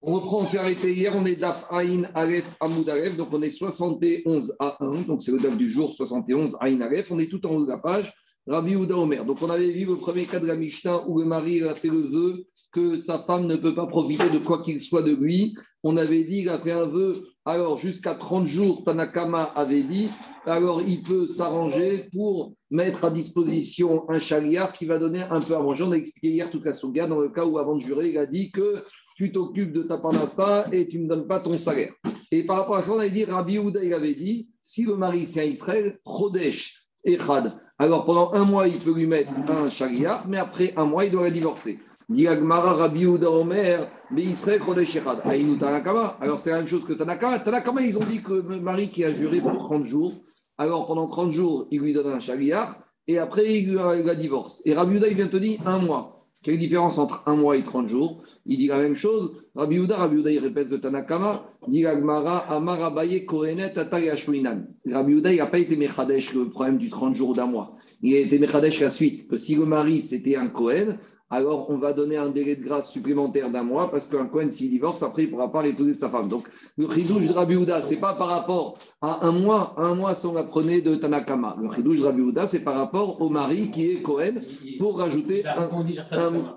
On 0.00 0.14
reprend, 0.14 0.42
on 0.42 0.46
s'est 0.46 0.58
arrêté 0.58 0.94
hier, 0.94 1.12
on 1.16 1.26
est 1.26 1.34
Daf 1.34 1.66
Aïn 1.70 2.08
Aleph 2.14 2.54
Amoud 2.60 2.88
Aleph, 2.88 3.16
donc 3.16 3.30
on 3.32 3.42
est 3.42 3.50
71 3.50 4.54
à 4.60 4.76
1, 4.78 5.02
donc 5.02 5.22
c'est 5.22 5.32
le 5.32 5.40
Daf 5.40 5.56
du 5.56 5.68
jour 5.68 5.92
71 5.92 6.56
Aïn 6.60 6.80
Aleph, 6.82 7.10
on 7.10 7.18
est 7.18 7.28
tout 7.28 7.44
en 7.44 7.50
haut 7.50 7.64
de 7.64 7.68
la 7.68 7.78
page, 7.78 8.14
Rabbi 8.46 8.76
Ouda 8.76 8.96
Omer. 8.96 9.24
Donc 9.24 9.42
on 9.42 9.50
avait 9.50 9.72
vu 9.72 9.86
le 9.86 9.96
premier 9.96 10.24
cas 10.24 10.38
de 10.38 10.46
la 10.46 10.54
Mishnah 10.54 11.08
où 11.08 11.18
le 11.18 11.24
mari 11.24 11.62
a 11.64 11.74
fait 11.74 11.88
le 11.88 11.98
vœu 11.98 12.46
que 12.70 12.96
sa 12.96 13.18
femme 13.20 13.46
ne 13.46 13.56
peut 13.56 13.74
pas 13.74 13.86
profiter 13.86 14.30
de 14.30 14.38
quoi 14.38 14.62
qu'il 14.62 14.80
soit 14.80 15.02
de 15.02 15.14
lui. 15.14 15.56
On 15.82 15.96
avait 15.96 16.22
dit, 16.22 16.42
il 16.42 16.48
a 16.48 16.60
fait 16.60 16.72
un 16.72 16.86
vœu, 16.86 17.14
alors 17.44 17.76
jusqu'à 17.76 18.14
30 18.14 18.46
jours, 18.46 18.84
Tanakama 18.84 19.42
avait 19.42 19.82
dit, 19.82 20.08
alors 20.46 20.80
il 20.82 21.02
peut 21.02 21.26
s'arranger 21.26 22.08
pour 22.12 22.52
mettre 22.70 23.04
à 23.04 23.10
disposition 23.10 24.08
un 24.08 24.18
chaliard 24.18 24.72
qui 24.72 24.86
va 24.86 24.98
donner 24.98 25.22
un 25.22 25.40
peu 25.40 25.56
à 25.56 25.62
manger. 25.62 25.82
On 25.82 25.92
a 25.92 25.96
expliqué 25.96 26.28
hier 26.28 26.50
toute 26.50 26.64
la 26.64 26.72
souga 26.72 27.08
dans 27.08 27.20
le 27.20 27.30
cas 27.30 27.44
où 27.44 27.58
avant 27.58 27.74
de 27.74 27.80
jurer, 27.80 28.10
il 28.10 28.18
a 28.18 28.26
dit 28.26 28.52
que 28.52 28.84
tu 29.18 29.32
t'occupes 29.32 29.72
de 29.72 29.82
ta 29.82 29.98
parnassa 29.98 30.68
et 30.70 30.86
tu 30.86 31.00
ne 31.00 31.02
me 31.02 31.08
donnes 31.08 31.26
pas 31.26 31.40
ton 31.40 31.58
salaire. 31.58 31.92
Et 32.30 32.44
par 32.44 32.58
rapport 32.58 32.76
à 32.76 32.82
ça, 32.82 32.92
on 32.92 33.00
avait 33.00 33.10
dit, 33.10 33.24
Rabbi 33.24 33.58
Ouda, 33.58 33.82
il 33.82 33.92
avait 33.92 34.14
dit, 34.14 34.48
si 34.62 34.84
le 34.84 34.94
mari 34.94 35.26
c'est 35.26 35.40
un 35.40 35.50
Israël, 35.50 35.98
Chodesh 36.06 36.86
et 37.02 37.18
Chad, 37.18 37.58
alors 37.80 38.06
pendant 38.06 38.32
un 38.34 38.44
mois, 38.44 38.68
il 38.68 38.78
peut 38.78 38.94
lui 38.94 39.08
mettre 39.08 39.32
un 39.50 39.68
chariard, 39.68 40.28
mais 40.28 40.36
après 40.36 40.72
un 40.76 40.84
mois, 40.84 41.04
il 41.04 41.10
doit 41.10 41.24
la 41.24 41.30
divorcer. 41.32 41.80
Rabbi 42.08 43.06
Ouda 43.06 43.28
Omer, 43.28 43.90
mais 44.12 44.22
Israël, 44.22 44.62
Chodesh 44.64 44.94
et 44.94 45.02
Chad. 45.02 45.20
Alors 46.20 46.38
c'est 46.38 46.50
la 46.50 46.58
même 46.58 46.68
chose 46.68 46.84
que 46.84 46.92
Tanakama. 46.92 47.40
Tanakama, 47.40 47.82
ils 47.82 47.98
ont 47.98 48.04
dit 48.04 48.22
que 48.22 48.34
le 48.34 48.60
mari 48.60 48.88
qui 48.88 49.04
a 49.04 49.12
juré 49.12 49.40
pour 49.40 49.58
30 49.58 49.84
jours, 49.84 50.12
alors 50.58 50.86
pendant 50.86 51.08
30 51.08 51.32
jours, 51.32 51.66
il 51.72 51.80
lui 51.80 51.92
donne 51.92 52.06
un 52.06 52.20
chariard, 52.20 52.78
et 53.08 53.18
après, 53.18 53.52
il 53.52 53.72
la 53.74 54.14
divorce. 54.14 54.62
Et 54.64 54.74
Rabbi 54.74 54.98
Ouda, 54.98 55.08
il 55.08 55.16
vient 55.16 55.26
te 55.26 55.38
dire 55.38 55.58
un 55.66 55.78
mois. 55.78 56.17
Quelle 56.42 56.58
différence 56.58 56.98
entre 56.98 57.24
un 57.26 57.34
mois 57.34 57.56
et 57.56 57.64
30 57.64 57.88
jours 57.88 58.22
Il 58.46 58.58
dit 58.58 58.68
la 58.68 58.78
même 58.78 58.94
chose. 58.94 59.36
Rabbi 59.56 59.76
Uda, 59.76 59.96
Rabbi 59.96 60.20
Uda, 60.20 60.30
il 60.30 60.38
répète 60.38 60.68
le 60.68 60.80
Tanakama, 60.80 61.50
dit 61.66 61.84
Agmara, 61.84 62.38
Amar 62.52 62.80
Abaye, 62.82 63.26
Kohenet. 63.26 63.74
Rabbi 63.74 65.12
Uda, 65.12 65.32
il 65.32 65.38
n'a 65.38 65.46
pas 65.46 65.58
été 65.58 65.76
Mechadesh 65.76 66.32
le 66.34 66.48
problème 66.48 66.78
du 66.78 66.90
30 66.90 67.16
jours 67.16 67.34
d'un 67.34 67.46
mois. 67.46 67.76
Il 68.02 68.14
a 68.14 68.20
été 68.20 68.38
Mechadesh 68.38 68.80
la 68.80 68.90
suite, 68.90 69.28
que 69.28 69.36
si 69.36 69.56
le 69.56 69.64
mari 69.64 70.00
c'était 70.00 70.36
un 70.36 70.46
Kohen, 70.46 70.98
alors 71.30 71.68
on 71.68 71.76
va 71.76 71.92
donner 71.92 72.16
un 72.16 72.30
délai 72.30 72.56
de 72.56 72.64
grâce 72.64 72.90
supplémentaire 72.90 73.50
d'un 73.50 73.62
mois 73.62 73.90
parce 73.90 74.06
qu'un 74.06 74.26
Cohen, 74.26 74.50
s'il 74.50 74.70
divorce, 74.70 75.02
après, 75.02 75.24
il 75.24 75.26
ne 75.26 75.30
pourra 75.32 75.52
pas 75.52 75.66
épouser 75.66 75.92
sa 75.92 76.08
femme. 76.08 76.28
Donc, 76.28 76.48
le 76.76 76.88
chidouche 76.88 77.26
de 77.26 77.32
Rabbi 77.32 77.56
Houda, 77.56 77.82
ce 77.82 77.90
n'est 77.90 78.00
pas 78.00 78.14
par 78.14 78.28
rapport 78.28 78.78
à 79.02 79.26
un 79.26 79.32
mois, 79.32 79.74
un 79.76 79.94
mois 79.94 80.14
si 80.14 80.26
on 80.26 80.36
apprenait 80.36 80.80
de 80.80 80.94
Tanakama. 80.94 81.56
Le 81.60 81.70
chidouche 81.72 81.98
de 81.98 82.04
Rabbi 82.04 82.22
Houda, 82.22 82.46
c'est 82.46 82.60
par 82.60 82.76
rapport 82.76 83.20
au 83.20 83.28
mari 83.28 83.70
qui 83.70 83.90
est 83.90 84.02
Cohen 84.02 84.40
pour 84.78 84.98
rajouter 84.98 85.44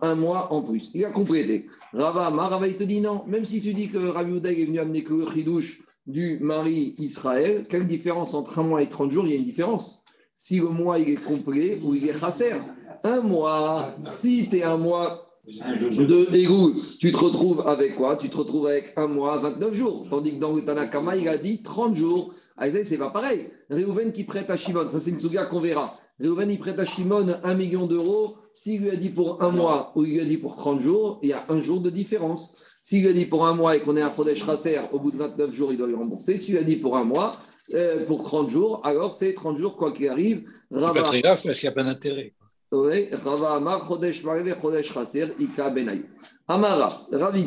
un, 0.01 0.15
mois 0.15 0.53
en 0.53 0.63
plus. 0.63 0.91
Il 0.93 1.03
a 1.03 1.11
complété. 1.11 1.67
Rava, 1.93 2.29
Rava, 2.29 2.67
il 2.67 2.77
te 2.77 2.83
dit 2.83 3.01
non, 3.01 3.23
même 3.27 3.45
si 3.45 3.61
tu 3.61 3.73
dis 3.73 3.89
que 3.89 3.97
Rabbi 3.97 4.31
Houda 4.31 4.51
est 4.51 4.65
venu 4.65 4.79
amener 4.79 5.03
que 5.03 5.13
le 5.13 5.27
chidouche 5.29 5.81
du 6.07 6.39
mari 6.41 6.95
Israël, 6.97 7.65
quelle 7.69 7.87
différence 7.87 8.33
entre 8.33 8.59
un 8.59 8.63
mois 8.63 8.81
et 8.81 8.89
30 8.89 9.11
jours? 9.11 9.25
Il 9.25 9.31
y 9.31 9.33
a 9.33 9.37
une 9.37 9.43
différence. 9.43 10.00
Si 10.33 10.59
le 10.59 10.69
mois 10.69 10.99
il 10.99 11.09
est 11.09 11.23
complet 11.23 11.79
ou 11.83 11.93
il 11.93 12.07
est 12.07 12.19
chasser 12.19 12.53
un 13.03 13.21
mois, 13.21 13.95
si 14.03 14.47
tu 14.49 14.57
es 14.57 14.63
un 14.63 14.77
mois 14.77 15.27
de 15.45 16.35
égout, 16.35 16.81
tu 16.99 17.11
te 17.11 17.17
retrouves 17.17 17.67
avec 17.67 17.95
quoi? 17.95 18.15
Tu 18.15 18.29
te 18.29 18.37
retrouves 18.37 18.67
avec 18.67 18.93
un 18.95 19.07
mois, 19.07 19.37
29 19.39 19.73
jours. 19.73 20.07
Tandis 20.09 20.35
que 20.35 20.39
dans 20.39 20.53
le 20.53 20.63
Tanakama, 20.63 21.15
il 21.15 21.27
a 21.27 21.37
dit 21.37 21.61
30 21.61 21.95
jours. 21.95 22.33
Ah, 22.57 22.69
c'est 22.69 22.97
pas 22.97 23.09
pareil. 23.09 23.49
Réhouven 23.69 24.11
qui 24.13 24.23
prête 24.23 24.49
à 24.49 24.55
Shimon, 24.55 24.87
ça 24.89 24.99
c'est 24.99 25.09
une 25.09 25.19
souga 25.19 25.45
qu'on 25.45 25.61
verra. 25.61 25.95
Réhouven, 26.19 26.49
il 26.51 26.59
prête 26.59 26.77
à 26.77 26.85
Shimon 26.85 27.39
un 27.43 27.55
million 27.55 27.87
d'euros. 27.87 28.35
S'il 28.53 28.83
lui 28.83 28.91
a 28.91 28.95
dit 28.95 29.09
pour 29.09 29.41
un 29.41 29.49
mois 29.49 29.93
ou 29.95 30.05
il 30.05 30.13
lui 30.13 30.21
a 30.21 30.25
dit 30.25 30.37
pour 30.37 30.55
30 30.55 30.81
jours, 30.81 31.19
il 31.23 31.29
y 31.29 31.33
a 31.33 31.45
un 31.49 31.59
jour 31.61 31.81
de 31.81 31.89
différence. 31.89 32.63
S'il 32.83 33.07
a 33.07 33.13
dit 33.13 33.27
pour 33.27 33.45
un 33.45 33.53
mois 33.53 33.75
et 33.75 33.79
qu'on 33.79 33.95
est 33.95 34.01
à 34.01 34.11
Chodesh 34.13 34.41
Raser, 34.41 34.79
au 34.91 34.97
bout 34.97 35.11
de 35.11 35.17
29 35.17 35.53
jours, 35.53 35.71
il 35.71 35.77
doit 35.77 35.85
lui 35.85 35.93
rembourser. 35.93 36.37
S'il 36.37 36.57
a 36.57 36.63
dit 36.63 36.77
pour 36.77 36.97
un 36.97 37.03
mois, 37.03 37.37
euh, 37.75 38.07
pour 38.07 38.23
30 38.23 38.49
jours, 38.49 38.81
alors 38.83 39.13
c'est 39.13 39.35
30 39.35 39.59
jours 39.59 39.77
quoi 39.77 39.91
qu'il 39.91 40.09
arrive. 40.09 40.45
Pas 40.71 40.91
très 41.03 41.21
grave 41.21 41.39
parce 41.45 41.59
qu'il 41.59 41.69
n'y 41.69 41.73
a 41.73 41.75
pas 41.75 41.83
d'intérêt. 41.83 42.33
Oui, 42.71 43.09
Rava 43.11 43.53
Amar, 43.53 43.87
Chodesh 43.87 44.23
Mareve, 44.23 44.55
Chodesh 44.59 44.91
Chaser, 44.91 45.27
Ika 45.39 45.69
Benay. 45.69 46.01
Amara, 46.47 47.05
Ravi, 47.11 47.45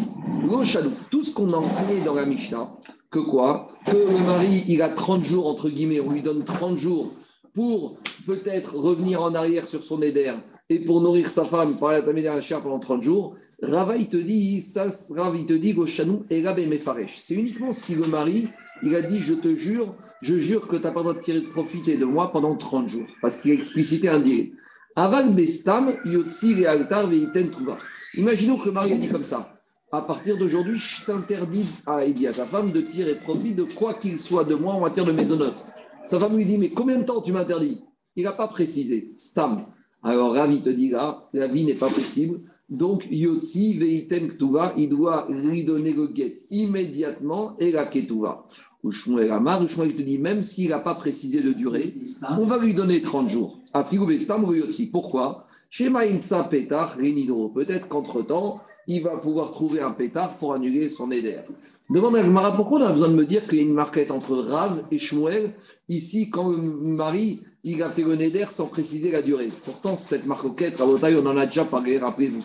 Lochadou, 0.49 0.93
tout 1.11 1.25
ce 1.25 1.35
qu'on 1.35 1.53
a 1.53 1.57
enseigné 1.57 2.01
dans 2.05 2.15
la 2.15 2.27
Mishnah, 2.27 2.71
que 3.11 3.19
quoi? 3.19 3.67
Que 3.87 3.97
le 3.97 4.25
mari, 4.25 4.63
il 4.69 4.83
a 4.83 4.91
30 4.91 5.25
jours, 5.25 5.49
entre 5.49 5.69
guillemets, 5.69 5.99
on 5.99 6.13
lui 6.13 6.23
donne 6.23 6.45
30 6.45 6.79
jours 6.79 7.13
pour 7.55 7.99
peut-être 8.25 8.77
revenir 8.77 9.21
en 9.21 9.35
arrière 9.35 9.67
sur 9.67 9.83
son 9.83 10.01
éder 10.01 10.33
et 10.71 10.81
pour 10.81 11.01
nourrir 11.01 11.31
sa 11.31 11.45
femme 11.45 11.79
par 11.79 11.93
la 11.93 12.41
chère 12.41 12.63
pendant 12.63 12.79
30 12.79 13.03
jours. 13.03 13.37
Rava, 13.63 13.97
il 13.97 14.09
te 14.09 14.17
dit, 14.17 14.61
ça, 14.61 14.89
Rav, 15.11 15.37
il 15.37 15.47
te 15.47 15.53
dit, 15.53 15.73
Goshanou, 15.73 16.25
Erabe 16.29 16.67
Mefaresh. 16.67 17.19
C'est 17.19 17.35
uniquement 17.35 17.73
si 17.73 17.95
le 17.95 18.07
mari, 18.07 18.49
il 18.83 18.95
a 18.95 19.03
dit, 19.03 19.21
je 19.21 19.35
te 19.35 19.55
jure, 19.55 19.95
je 20.23 20.37
jure 20.37 20.67
que 20.67 20.77
tu 20.77 20.83
n'as 20.83 20.91
pas 20.91 21.01
le 21.01 21.05
droit 21.05 21.15
de 21.15 21.21
tirer 21.21 21.41
de 21.41 21.49
profiter 21.49 21.97
de 21.97 22.05
moi 22.05 22.33
pendant 22.33 22.57
30 22.57 22.89
jours, 22.89 23.07
parce 23.23 23.41
qu'il 23.41 23.53
a 23.53 23.55
explicité 23.55 24.09
un 24.09 24.19
délai. 24.19 24.53
Bestam, 24.97 25.95
Altar 26.67 27.09
Veiten 27.09 27.51
Imaginons 28.17 28.59
que 28.59 28.71
Marie 28.71 28.93
a 28.93 28.99
dit 28.99 29.09
comme 29.09 29.25
ça. 29.25 29.51
À 29.91 30.03
partir 30.03 30.37
d'aujourd'hui, 30.37 30.77
je 30.77 31.05
t'interdis 31.05 31.67
à, 31.87 31.99
à 31.99 32.33
sa 32.33 32.47
femme 32.47 32.73
de 32.73 32.81
tirer 32.81 33.21
profit 33.21 33.55
de 33.55 33.63
quoi 33.63 33.95
qu'il 33.95 34.19
soit 34.19 34.45
de 34.45 34.55
moi 34.55 34.75
en 34.75 34.81
matière 34.81 35.05
de 35.05 35.13
maisonnote. 35.13 35.65
Sa 36.05 36.19
femme 36.19 36.37
lui 36.37 36.45
dit 36.45 36.59
Mais 36.59 36.71
combien 36.71 36.99
de 36.99 37.05
temps 37.05 37.23
tu 37.23 37.33
m'interdis? 37.33 37.81
Il 38.17 38.25
n'a 38.25 38.33
pas 38.33 38.49
précisé. 38.49 39.13
Stam. 39.17 39.67
Alors 40.05 40.35
Ravi 40.35 40.61
te 40.61 40.69
dit 40.69 40.91
là, 40.91 41.29
la 41.33 41.49
vie 41.49 41.65
n'est 41.65 41.75
pas 41.75 41.89
possible. 41.89 42.41
Donc 42.69 43.07
Yotzi 43.11 43.79
Veiten 43.79 44.29
Ktuva, 44.29 44.75
il 44.77 44.91
doit 44.91 45.27
lui 45.31 45.65
donner 45.65 45.93
le 45.93 46.07
guet 46.09 46.37
immédiatement 46.51 47.57
et 47.59 47.73
la 47.73 47.87
Ketuva. 47.87 48.45
Ou 48.83 48.91
Shmuel 48.91 49.33
Amar, 49.33 49.63
ou 49.63 49.67
te 49.67 50.03
dit 50.03 50.19
Même 50.19 50.43
s'il 50.43 50.69
n'a 50.69 50.79
pas 50.79 50.95
précisé 50.95 51.41
de 51.41 51.53
durée, 51.53 51.95
on 52.39 52.45
va 52.45 52.59
lui 52.59 52.75
donner 52.75 53.01
30 53.01 53.31
jours. 53.31 53.61
Pourquoi? 54.93 55.47
Peut-être 57.55 57.89
qu'entre-temps, 57.89 58.61
il 58.87 59.03
va 59.03 59.17
pouvoir 59.17 59.53
trouver 59.53 59.81
un 59.81 59.93
pétard 59.93 60.37
pour 60.37 60.53
annuler 60.53 60.91
son 60.91 61.11
éder. 61.11 61.39
Demande 61.89 62.17
à 62.17 62.23
Mara 62.25 62.57
pourquoi 62.57 62.81
on 62.81 62.85
a 62.85 62.93
besoin 62.93 63.09
de 63.09 63.15
me 63.15 63.27
dire 63.27 63.47
qu'il 63.47 63.59
y 63.59 63.61
a 63.61 63.65
une 63.65 63.75
marquette 63.75 64.11
entre 64.11 64.37
Rav 64.37 64.85
et 64.91 64.99
Shmuel 64.99 65.55
ici 65.89 66.31
quand 66.31 66.51
le 66.51 66.57
mari 66.57 67.41
il 67.65 67.83
a 67.83 67.91
fait 67.91 68.03
le 68.03 68.15
néder 68.15 68.45
sans 68.49 68.67
préciser 68.67 69.11
la 69.11 69.23
durée. 69.23 69.51
Pourtant, 69.65 69.97
cette 69.97 70.27
marquette, 70.27 70.81
à 70.81 70.87
taille, 71.01 71.17
on 71.19 71.27
en 71.27 71.37
a 71.37 71.47
déjà 71.47 71.65
parlé, 71.65 71.99
rappelez-vous. 71.99 72.45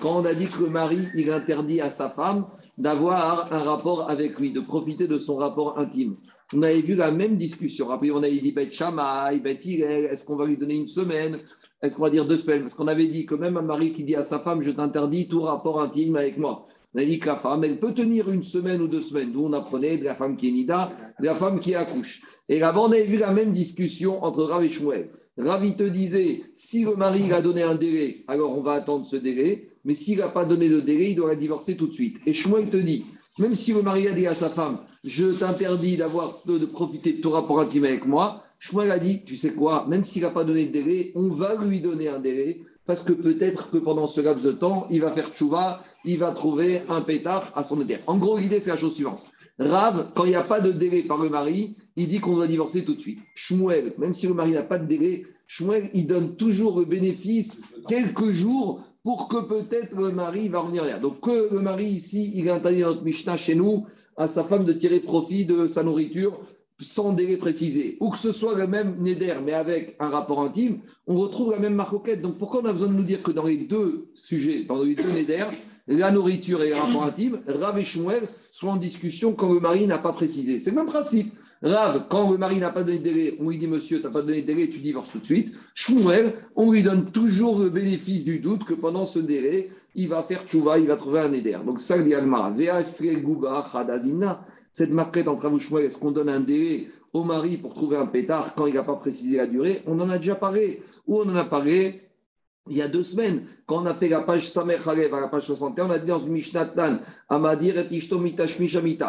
Quand 0.00 0.20
on 0.20 0.24
a 0.24 0.34
dit 0.34 0.46
que 0.46 0.62
le 0.62 0.68
mari 0.68 1.08
il 1.14 1.30
interdit 1.30 1.80
à 1.80 1.88
sa 1.88 2.10
femme 2.10 2.46
d'avoir 2.76 3.52
un 3.52 3.58
rapport 3.58 4.10
avec 4.10 4.38
lui, 4.38 4.52
de 4.52 4.60
profiter 4.60 5.06
de 5.06 5.18
son 5.18 5.36
rapport 5.36 5.78
intime 5.78 6.14
on 6.54 6.62
avait 6.62 6.80
vu 6.80 6.94
la 6.94 7.10
même 7.10 7.36
discussion. 7.36 7.90
Après, 7.90 8.10
on 8.10 8.18
avait 8.18 8.38
dit 8.38 8.52
Bet 8.52 8.70
Shamaï, 8.70 9.40
Bet 9.40 9.58
est-ce 9.64 10.24
qu'on 10.24 10.36
va 10.36 10.46
lui 10.46 10.56
donner 10.56 10.76
une 10.76 10.86
semaine? 10.86 11.36
Est-ce 11.82 11.96
qu'on 11.96 12.02
va 12.02 12.10
dire 12.10 12.26
deux 12.26 12.36
semaines? 12.36 12.60
Parce 12.60 12.74
qu'on 12.74 12.86
avait 12.86 13.08
dit 13.08 13.26
que 13.26 13.34
même 13.34 13.56
un 13.56 13.62
mari 13.62 13.92
qui 13.92 14.04
dit 14.04 14.14
à 14.14 14.22
sa 14.22 14.38
femme 14.38 14.62
Je 14.62 14.70
t'interdis 14.70 15.28
tout 15.28 15.40
rapport 15.40 15.80
intime 15.80 16.16
avec 16.16 16.38
moi. 16.38 16.66
On 16.96 16.98
a 16.98 17.04
dit 17.04 17.18
que 17.18 17.26
la 17.26 17.36
femme, 17.36 17.62
elle 17.62 17.78
peut 17.78 17.92
tenir 17.92 18.30
une 18.30 18.42
semaine 18.42 18.80
ou 18.80 18.88
deux 18.88 19.02
semaines. 19.02 19.30
D'où 19.30 19.44
on 19.44 19.52
apprenait 19.52 19.98
de 19.98 20.04
la 20.04 20.14
femme 20.14 20.34
qui 20.34 20.48
est 20.48 20.52
nida, 20.52 20.92
de 21.20 21.26
la 21.26 21.34
femme 21.34 21.60
qui 21.60 21.74
accouche. 21.74 22.22
Et 22.48 22.58
là-bas, 22.58 22.80
on 22.80 22.90
avait 22.90 23.04
vu 23.04 23.18
la 23.18 23.32
même 23.32 23.52
discussion 23.52 24.24
entre 24.24 24.44
Rav 24.44 24.64
et 24.64 24.70
Shmuel. 24.70 25.10
Rav, 25.36 25.76
te 25.76 25.82
disait 25.82 26.40
si 26.54 26.84
le 26.84 26.96
mari 26.96 27.30
a 27.32 27.42
donné 27.42 27.62
un 27.62 27.74
délai, 27.74 28.24
alors 28.28 28.56
on 28.56 28.62
va 28.62 28.72
attendre 28.72 29.04
ce 29.04 29.16
délai. 29.16 29.68
Mais 29.84 29.92
s'il 29.92 30.18
n'a 30.18 30.28
pas 30.28 30.46
donné 30.46 30.70
de 30.70 30.80
délai, 30.80 31.10
il 31.10 31.16
doit 31.16 31.28
la 31.28 31.36
divorcer 31.36 31.76
tout 31.76 31.86
de 31.86 31.92
suite. 31.92 32.16
Et 32.24 32.32
Shmuel 32.32 32.70
te 32.70 32.78
dit 32.78 33.04
même 33.38 33.54
si 33.54 33.74
le 33.74 33.82
mari 33.82 34.08
a 34.08 34.12
dit 34.12 34.26
à 34.26 34.34
sa 34.34 34.48
femme, 34.48 34.78
je 35.04 35.26
t'interdis 35.26 35.98
d'avoir 35.98 36.40
de, 36.46 36.64
profiter 36.64 37.12
de 37.12 37.20
ton 37.20 37.32
rapport 37.32 37.60
intime 37.60 37.84
avec 37.84 38.06
moi, 38.06 38.42
Shmuel 38.58 38.90
a 38.90 38.98
dit, 38.98 39.22
tu 39.24 39.36
sais 39.36 39.52
quoi, 39.52 39.86
même 39.86 40.02
s'il 40.02 40.22
n'a 40.22 40.30
pas 40.30 40.44
donné 40.44 40.64
de 40.64 40.72
délai, 40.72 41.12
on 41.14 41.28
va 41.28 41.62
lui 41.62 41.82
donner 41.82 42.08
un 42.08 42.20
délai, 42.20 42.62
parce 42.86 43.02
que 43.02 43.12
peut-être 43.12 43.70
que 43.70 43.78
pendant 43.78 44.06
ce 44.06 44.20
laps 44.20 44.44
de 44.44 44.52
temps, 44.52 44.86
il 44.90 45.00
va 45.00 45.10
faire 45.10 45.30
tchouva, 45.32 45.80
il 46.04 46.18
va 46.18 46.32
trouver 46.32 46.82
un 46.88 47.00
pétard 47.00 47.52
à 47.54 47.64
son 47.64 47.80
éder. 47.80 47.98
En 48.06 48.16
gros, 48.16 48.38
l'idée, 48.38 48.60
c'est 48.60 48.70
la 48.70 48.76
chose 48.76 48.94
suivante. 48.94 49.24
Rav, 49.58 50.12
quand 50.14 50.24
il 50.24 50.30
n'y 50.30 50.36
a 50.36 50.42
pas 50.42 50.60
de 50.60 50.70
délai 50.70 51.02
par 51.02 51.18
le 51.18 51.30
mari, 51.30 51.76
il 51.96 52.08
dit 52.08 52.20
qu'on 52.20 52.34
doit 52.34 52.46
divorcer 52.46 52.84
tout 52.84 52.94
de 52.94 53.00
suite. 53.00 53.22
Shmuel, 53.34 53.94
même 53.98 54.14
si 54.14 54.26
le 54.26 54.34
mari 54.34 54.52
n'a 54.52 54.62
pas 54.62 54.78
de 54.78 54.86
délai, 54.86 55.24
Shmuel, 55.46 55.90
il 55.94 56.06
donne 56.06 56.36
toujours 56.36 56.78
le 56.78 56.84
bénéfice 56.84 57.60
quelques 57.88 58.32
jours 58.32 58.82
pour 59.02 59.28
que 59.28 59.40
peut-être 59.40 59.96
le 59.96 60.12
mari 60.12 60.48
va 60.48 60.60
revenir 60.60 60.82
derrière. 60.82 61.00
Donc 61.00 61.20
que 61.20 61.52
le 61.52 61.60
mari 61.60 61.86
ici, 61.86 62.32
il 62.34 62.48
a 62.50 62.56
interdit 62.56 62.80
notre 62.80 63.02
Mishnah 63.02 63.36
chez 63.36 63.54
nous 63.54 63.86
à 64.16 64.28
sa 64.28 64.44
femme 64.44 64.64
de 64.64 64.72
tirer 64.72 65.00
profit 65.00 65.46
de 65.46 65.66
sa 65.68 65.82
nourriture 65.82 66.40
sans 66.80 67.12
délai 67.12 67.36
précisé, 67.36 67.96
ou 68.00 68.10
que 68.10 68.18
ce 68.18 68.32
soit 68.32 68.56
le 68.56 68.66
même 68.66 68.96
Neder, 69.00 69.36
mais 69.44 69.52
avec 69.52 69.96
un 69.98 70.08
rapport 70.08 70.42
intime, 70.42 70.80
on 71.06 71.14
retrouve 71.14 71.50
la 71.50 71.58
même 71.58 71.74
marcoquette. 71.74 72.20
Donc 72.20 72.38
pourquoi 72.38 72.60
on 72.62 72.66
a 72.66 72.72
besoin 72.72 72.88
de 72.88 72.94
nous 72.94 73.02
dire 73.02 73.22
que 73.22 73.32
dans 73.32 73.46
les 73.46 73.56
deux 73.56 74.08
sujets, 74.14 74.64
dans 74.64 74.82
les 74.82 74.94
deux 74.94 75.10
Neder, 75.10 75.46
la 75.88 76.10
nourriture 76.10 76.62
et 76.62 76.70
le 76.70 76.76
rapport 76.76 77.04
intime, 77.04 77.40
Rav 77.46 77.78
et 77.78 77.84
Shmuel 77.84 78.28
sont 78.50 78.68
en 78.68 78.76
discussion 78.76 79.32
quand 79.32 79.52
le 79.52 79.60
mari 79.60 79.86
n'a 79.86 79.98
pas 79.98 80.12
précisé? 80.12 80.58
C'est 80.58 80.70
le 80.70 80.76
même 80.76 80.86
principe. 80.86 81.32
Rav, 81.62 82.06
quand 82.10 82.30
le 82.30 82.38
mari 82.38 82.58
n'a 82.58 82.70
pas 82.70 82.84
donné 82.84 82.98
de 82.98 83.04
délai, 83.04 83.36
on 83.40 83.48
lui 83.48 83.56
dit 83.56 83.68
Monsieur, 83.68 83.98
tu 83.98 84.04
n'as 84.04 84.10
pas 84.10 84.22
donné 84.22 84.42
de 84.42 84.46
délai, 84.46 84.68
tu 84.68 84.78
divorces 84.78 85.10
tout 85.12 85.20
de 85.20 85.24
suite. 85.24 85.54
Shmuel, 85.74 86.34
on 86.56 86.72
lui 86.72 86.82
donne 86.82 87.10
toujours 87.10 87.58
le 87.58 87.70
bénéfice 87.70 88.24
du 88.24 88.40
doute 88.40 88.64
que 88.64 88.74
pendant 88.74 89.06
ce 89.06 89.20
délai, 89.20 89.70
il 89.94 90.08
va 90.08 90.22
faire 90.24 90.44
tchouva, 90.46 90.78
il 90.78 90.86
va 90.86 90.96
trouver 90.96 91.20
un 91.20 91.32
éder. 91.32 91.56
Donc 91.64 91.80
ça, 91.80 91.98
dit 91.98 92.14
Agmara. 92.14 92.54
Cette 94.76 94.92
marquette 94.92 95.26
entre 95.26 95.46
Avouchouel, 95.46 95.86
est-ce 95.86 95.96
qu'on 95.96 96.10
donne 96.10 96.28
un 96.28 96.40
délai 96.40 96.88
au 97.14 97.24
mari 97.24 97.56
pour 97.56 97.72
trouver 97.72 97.96
un 97.96 98.04
pétard 98.04 98.54
quand 98.54 98.66
il 98.66 98.74
n'a 98.74 98.82
pas 98.82 98.96
précisé 98.96 99.38
la 99.38 99.46
durée? 99.46 99.80
On 99.86 99.98
en 100.00 100.10
a 100.10 100.18
déjà 100.18 100.34
parlé. 100.34 100.82
Ou 101.06 101.16
on 101.18 101.22
en 101.30 101.34
a 101.34 101.46
parlé 101.46 102.02
il 102.68 102.76
y 102.76 102.82
a 102.82 102.88
deux 102.88 103.02
semaines, 103.02 103.46
quand 103.64 103.82
on 103.82 103.86
a 103.86 103.94
fait 103.94 104.10
la 104.10 104.20
page 104.20 104.50
Samer 104.50 104.76
Khalev 104.84 105.14
à 105.14 105.20
la 105.20 105.28
page 105.28 105.44
61, 105.44 105.86
on 105.86 105.90
a 105.90 105.98
dit 105.98 106.06
dans 106.06 106.20
ce 106.20 106.28
Mishnatan, 106.28 106.98
Amadir 107.30 107.78
et 107.78 107.88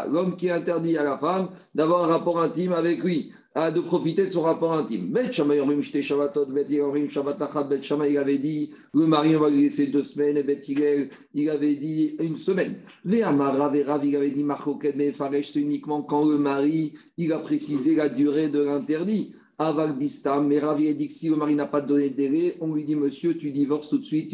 l'homme 0.09 0.37
qui 0.37 0.49
interdit 0.49 0.97
à 0.97 1.03
la 1.03 1.17
femme 1.17 1.49
d'avoir 1.75 2.05
un 2.05 2.07
rapport 2.07 2.39
intime 2.39 2.71
avec 2.71 3.03
lui, 3.03 3.33
de 3.57 3.81
profiter 3.81 4.27
de 4.27 4.31
son 4.31 4.43
rapport 4.43 4.73
intime. 4.73 5.11
Il 5.11 5.17
avait 8.17 8.37
dit, 8.37 8.69
le 8.93 9.07
mari, 9.07 9.35
on 9.35 9.39
va 9.39 9.49
lui 9.49 9.63
laisser 9.63 9.87
deux 9.87 10.03
semaines, 10.03 10.37
et 10.37 10.45
il 11.33 11.49
avait 11.49 11.75
dit 11.75 12.15
une 12.19 12.37
semaine. 12.37 12.75
Rav 13.05 13.75
il 14.05 14.15
avait 14.15 14.29
dit, 14.31 14.45
c'est 15.43 15.59
uniquement 15.59 16.03
quand 16.03 16.23
le 16.25 16.37
mari, 16.37 16.93
il 17.17 17.33
a 17.33 17.39
précisé 17.39 17.95
la 17.95 18.09
durée 18.09 18.49
de 18.49 18.59
l'interdit. 18.59 19.33
Aval 19.59 19.97
Bistam, 19.97 20.47
mais 20.47 20.59
Ravi 20.59 20.87
a 20.87 20.93
dit 20.93 21.07
que 21.07 21.13
si 21.13 21.29
le 21.29 21.35
mari 21.35 21.55
n'a 21.55 21.65
pas 21.65 21.81
donné 21.81 22.11
de 22.11 22.15
délai, 22.15 22.57
on 22.61 22.75
lui 22.75 22.85
dit 22.85 22.95
Monsieur, 22.95 23.35
tu 23.35 23.49
divorces 23.49 23.89
tout 23.89 23.97
de 23.97 24.05
suite, 24.05 24.31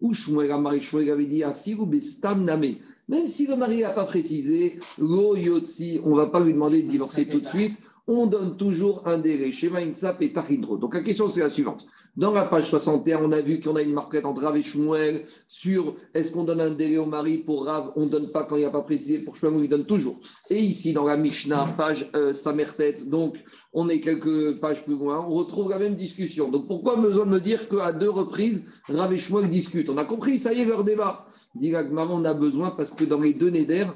ou 0.00 0.14
Shmuel 0.14 0.50
avait 0.50 1.26
dit 1.26 1.44
Afiru 1.44 1.86
Bistam 1.86 2.44
Name. 2.44 2.76
Même 3.08 3.26
si 3.26 3.46
le 3.46 3.56
mari 3.56 3.80
n'a 3.80 3.90
pas 3.90 4.04
précisé, 4.04 4.78
Lo 4.98 5.36
Yotzi, 5.36 6.00
on 6.04 6.10
ne 6.10 6.16
va 6.16 6.26
pas 6.26 6.40
lui 6.40 6.52
demander 6.52 6.82
de 6.82 6.88
divorcer 6.88 7.26
tout 7.26 7.40
de 7.40 7.46
suite 7.46 7.74
on 8.06 8.26
donne 8.26 8.56
toujours 8.56 9.06
un 9.06 9.18
délai. 9.18 9.52
Shema 9.52 9.80
Imsap 9.80 10.20
et 10.22 10.32
Tachindro. 10.32 10.76
Donc 10.76 10.94
la 10.94 11.02
question, 11.02 11.28
c'est 11.28 11.40
la 11.40 11.50
suivante. 11.50 11.86
Dans 12.14 12.32
la 12.32 12.44
page 12.44 12.68
61, 12.68 13.20
on 13.22 13.32
a 13.32 13.40
vu 13.40 13.58
qu'on 13.58 13.74
a 13.74 13.80
une 13.80 13.94
marquette 13.94 14.26
entre 14.26 14.42
Rav 14.42 14.54
et 14.54 14.62
Shmuel 14.62 15.24
sur 15.48 15.94
est-ce 16.12 16.30
qu'on 16.30 16.44
donne 16.44 16.60
un 16.60 16.68
délai 16.68 16.98
au 16.98 17.06
mari 17.06 17.38
pour 17.38 17.64
Rav 17.64 17.92
On 17.96 18.04
ne 18.04 18.10
donne 18.10 18.30
pas 18.30 18.44
quand 18.44 18.56
il 18.56 18.60
n'y 18.60 18.64
a 18.66 18.70
pas 18.70 18.82
précisé. 18.82 19.20
Pour 19.20 19.34
Shmuel, 19.34 19.54
on 19.54 19.64
donne 19.64 19.86
toujours. 19.86 20.20
Et 20.50 20.58
ici, 20.58 20.92
dans 20.92 21.04
la 21.04 21.16
Mishnah, 21.16 21.74
page 21.78 22.10
euh, 22.14 22.34
Samertet, 22.34 22.98
donc 23.06 23.42
on 23.72 23.88
est 23.88 24.00
quelques 24.00 24.60
pages 24.60 24.84
plus 24.84 24.94
loin, 24.94 25.24
on 25.26 25.32
retrouve 25.32 25.70
la 25.70 25.78
même 25.78 25.94
discussion. 25.94 26.50
Donc 26.50 26.68
pourquoi 26.68 26.96
besoin 26.96 27.24
de 27.24 27.30
me 27.30 27.40
dire 27.40 27.66
qu'à 27.66 27.94
deux 27.94 28.10
reprises, 28.10 28.62
Rav 28.90 29.10
et 29.14 29.18
Shmuel 29.18 29.48
discutent? 29.48 29.88
On 29.88 29.96
a 29.96 30.04
compris, 30.04 30.38
ça 30.38 30.52
y 30.52 30.60
est, 30.60 30.66
leur 30.66 30.84
débat. 30.84 31.24
Dit 31.54 31.74
on 31.74 32.24
a 32.24 32.34
besoin 32.34 32.70
parce 32.70 32.92
que 32.92 33.04
dans 33.04 33.20
les 33.20 33.34
deux 33.34 33.50
Néder, 33.50 33.86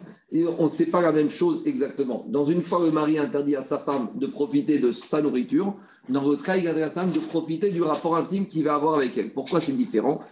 on 0.59 0.65
ne 0.65 0.69
sait 0.69 0.87
pas 0.87 1.01
la 1.01 1.13
même 1.13 1.31
chose 1.31 1.63
exactement. 1.65 2.27
Dans 2.29 2.45
une 2.45 2.63
fois, 2.63 2.81
le 2.85 2.91
mari 2.91 3.19
interdit 3.19 3.57
à 3.57 3.63
sa 3.63 3.79
femme 3.79 4.11
de 4.15 4.27
profiter 4.27 4.79
de 4.79 4.93
sa 4.93 5.23
nourriture. 5.23 5.75
Dans 6.09 6.23
l'autre 6.23 6.45
cas, 6.45 6.57
il 6.57 6.69
à 6.69 6.89
sa 6.89 7.01
femme 7.03 7.11
de 7.11 7.19
profiter 7.19 7.71
du 7.71 7.83
rapport 7.83 8.17
intime 8.17 8.47
qu'il 8.47 8.65
va 8.65 8.75
avoir 8.77 8.95
avec 8.95 9.19
elle. 9.19 9.33
Pourquoi 9.33 9.61
c'est 9.61 9.73
différent 9.73 10.23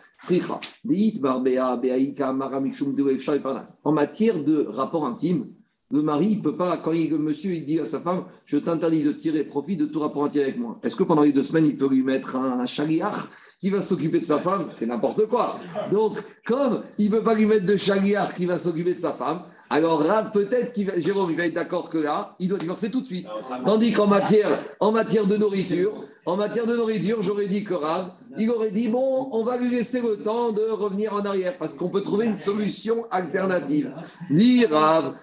En 3.85 3.93
matière 3.93 4.44
de 4.44 4.67
rapport 4.69 5.06
intime, 5.06 5.47
le 5.91 6.03
mari, 6.03 6.37
ne 6.37 6.43
peut 6.43 6.56
pas, 6.56 6.76
quand 6.79 6.93
le 6.93 7.19
monsieur 7.19 7.53
il 7.53 7.65
dit 7.65 7.79
à 7.79 7.85
sa 7.85 8.00
femme, 8.00 8.25
je 8.47 8.56
t'interdis 8.56 9.03
de 9.03 9.12
tirer 9.12 9.44
profit 9.44 9.76
de 9.76 9.87
tout 9.87 10.00
rapport 10.00 10.25
intime 10.25 10.43
avec 10.43 10.59
moi. 10.59 10.79
Est-ce 10.82 10.97
que 10.97 11.03
pendant 11.03 11.23
les 11.23 11.32
deux 11.32 11.43
semaines, 11.43 11.67
il 11.67 11.76
peut 11.76 11.88
lui 11.88 12.03
mettre 12.03 12.37
un 12.37 12.67
chariach 12.67 13.29
qui 13.64 13.70
va 13.70 13.81
s'occuper 13.81 14.20
de 14.20 14.26
sa 14.26 14.40
femme, 14.40 14.66
c'est 14.72 14.84
n'importe 14.84 15.25
quoi. 15.25 15.58
Donc, 15.90 16.19
comme 16.44 16.82
il 16.99 17.11
ne 17.11 17.16
veut 17.16 17.22
pas 17.22 17.32
lui 17.32 17.46
mettre 17.46 17.64
de 17.64 17.78
chagliard 17.78 18.34
qui 18.34 18.44
va 18.44 18.58
s'occuper 18.58 18.93
de 18.93 19.00
sa 19.00 19.14
femme, 19.14 19.40
alors 19.70 20.05
là, 20.05 20.31
peut-être 20.31 20.75
qu'il 20.75 20.93
Jérôme, 20.99 21.31
il 21.31 21.37
va 21.38 21.46
être 21.46 21.55
d'accord 21.55 21.88
que 21.88 21.96
là, 21.96 22.37
il 22.38 22.49
doit 22.49 22.58
divorcer 22.58 22.90
tout 22.90 23.00
de 23.00 23.06
suite. 23.06 23.26
Tandis 23.64 23.93
qu'en 23.93 24.06
matière, 24.06 24.62
en 24.81 24.93
matière 24.93 25.26
de 25.26 25.38
nourriture, 25.38 25.94
en 26.26 26.37
matière 26.37 26.66
de 26.66 26.76
nourriture, 26.76 27.22
j'aurais 27.22 27.49
dit 27.49 27.64
que 27.64 27.75
Rav, 27.75 28.12
il 28.38 28.50
aurait 28.50 28.70
dit 28.70 28.88
bon, 28.88 29.28
on 29.32 29.44
va 29.44 29.56
lui 29.56 29.70
laisser 29.70 30.00
le 30.00 30.19
temps 30.19 30.52
de 30.52 30.62
revenir 30.62 31.14
en 31.14 31.25
arrière 31.25 31.55
parce 31.58 31.75
qu'on 31.75 31.88
peut 31.88 32.02
trouver 32.02 32.26
une 32.26 32.38
solution 32.38 33.06
alternative. 33.11 33.93
Dit 34.31 34.66
Rav, 34.66 35.14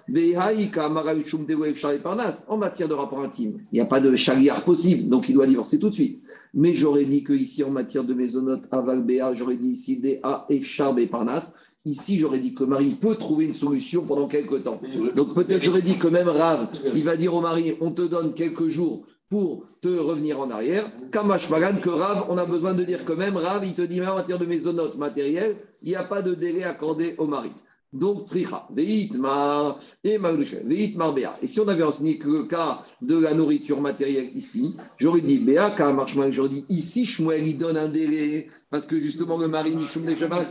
en 2.48 2.58
matière 2.58 2.88
de 2.88 2.94
rapport 2.94 3.22
intime, 3.22 3.60
il 3.72 3.76
n'y 3.76 3.82
a 3.82 3.86
pas 3.86 4.00
de 4.00 4.16
chagliard 4.16 4.62
possible, 4.62 5.10
donc 5.10 5.30
il 5.30 5.34
doit 5.34 5.48
divorcer 5.48 5.80
tout 5.80 5.90
de 5.90 5.96
suite. 5.96 6.22
Mais 6.54 6.74
j'aurais 6.74 7.06
dit 7.06 7.24
que 7.24 7.34
ici, 7.34 7.64
en 7.64 7.72
matière 7.72 8.04
de 8.04 8.14
maisonnote 8.14 8.64
Aval 8.72 9.06
j'aurais 9.34 9.58
dit 9.58 9.70
ici 9.70 9.98
DA 9.98 10.46
Efchar 10.50 10.96
Parnas. 11.10 11.54
Ici, 11.84 12.18
j'aurais 12.18 12.40
dit 12.40 12.54
que 12.54 12.64
Marie 12.64 12.96
peut 13.02 13.16
trouver 13.16 13.46
une 13.46 13.56
solution 13.56 14.04
pendant 14.04 14.28
quelques 14.28 14.64
temps. 14.64 14.80
Donc 15.16 15.34
peut-être 15.34 15.64
j'aurais 15.64 15.82
dit 15.82 15.98
que 15.98 16.08
même 16.08 16.28
Rav, 16.28 16.70
il 16.94 17.04
va 17.04 17.18
dire 17.18 17.34
au 17.34 17.42
mari, 17.42 17.76
on 17.82 17.92
te 17.92 18.04
donne 18.04 18.36
quelques 18.36 18.68
jours 18.68 19.08
pour 19.30 19.66
te 19.82 19.88
revenir 19.88 20.40
en 20.40 20.52
arrière. 20.52 20.92
Kamash 21.12 21.50
Magan, 21.50 21.80
que 21.82 21.90
Rav, 21.90 22.26
on 22.30 22.38
a 22.38 22.46
besoin 22.46 22.76
de 22.76 22.84
dire 22.84 23.04
que 23.04 23.14
même 23.14 23.36
Rav, 23.36 23.66
il 23.66 23.74
te 23.74 23.82
dit, 23.82 24.00
mais 24.00 24.08
en 24.08 24.16
matière 24.16 24.38
de 24.38 24.46
maisonnote 24.46 24.96
matérielle, 24.98 25.56
il 25.82 25.90
n'y 25.90 25.96
a 25.96 26.04
pas 26.04 26.22
de 26.22 26.36
délai 26.36 26.64
accordé 26.64 27.16
au 27.18 27.26
mari. 27.26 27.52
Donc, 27.94 28.26
tricha, 28.26 28.68
veitmar 28.74 29.78
et 30.04 30.18
veitmar 30.18 31.14
béa. 31.14 31.38
Et 31.42 31.48
si 31.48 31.60
on 31.60 31.68
avait 31.68 31.84
enseigné 31.84 32.18
que 32.18 32.30
le 32.30 32.44
cas 32.46 32.84
de 33.02 33.18
la 33.18 33.34
nourriture 33.34 33.82
matérielle 33.82 34.32
ici, 34.34 34.78
j'aurais 34.98 35.20
dit 35.20 35.40
béa, 35.40 35.72
car 35.72 35.94
marchman, 35.94 36.32
j'aurais 36.32 36.50
dit 36.50 36.66
ici, 36.70 37.06
Shmuel, 37.06 37.46
il 37.46 37.58
donne 37.58 37.76
un 37.76 37.90
délai, 37.90 38.48
parce 38.70 38.86
que 38.86 38.98
justement, 38.98 39.38
le 39.38 39.50
mari, 39.50 39.76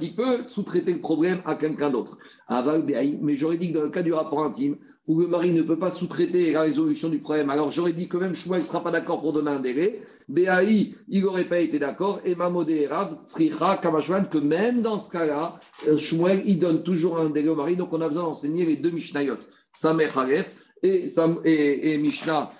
il 0.02 0.14
peut 0.14 0.44
sous-traiter 0.48 0.92
le 0.92 1.00
problème 1.00 1.40
à 1.46 1.54
quelqu'un 1.54 1.90
d'autre. 1.90 2.18
Aval 2.46 2.84
mais 3.22 3.36
j'aurais 3.36 3.56
dit 3.56 3.72
que 3.72 3.78
dans 3.78 3.84
le 3.84 3.90
cas 3.90 4.02
du 4.02 4.12
rapport 4.12 4.44
intime, 4.44 4.76
où 5.10 5.20
le 5.20 5.26
mari 5.26 5.52
ne 5.52 5.62
peut 5.62 5.76
pas 5.76 5.90
sous-traiter 5.90 6.52
la 6.52 6.60
résolution 6.60 7.08
du 7.08 7.18
problème. 7.18 7.50
Alors 7.50 7.72
j'aurais 7.72 7.92
dit 7.92 8.08
que 8.08 8.16
même 8.16 8.32
Shmuel 8.32 8.60
ne 8.60 8.64
sera 8.64 8.80
pas 8.80 8.92
d'accord 8.92 9.20
pour 9.20 9.32
donner 9.32 9.50
un 9.50 9.58
délai. 9.58 10.02
BAI, 10.28 10.94
il 11.08 11.24
n'aurait 11.24 11.48
pas 11.48 11.58
été 11.58 11.80
d'accord. 11.80 12.20
Et 12.24 12.36
Mamodé 12.36 12.86
Rav, 12.86 13.16
Tzricha, 13.26 13.78
Kamashwan, 13.82 14.28
que 14.28 14.38
même 14.38 14.82
dans 14.82 15.00
ce 15.00 15.10
cas-là, 15.10 15.58
euh, 15.88 15.98
Shmuel, 15.98 16.44
il 16.46 16.60
donne 16.60 16.84
toujours 16.84 17.18
un 17.18 17.28
délai 17.28 17.48
au 17.48 17.56
mari. 17.56 17.74
Donc 17.74 17.92
on 17.92 18.00
a 18.00 18.08
besoin 18.08 18.22
d'enseigner 18.22 18.64
les 18.64 18.76
deux 18.76 18.90
Mishnayot, 18.90 19.38
Samer 19.72 20.08
Haref 20.14 20.54
et, 20.82 21.06
et, 21.44 21.92
et 21.92 21.98
Mishnah 21.98 22.52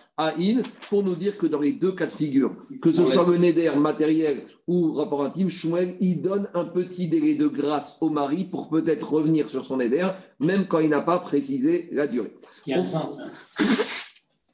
pour 0.89 1.03
nous 1.03 1.15
dire 1.15 1.39
que 1.39 1.47
dans 1.47 1.61
les 1.61 1.73
deux 1.73 1.93
cas 1.93 2.07
de 2.07 2.13
figure, 2.13 2.55
que 2.83 2.93
ce 2.93 3.05
soit 3.07 3.27
le 3.27 3.39
Neder 3.39 3.73
matériel 3.77 4.43
ou 4.67 4.93
rapport 4.95 5.25
intime, 5.25 5.49
Shmuel, 5.49 5.97
il 6.01 6.21
donne 6.21 6.49
un 6.55 6.65
petit 6.65 7.09
délai 7.09 7.35
de 7.35 7.47
grâce 7.47 7.97
au 8.01 8.11
mari 8.11 8.45
pour 8.45 8.69
peut-être 8.69 9.11
revenir 9.11 9.51
sur 9.51 9.65
son 9.65 9.79
Neder, 9.79 10.09
même 10.39 10.67
quand 10.67 10.81
il 10.81 10.91
n'a 10.91 11.01
pas 11.01 11.19
précisé 11.21 11.89
la 11.93 12.07
durée. 12.07 12.33
Ce 12.51 12.61
qui 12.61 12.73
a 12.73 12.81
un 12.81 12.87
sens. 12.87 13.17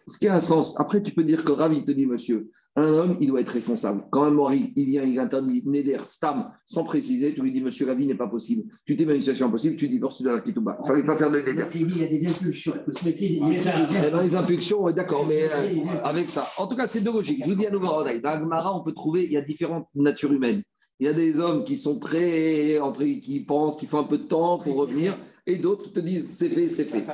Ce 0.09 0.19
qui 0.19 0.29
a 0.29 0.35
un 0.35 0.41
sens. 0.41 0.79
Après, 0.79 1.03
tu 1.03 1.13
peux 1.13 1.25
dire 1.25 1.43
que 1.43 1.51
Ravi 1.51 1.85
te 1.85 1.91
dit, 1.91 2.07
monsieur, 2.07 2.49
un 2.77 2.93
homme, 2.93 3.17
il 3.21 3.29
doit 3.29 3.41
être 3.41 3.51
responsable. 3.51 4.05
Quand 4.11 4.23
un 4.23 4.31
mari, 4.31 4.73
il 4.77 4.87
vient, 4.87 5.03
il 5.03 5.19
interdit 5.19 5.65
Neder, 5.67 5.99
Stam, 6.05 6.53
sans 6.65 6.85
préciser, 6.85 7.35
tu 7.35 7.43
lui 7.43 7.51
dis, 7.51 7.61
monsieur, 7.61 7.87
la 7.87 7.95
vie 7.95 8.07
n'est 8.07 8.15
pas 8.15 8.29
possible. 8.29 8.71
Tu 8.85 8.95
t'es 8.97 9.05
mis 9.05 9.15
une 9.15 9.21
situation 9.21 9.47
impossible, 9.47 9.77
tu 9.77 9.89
divorces, 9.89 10.19
tu 10.19 10.23
dois 10.23 10.37
la 10.37 10.43
Il 10.47 10.55
ne 10.55 10.87
fallait 10.87 11.03
pas 11.07 11.17
faire 11.17 11.31
de 11.31 11.41
Neder. 11.41 11.65
Il 11.75 11.99
y 11.99 12.05
a 12.05 12.07
des 12.07 12.27
impulsions. 12.29 12.75
Il 13.05 13.49
y 13.49 13.97
a 13.97 14.23
des 14.23 14.37
impulsions, 14.37 14.91
d'accord, 14.93 15.27
mais 15.27 15.51
euh, 15.53 15.85
avec 16.05 16.27
ça. 16.27 16.47
En 16.59 16.69
tout 16.69 16.77
cas, 16.77 16.87
c'est 16.87 17.01
de 17.01 17.11
logique. 17.11 17.43
Je 17.43 17.51
vous 17.51 17.57
dis 17.57 17.67
à 17.67 17.71
nouveau, 17.71 17.87
dans 17.87 18.31
Agmara, 18.31 18.77
on 18.77 18.85
peut 18.85 18.95
trouver, 18.95 19.25
il 19.25 19.33
y 19.33 19.37
a 19.37 19.43
différentes 19.43 19.89
natures 19.97 20.33
humaines. 20.33 20.63
Il 21.01 21.07
y 21.07 21.11
a 21.11 21.15
des 21.15 21.41
hommes 21.41 21.65
qui 21.65 21.77
sont 21.77 21.99
très, 21.99 22.79
entre, 22.79 23.03
qui 23.03 23.41
pensent 23.41 23.77
qu'il 23.77 23.89
faut 23.89 23.99
un 23.99 24.05
peu 24.05 24.19
de 24.19 24.25
temps 24.25 24.61
pour 24.61 24.77
revenir 24.77 25.19
et 25.47 25.57
d'autres 25.57 25.93
te 25.93 26.01
disent 26.01 26.27
c'est 26.33 26.49
fait, 26.49 26.69
c'est 26.69 26.85
fait. 26.85 27.05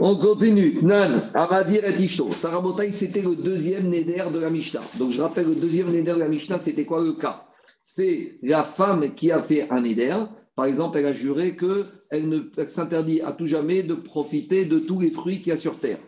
On 0.00 0.16
continue. 0.16 0.78
Nan, 0.82 1.30
Amadir 1.34 1.84
et 1.84 2.02
Ishto. 2.02 2.30
Sarabotaï, 2.32 2.92
c'était 2.92 3.22
le 3.22 3.34
deuxième 3.36 3.88
Neder 3.88 4.24
de 4.32 4.38
la 4.38 4.50
Mishnah. 4.50 4.82
Donc 4.98 5.12
je 5.12 5.22
rappelle, 5.22 5.48
le 5.48 5.54
deuxième 5.54 5.90
Neder 5.90 6.14
de 6.14 6.18
la 6.18 6.28
Mishnah, 6.28 6.58
c'était 6.58 6.84
quoi 6.84 7.02
le 7.02 7.14
cas? 7.14 7.44
C'est 7.80 8.38
la 8.42 8.62
femme 8.62 9.14
qui 9.14 9.30
a 9.30 9.40
fait 9.40 9.70
un 9.70 9.80
Neder. 9.80 10.16
Par 10.54 10.66
exemple, 10.66 10.98
elle 10.98 11.06
a 11.06 11.14
juré 11.14 11.56
qu'elle 11.56 12.28
ne 12.28 12.40
s'interdit 12.66 13.22
à 13.22 13.32
tout 13.32 13.46
jamais 13.46 13.82
de 13.82 13.94
profiter 13.94 14.66
de 14.66 14.78
tous 14.78 15.00
les 15.00 15.10
fruits 15.10 15.38
qu'il 15.38 15.48
y 15.48 15.52
a 15.52 15.56
sur 15.56 15.78
terre. 15.78 15.98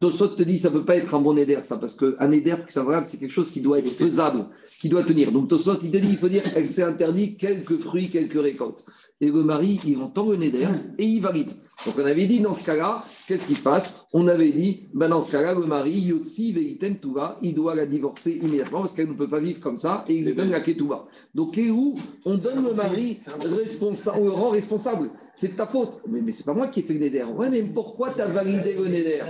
Tosot 0.00 0.36
te 0.36 0.42
dit 0.42 0.58
ça 0.58 0.68
ne 0.68 0.74
peut 0.74 0.84
pas 0.84 0.96
être 0.96 1.14
un 1.14 1.20
bon 1.20 1.36
éder, 1.38 1.58
ça, 1.62 1.78
parce 1.78 1.94
qu'un 1.94 2.30
éder, 2.30 2.54
c'est 2.68 3.18
quelque 3.18 3.30
chose 3.30 3.50
qui 3.50 3.62
doit 3.62 3.78
être 3.78 3.88
faisable, 3.88 4.46
qui 4.84 4.90
doit 4.90 5.02
tenir. 5.02 5.32
Donc 5.32 5.48
Tosot, 5.48 5.78
il 5.82 5.90
te 5.90 5.96
dit 5.96 6.08
il 6.10 6.18
faut 6.18 6.28
dire 6.28 6.42
qu'elle 6.42 6.68
s'est 6.68 6.82
interdit 6.82 7.38
quelques 7.38 7.78
fruits, 7.78 8.10
quelques 8.10 8.38
récoltes 8.38 8.84
et 9.22 9.30
le 9.30 9.42
mari, 9.42 9.80
il 9.86 9.96
entend 9.98 10.28
le 10.28 10.36
neder 10.36 10.68
et 10.98 11.06
il 11.06 11.22
valide. 11.22 11.48
Donc 11.86 11.94
on 11.96 12.04
avait 12.04 12.26
dit 12.26 12.40
dans 12.40 12.52
ce 12.52 12.66
cas-là, 12.66 13.00
qu'est-ce 13.26 13.46
qui 13.46 13.54
se 13.54 13.62
passe? 13.62 14.04
On 14.12 14.28
avait 14.28 14.52
dit, 14.52 14.90
ben 14.92 15.08
dans 15.08 15.22
ce 15.22 15.32
cas-là, 15.32 15.54
le 15.54 15.64
mari, 15.64 16.00
Yotsi 16.00 16.52
Veiten 16.52 16.98
Touva, 17.00 17.38
il 17.40 17.54
doit 17.54 17.74
la 17.74 17.86
divorcer 17.86 18.38
immédiatement 18.42 18.80
parce 18.80 18.92
qu'elle 18.92 19.08
ne 19.08 19.14
peut 19.14 19.30
pas 19.30 19.40
vivre 19.40 19.60
comme 19.60 19.78
ça 19.78 20.04
et 20.06 20.16
il 20.16 20.26
lui 20.26 20.34
donne 20.34 20.50
la 20.50 20.60
Ketouba. 20.60 21.06
Donc 21.34 21.58
où 21.58 21.94
on 22.26 22.34
donne 22.34 22.62
le 22.62 22.74
mari 22.74 23.20
responsable, 23.40 24.18
on 24.20 24.24
le 24.24 24.32
rend 24.32 24.50
responsable? 24.50 25.10
C'est 25.36 25.48
de 25.48 25.56
ta 25.56 25.66
faute. 25.66 26.00
Mais, 26.08 26.20
mais 26.22 26.32
c'est 26.32 26.44
pas 26.44 26.54
moi 26.54 26.68
qui 26.68 26.80
ai 26.80 26.82
fait 26.84 26.94
le 26.94 27.00
Neder. 27.00 27.24
Ouais, 27.24 27.50
mais 27.50 27.62
pourquoi 27.62 28.14
tu 28.14 28.20
as 28.20 28.26
validé 28.26 28.74
le 28.74 28.86
Neder 28.86 29.22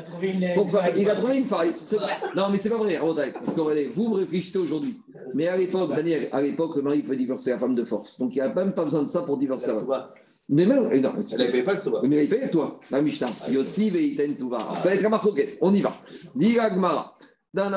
Il 0.96 1.08
a 1.10 1.14
trouvé 1.14 1.38
une 1.38 1.44
faille. 1.44 1.72
Non, 2.36 2.50
mais 2.50 2.58
c'est 2.58 2.68
pas 2.68 2.76
vrai, 2.76 2.98
Parce 3.32 3.54
que 3.54 3.92
vous 3.94 4.08
me 4.08 4.14
réfléchissez 4.16 4.58
aujourd'hui. 4.58 4.96
Mais 5.34 5.48
à 5.48 5.56
l'époque, 5.56 5.94
Daniel, 5.94 6.28
à 6.32 6.42
l'époque, 6.42 6.76
le 6.76 6.82
mari 6.82 7.02
pouvait 7.02 7.16
divorcer 7.16 7.50
la 7.50 7.58
femme 7.58 7.74
de 7.74 7.84
force. 7.84 8.18
Donc 8.18 8.34
il 8.34 8.42
n'y 8.42 8.42
a 8.42 8.52
même 8.52 8.72
pas 8.72 8.84
besoin 8.84 9.02
de 9.02 9.08
ça 9.08 9.22
pour 9.22 9.38
divorcer 9.38 9.68
la 9.68 9.80
femme. 9.80 10.06
Mais 10.48 10.66
même. 10.66 10.90
Eh 10.92 11.00
non, 11.00 11.12
elle 11.30 11.38
n'avait 11.38 11.62
pas 11.62 11.72
le 11.72 11.80
Touba. 11.80 12.00
Mais 12.04 12.16
elle 12.16 12.28
payé 12.28 12.50
toi, 12.50 12.78
la 12.90 13.00
Mishnah. 13.00 13.30
Yotsi 13.50 13.88
veiten 13.88 14.36
Touba. 14.36 14.74
Ça 14.76 14.90
va 14.90 14.94
être 14.94 15.04
un 15.06 15.20
On 15.62 15.74
y 15.74 15.80
va. 15.80 15.92
Diga 16.34 16.68
Gmara. 16.70 17.13
Donc 17.54 17.70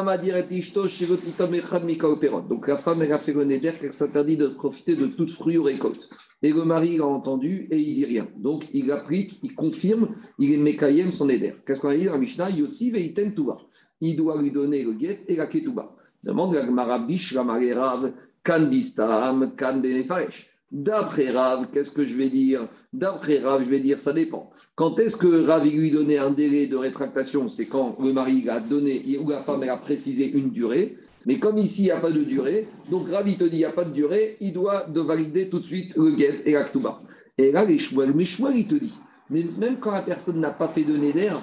la 2.68 2.78
femme, 2.78 3.04
elle 3.04 3.12
a 3.12 3.18
fait 3.20 3.34
le 3.34 3.44
neder 3.44 3.74
qu'elle 3.80 3.94
s'interdit 3.94 4.36
de 4.36 4.48
profiter 4.48 4.96
de 4.96 5.06
toute 5.06 5.30
fruit 5.30 5.56
ou 5.60 5.64
récolte. 5.64 6.10
Et 6.42 6.52
le 6.52 6.64
mari, 6.64 6.96
il 6.96 7.02
a 7.02 7.06
entendu 7.06 7.68
et 7.70 7.78
il 7.78 7.94
dit 7.94 8.06
rien. 8.06 8.28
Donc 8.38 8.66
il 8.74 8.92
applique, 8.92 9.38
il 9.44 9.54
confirme, 9.54 10.16
il 10.40 10.52
est 10.52 10.58
mekayem 10.58 11.12
son 11.12 11.26
neder. 11.28 11.54
Qu'est-ce 11.64 11.80
qu'on 11.80 11.90
a 11.90 11.96
dit 11.96 12.06
dans 12.06 12.14
la 12.14 12.18
Mishnah? 12.18 12.50
Yotzi 12.50 12.90
veiten 12.90 13.36
tuva. 13.36 13.60
Il 14.02 14.16
doit 14.16 14.42
lui 14.42 14.52
donner 14.52 14.82
le 14.84 14.94
guet 14.94 15.24
et 15.28 15.36
la 15.36 15.46
ketouba. 15.46 15.96
Demande 16.24 16.56
la 16.56 16.66
Gemara 16.66 16.98
Bish, 16.98 17.34
la 17.34 17.44
Rav, 17.44 18.12
kan 18.44 18.66
bistam, 18.66 19.56
kan 19.56 19.78
benefaresh. 19.80 20.50
D'après 20.72 21.30
Rav, 21.30 21.68
qu'est-ce 21.74 21.92
que 21.92 22.04
je 22.04 22.18
vais 22.18 22.30
dire? 22.30 22.68
D'après 22.92 23.40
Rav, 23.40 23.64
je 23.64 23.70
vais 23.70 23.80
dire, 23.80 24.02
ça 24.02 24.12
dépend. 24.12 24.52
Quand 24.76 25.00
est-ce 25.00 25.16
que 25.16 25.46
Rav 25.46 25.66
lui 25.66 25.92
donnait 25.92 26.18
un 26.18 26.32
délai 26.32 26.68
de 26.68 26.76
rétractation? 26.76 27.48
C'est 27.48 27.68
quand 27.68 27.98
le 28.02 28.12
mari 28.12 28.50
a 28.50 28.60
donné, 28.60 29.18
ou 29.18 29.30
la 29.30 29.44
femme 29.44 29.64
a 29.64 29.78
précisé 29.78 30.30
une 30.30 30.50
durée. 30.50 30.98
Mais 31.26 31.40
comme 31.40 31.58
ici, 31.58 31.84
il 31.84 31.86
n'y 31.86 31.92
a 31.92 32.00
pas 32.00 32.12
de 32.12 32.24
durée, 32.24 32.68
donc 32.90 33.10
Rav, 33.10 33.26
te 33.26 33.44
dit, 33.46 33.58
il 33.58 33.60
n'y 33.60 33.66
a 33.66 33.72
pas 33.72 33.86
de 33.86 33.92
durée, 33.92 34.38
il 34.40 34.54
doit 34.54 34.86
de 34.86 35.02
valider 35.02 35.50
tout 35.50 35.60
de 35.60 35.66
suite 35.66 35.96
le 35.96 36.12
guet 36.12 36.42
et 36.46 36.54
l'actuba. 36.54 37.02
Et 37.38 37.52
là, 37.52 37.66
les 37.66 37.80
chouels, 37.80 38.14
mais 38.14 38.26
chouel, 38.26 38.58
il 38.58 38.68
te 38.68 38.76
dit, 38.76 38.94
mais 39.30 39.46
même 39.58 39.78
quand 39.80 39.92
la 39.92 40.02
personne 40.02 40.40
n'a 40.40 40.52
pas 40.52 40.70
fait 40.70 40.84
donner 40.84 41.12
d'air, 41.12 41.38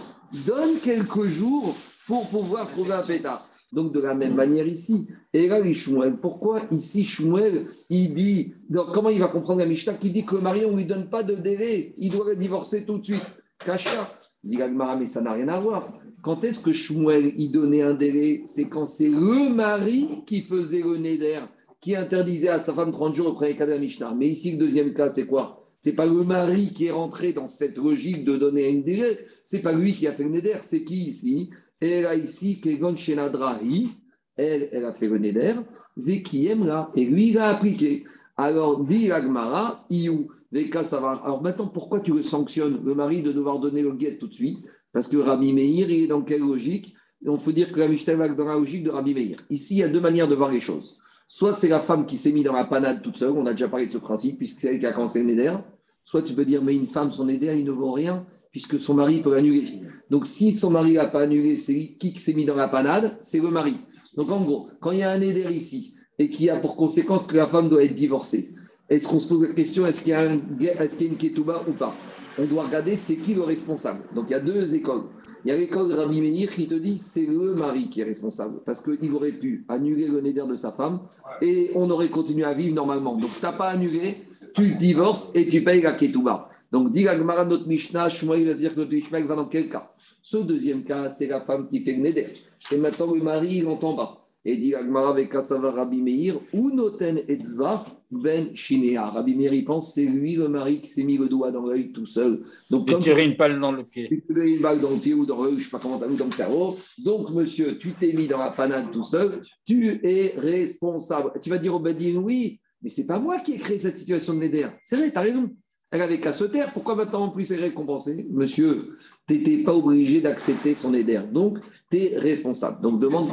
donne 0.47 0.76
quelques 0.83 1.25
jours 1.25 1.76
pour 2.07 2.28
pouvoir 2.28 2.71
trouver 2.71 2.93
un 2.93 3.02
pétard. 3.02 3.47
Donc, 3.75 3.93
de 3.93 4.00
la 4.00 4.14
même 4.14 4.35
manière 4.35 4.66
ici. 4.66 5.07
Et 5.33 5.49
là, 5.49 5.61
les 5.61 5.75
Shmuel, 5.75 6.16
pourquoi 6.21 6.62
ici 6.71 7.04
Shmuel, 7.04 7.66
il 7.90 8.14
dit, 8.14 8.54
comment 8.93 9.09
il 9.09 9.19
va 9.19 9.28
comprendre 9.28 9.61
la 9.61 9.66
Mishnah 9.66 9.95
qui 9.95 10.11
dit 10.11 10.25
que 10.25 10.37
le 10.37 10.40
mari, 10.40 10.64
on 10.64 10.73
ne 10.73 10.76
lui 10.76 10.87
donne 10.87 11.09
pas 11.11 11.25
de 11.25 11.35
délai, 11.35 11.95
il 11.99 12.11
doit 12.11 12.35
divorcer 12.35 12.85
tout 12.85 12.99
de 12.99 13.04
suite 13.04 13.25
Kacha. 13.59 14.19
dit 14.43 14.59
mais 14.99 15.07
ça 15.07 15.23
n'a 15.23 15.33
rien 15.33 15.49
à 15.49 15.61
voir. 15.61 15.93
Quand 16.23 16.43
est-ce 16.45 16.61
que 16.61 16.73
Shmuel, 16.73 17.35
il 17.37 17.50
donnait 17.50 17.83
un 17.83 17.95
délai? 17.95 18.45
C'est 18.47 18.69
quand 18.69 18.87
c'est 18.87 19.09
le 19.09 19.52
mari 19.54 20.23
qui 20.26 20.40
faisait 20.40 20.83
le 20.83 20.97
neder, 20.97 21.40
qui 21.81 21.97
interdisait 21.97 22.49
à 22.49 22.61
sa 22.61 22.73
femme 22.73 22.93
30 22.93 23.14
jours 23.14 23.26
auprès 23.26 23.52
de 23.54 23.64
la 23.64 23.78
Mishnah. 23.78 24.14
Mais 24.14 24.28
ici, 24.28 24.52
le 24.52 24.59
deuxième 24.59 24.95
cas, 24.95 25.11
c'est 25.11 25.26
quoi? 25.26 25.69
C'est 25.81 25.93
pas 25.93 26.07
le 26.07 26.23
mari 26.23 26.73
qui 26.73 26.87
est 26.87 26.90
rentré 26.90 27.35
dans 27.35 27.47
cette 27.47 27.76
logique 27.76 28.25
de 28.25 28.38
donner 28.38 28.71
un 28.71 28.81
délai, 28.81 29.19
c'est 29.45 29.61
pas 29.61 29.75
lui 29.75 29.93
qui 29.93 30.07
a 30.07 30.12
fait 30.12 30.25
le 30.25 30.31
neder, 30.31 30.61
c'est 30.62 30.83
qui 30.83 31.09
ici? 31.09 31.50
Et 31.81 32.02
là, 32.02 32.14
ici, 32.14 32.61
Kegon 32.61 32.97
Shenadrahi, 32.97 33.90
elle, 34.37 34.69
elle 34.73 34.85
a 34.85 34.93
fait 34.93 35.09
le 35.09 35.19
Neder, 35.19 35.54
Vekiem 35.97 36.66
là, 36.66 36.90
et 36.95 37.04
lui, 37.04 37.31
il 37.31 37.38
a 37.38 37.49
appliqué. 37.49 38.04
Alors, 38.37 38.85
dit 38.85 39.12
Agmara, 39.12 39.87
Iou, 39.90 40.28
Veka 40.50 40.83
va. 40.83 41.21
Alors 41.25 41.43
maintenant, 41.43 41.66
pourquoi 41.66 42.00
tu 42.00 42.23
sanctionnes, 42.23 42.81
le 42.85 42.95
mari, 42.95 43.23
de 43.23 43.33
devoir 43.33 43.59
donner 43.61 43.83
le 43.83 43.93
guet 43.93 44.19
tout 44.19 44.28
de 44.28 44.35
suite 44.35 44.59
Parce 44.93 45.09
que 45.09 45.16
Rabbi 45.16 45.52
Meir, 45.52 45.90
il 45.90 46.04
est 46.04 46.07
dans 46.07 46.23
quelle 46.23 46.40
logique? 46.40 46.95
On 47.26 47.38
peut 47.38 47.52
dire 47.52 47.73
que 47.73 47.78
la 47.78 47.88
Mishnah 47.88 48.14
va 48.14 48.28
dans 48.28 48.45
la 48.45 48.54
logique 48.54 48.85
de 48.85 48.90
Rabbi 48.90 49.14
Meir. 49.14 49.38
Ici, 49.50 49.75
il 49.75 49.78
y 49.78 49.83
a 49.83 49.88
deux 49.88 50.00
manières 50.00 50.28
de 50.28 50.35
voir 50.35 50.52
les 50.52 50.61
choses. 50.61 50.99
Soit 51.26 51.52
c'est 51.54 51.69
la 51.69 51.81
femme 51.81 52.07
qui 52.07 52.16
s'est 52.16 52.33
mise 52.33 52.45
dans 52.45 52.52
la 52.52 52.66
panade 52.66 53.02
toute 53.02 53.16
seule, 53.16 53.31
on 53.31 53.47
a 53.47 53.52
déjà 53.52 53.69
parlé 53.69 53.87
de 53.87 53.93
ce 53.93 53.99
principe, 53.99 54.38
puisque 54.38 54.61
c'est 54.61 54.75
elle 54.75 54.78
qui 54.78 54.87
a 54.87 54.93
commencé 54.93 55.23
le 55.23 55.26
Neder. 55.26 55.57
Soit 56.04 56.23
tu 56.23 56.35
peux 56.35 56.45
dire, 56.45 56.62
mais 56.62 56.76
une 56.76 56.87
femme, 56.87 57.11
son 57.11 57.25
Neder, 57.25 57.59
il 57.59 57.64
ne 57.64 57.73
vaut 57.73 57.93
rien 57.93 58.26
puisque 58.54 58.78
son 58.78 58.94
mari 58.94 59.20
peut 59.20 59.34
l'annuler. 59.34 59.80
Donc, 60.08 60.26
si 60.26 60.54
son 60.54 60.70
mari 60.70 60.92
n'a 60.92 61.06
pas 61.06 61.23
annulé, 61.23 61.56
c'est 61.56 61.75
qui 61.99 62.12
qui 62.12 62.20
s'est 62.20 62.34
mis 62.34 62.44
dans 62.44 62.54
la 62.54 62.68
panade 62.68 63.16
C'est 63.20 63.40
le 63.40 63.50
mari. 63.50 63.76
Donc, 64.16 64.30
en 64.30 64.40
gros, 64.40 64.68
quand 64.80 64.92
il 64.92 65.00
y 65.00 65.02
a 65.02 65.11
un 65.11 65.20
éder 65.20 65.52
ici 65.52 65.92
et 66.20 66.30
qui 66.30 66.49
a 66.49 66.61
pour 66.61 66.76
conséquence 66.76 67.26
que 67.26 67.37
la 67.37 67.49
femme 67.49 67.68
doit 67.68 67.82
être 67.82 67.96
divorcée, 67.96 68.54
est-ce 68.88 69.08
qu'on 69.08 69.18
se 69.18 69.28
pose 69.28 69.42
la 69.42 69.54
question 69.54 69.84
est-ce 69.88 70.04
qu'il 70.04 70.11
y 70.11 70.14
a, 70.14 70.30
un, 70.30 70.40
est-ce 70.61 70.96
qu'il 70.96 71.08
y 71.08 71.11
a 71.11 71.12
une 71.12 71.18
ketouba 71.18 71.64
ou 71.68 71.73
pas? 71.73 71.96
On 72.38 72.44
doit 72.44 72.62
regarder 72.62 72.94
c'est 72.94 73.16
qui 73.16 73.34
le 73.34 73.42
responsable. 73.42 74.02
Donc, 74.14 74.26
il 74.28 74.34
y 74.34 74.37
a 74.37 74.40
deux 74.40 74.73
écoles. 74.76 75.02
Il 75.44 75.50
y 75.50 75.52
a 75.52 75.56
l'école 75.56 75.88
de 75.88 75.94
Rabbi 75.94 76.20
Meir 76.20 76.49
qui 76.54 76.68
te 76.68 76.76
dit 76.76 77.00
c'est 77.00 77.26
le 77.26 77.56
mari 77.56 77.90
qui 77.90 78.02
est 78.02 78.04
responsable 78.04 78.61
parce 78.64 78.80
qu'il 78.80 79.12
aurait 79.12 79.32
pu 79.32 79.64
annuler 79.68 80.06
le 80.06 80.20
néder 80.20 80.44
de 80.49 80.54
sa 80.54 80.70
femme 80.70 81.00
et 81.42 81.73
on 81.75 81.90
aurait 81.90 82.08
continué 82.08 82.44
à 82.44 82.54
vivre 82.54 82.76
normalement. 82.76 83.16
Donc, 83.16 83.30
tu 83.37 83.44
n'as 83.44 83.52
pas 83.52 83.70
annulé, 83.70 84.18
tu 84.54 84.76
divorces 84.76 85.32
et 85.34 85.49
tu 85.49 85.64
payes 85.64 85.82
la 85.82 85.94
ketouba. 85.94 86.50
Donc, 86.75 86.90
dit 86.90 87.04
la 87.04 87.16
notre 87.45 87.69
Mishnah, 87.69 88.09
Shmuel 88.09 88.49
va 88.49 88.54
dire 88.54 88.75
que 88.75 88.81
notre 88.81 88.93
Mishnah 88.93 89.25
va 89.26 89.37
dans 89.37 89.47
quel 89.47 89.71
cas? 89.71 89.93
Ce 90.21 90.38
deuxième 90.38 90.83
cas, 90.83 91.09
c'est 91.09 91.28
la 91.28 91.40
femme 91.40 91.69
qui 91.69 91.85
fait 91.85 91.93
le 91.93 92.02
neder. 92.02 92.26
Et 92.73 92.76
maintenant, 92.76 93.14
le 93.14 93.23
mari, 93.23 93.59
il 93.59 93.69
entend 93.69 93.95
pas. 93.95 94.26
Et 94.45 94.57
dit 94.57 94.75
Agmara 94.75 95.11
avec 95.11 95.33
Rabbi 95.33 96.02
Meir, 96.02 96.35
ou 96.52 96.71
noten 96.73 97.21
etzva 97.28 97.85
ben 98.11 98.57
shinea. 98.57 99.09
Rabbi 99.09 99.37
Meir, 99.37 99.54
il 99.54 99.64
pense 99.64 99.95
c'est 99.95 100.04
lui 100.04 100.35
le 100.35 100.49
mari 100.49 100.81
qui 100.81 100.88
s'est 100.88 101.04
mis 101.04 101.16
le 101.16 101.28
doigt 101.28 101.52
dans 101.52 101.64
l'œil 101.64 101.93
tout 101.93 102.07
seul. 102.07 102.40
Donc, 102.69 102.90
il 102.90 102.99
tirer 102.99 103.25
une 103.25 103.37
balle 103.37 103.61
dans 103.61 103.71
le 103.71 103.85
pied. 103.85 104.09
Tirer 104.09 104.50
une 104.50 104.61
balle 104.61 104.81
dans 104.81 104.90
le 104.90 104.99
pied 104.99 105.14
ou 105.14 105.25
dans 105.25 105.45
l'œil, 105.45 105.52
je 105.52 105.59
ne 105.59 105.62
sais 105.62 105.71
pas 105.71 105.78
comment 105.78 106.00
vu 106.00 106.16
dans 106.16 106.26
le 106.26 106.33
cerveau. 106.33 106.76
Donc, 107.04 107.31
monsieur, 107.31 107.78
tu 107.78 107.95
t'es 108.00 108.12
mis 108.14 108.26
dans 108.26 108.38
la 108.38 108.50
panade 108.50 108.90
tout 108.90 109.04
seul, 109.04 109.43
tu 109.64 110.00
es 110.02 110.35
responsable. 110.37 111.40
Tu 111.40 111.50
vas 111.50 111.59
dire 111.59 111.76
au 111.76 111.78
Bedin, 111.78 112.16
oui, 112.16 112.59
mais 112.83 112.88
c'est 112.88 113.07
pas 113.07 113.21
moi 113.21 113.38
qui 113.38 113.52
ai 113.52 113.59
créé 113.59 113.78
cette 113.78 113.97
situation 113.97 114.35
de 114.35 114.40
Neder. 114.40 114.71
C'est 114.83 114.97
vrai, 114.97 115.12
tu 115.12 115.19
as 115.19 115.21
raison. 115.21 115.49
Elle 115.94 116.02
avait 116.02 116.18
qu'à 116.18 116.32
se 116.32 116.42
taire. 116.42 116.72
Pourquoi 116.72 116.96
maintenant 116.96 117.20
en 117.20 117.28
plus 117.28 117.52
elle 117.52 117.60
est 117.60 117.66
récompensée 117.66 118.26
Monsieur, 118.32 118.98
tu 119.28 119.38
n'étais 119.38 119.62
pas 119.62 119.72
obligé 119.72 120.20
d'accepter 120.20 120.74
son 120.74 120.92
éder. 120.92 121.20
Donc, 121.32 121.58
tu 121.88 121.98
es 121.98 122.18
responsable. 122.18 122.82
Donc, 122.82 122.98
demande. 122.98 123.28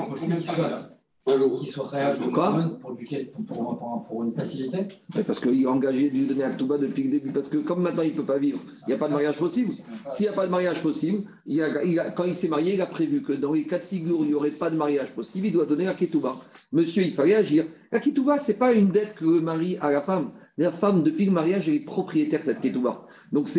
Un 1.25 1.37
jour. 1.37 1.59
Qu'il 1.59 1.69
soit 1.69 1.87
réagi 1.89 2.19
Quoi? 2.31 2.77
pour, 2.81 2.95
pour, 2.95 3.77
pour, 3.77 4.03
pour, 4.07 4.23
une 4.23 4.33
facilité 4.33 4.87
Parce 5.25 5.39
qu'il 5.39 5.63
est 5.63 5.67
engagé 5.67 6.09
de 6.09 6.15
lui 6.15 6.25
donner 6.25 6.43
à 6.43 6.51
Touba 6.51 6.77
depuis 6.77 7.03
le 7.03 7.09
début. 7.09 7.31
Parce 7.31 7.47
que 7.47 7.57
comme 7.57 7.81
maintenant 7.81 8.03
il 8.03 8.11
ne 8.11 8.17
peut 8.17 8.25
pas 8.25 8.37
vivre, 8.37 8.59
il 8.81 8.89
n'y 8.89 8.93
a 8.93 8.97
pas 8.97 9.07
de 9.07 9.13
mariage 9.13 9.37
possible. 9.37 9.73
S'il 10.11 10.25
n'y 10.25 10.31
a 10.31 10.33
pas 10.33 10.45
de 10.45 10.51
mariage 10.51 10.81
possible, 10.83 11.23
il 11.47 11.61
a, 11.61 12.11
quand 12.11 12.23
il 12.25 12.35
s'est 12.35 12.47
marié, 12.47 12.75
il 12.75 12.81
a 12.81 12.87
prévu 12.87 13.21
que 13.23 13.33
dans 13.33 13.53
les 13.53 13.65
cas 13.65 13.77
de 13.79 13.83
figure 13.83 14.19
où 14.19 14.23
il 14.23 14.29
n'y 14.29 14.33
aurait 14.35 14.51
pas 14.51 14.69
de 14.69 14.75
mariage 14.75 15.11
possible, 15.13 15.47
il 15.47 15.53
doit 15.53 15.65
donner 15.65 15.87
à 15.87 15.93
Ketouba. 15.93 16.37
Monsieur, 16.71 17.03
il 17.03 17.13
fallait 17.13 17.35
agir. 17.35 17.65
La 17.91 17.99
Ketouba, 17.99 18.39
ce 18.39 18.51
n'est 18.51 18.57
pas 18.57 18.73
une 18.73 18.89
dette 18.89 19.15
que 19.15 19.25
le 19.25 19.41
mari 19.41 19.77
a 19.79 19.87
à 19.87 19.91
la 19.91 20.01
femme. 20.01 20.31
La 20.58 20.72
femme, 20.72 21.03
depuis 21.03 21.25
le 21.25 21.31
mariage, 21.31 21.70
est 21.70 21.79
propriétaire 21.79 22.41
de 22.41 22.46
cette 22.46 22.62
ketouba. 22.62 23.05
Donc, 23.31 23.50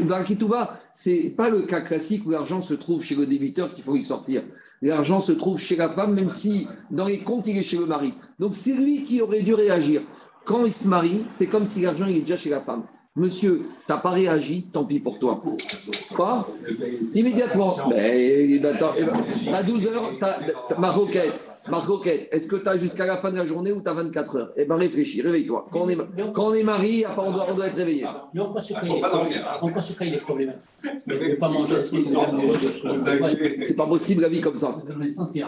dans 0.00 0.18
la 0.18 0.24
ketouba, 0.24 0.80
ce 0.92 1.10
n'est 1.10 1.30
pas 1.30 1.50
le 1.50 1.62
cas 1.62 1.80
classique 1.80 2.26
où 2.26 2.30
l'argent 2.30 2.60
se 2.60 2.74
trouve 2.74 3.02
chez 3.02 3.14
le 3.14 3.26
débiteur 3.26 3.68
qu'il 3.68 3.84
faut 3.84 3.96
y 3.96 4.04
sortir. 4.04 4.42
L'argent 4.82 5.20
se 5.20 5.32
trouve 5.32 5.58
chez 5.58 5.76
la 5.76 5.88
femme, 5.88 6.14
même 6.14 6.30
si 6.30 6.68
dans 6.90 7.06
les 7.06 7.20
comptes, 7.20 7.46
il 7.46 7.56
est 7.56 7.62
chez 7.62 7.78
le 7.78 7.86
mari. 7.86 8.14
Donc, 8.38 8.54
c'est 8.54 8.74
lui 8.74 9.04
qui 9.04 9.20
aurait 9.22 9.42
dû 9.42 9.54
réagir. 9.54 10.02
Quand 10.44 10.66
il 10.66 10.72
se 10.72 10.86
marie, 10.88 11.24
c'est 11.30 11.46
comme 11.46 11.66
si 11.66 11.82
l'argent 11.82 12.06
il 12.06 12.18
est 12.18 12.20
déjà 12.22 12.36
chez 12.36 12.50
la 12.50 12.60
femme. 12.60 12.84
Monsieur, 13.16 13.68
tu 13.86 13.92
n'as 13.92 13.98
pas 13.98 14.10
réagi, 14.10 14.68
tant 14.72 14.84
pis 14.84 14.98
pour 14.98 15.16
toi. 15.18 15.40
Quoi? 16.16 16.48
Immédiatement. 17.14 17.76
Ben, 17.88 18.60
ben, 18.60 18.76
ben, 18.80 19.54
à 19.54 19.62
12 19.62 19.86
heures, 19.86 20.10
ma 20.78 20.90
requête. 20.90 21.40
Marc 21.70 21.86
Roquette, 21.86 22.28
est-ce 22.30 22.46
que 22.48 22.56
tu 22.56 22.68
as 22.68 22.76
jusqu'à 22.76 23.06
la 23.06 23.16
fin 23.16 23.30
de 23.30 23.36
la 23.36 23.46
journée 23.46 23.72
ou 23.72 23.80
tu 23.80 23.88
as 23.88 23.94
24 23.94 24.36
heures? 24.36 24.52
Eh 24.56 24.64
bien, 24.64 24.76
réfléchis, 24.76 25.22
réveille-toi. 25.22 25.66
Quand, 25.72 25.82
on 25.82 25.88
est, 25.88 25.96
quand 26.32 26.48
on 26.48 26.54
est 26.54 26.62
marié, 26.62 27.06
on 27.16 27.30
doit, 27.30 27.46
on 27.50 27.54
doit 27.54 27.68
être 27.68 27.76
réveillé. 27.76 28.06
Mais 28.34 28.40
on 28.40 28.52
peut 28.52 28.60
se 28.60 28.74
créer 28.74 30.10
des 30.10 30.18
problèmes. 30.18 30.54
Ne 31.06 31.34
pas 31.36 31.48
manger 31.48 31.82
C'est 33.66 33.76
pas 33.76 33.86
possible 33.86 34.22
la 34.22 34.28
vie 34.28 34.40
comme 34.40 34.56
ça. 34.56 34.74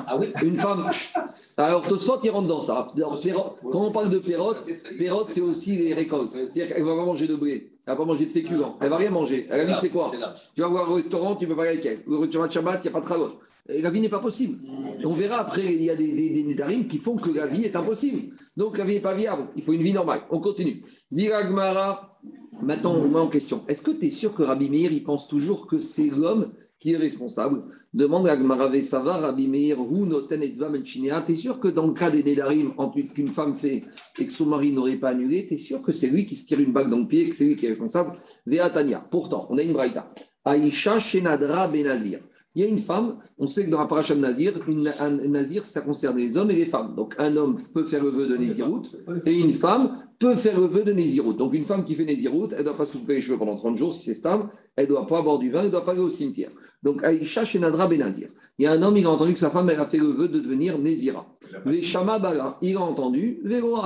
Ah 0.07 0.19
Une 0.43 0.57
femme. 0.57 0.89
Alors, 1.59 1.87
Tosfot, 1.87 2.21
il 2.23 2.31
rentre 2.31 2.49
dans 2.49 2.61
ça. 2.61 2.89
Quand 2.97 3.81
on 3.81 3.91
parle 3.91 4.11
de 4.11 4.19
pérotte, 4.19 4.67
pérotte, 4.99 5.31
c'est 5.31 5.41
aussi 5.41 5.77
les 5.77 5.95
récoltes. 5.95 6.33
C'est-à-dire 6.33 6.69
qu'elle 6.69 6.83
ne 6.83 6.89
va 6.89 6.97
pas 6.97 7.05
manger 7.05 7.27
de 7.27 7.37
blé, 7.37 7.73
elle 7.87 7.93
ne 7.93 7.99
va 7.99 8.05
pas 8.05 8.05
manger 8.05 8.27
de 8.27 8.31
féculents, 8.31 8.77
elle 8.81 8.87
ne 8.87 8.91
va 8.91 8.97
rien 8.99 9.11
manger. 9.11 9.47
La 9.49 9.65
vie, 9.65 9.75
c'est 9.81 9.91
quoi? 9.91 10.11
Tu 10.55 10.61
vas 10.61 10.69
voir 10.69 10.91
au 10.91 10.95
restaurant, 10.95 11.37
tu 11.37 11.45
ne 11.45 11.51
peux 11.51 11.57
pas 11.57 11.63
aller 11.63 11.73
avec 11.73 11.87
elle. 11.87 12.03
Tu 12.31 12.39
vas 12.39 12.47
de 12.47 12.53
Shabbat, 12.53 12.81
il 12.81 12.83
n'y 12.83 12.89
a 12.89 12.93
pas 12.93 13.01
de 13.01 13.05
travail 13.05 13.29
la 13.69 13.91
vie 13.91 14.01
n'est 14.01 14.09
pas 14.09 14.21
possible. 14.21 14.59
On 15.05 15.15
verra 15.15 15.41
après, 15.41 15.75
il 15.75 15.83
y 15.83 15.91
a 15.91 15.97
des, 15.97 16.13
des, 16.13 16.87
qui 16.89 16.99
font 16.99 17.17
que 17.17 17.31
la 17.31 17.47
vie 17.47 17.65
est 17.65 17.77
impossible. 17.77 18.35
Donc 18.57 18.79
la 18.79 18.85
vie 18.85 18.95
n'est 18.95 19.01
pas 19.01 19.15
viable. 19.15 19.49
Il 19.57 19.63
faut 19.63 19.73
une 19.73 19.83
vie 19.83 19.93
normale. 19.93 20.23
On 20.31 20.41
continue. 20.41 20.83
Diragmara, 21.11 22.19
maintenant 22.63 22.97
on 22.97 23.09
met 23.09 23.19
en 23.19 23.29
question. 23.29 23.65
Est-ce 23.69 23.83
que 23.83 23.91
tu 23.91 24.07
es 24.07 24.11
sûr 24.11 24.35
que 24.35 24.43
Rabbi 24.43 24.71
Meir, 24.71 24.93
il 24.93 25.05
pense 25.05 25.29
toujours 25.29 25.67
que 25.67 25.81
c'est 25.81 26.11
l'homme 26.11 26.53
qui 26.79 26.93
est 26.93 26.97
responsable? 26.97 27.65
Demande 27.93 28.29
à 28.29 28.37
Gmara 28.37 28.69
Vesava, 28.69 29.17
Rabbi 29.17 29.49
Meir, 29.49 29.81
Hu 29.81 30.07
Noten 30.07 30.43
et 30.43 30.53
Tu 30.53 31.33
es 31.33 31.35
sûr 31.35 31.59
que 31.59 31.69
dans 31.69 31.87
le 31.87 31.95
cas 31.95 32.11
des 32.11 32.23
Nédarim, 32.23 32.75
qu'une 33.15 33.29
femme 33.29 33.57
fait 33.57 33.85
et 34.19 34.27
que 34.27 34.33
son 34.33 34.47
mari 34.47 34.73
n'aurait 34.73 34.99
pas 34.99 35.11
annulé, 35.11 35.47
tu 35.47 35.55
es 35.55 35.59
sûr 35.59 35.83
que 35.83 35.93
c'est 35.93 36.09
lui 36.09 36.27
qui 36.27 36.37
se 36.37 36.47
tire 36.47 36.61
une 36.61 36.73
balle 36.73 36.91
dans 36.91 36.99
le 36.99 37.09
pied 37.09 37.23
et 37.23 37.29
que 37.31 37.37
c'est 37.37 37.47
lui 37.47 37.57
qui 37.57 37.67
est 37.67 37.71
responsable? 37.71 38.13
Veatania. 38.47 39.05
Pourtant, 39.11 39.47
on 39.51 39.59
a 39.59 39.63
une 39.63 39.73
braïta. 39.73 40.13
Aïcha 40.45 41.01
Shenadra 41.01 41.69
Benazir. 41.69 42.21
Il 42.57 42.63
y 42.63 42.65
a 42.65 42.69
une 42.69 42.79
femme, 42.79 43.19
on 43.37 43.47
sait 43.47 43.67
que 43.67 43.71
dans 43.71 43.79
la 43.79 43.87
paracha 43.87 44.15
de 44.15 44.21
Nazir, 44.21 44.59
une, 44.67 44.91
un, 44.99 45.11
Nazir, 45.29 45.63
ça 45.63 45.83
concerne 45.83 46.17
les 46.17 46.39
hommes 46.39 46.51
et 46.51 46.55
les 46.55 46.65
femmes. 46.65 46.95
Donc 46.97 47.15
un 47.19 47.37
homme 47.37 47.59
peut 47.75 47.85
faire 47.85 48.03
le 48.03 48.09
vœu 48.09 48.27
de 48.27 48.37
Nézirut 48.39 48.81
et 49.27 49.39
une 49.39 49.53
femme 49.53 50.03
peut 50.19 50.37
faire 50.37 50.59
le 50.59 50.65
vœu 50.65 50.83
de 50.83 50.95
Nézirut. 50.95 51.35
Donc 51.35 51.53
une 51.53 51.65
femme 51.65 51.85
qui 51.85 51.95
fait 51.95 52.07
Nézirut, 52.07 52.49
elle 52.53 52.61
ne 52.61 52.65
doit 52.65 52.77
pas 52.77 52.87
se 52.87 52.93
couper 52.93 53.17
les 53.17 53.21
cheveux 53.21 53.37
pendant 53.37 53.57
30 53.57 53.77
jours 53.77 53.93
si 53.93 54.05
c'est 54.05 54.15
stable, 54.15 54.49
elle 54.75 54.87
ne 54.87 54.89
doit 54.89 55.07
pas 55.07 55.21
boire 55.21 55.39
du 55.39 55.51
vin, 55.51 55.61
elle 55.61 55.67
ne 55.67 55.71
doit 55.71 55.85
pas 55.85 55.93
aller 55.93 56.01
au 56.01 56.09
cimetière. 56.09 56.51
Donc 56.83 57.05
Aïcha 57.05 57.45
chez 57.45 57.59
Nadra 57.59 57.89
Benazir. 57.89 58.31
Il 58.59 58.63
y 58.63 58.67
a 58.67 58.73
un 58.73 58.83
homme, 58.83 58.97
il 58.97 59.05
a 59.05 59.11
entendu 59.11 59.35
que 59.35 59.39
sa 59.39 59.51
femme, 59.51 59.69
elle 59.69 59.79
a 59.79 59.85
fait 59.85 59.99
le 59.99 60.07
vœu 60.07 60.29
de 60.29 60.41
devenir 60.41 60.79
Nézira. 60.79 61.27
Les 61.67 61.83
Shama 61.83 62.19
Bala, 62.19 62.57
il 62.63 62.79
a 62.79 62.81
entendu, 62.81 63.39
Véro 63.45 63.77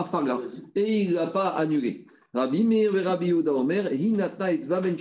et 0.76 1.02
il 1.02 1.10
ne 1.10 1.14
l'a 1.16 1.26
pas 1.26 1.48
annulé. 1.48 2.06
Rabbi 2.32 2.62
Meir, 2.62 2.92
Rabbi 2.92 3.32
Omer, 3.32 3.92
Hinata 3.92 4.52
et 4.52 4.60
Ben 4.68 4.96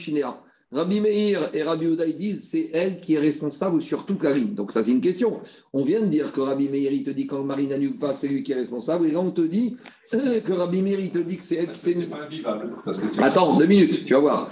Rabbi 0.71 1.01
Meir 1.01 1.49
et 1.53 1.63
Rabbi 1.63 1.87
Ouda 1.87 2.05
disent 2.05 2.47
c'est 2.47 2.69
elle 2.73 2.99
qui 2.99 3.15
est 3.15 3.19
responsable 3.19 3.81
sur 3.81 4.05
toute 4.05 4.21
la 4.21 4.33
ligne. 4.33 4.53
Donc 4.53 4.71
ça 4.71 4.83
c'est 4.83 4.91
une 4.91 5.01
question. 5.01 5.39
On 5.73 5.83
vient 5.83 6.01
de 6.01 6.05
dire 6.05 6.31
que 6.31 6.41
Rabbi 6.41 6.69
Meir 6.69 6.91
il 6.91 7.03
te 7.03 7.09
dit 7.09 7.25
quand 7.25 7.43
Marie 7.43 7.67
n'annule 7.67 7.97
pas, 7.97 8.13
c'est 8.13 8.27
lui 8.27 8.43
qui 8.43 8.51
est 8.51 8.55
responsable. 8.55 9.07
Et 9.07 9.11
là 9.11 9.19
on 9.19 9.31
te 9.31 9.41
dit 9.41 9.77
euh, 10.13 10.39
que 10.45 10.53
Rabbi 10.53 10.81
Meir 10.83 10.99
il 10.99 11.09
te 11.09 11.17
dit 11.17 11.37
que 11.37 11.43
c'est 11.43 11.55
elle. 11.55 11.69
C'est 11.73 12.09
pas 12.09 12.23
invivable. 12.23 12.75
Attends, 13.19 13.57
deux 13.57 13.65
minutes, 13.65 14.05
tu 14.05 14.13
vas 14.13 14.19
voir. 14.19 14.51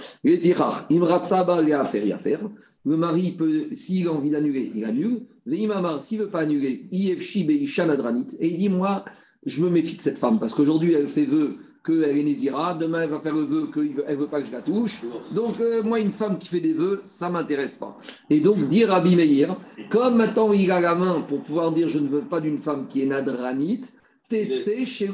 Imratsaba, 0.90 1.62
il 1.62 1.68
y 1.68 1.72
a 1.72 1.80
affaire, 1.80 2.02
il 2.02 2.08
y 2.08 2.12
affaire. 2.12 2.40
Le 2.84 2.96
mari 2.96 3.32
peut, 3.32 3.66
s'il 3.72 4.08
a 4.08 4.12
envie 4.12 4.30
d'annuler, 4.30 4.72
il 4.74 4.84
annule. 4.84 5.22
L'imamar, 5.46 6.00
s'il 6.00 6.18
ne 6.18 6.24
veut 6.24 6.30
pas 6.30 6.40
annuler, 6.40 6.86
IFshi 6.90 7.44
Beishan 7.44 7.90
Adranit. 7.90 8.36
Et 8.40 8.48
il 8.48 8.56
dit 8.56 8.68
Moi, 8.68 9.04
je 9.44 9.62
me 9.62 9.70
méfie 9.70 9.96
de 9.96 10.02
cette 10.02 10.18
femme 10.18 10.38
parce 10.38 10.52
qu'aujourd'hui 10.54 10.92
elle 10.92 11.08
fait 11.08 11.26
vœu 11.26 11.58
qu'elle 11.84 12.18
est 12.18 12.22
Nézira, 12.22 12.74
demain 12.74 13.02
elle 13.02 13.10
va 13.10 13.20
faire 13.20 13.34
le 13.34 13.42
vœu 13.42 13.68
qu'elle 13.72 13.94
ne 13.94 14.20
veut 14.20 14.26
pas 14.26 14.40
que 14.40 14.46
je 14.46 14.52
la 14.52 14.62
touche. 14.62 15.00
Donc, 15.32 15.60
euh, 15.60 15.82
moi, 15.82 16.00
une 16.00 16.10
femme 16.10 16.38
qui 16.38 16.48
fait 16.48 16.60
des 16.60 16.72
vœux, 16.72 17.00
ça 17.04 17.28
ne 17.28 17.34
m'intéresse 17.34 17.76
pas. 17.76 17.96
Et 18.30 18.40
donc, 18.40 18.56
dire 18.68 18.92
à 18.92 19.00
Meir, 19.00 19.56
comme 19.90 20.16
maintenant 20.16 20.52
il 20.52 20.70
a 20.70 20.80
la 20.80 20.94
main 20.94 21.22
pour 21.22 21.42
pouvoir 21.42 21.72
dire 21.72 21.88
je 21.88 21.98
ne 21.98 22.08
veux 22.08 22.22
pas 22.22 22.40
d'une 22.40 22.58
femme 22.58 22.86
qui 22.88 23.02
est 23.02 23.06
nadranite, 23.06 23.92
Tetse 24.28 24.84
chez 24.84 25.10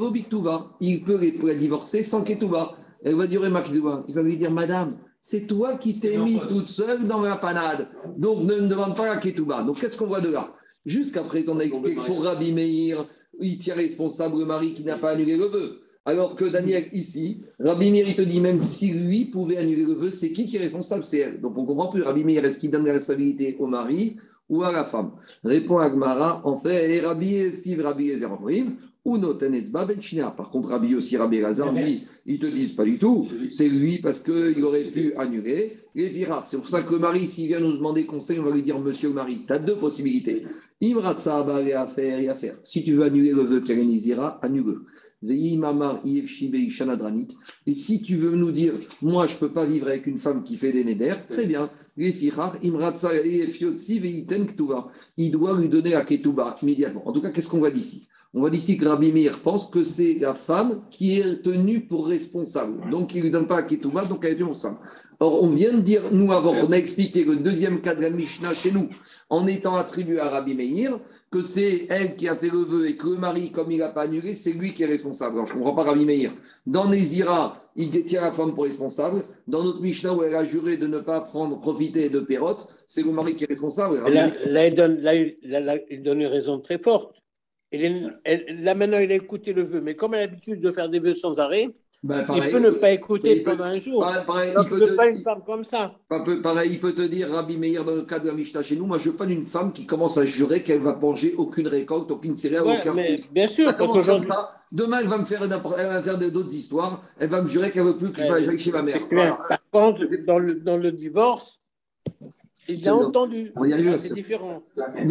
Il 0.81 1.05
peut 1.05 1.21
la 1.45 1.55
divorcer 1.55 2.03
sans 2.03 2.25
Ketouba. 2.25 2.73
Elle 3.05 3.15
va 3.15 3.27
dire 3.27 3.43
Il 3.45 4.15
va 4.15 4.23
lui 4.23 4.37
dire 4.37 4.51
Madame, 4.51 4.99
c'est 5.23 5.47
toi 5.47 5.77
qui 5.77 6.01
t'es 6.01 6.17
mis 6.19 6.41
toute 6.49 6.69
seule 6.69 7.07
dans 7.07 7.21
la 7.21 7.37
panade. 7.37 7.89
Donc, 8.17 8.43
ne 8.43 8.57
me 8.57 8.69
demande 8.69 8.97
pas 8.97 9.07
la 9.07 9.17
Ketouba. 9.19 9.63
Donc, 9.63 9.81
qu'est-ce 9.81 9.97
qu'on 9.97 10.07
voit 10.07 10.21
de 10.21 10.31
là? 10.31 10.53
Jusqu'à 10.85 11.23
présent, 11.23 11.55
on 11.55 11.61
a 11.61 11.65
expliqué 11.65 12.01
pour 12.07 12.25
Rabbi 12.25 12.53
Meir, 12.53 13.07
il 13.41 13.59
tient 13.59 13.75
responsable 13.75 14.39
le 14.39 14.45
mari 14.45 14.75
qui 14.75 14.83
n'a 14.83 14.99
pas 14.99 15.11
annulé 15.11 15.37
le 15.37 15.47
vœu. 15.47 15.81
Alors 16.07 16.37
que 16.37 16.45
Daniel, 16.45 16.89
ici, 16.93 17.41
Rabbi 17.59 17.91
Meir, 17.91 18.07
il 18.09 18.15
te 18.15 18.23
dit, 18.23 18.41
même 18.41 18.59
si 18.59 18.93
lui 18.93 19.25
pouvait 19.25 19.57
annuler 19.57 19.85
le 19.85 19.95
vœu, 19.95 20.11
c'est 20.11 20.33
qui 20.33 20.47
qui 20.47 20.57
est 20.57 20.61
responsable? 20.61 21.05
C'est 21.05 21.19
elle. 21.19 21.41
Donc 21.41 21.57
on 21.57 21.65
comprend 21.65 21.89
plus. 21.89 22.03
Rabbi 22.03 22.25
Meir, 22.25 22.45
est-ce 22.45 22.59
qu'il 22.59 22.71
donne 22.71 22.85
la 22.85 22.93
responsabilité 22.93 23.57
au 23.59 23.67
mari 23.67 24.17
ou 24.49 24.63
à 24.63 24.71
la 24.71 24.85
femme? 24.85 25.13
Répond 25.43 25.79
Agmara, 25.79 26.43
en 26.45 26.59
fait, 26.59 27.01
Rabbi 27.01 27.51
Steve, 27.53 27.81
Rabbi 27.81 28.11
Ezer 28.11 28.31
ou 29.05 29.19
Notenetzba 29.19 29.85
Ben 29.85 29.99
Par 30.37 30.51
contre, 30.51 30.71
Rabbi 30.71 30.95
aussi, 30.95 31.17
Rabbi 31.17 31.39
Lazar, 31.41 31.73
lui, 31.73 32.07
ils 32.25 32.39
te 32.39 32.47
disent 32.47 32.73
pas 32.73 32.85
du 32.85 32.99
tout. 32.99 33.27
C'est 33.51 33.69
lui 33.69 33.99
parce 33.99 34.21
qu'il 34.21 34.65
aurait 34.65 34.85
pu 34.85 35.15
annuler 35.17 35.77
les 35.95 36.09
virars. 36.09 36.47
C'est 36.47 36.57
pour 36.57 36.69
ça 36.69 36.83
que 36.83 36.93
le 36.93 36.99
mari, 36.99 37.27
s'il 37.27 37.49
vient 37.49 37.61
nous 37.61 37.77
demander 37.77 38.07
conseil, 38.07 38.39
on 38.39 38.45
va 38.45 38.51
lui 38.51 38.63
dire 38.63 38.79
Monsieur 38.79 39.09
le 39.09 39.15
mari, 39.15 39.45
tu 39.47 39.53
as 39.53 39.59
deux 39.59 39.77
possibilités. 39.77 40.45
Imratsa, 40.81 41.41
à 41.41 41.87
faire 41.87 42.19
et 42.19 42.29
à 42.29 42.35
faire. 42.35 42.57
Si 42.63 42.83
tu 42.83 42.93
veux 42.93 43.05
annuler 43.05 43.33
le 43.33 43.43
vœu 43.43 43.61
Kerenizira, 43.61 44.39
annule-le. 44.43 44.87
Et 47.67 47.75
si 47.75 48.03
tu 48.03 48.17
veux 48.17 48.37
nous 48.37 48.53
dire, 48.53 48.75
moi 49.03 49.27
je 49.27 49.35
ne 49.35 49.39
peux 49.39 49.53
pas 49.53 49.65
vivre 49.65 49.89
avec 49.89 50.07
une 50.07 50.19
femme 50.19 50.43
qui 50.43 50.57
fait 50.57 50.73
des 50.73 50.85
néder, 50.85 51.15
très 51.29 51.47
bien. 51.47 51.71
Il 55.17 55.31
doit 55.31 55.59
lui 55.59 55.69
donner 55.69 55.95
à 55.95 56.05
Ketouba 56.05 56.57
immédiatement. 56.63 57.09
En 57.09 57.13
tout 57.13 57.21
cas, 57.21 57.31
qu'est-ce 57.31 57.49
qu'on 57.49 57.59
voit 57.59 57.71
d'ici? 57.71 58.09
On 58.37 58.41
voit 58.41 58.51
d'ici 58.51 58.77
que 58.77 58.85
Rabbi 58.85 59.13
Meir 59.13 59.39
pense 59.39 59.67
que 59.67 59.85
c'est 59.85 60.15
la 60.15 60.35
femme 60.35 60.83
qui 60.91 61.21
est 61.21 61.41
tenue 61.43 61.83
pour 61.87 62.09
responsable. 62.09 62.91
Donc 62.91 63.15
il 63.15 63.19
ne 63.19 63.23
lui 63.23 63.31
donne 63.31 63.47
pas 63.47 63.59
à 63.59 63.63
Ketouba, 63.63 64.05
donc 64.07 64.25
elle 64.25 64.33
est 64.33 64.43
responsable. 64.43 64.79
Or, 65.21 65.45
on 65.45 65.51
vient 65.51 65.73
de 65.73 65.81
dire, 65.81 66.11
nous 66.11 66.33
avant, 66.33 66.53
on 66.53 66.73
a 66.73 66.77
expliqué 66.77 67.23
le 67.23 67.37
deuxième 67.37 67.81
cas 67.81 67.95
de 67.95 68.09
Mishnah 68.09 68.53
chez 68.53 68.73
nous, 68.73 68.89
en 69.31 69.47
étant 69.47 69.77
attribué 69.77 70.19
à 70.19 70.29
Rabbi 70.29 70.55
Meir, 70.55 70.99
que 71.31 71.43
c'est 71.43 71.87
elle 71.89 72.17
qui 72.17 72.27
a 72.27 72.35
fait 72.35 72.51
le 72.51 72.59
vœu 72.59 72.89
et 72.89 72.97
que 72.97 73.07
le 73.07 73.19
mari, 73.19 73.53
comme 73.53 73.71
il 73.71 73.79
n'a 73.79 73.91
pas 73.91 74.03
annulé, 74.03 74.35
c'est 74.35 74.51
lui 74.51 74.73
qui 74.73 74.83
est 74.83 74.87
responsable. 74.87 75.37
Alors, 75.37 75.47
je 75.47 75.53
ne 75.53 75.59
comprends 75.59 75.77
pas 75.77 75.85
Rabbi 75.85 76.05
Meir. 76.05 76.33
Dans 76.67 76.89
Nézira, 76.89 77.63
il 77.77 77.93
détient 77.93 78.23
la 78.23 78.33
femme 78.33 78.55
pour 78.55 78.65
responsable. 78.65 79.23
Dans 79.47 79.63
notre 79.63 79.81
Mishnah, 79.81 80.13
où 80.13 80.25
elle 80.25 80.35
a 80.35 80.45
juré 80.45 80.77
de 80.77 80.89
ne 80.89 80.99
pas 80.99 81.21
prendre, 81.21 81.61
profiter 81.61 82.11
de 82.11 82.19
Pérotte, 82.19 82.67
c'est 82.89 83.05
le 83.05 83.13
mari 83.13 83.37
qui 83.37 83.45
est 83.45 83.49
responsable. 83.49 84.03
Là, 84.09 84.29
il 85.89 86.03
donne 86.03 86.21
une 86.21 86.27
raison 86.27 86.59
très 86.59 86.79
forte. 86.79 87.15
Là, 87.79 88.75
maintenant, 88.75 88.99
il 88.99 89.11
a 89.13 89.15
écouté 89.15 89.53
le 89.53 89.63
vœu. 89.63 89.81
Mais 89.81 89.95
comme 89.95 90.15
elle 90.15 90.21
a 90.21 90.27
l'habitude 90.27 90.61
de 90.61 90.71
faire 90.71 90.89
des 90.89 90.99
vœux 90.99 91.15
sans 91.15 91.39
arrêt, 91.39 91.69
ben, 92.05 92.27
il 92.35 92.51
peut 92.51 92.59
ne 92.59 92.71
pas 92.71 92.91
écouter 92.91 93.43
pendant 93.43 93.65
un 93.65 93.79
jour. 93.79 94.05
Pareil, 94.27 94.53
il 94.55 94.69
peut 94.69 94.79
te, 94.79 94.95
pas 94.95 95.09
une 95.09 95.23
femme 95.23 95.41
comme 95.45 95.65
ça. 95.65 95.95
Pareil, 96.43 96.73
il 96.73 96.79
peut 96.79 96.93
te 96.93 97.01
dire, 97.01 97.31
Rabbi 97.31 97.57
Meir, 97.57 97.83
dans 97.83 97.95
le 97.95 98.03
cas 98.03 98.19
de 98.19 98.27
la 98.27 98.35
Mishnah 98.35 98.63
chez 98.63 98.77
nous, 98.77 98.85
moi 98.85 98.99
je 98.99 99.09
veux 99.09 99.17
pas 99.17 99.25
une 99.25 99.47
femme 99.47 99.73
qui 99.73 99.87
commence 99.87 100.19
à 100.19 100.27
jurer 100.27 100.63
qu'elle 100.63 100.83
va 100.83 100.95
manger 100.95 101.35
aucune 101.39 101.67
récolte, 101.67 102.11
aucune 102.11 102.37
céréale, 102.37 102.67
ouais, 102.67 102.79
mais 102.95 103.21
Bien 103.33 103.47
sûr, 103.47 103.75
parce 103.75 104.05
comme 104.05 104.23
ça. 104.23 104.51
Demain, 104.71 104.99
elle 105.01 105.09
va 105.09 105.17
me 105.17 105.25
faire, 105.25 105.43
elle 105.45 105.49
va 105.49 106.03
faire 106.03 106.19
d'autres 106.19 106.53
histoires. 106.53 107.03
Elle 107.19 107.31
va 107.31 107.41
me 107.41 107.47
jurer 107.47 107.71
qu'elle 107.71 107.85
ne 107.85 107.93
veut 107.93 107.97
plus 107.97 108.13
que 108.13 108.21
je 108.21 108.27
j'aille 108.27 108.59
chez 108.59 108.73
ma 108.73 108.83
mère. 108.83 108.99
Par 109.49 109.61
contre, 109.71 110.05
dans 110.27 110.39
le, 110.39 110.57
dans 110.57 110.77
le 110.77 110.93
divorce, 110.93 111.61
il 112.69 112.89
a 112.89 112.95
entendu. 112.95 113.53
C'est 113.97 114.13
différent. 114.13 114.63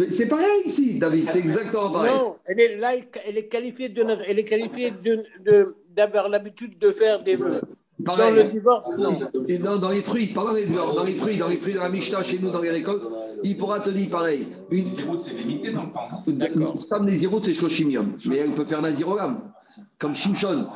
C'est 0.08 0.28
pareil 0.28 0.62
ici, 0.64 0.98
David. 0.98 1.30
C'est 1.30 1.38
exactement 1.38 1.90
pareil. 1.92 2.12
Non, 2.12 2.34
elle 2.46 2.60
est 2.60 2.76
là, 2.76 2.92
elle 3.26 3.38
est 3.38 3.46
qualifiée 3.46 3.88
de, 3.88 4.04
elle 4.26 4.38
est 4.38 4.44
qualifiée 4.44 4.90
de, 4.90 5.74
d'avoir 5.94 6.28
l'habitude 6.28 6.78
de 6.78 6.90
faire 6.90 7.22
des 7.22 7.36
vœux. 7.36 7.60
Dans 7.96 8.16
le 8.16 8.44
divorce, 8.44 8.90
non. 8.98 9.12
non. 9.12 9.78
Dans 9.78 9.90
les 9.90 10.02
fruits, 10.02 10.26
pendant 10.34 10.52
les 10.52 10.66
dans 10.66 11.04
les 11.04 11.14
fruits, 11.14 11.38
dans 11.38 11.46
les 11.46 11.58
fruits 11.58 11.74
de 11.74 11.78
la 11.78 11.88
Mishnah, 11.88 12.24
chez 12.24 12.40
nous, 12.40 12.50
dans 12.50 12.60
les 12.60 12.70
récoltes, 12.70 13.04
il 13.44 13.56
pourra 13.56 13.80
te 13.80 13.90
dire 13.90 14.10
pareil. 14.10 14.48
Une... 14.72 14.88
c'est 15.16 15.32
limité 15.34 15.70
dans 15.70 15.84
le 15.84 15.92
temps. 15.92 16.22
D'accord. 16.26 16.76
Stam 16.76 17.04
Nézirut, 17.04 17.40
c'est 17.44 17.54
Shloshimium. 17.54 18.16
Mais 18.26 18.38
elle 18.38 18.52
peut 18.52 18.64
faire 18.64 18.82
Nazirogam. 18.82 19.52
Comme 19.98 20.14
Shimshon. 20.14 20.66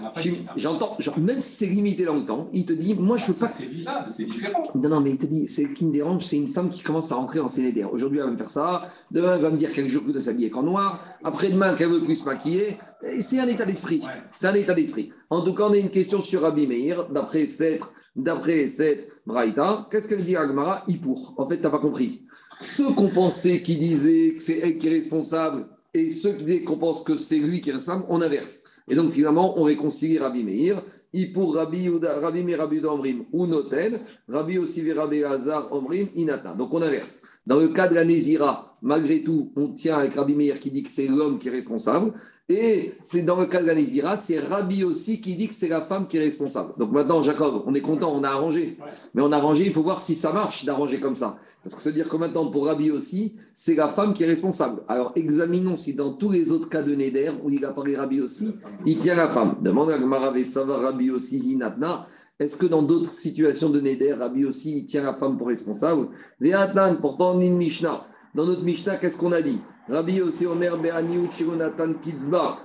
J'entends, 0.57 0.97
même 1.19 1.41
si 1.41 1.57
c'est 1.57 1.67
limité 1.67 2.05
dans 2.05 2.17
le 2.17 2.25
temps, 2.25 2.49
il 2.53 2.67
te 2.67 2.73
dit 2.73 2.95
Moi, 2.95 3.17
je 3.17 3.33
veux 3.33 3.39
pas. 3.39 3.49
C'est 3.49 3.67
vivable, 3.67 4.11
c'est 4.11 4.25
différent. 4.25 4.63
Non, 4.75 4.89
non, 4.89 5.01
mais 5.01 5.11
il 5.11 5.19
te 5.19 5.27
dit 5.27 5.47
C'est 5.47 5.73
qui 5.73 5.85
me 5.85 5.93
dérange, 5.93 6.25
c'est 6.25 6.37
une 6.37 6.49
femme 6.49 6.69
qui 6.69 6.83
commence 6.83 7.13
à 7.13 7.17
rentrer 7.17 7.41
en 7.41 7.49
CNDR. 7.49 7.93
Aujourd'hui, 7.93 8.19
elle 8.19 8.27
va 8.27 8.31
me 8.33 8.37
faire 8.37 8.51
ça. 8.51 8.89
Demain, 9.11 9.37
elle 9.37 9.43
va 9.43 9.51
me 9.51 9.57
dire 9.57 9.73
qu'elle 9.73 9.89
joue 9.89 10.13
de 10.13 10.21
s'habiller 10.21 10.51
qu'en 10.51 10.63
noir. 10.63 11.05
Après-demain, 11.25 11.75
qu'elle 11.75 11.91
veut 11.91 12.03
plus 12.03 12.17
se 12.17 12.25
maquiller. 12.25 12.79
C'est 13.21 13.39
un 13.39 13.49
état 13.49 13.65
d'esprit. 13.65 14.03
C'est 14.37 14.47
un 14.47 14.55
état 14.55 14.75
d'esprit. 14.75 15.13
En 15.31 15.43
tout 15.43 15.55
cas, 15.55 15.65
on 15.65 15.73
a 15.73 15.77
une 15.77 15.91
question 15.91 16.21
sur 16.23 16.43
Rabbi 16.43 16.67
Meir, 16.67 17.11
d'après 17.11 17.47
cette, 17.47 17.83
d'après 18.17 18.67
cette 18.69 19.09
Braïta. 19.27 19.87
Qu'est-ce 19.91 20.09
qu'elle 20.09 20.25
dit 20.25 20.37
Agmara? 20.37 20.85
Pour. 21.03 21.35
En 21.37 21.47
fait, 21.47 21.59
tu 21.59 21.63
n'as 21.63 21.71
pas 21.71 21.79
compris. 21.79 22.23
Ceux 22.61 22.91
qu'on 22.91 23.09
pensait 23.09 23.63
qui 23.63 23.77
disaient 23.77 24.35
que 24.35 24.43
c'est 24.43 24.59
elle 24.59 24.79
qui 24.79 24.89
est 24.89 24.91
responsable 24.91 25.67
et 25.95 26.11
ceux 26.11 26.33
qui 26.33 26.45
disaient 26.45 26.63
qu'on 26.63 26.79
pense 26.79 27.03
que 27.03 27.17
c'est 27.17 27.39
lui 27.39 27.61
qui 27.61 27.71
est 27.71 27.75
responsable, 27.75 28.05
on 28.09 28.21
inverse. 28.21 28.65
Et 28.89 28.95
donc 28.95 29.13
finalement, 29.13 29.59
on 29.59 29.63
réconcilie 29.63 30.19
Rabbi 30.19 30.45
Meir. 30.45 30.83
I 31.15 31.27
pour 31.27 31.55
Rabbi, 31.55 31.89
Rabbi 31.89 32.43
Meir, 32.43 32.59
Rabbi 32.59 32.85
Omrim, 32.85 33.25
ou 33.33 33.47
Noten, 33.47 34.01
Rabbi 34.29 34.59
aussi 34.59 34.93
Rabbi 34.93 35.25
Hazar, 35.25 35.73
Omrim, 35.73 36.09
Inata. 36.15 36.53
Donc 36.53 36.73
on 36.75 36.83
inverse. 36.83 37.23
Dans 37.47 37.59
le 37.59 37.69
cas 37.69 37.89
de 37.89 37.95
la 37.95 38.05
Nézira, 38.05 38.77
malgré 38.83 39.23
tout, 39.23 39.51
on 39.57 39.69
tient 39.69 39.97
avec 39.97 40.15
Rabbi 40.15 40.35
Meir 40.35 40.61
qui 40.61 40.71
dit 40.71 40.83
que 40.83 40.91
c'est 40.91 41.09
l'homme 41.09 41.39
qui 41.39 41.49
est 41.49 41.53
responsable. 41.53 42.13
Et 42.51 42.93
c'est 43.01 43.23
dans 43.23 43.41
le 43.41 43.47
cas 43.47 43.63
de 43.63 43.67
la 43.67 43.75
Nézira, 43.75 44.17
c'est 44.19 44.39
Rabbi 44.39 44.85
aussi 44.85 45.21
qui 45.21 45.35
dit 45.35 45.49
que 45.49 45.55
c'est 45.55 45.69
la 45.69 45.83
femme 45.83 46.09
qui 46.09 46.19
est 46.19 46.25
responsable. 46.25 46.75
Donc 46.79 46.93
maintenant, 46.93 47.23
Jacob, 47.23 47.63
on 47.67 47.75
est 47.75 47.81
content, 47.81 48.13
on 48.15 48.23
a 48.23 48.29
arrangé. 48.29 48.77
Mais 49.15 49.23
on 49.23 49.33
a 49.33 49.37
arrangé, 49.37 49.65
il 49.65 49.73
faut 49.73 49.83
voir 49.83 50.01
si 50.01 50.15
ça 50.15 50.33
marche 50.33 50.65
d'arranger 50.67 50.99
comme 50.99 51.17
ça. 51.17 51.39
Parce 51.63 51.75
que 51.75 51.83
se 51.83 51.91
dire 51.91 52.09
que 52.09 52.17
maintenant, 52.17 52.51
pour 52.51 52.67
Rabbi 52.67 52.91
aussi, 52.91 53.35
c'est 53.53 53.75
la 53.75 53.89
femme 53.89 54.15
qui 54.15 54.23
est 54.23 54.27
responsable. 54.27 54.83
Alors 54.89 55.13
examinons 55.17 55.77
si 55.77 55.95
dans 55.95 56.13
tous 56.15 56.31
les 56.31 56.53
autres 56.53 56.69
cas 56.69 56.83
de 56.83 56.95
Neder, 56.95 57.33
où 57.43 57.51
il 57.51 57.65
apparaît 57.65 57.97
Rabbi 57.97 58.21
aussi, 58.21 58.55
il 58.87 58.99
tient 58.99 59.17
la 59.17 59.29
femme. 59.29 59.57
Demande 59.61 59.91
à 59.91 59.99
Maravé 59.99 60.45
Sava 60.45 60.79
Rabbi 60.79 61.11
aussi, 61.11 61.39
Hinatna. 61.39 62.07
Est-ce 62.39 62.57
que 62.57 62.67
dans 62.67 62.83
d'autres 62.83 63.11
situations 63.11 63.71
de 63.71 63.81
Neder, 63.81 64.13
Rabbi 64.13 64.45
aussi, 64.45 64.79
il 64.79 64.87
tient 64.87 65.03
la 65.03 65.15
femme 65.15 65.37
pour 65.37 65.49
responsable? 65.49 66.09
Véatnan, 66.41 67.01
pourtant, 67.01 67.39
une 67.41 67.57
Mishnah. 67.57 68.07
Dans 68.35 68.47
notre 68.47 68.63
Mishnah, 68.63 68.99
qu'est-ce 68.99 69.19
qu'on 69.19 69.33
a 69.33 69.43
dit? 69.43 69.61
Rabbi 69.89 70.21
aussi 70.21 70.47
Omer 70.47 70.81
Be'aniut 70.81 71.31
Shironatan 71.33 71.95
Kitzba. 71.95 72.59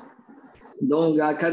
Dans 0.82 1.14
la 1.16 1.34
cas 1.34 1.52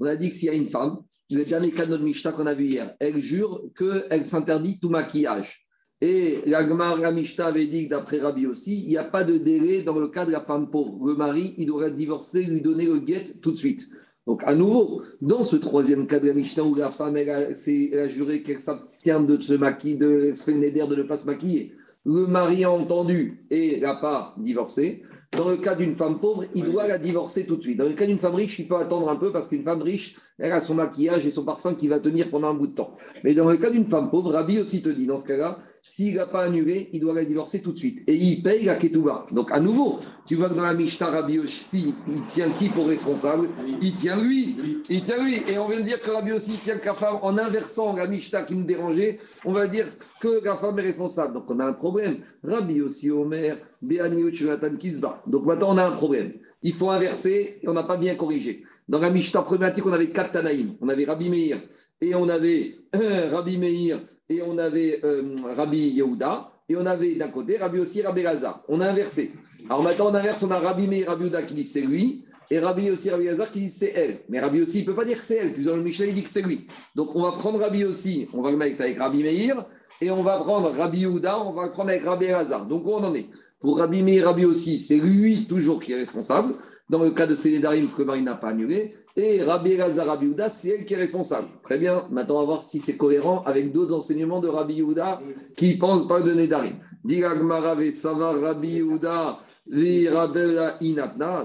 on 0.00 0.04
a 0.04 0.16
dit 0.16 0.30
que 0.30 0.34
s'il 0.34 0.46
y 0.46 0.50
a 0.50 0.54
une 0.54 0.66
femme, 0.66 0.98
le 1.30 1.44
dernier 1.44 1.70
cas 1.70 1.86
de 1.86 1.90
notre 1.90 2.04
Mishnah 2.04 2.32
qu'on 2.32 2.46
a 2.46 2.54
vu 2.54 2.66
hier, 2.66 2.94
elle 3.00 3.20
jure 3.20 3.62
qu'elle 3.76 4.26
s'interdit 4.26 4.78
tout 4.78 4.90
maquillage. 4.90 5.67
Et 6.00 6.42
la 6.46 6.62
Gemara 6.62 7.10
Mishnah 7.10 7.46
avait 7.46 7.66
dit 7.66 7.84
que 7.84 7.90
d'après 7.90 8.20
Rabbi 8.20 8.46
aussi, 8.46 8.82
il 8.82 8.88
n'y 8.88 8.96
a 8.96 9.04
pas 9.04 9.24
de 9.24 9.36
délai 9.36 9.82
dans 9.82 9.98
le 9.98 10.08
cas 10.08 10.26
de 10.26 10.30
la 10.30 10.42
femme 10.42 10.70
pauvre. 10.70 11.04
Le 11.04 11.14
mari, 11.14 11.54
il 11.58 11.66
devrait 11.66 11.90
divorcer, 11.90 12.44
lui 12.44 12.60
donner 12.60 12.84
le 12.84 12.98
guet 12.98 13.24
tout 13.42 13.50
de 13.50 13.56
suite. 13.56 13.88
Donc, 14.28 14.42
à 14.44 14.54
nouveau, 14.54 15.02
dans 15.22 15.42
ce 15.42 15.56
troisième 15.56 16.06
cas 16.06 16.20
de 16.20 16.28
la 16.28 16.34
Mishnah 16.34 16.62
où 16.62 16.74
la 16.74 16.90
femme, 16.90 17.16
elle 17.16 17.30
a, 17.30 18.08
juré 18.08 18.42
qu'elle 18.42 18.60
s'abstient 18.60 19.26
de 19.26 19.40
se 19.42 19.54
maquiller, 19.54 19.96
de 19.96 20.34
se 20.34 20.50
de 20.50 20.94
ne 20.96 21.02
pas 21.02 21.16
se 21.16 21.26
maquiller, 21.26 21.72
le 22.04 22.26
mari 22.26 22.62
a 22.62 22.70
entendu 22.70 23.46
et 23.50 23.80
n'a 23.80 23.96
pas 23.96 24.34
divorcé. 24.38 25.02
Dans 25.36 25.48
le 25.48 25.56
cas 25.56 25.74
d'une 25.74 25.94
femme 25.94 26.20
pauvre, 26.20 26.44
il 26.54 26.64
doit 26.64 26.86
la 26.86 26.98
divorcer 26.98 27.44
tout 27.44 27.56
de 27.56 27.62
suite. 27.62 27.78
Dans 27.78 27.88
le 27.88 27.94
cas 27.94 28.06
d'une 28.06 28.18
femme 28.18 28.34
riche, 28.34 28.58
il 28.58 28.68
peut 28.68 28.76
attendre 28.76 29.10
un 29.10 29.16
peu 29.16 29.32
parce 29.32 29.48
qu'une 29.48 29.64
femme 29.64 29.82
riche, 29.82 30.16
elle 30.38 30.52
a 30.52 30.60
son 30.60 30.74
maquillage 30.74 31.26
et 31.26 31.30
son 31.30 31.44
parfum 31.44 31.74
qui 31.74 31.88
va 31.88 32.00
tenir 32.00 32.30
pendant 32.30 32.48
un 32.48 32.54
bout 32.54 32.68
de 32.68 32.74
temps. 32.74 32.96
Mais 33.24 33.34
dans 33.34 33.50
le 33.50 33.56
cas 33.56 33.70
d'une 33.70 33.86
femme 33.86 34.10
pauvre, 34.10 34.32
Rabbi 34.32 34.58
aussi 34.58 34.80
te 34.80 34.88
dit, 34.88 35.06
dans 35.06 35.18
ce 35.18 35.26
cas-là, 35.26 35.58
s'il 35.90 36.16
n'a 36.16 36.26
pas 36.26 36.44
annulé, 36.44 36.90
il 36.92 37.00
doit 37.00 37.14
la 37.14 37.24
divorcer 37.24 37.62
tout 37.62 37.72
de 37.72 37.78
suite. 37.78 38.02
Et 38.06 38.14
il 38.14 38.42
paye 38.42 38.66
la 38.66 38.76
ketouba. 38.76 39.24
Donc, 39.32 39.50
à 39.50 39.58
nouveau, 39.58 40.00
tu 40.26 40.34
vois 40.34 40.50
que 40.50 40.54
dans 40.54 40.62
la 40.62 40.74
Mishnah, 40.74 41.06
Rabbi 41.06 41.38
aussi, 41.38 41.94
il 42.06 42.22
tient 42.24 42.50
qui 42.50 42.68
pour 42.68 42.86
responsable? 42.86 43.48
Il 43.80 43.94
tient 43.94 44.20
lui. 44.20 44.56
Il 44.90 45.02
tient 45.02 45.24
lui. 45.24 45.42
Et 45.48 45.58
on 45.58 45.66
vient 45.66 45.78
de 45.78 45.84
dire 45.84 46.00
que 46.00 46.10
Rabbi 46.10 46.32
aussi 46.32 46.58
tient 46.58 46.78
la 46.84 46.92
femme 46.92 47.16
en 47.22 47.38
inversant 47.38 47.96
la 47.96 48.06
Mishnah 48.06 48.42
qui 48.42 48.54
nous 48.54 48.64
dérangeait. 48.64 49.18
On 49.46 49.52
va 49.52 49.66
dire 49.66 49.86
que 50.20 50.44
la 50.44 50.56
femme 50.56 50.78
est 50.78 50.82
responsable. 50.82 51.32
Donc, 51.32 51.50
on 51.50 51.58
a 51.58 51.64
un 51.64 51.72
problème. 51.72 52.18
Rabbi 52.44 52.82
aussi, 52.82 53.10
Omer, 53.10 53.56
Béaniou, 53.80 54.30
Jonathan 54.30 54.76
Kizba. 54.76 55.22
Donc, 55.26 55.46
maintenant, 55.46 55.74
on 55.74 55.78
a 55.78 55.86
un 55.86 55.92
problème. 55.92 56.34
Il 56.62 56.74
faut 56.74 56.90
inverser 56.90 57.60
et 57.62 57.68
on 57.68 57.72
n'a 57.72 57.84
pas 57.84 57.96
bien 57.96 58.14
corrigé. 58.14 58.62
Dans 58.88 59.00
la 59.00 59.10
Mishnah 59.10 59.40
problématique, 59.40 59.86
on 59.86 59.92
avait 59.92 60.10
quatre 60.10 60.32
Tanaïm. 60.32 60.74
On 60.82 60.88
avait 60.90 61.06
Rabbi 61.06 61.30
Meir 61.30 61.56
et 62.00 62.14
on 62.14 62.28
avait 62.28 62.76
euh, 62.94 63.30
Rabbi 63.30 63.56
Meir 63.56 64.00
et 64.28 64.42
on 64.42 64.58
avait 64.58 65.00
euh, 65.04 65.34
Rabbi 65.56 65.90
Yehuda, 65.90 66.50
et 66.68 66.76
on 66.76 66.84
avait 66.86 67.14
d'un 67.14 67.30
côté 67.30 67.56
Rabbi 67.56 67.78
aussi 67.78 68.02
Rabbi 68.02 68.22
Lazar. 68.22 68.62
On 68.68 68.80
a 68.80 68.88
inversé. 68.88 69.32
Alors 69.68 69.82
maintenant, 69.82 70.10
on 70.10 70.14
inverse, 70.14 70.42
on 70.42 70.50
a 70.50 70.58
Rabbi 70.58 70.86
Meir, 70.86 71.08
Rabbi 71.08 71.24
Yehuda 71.24 71.42
qui 71.42 71.54
dit 71.54 71.64
c'est 71.64 71.80
lui, 71.80 72.24
et 72.50 72.58
Rabbi 72.58 72.90
aussi, 72.90 73.10
Rabbi 73.10 73.24
Lazar 73.24 73.50
qui 73.50 73.60
dit 73.60 73.70
c'est 73.70 73.92
elle. 73.94 74.20
Mais 74.28 74.40
Rabbi 74.40 74.60
aussi, 74.62 74.78
il 74.78 74.82
ne 74.82 74.86
peut 74.86 74.94
pas 74.94 75.04
dire 75.04 75.20
c'est 75.20 75.36
elle, 75.36 75.54
puisque 75.54 75.70
le 75.70 75.82
Michel, 75.82 76.08
il 76.08 76.14
dit 76.14 76.22
que 76.22 76.30
c'est 76.30 76.42
lui. 76.42 76.66
Donc 76.94 77.14
on 77.14 77.22
va 77.22 77.32
prendre 77.32 77.58
Rabbi 77.58 77.84
aussi, 77.84 78.28
on 78.32 78.42
va 78.42 78.50
le 78.50 78.56
mettre 78.56 78.80
avec 78.80 78.98
Rabbi 78.98 79.22
Meir, 79.22 79.64
et 80.00 80.10
on 80.10 80.22
va 80.22 80.38
prendre 80.38 80.70
Rabbi 80.70 81.00
Yehuda, 81.00 81.40
on 81.40 81.52
va 81.52 81.66
le 81.66 81.72
prendre 81.72 81.90
avec 81.90 82.04
Rabbi 82.04 82.26
Lazar. 82.26 82.66
Donc 82.66 82.86
où 82.86 82.90
on 82.90 83.04
en 83.04 83.14
est? 83.14 83.26
Pour 83.60 83.78
Rabbi 83.78 84.02
Meir, 84.02 84.26
Rabbi 84.26 84.44
aussi, 84.44 84.78
c'est 84.78 84.96
lui 84.96 85.46
toujours 85.46 85.80
qui 85.80 85.92
est 85.92 85.96
responsable. 85.96 86.54
Dans 86.88 87.02
le 87.02 87.10
cas 87.10 87.26
de 87.26 87.34
Célédarim, 87.34 87.88
que 87.94 88.02
Marie 88.02 88.22
n'a 88.22 88.36
pas 88.36 88.48
annulé, 88.48 88.94
et 89.18 89.42
Rabbi 89.42 89.72
Elazar 89.72 90.06
Rabbi 90.06 90.26
Yehuda, 90.26 90.48
c'est 90.48 90.68
elle 90.68 90.86
qui 90.86 90.94
est 90.94 90.98
responsable. 90.98 91.48
Très 91.64 91.76
bien, 91.76 92.06
maintenant 92.08 92.36
on 92.36 92.40
va 92.40 92.44
voir 92.44 92.62
si 92.62 92.78
c'est 92.78 92.96
cohérent 92.96 93.42
avec 93.44 93.72
d'autres 93.72 93.92
enseignements 93.92 94.40
de 94.40 94.46
Rabbi 94.46 94.74
Yehuda 94.74 95.20
qui 95.56 95.76
pensent 95.76 96.06
pas 96.06 96.22
de 96.22 96.32
Nedarim. 96.32 96.76
Rabbi. 97.04 98.82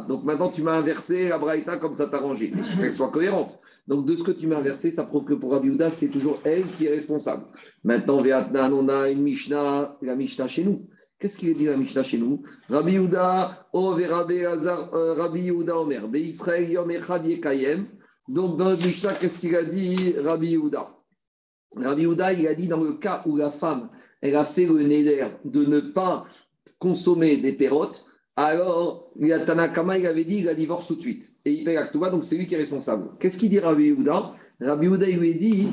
Donc 0.08 0.24
maintenant 0.24 0.50
tu 0.52 0.62
m'as 0.62 0.78
inversé 0.78 1.30
la 1.30 1.78
comme 1.78 1.96
ça 1.96 2.06
t'a 2.08 2.18
arrangé, 2.18 2.54
qu'elle 2.80 2.94
soit 2.94 3.10
cohérente. 3.10 3.60
Donc 3.88 4.06
de 4.06 4.16
ce 4.16 4.24
que 4.24 4.32
tu 4.32 4.46
m'as 4.46 4.58
inversé, 4.58 4.92
ça 4.92 5.04
prouve 5.04 5.26
que 5.26 5.34
pour 5.34 5.52
Rabbi 5.52 5.70
Yehuda, 5.70 5.90
c'est 5.90 6.10
toujours 6.10 6.40
elle 6.44 6.66
qui 6.78 6.86
est 6.86 6.92
responsable. 6.92 7.46
Maintenant, 7.84 8.20
on 8.20 8.88
a 8.88 9.10
une 9.10 9.24
Mishnah, 9.24 9.98
la 10.04 10.16
Mishnah 10.16 10.48
chez 10.48 10.64
nous. 10.64 10.88
Qu'est-ce 11.20 11.38
qu'il 11.38 11.56
dit 11.56 11.66
la 11.66 11.78
Mishnah 11.78 12.04
chez 12.04 12.18
nous? 12.18 12.44
Rabbi 12.70 12.94
Yehuda, 12.94 13.70
euh, 13.74 15.14
Rabbi 15.14 15.42
Yehuda 15.42 15.78
Omer, 15.78 16.08
Be 16.10 16.18
Israël 16.18 16.70
Yom 16.70 16.92
Echad 16.92 17.26
Yekayem. 17.26 17.88
Donc 18.28 18.58
dans 18.58 18.66
notre 18.66 18.86
Mishnah, 18.86 19.14
qu'est-ce 19.14 19.40
qu'il 19.40 19.56
a 19.56 19.64
dit 19.64 20.16
Rabbi 20.18 20.50
Yehuda? 20.50 20.98
Rabbi 21.76 22.02
Yehuda, 22.02 22.34
il 22.34 22.48
a 22.48 22.56
dit 22.56 22.68
dans 22.68 22.82
le 22.82 22.94
cas 22.94 23.24
où 23.26 23.38
la 23.38 23.52
femme, 23.52 23.90
elle 24.22 24.36
a 24.36 24.46
fait 24.46 24.66
le 24.66 24.84
neder 24.84 25.28
de 25.46 25.66
ne 25.66 25.80
pas 25.80 26.26
consommer 26.78 27.38
des 27.38 27.54
pérotes, 27.54 28.06
alors 28.36 29.12
a 29.22 29.40
Tanakama, 29.46 29.98
il 29.98 30.08
avait 30.08 30.26
dit 30.26 30.38
il 30.38 30.46
la 30.46 30.56
divorce 30.56 30.88
tout 30.88 30.96
de 30.96 31.02
suite. 31.02 31.38
Et 31.46 31.52
il 31.52 31.64
paye 31.64 31.78
Aktuba, 31.78 32.10
donc 32.10 32.26
c'est 32.26 32.36
lui 32.36 32.48
qui 32.48 32.56
est 32.56 32.58
responsable. 32.58 33.12
Qu'est-ce 33.20 33.38
qu'il 33.38 33.50
dit 33.50 33.60
Rabbi 33.60 33.86
Yehuda? 33.86 34.36
Rabbi 34.60 34.88
Yehuda, 34.88 35.08
il 35.08 35.20
lui 35.20 35.36
dit 35.36 35.68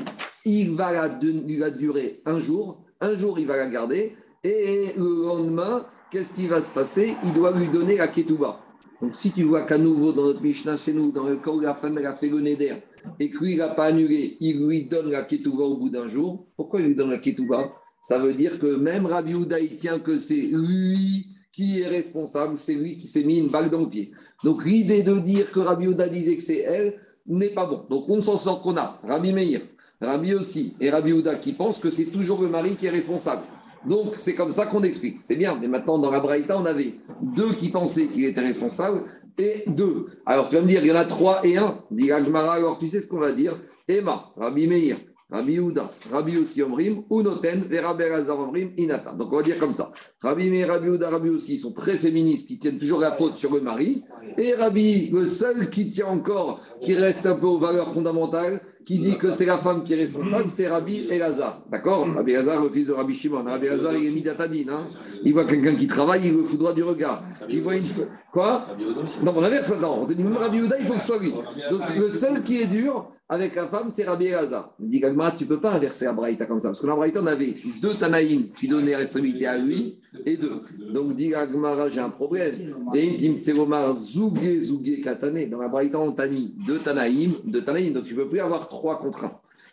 il 0.45 0.75
va 0.75 0.91
la, 0.91 1.19
il 1.21 1.75
durer 1.77 2.21
un 2.25 2.39
jour, 2.39 2.85
un 2.99 3.15
jour 3.15 3.39
il 3.39 3.47
va 3.47 3.57
la 3.57 3.69
garder, 3.69 4.15
et 4.43 4.93
le 4.97 5.27
lendemain, 5.27 5.85
qu'est-ce 6.09 6.33
qui 6.33 6.47
va 6.47 6.61
se 6.61 6.73
passer? 6.73 7.15
Il 7.23 7.33
doit 7.33 7.51
lui 7.51 7.67
donner 7.67 7.97
la 7.97 8.07
ketouba. 8.07 8.59
Donc 9.01 9.15
si 9.15 9.31
tu 9.31 9.43
vois 9.43 9.63
qu'à 9.63 9.77
nouveau 9.77 10.11
dans 10.11 10.23
notre 10.23 10.41
Mishnah 10.41 10.77
chez 10.77 10.93
nous, 10.93 11.11
dans 11.11 11.27
le 11.27 11.37
cas 11.37 11.51
où 11.51 11.59
la 11.59 11.73
femme 11.73 11.97
a 11.97 12.13
fait 12.13 12.29
le 12.29 12.39
neder 12.39 12.75
et 13.19 13.29
que 13.29 13.43
lui 13.43 13.55
n'a 13.55 13.69
pas 13.69 13.85
annulé, 13.85 14.37
il 14.39 14.65
lui 14.65 14.85
donne 14.85 15.09
la 15.09 15.23
ketouba 15.23 15.63
au 15.63 15.77
bout 15.77 15.89
d'un 15.89 16.07
jour. 16.07 16.45
Pourquoi 16.55 16.81
il 16.81 16.87
lui 16.87 16.95
donne 16.95 17.09
la 17.09 17.17
ketouba? 17.17 17.71
Ça 18.03 18.17
veut 18.17 18.33
dire 18.33 18.59
que 18.59 18.75
même 18.77 19.05
Rabbi 19.05 19.35
Houda, 19.35 19.59
il 19.59 19.75
tient 19.75 19.99
que 19.99 20.17
c'est 20.17 20.35
lui 20.35 21.27
qui 21.51 21.81
est 21.81 21.87
responsable, 21.87 22.57
c'est 22.57 22.73
lui 22.73 22.97
qui 22.97 23.07
s'est 23.07 23.23
mis 23.23 23.39
une 23.39 23.49
balle 23.49 23.69
dans 23.69 23.81
le 23.81 23.89
pied. 23.89 24.11
Donc 24.43 24.65
l'idée 24.65 25.03
de 25.03 25.19
dire 25.19 25.51
que 25.51 25.59
Rabbi 25.59 25.87
Houda 25.87 26.07
disait 26.09 26.35
que 26.35 26.43
c'est 26.43 26.59
elle 26.59 26.95
n'est 27.27 27.49
pas 27.49 27.67
bon. 27.67 27.85
Donc 27.89 28.09
on 28.09 28.21
s'en 28.21 28.37
sort 28.37 28.61
qu'on 28.61 28.77
a 28.77 28.99
Rabbi 29.03 29.33
Meir, 29.33 29.61
Rabbi 29.99 30.33
aussi 30.33 30.73
et 30.79 30.89
Rabbi 30.89 31.13
Houda 31.13 31.35
qui 31.35 31.53
pensent 31.53 31.79
que 31.79 31.91
c'est 31.91 32.05
toujours 32.05 32.41
le 32.41 32.49
mari 32.49 32.75
qui 32.75 32.87
est 32.87 32.91
responsable. 32.91 33.43
Donc, 33.85 34.13
c'est 34.17 34.35
comme 34.35 34.51
ça 34.51 34.65
qu'on 34.65 34.83
explique. 34.83 35.17
C'est 35.21 35.35
bien, 35.35 35.57
mais 35.59 35.67
maintenant, 35.67 35.97
dans 35.97 36.11
la 36.11 36.19
Braïta, 36.19 36.57
on 36.57 36.65
avait 36.65 36.93
deux 37.21 37.53
qui 37.53 37.69
pensaient 37.69 38.07
qu'il 38.07 38.25
était 38.25 38.41
responsable 38.41 39.05
et 39.37 39.63
deux. 39.67 40.07
Alors, 40.25 40.49
tu 40.49 40.55
vas 40.55 40.61
me 40.61 40.67
dire, 40.67 40.81
il 40.83 40.87
y 40.87 40.91
en 40.91 40.95
a 40.95 41.05
trois 41.05 41.45
et 41.45 41.57
un. 41.57 41.79
Dit 41.89 42.11
alors 42.11 42.77
tu 42.79 42.87
sais 42.87 42.99
ce 42.99 43.07
qu'on 43.07 43.19
va 43.19 43.31
dire 43.31 43.59
Emma, 43.87 44.25
Rabbi 44.37 44.67
Meir, 44.67 44.97
Rabbi 45.29 45.59
Houda, 45.59 45.91
Rabbi 46.11 46.37
aussi 46.37 46.61
Omrim, 46.61 47.03
Unoten, 47.09 47.67
Rabbi 47.71 48.03
Omrim, 48.29 48.71
Inata. 48.77 49.13
Donc, 49.13 49.31
on 49.31 49.37
va 49.37 49.43
dire 49.43 49.57
comme 49.57 49.73
ça. 49.73 49.91
Rabbi 50.21 50.49
Meir, 50.49 50.67
Rabbi 50.67 50.89
Houda, 50.89 51.09
Rabbi 51.09 51.29
aussi, 51.29 51.55
ils 51.55 51.59
sont 51.59 51.73
très 51.73 51.97
féministes, 51.97 52.51
ils 52.51 52.59
tiennent 52.59 52.79
toujours 52.79 52.99
la 52.99 53.13
faute 53.13 53.37
sur 53.37 53.53
le 53.53 53.61
mari. 53.61 54.03
Et 54.37 54.53
Rabbi, 54.53 55.09
le 55.11 55.25
seul 55.25 55.69
qui 55.69 55.89
tient 55.89 56.07
encore, 56.07 56.61
qui 56.81 56.93
reste 56.93 57.25
un 57.25 57.35
peu 57.35 57.47
aux 57.47 57.59
valeurs 57.59 57.93
fondamentales, 57.93 58.61
qui 58.85 58.99
dit 58.99 59.17
que 59.17 59.31
c'est 59.31 59.45
la 59.45 59.57
femme 59.57 59.83
qui 59.83 59.93
est 59.93 59.97
responsable, 59.97 60.49
c'est 60.49 60.67
Rabbi 60.67 61.07
Elazar. 61.09 61.63
D'accord 61.71 62.07
Rabbi 62.13 62.31
Elazar, 62.31 62.63
le 62.63 62.69
fils 62.69 62.87
de 62.87 62.93
Rabbi 62.93 63.13
Shimon. 63.13 63.43
Rabbi 63.43 63.67
Elazar, 63.67 63.95
il 63.95 64.07
est 64.07 64.11
midatadine. 64.11 64.69
Hein 64.69 64.85
il 65.23 65.33
voit 65.33 65.45
quelqu'un 65.45 65.75
qui 65.75 65.87
travaille, 65.87 66.27
il 66.27 66.35
le 66.35 66.43
foudroie 66.43 66.73
du 66.73 66.83
regard. 66.83 67.23
Il 67.49 67.61
voit 67.61 67.75
une... 67.75 67.83
Quoi 68.31 68.67
Non, 69.23 69.33
on 69.35 69.43
inverse 69.43 69.69
maintenant. 69.69 69.99
On 70.01 70.05
dit 70.05 70.15
Rabbi 70.37 70.61
Ouda, 70.61 70.77
il 70.79 70.85
faut 70.85 70.93
que 70.95 70.99
ce 70.99 71.07
soit 71.07 71.19
lui. 71.19 71.33
Donc 71.69 71.81
le 71.95 72.09
seul 72.09 72.43
qui 72.43 72.61
est 72.61 72.67
dur 72.67 73.11
avec 73.29 73.55
la 73.55 73.67
femme, 73.67 73.89
c'est 73.91 74.03
Rabbi 74.03 74.25
Elazar. 74.25 74.73
Il 74.79 74.89
dit 74.89 75.01
tu 75.37 75.43
ne 75.43 75.49
peux 75.49 75.61
pas 75.61 75.73
inverser 75.73 76.05
la 76.05 76.13
Braïta 76.13 76.45
comme 76.45 76.59
ça. 76.59 76.69
Parce 76.69 76.81
que 76.81 76.87
la 76.87 76.95
Braïta, 76.95 77.21
on 77.21 77.27
avait 77.27 77.55
deux 77.81 77.93
Tanaïm 77.93 78.51
qui 78.51 78.67
donnaient 78.67 78.95
responsabilité 78.95 79.47
à 79.47 79.57
lui 79.57 80.00
et 80.25 80.37
deux. 80.37 80.61
Donc 80.93 81.15
dit 81.15 81.33
Agmara, 81.33 81.89
j'ai 81.89 81.99
un 81.99 82.09
problème. 82.09 82.53
Dans 85.49 85.59
la 85.59 85.67
Braïta, 85.67 85.99
on 85.99 86.11
t'a 86.11 86.27
mis 86.27 86.53
deux 86.65 86.79
Tanaïm, 86.79 87.33
deux 87.45 87.63
Tanaïm. 87.63 87.93
Donc 87.93 88.03
tu 88.05 88.15
ne 88.15 88.23
peux 88.23 88.29
plus 88.29 88.39
avoir 88.39 88.67
trois 88.67 88.99
contre 88.99 89.25
un. 89.25 89.31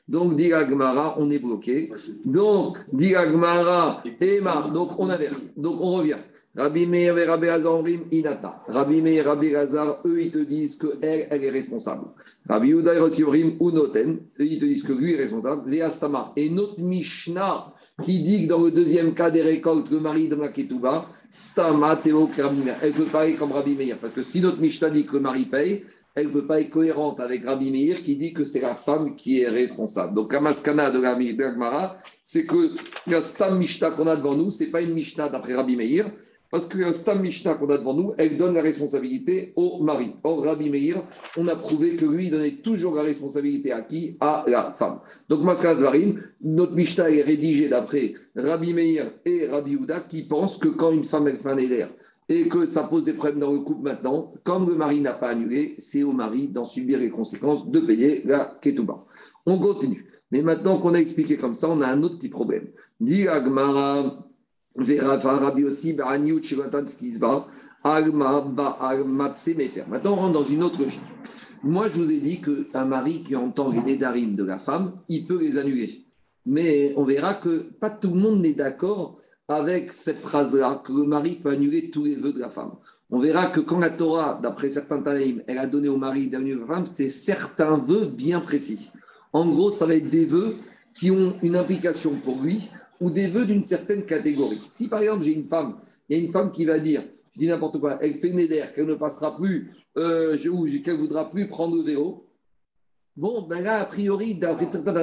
Donc, 0.09 0.37
dit 0.37 0.53
Agmara, 0.53 1.17
on 1.19 1.31
est 1.31 1.39
bloqué. 1.39 1.93
Donc, 2.25 2.79
dit 2.93 3.15
Agmara, 3.15 4.03
Emma, 4.21 4.71
donc 4.73 4.99
on 4.99 5.11
inverse. 5.11 5.53
Donc, 5.55 5.79
on 5.81 5.97
revient. 5.97 6.17
Rabbi 6.57 6.87
Meir 6.87 7.17
et 7.19 7.27
Rabbi 7.27 7.47
Hazar 7.47 7.83
Inata. 8.11 8.63
Rabbi 8.67 9.03
Meir 9.03 9.19
et 9.19 9.29
Rabbi 9.29 9.55
Hazar, 9.55 10.01
eux, 10.07 10.23
ils 10.23 10.31
te 10.31 10.39
disent 10.39 10.79
qu'elle, 10.79 11.29
elle 11.31 11.45
est 11.45 11.51
responsable. 11.51 12.07
Rabbi 12.49 12.69
Yehuda 12.69 12.95
et 12.95 13.57
Unoten, 13.61 14.19
eux, 14.41 14.45
ils 14.45 14.59
te 14.59 14.65
disent 14.65 14.83
que 14.83 14.95
lui 14.95 15.13
est 15.13 15.19
responsable. 15.19 15.71
Veastama. 15.71 16.33
Et 16.37 16.49
notre 16.49 16.81
Mishnah, 16.81 17.75
qui 18.03 18.21
dit 18.21 18.45
que 18.45 18.49
dans 18.49 18.63
le 18.63 18.71
deuxième 18.71 19.15
cas 19.15 19.31
des 19.31 19.43
récoltes, 19.43 19.91
le 19.91 20.01
mari 20.01 20.29
de 20.29 20.37
la 20.37 20.49
Ketouba, 20.49 21.09
Stama, 21.31 21.97
Théo, 21.97 22.31
Elle 22.83 22.93
peut 22.93 23.05
parler 23.05 23.35
comme 23.35 23.53
Rabbi 23.53 23.75
Meir. 23.75 23.99
Parce 23.99 24.13
que 24.13 24.23
si 24.23 24.41
notre 24.41 24.61
Mishnah 24.61 24.91
dit 24.91 25.05
que 25.05 25.15
le 25.15 25.21
mari 25.21 25.45
paye, 25.45 25.85
elle 26.15 26.29
ne 26.29 26.33
peut 26.33 26.47
pas 26.47 26.61
être 26.61 26.71
cohérente 26.71 27.21
avec 27.21 27.45
Rabbi 27.45 27.71
Meir 27.71 28.03
qui 28.03 28.17
dit 28.17 28.33
que 28.33 28.45
c'est 28.45 28.61
la 28.61 28.75
femme 28.75 29.15
qui 29.15 29.41
est 29.41 29.49
responsable. 29.49 30.15
Donc, 30.15 30.33
la 30.33 30.41
maskana 30.41 30.91
de 30.91 30.99
Rabbi 30.99 31.35
Gmara, 31.35 31.99
c'est 32.23 32.45
que 32.45 32.73
la 33.07 33.21
Stam 33.21 33.59
Mishnah 33.59 33.91
qu'on 33.91 34.07
a 34.07 34.17
devant 34.17 34.35
nous, 34.35 34.51
ce 34.51 34.65
n'est 34.65 34.71
pas 34.71 34.81
une 34.81 34.95
Mishnah 34.95 35.29
d'après 35.29 35.55
Rabbi 35.55 35.77
Meir, 35.77 36.11
parce 36.51 36.67
que 36.67 36.93
Stam 36.93 37.21
Mishnah 37.21 37.55
qu'on 37.55 37.69
a 37.71 37.79
devant 37.79 37.95
nous, 37.95 38.15
elle 38.17 38.37
donne 38.37 38.55
la 38.55 38.63
responsabilité 38.63 39.53
au 39.57 39.83
mari. 39.83 40.15
Or, 40.23 40.45
Rabbi 40.45 40.71
Meir, 40.71 41.03
on 41.37 41.47
a 41.49 41.57
prouvé 41.57 41.97
que 41.97 42.07
lui 42.07 42.31
donnait 42.31 42.57
toujours 42.63 42.95
la 42.95 43.03
responsabilité 43.03 43.73
à 43.73 43.83
qui? 43.83 44.17
À 44.21 44.45
la 44.47 44.73
femme. 44.73 45.01
Donc, 45.29 45.43
Maskana 45.43 45.81
Varim, 45.81 46.23
notre 46.43 46.75
Mishnah 46.75 47.11
est 47.11 47.23
rédigée 47.23 47.69
d'après 47.69 48.15
Rabbi 48.35 48.73
Meir 48.73 49.13
et 49.25 49.47
Rabbi 49.47 49.77
Houda 49.77 50.01
qui 50.01 50.23
pensent 50.23 50.57
que 50.57 50.69
quand 50.69 50.93
une 50.93 51.05
femme 51.05 51.29
elle 51.29 51.39
fait 51.39 51.51
un 51.51 51.59
éder, 51.59 51.87
et 52.31 52.47
que 52.49 52.67
ça 52.67 52.83
pose 52.85 53.05
des 53.05 53.15
problèmes 53.15 53.41
dans 53.41 53.53
le 53.53 53.61
couple 53.61 53.83
maintenant, 53.83 54.35
comme 54.45 54.69
le 54.69 54.75
mari 54.75 55.01
n'a 55.01 55.15
pas 55.15 55.29
annulé, 55.29 55.75
c'est 55.79 56.03
au 56.03 56.13
mari 56.13 56.49
d'en 56.49 56.67
subir 56.67 56.99
les 56.99 57.09
conséquences 57.09 57.71
de 57.71 57.81
payer 57.81 58.23
la 58.25 58.59
ketouba. 58.61 59.07
On 59.47 59.59
continue. 59.59 60.07
Mais 60.31 60.43
maintenant 60.43 60.79
qu'on 60.79 60.93
a 60.93 60.99
expliqué 60.99 61.39
comme 61.39 61.55
ça, 61.55 61.71
on 61.71 61.81
a 61.81 61.87
un 61.87 62.03
autre 62.03 62.19
petit 62.19 62.29
problème. 62.29 62.69
Dit 63.01 63.27
Agmara. 63.29 64.28
Maintenant, 69.89 70.13
on 70.13 70.17
rentre 70.17 70.33
dans 70.33 70.45
une 70.45 70.63
autre 70.63 70.81
logique. 70.81 71.01
Moi, 71.65 71.89
je 71.89 72.01
vous 72.01 72.13
ai 72.13 72.21
dit 72.21 72.41
qu'un 72.41 72.85
mari 72.85 73.25
qui 73.25 73.35
entend 73.35 73.73
les 73.73 73.83
nédarim 73.83 74.37
de 74.37 74.45
la 74.45 74.61
femme, 74.61 74.93
il 75.09 75.27
peut 75.27 75.41
les 75.41 75.59
annuler. 75.59 76.05
Mais 76.47 76.95
on 76.97 77.05
verra 77.05 77.35
que 77.35 77.67
pas 77.81 77.91
tout 77.91 78.15
le 78.15 78.21
monde 78.21 78.41
n'est 78.41 78.53
d'accord 78.53 79.19
avec 79.49 79.93
cette 79.93 80.21
phrase-là, 80.21 80.81
que 80.85 80.93
le 80.93 81.03
mari 81.05 81.41
peut 81.43 81.51
annuler 81.51 81.91
tous 81.91 82.05
les 82.05 82.15
vœux 82.15 82.33
de 82.33 82.39
la 82.39 82.51
femme. 82.51 82.75
On 83.11 83.19
verra 83.19 83.51
que 83.51 83.59
quand 83.59 83.81
la 83.81 83.91
Torah, 83.91 84.39
d'après 84.41 84.71
certains 84.71 85.03
Tanaïm, 85.03 85.43
elle 85.49 85.59
a 85.59 85.67
donné 85.67 85.89
au 85.89 85.97
mari 85.97 86.29
d'annuler 86.29 86.61
la 86.61 86.67
femme, 86.67 86.87
c'est 86.87 87.11
certains 87.11 87.79
vœux 87.79 88.07
bien 88.07 88.41
précis. 88.41 88.91
En 89.33 89.45
gros, 89.45 89.73
ça 89.73 89.87
va 89.87 89.97
être 89.97 90.11
des 90.11 90.25
vœux 90.25 90.55
qui 90.95 91.11
ont 91.11 91.35
une 91.43 91.57
implication 91.57 92.13
pour 92.13 92.41
lui, 92.41 92.69
ou 93.01 93.11
des 93.11 93.27
vœux 93.27 93.47
d'une 93.47 93.65
certaine 93.65 94.05
catégorie. 94.05 94.61
Si 94.71 94.89
par 94.89 95.01
exemple 95.01 95.25
j'ai 95.25 95.33
une 95.33 95.45
femme, 95.45 95.77
il 96.09 96.17
y 96.17 96.21
a 96.21 96.25
une 96.25 96.33
femme 96.33 96.51
qui 96.51 96.65
va 96.65 96.79
dire, 96.79 97.03
je 97.35 97.39
dis 97.39 97.47
n'importe 97.47 97.79
quoi, 97.79 97.99
elle 98.03 98.15
fait 98.15 98.33
néder, 98.33 98.65
qu'elle 98.75 98.87
ne 98.87 98.95
passera 98.95 99.37
plus, 99.37 99.71
euh, 99.97 100.37
ou 100.49 100.67
qu'elle 100.83 100.95
ne 100.95 101.01
voudra 101.01 101.31
plus 101.31 101.49
prendre 101.49 101.77
le 101.77 101.83
vélo, 101.83 102.27
bon, 103.17 103.43
ben 103.43 103.61
là, 103.63 103.81
a 103.81 103.85
priori, 103.85 104.35
d'après 104.35 104.69
certains 104.71 104.95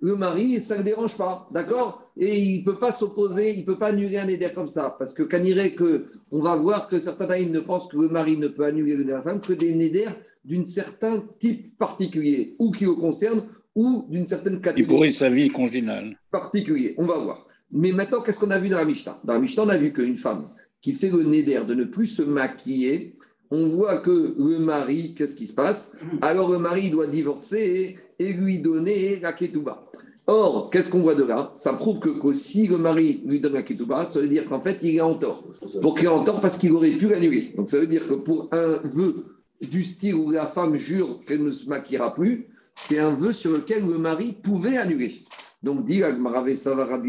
le 0.00 0.16
mari, 0.16 0.60
ça 0.60 0.76
ne 0.76 0.82
dérange 0.82 1.16
pas, 1.16 1.48
d'accord? 1.50 2.10
Et 2.18 2.38
il 2.38 2.60
ne 2.60 2.64
peut 2.64 2.78
pas 2.78 2.92
s'opposer, 2.92 3.54
il 3.54 3.60
ne 3.60 3.64
peut 3.64 3.78
pas 3.78 3.86
annuler 3.86 4.18
un 4.18 4.28
éder 4.28 4.50
comme 4.54 4.68
ça, 4.68 4.94
parce 4.98 5.14
que 5.14 5.22
quand 5.22 5.42
il 5.42 5.74
que, 5.74 6.06
on 6.30 6.42
va 6.42 6.56
voir 6.56 6.88
que 6.88 6.98
certains 6.98 7.26
taïms 7.26 7.50
ne 7.50 7.60
pensent 7.60 7.88
que 7.88 7.96
le 7.96 8.08
mari 8.08 8.36
ne 8.36 8.48
peut 8.48 8.64
annuler 8.64 8.96
le 8.96 9.04
de 9.04 9.12
la 9.12 9.22
femme 9.22 9.40
que 9.40 9.54
des 9.54 9.74
néders 9.74 10.14
d'une 10.44 10.66
certain 10.66 11.24
type 11.38 11.78
particulier, 11.78 12.54
ou 12.58 12.70
qui 12.70 12.84
le 12.84 12.94
concerne, 12.94 13.44
ou 13.74 14.06
d'une 14.08 14.26
certaine 14.26 14.60
catégorie. 14.60 14.82
Il 14.82 14.86
pourrit 14.86 15.12
sa 15.12 15.28
vie 15.28 15.48
congénale. 15.48 16.16
Particulier, 16.30 16.94
on 16.98 17.06
va 17.06 17.18
voir. 17.18 17.46
Mais 17.72 17.92
maintenant, 17.92 18.22
qu'est-ce 18.22 18.40
qu'on 18.40 18.50
a 18.50 18.58
vu 18.58 18.68
dans 18.68 18.78
la 18.78 18.84
Mishnah? 18.84 19.20
Dans 19.24 19.34
la 19.34 19.40
Mishnah, 19.40 19.64
on 19.64 19.68
a 19.68 19.76
vu 19.76 19.92
qu'une 19.92 20.16
femme 20.16 20.50
qui 20.80 20.92
fait 20.92 21.10
le 21.10 21.22
néder 21.24 21.58
de 21.66 21.74
ne 21.74 21.84
plus 21.84 22.06
se 22.06 22.22
maquiller, 22.22 23.16
on 23.50 23.68
voit 23.68 23.98
que 24.00 24.34
le 24.38 24.58
mari, 24.58 25.14
qu'est-ce 25.14 25.34
qui 25.34 25.46
se 25.46 25.54
passe? 25.54 25.96
Alors 26.20 26.50
le 26.50 26.58
mari 26.58 26.90
doit 26.90 27.06
divorcer 27.06 27.96
et, 28.18 28.32
lui 28.32 28.60
donner 28.60 29.18
la 29.20 29.32
ketouba. 29.32 29.86
Or, 30.26 30.70
qu'est-ce 30.70 30.90
qu'on 30.90 31.00
voit 31.00 31.14
de 31.14 31.24
là? 31.24 31.52
Ça 31.54 31.74
prouve 31.74 32.00
que, 32.00 32.32
si 32.32 32.66
le 32.66 32.78
mari 32.78 33.22
lui 33.26 33.40
donne 33.40 33.54
la 33.54 33.62
ketouba, 33.62 34.06
ça 34.06 34.20
veut 34.20 34.28
dire 34.28 34.48
qu'en 34.48 34.60
fait, 34.60 34.78
il 34.82 34.96
est 34.96 35.00
en 35.00 35.14
tort. 35.14 35.44
Pour 35.82 35.94
qu'il 35.94 36.06
est 36.06 36.08
en 36.08 36.24
tort 36.24 36.40
parce 36.40 36.58
qu'il 36.58 36.72
aurait 36.72 36.90
pu 36.90 37.08
l'annuler. 37.08 37.52
Donc 37.56 37.68
ça 37.68 37.78
veut 37.78 37.86
dire 37.86 38.06
que 38.06 38.14
pour 38.14 38.48
un 38.52 38.80
vœu 38.84 39.26
du 39.62 39.82
style 39.82 40.14
où 40.14 40.30
la 40.30 40.46
femme 40.46 40.76
jure 40.76 41.20
qu'elle 41.26 41.42
ne 41.42 41.50
se 41.50 41.68
maquillera 41.68 42.14
plus, 42.14 42.48
c'est 42.74 42.98
un 42.98 43.10
vœu 43.10 43.32
sur 43.32 43.52
lequel 43.52 43.86
le 43.86 43.98
mari 43.98 44.36
pouvait 44.42 44.76
annuler. 44.76 45.22
Donc, 45.62 45.84
dit 45.84 46.02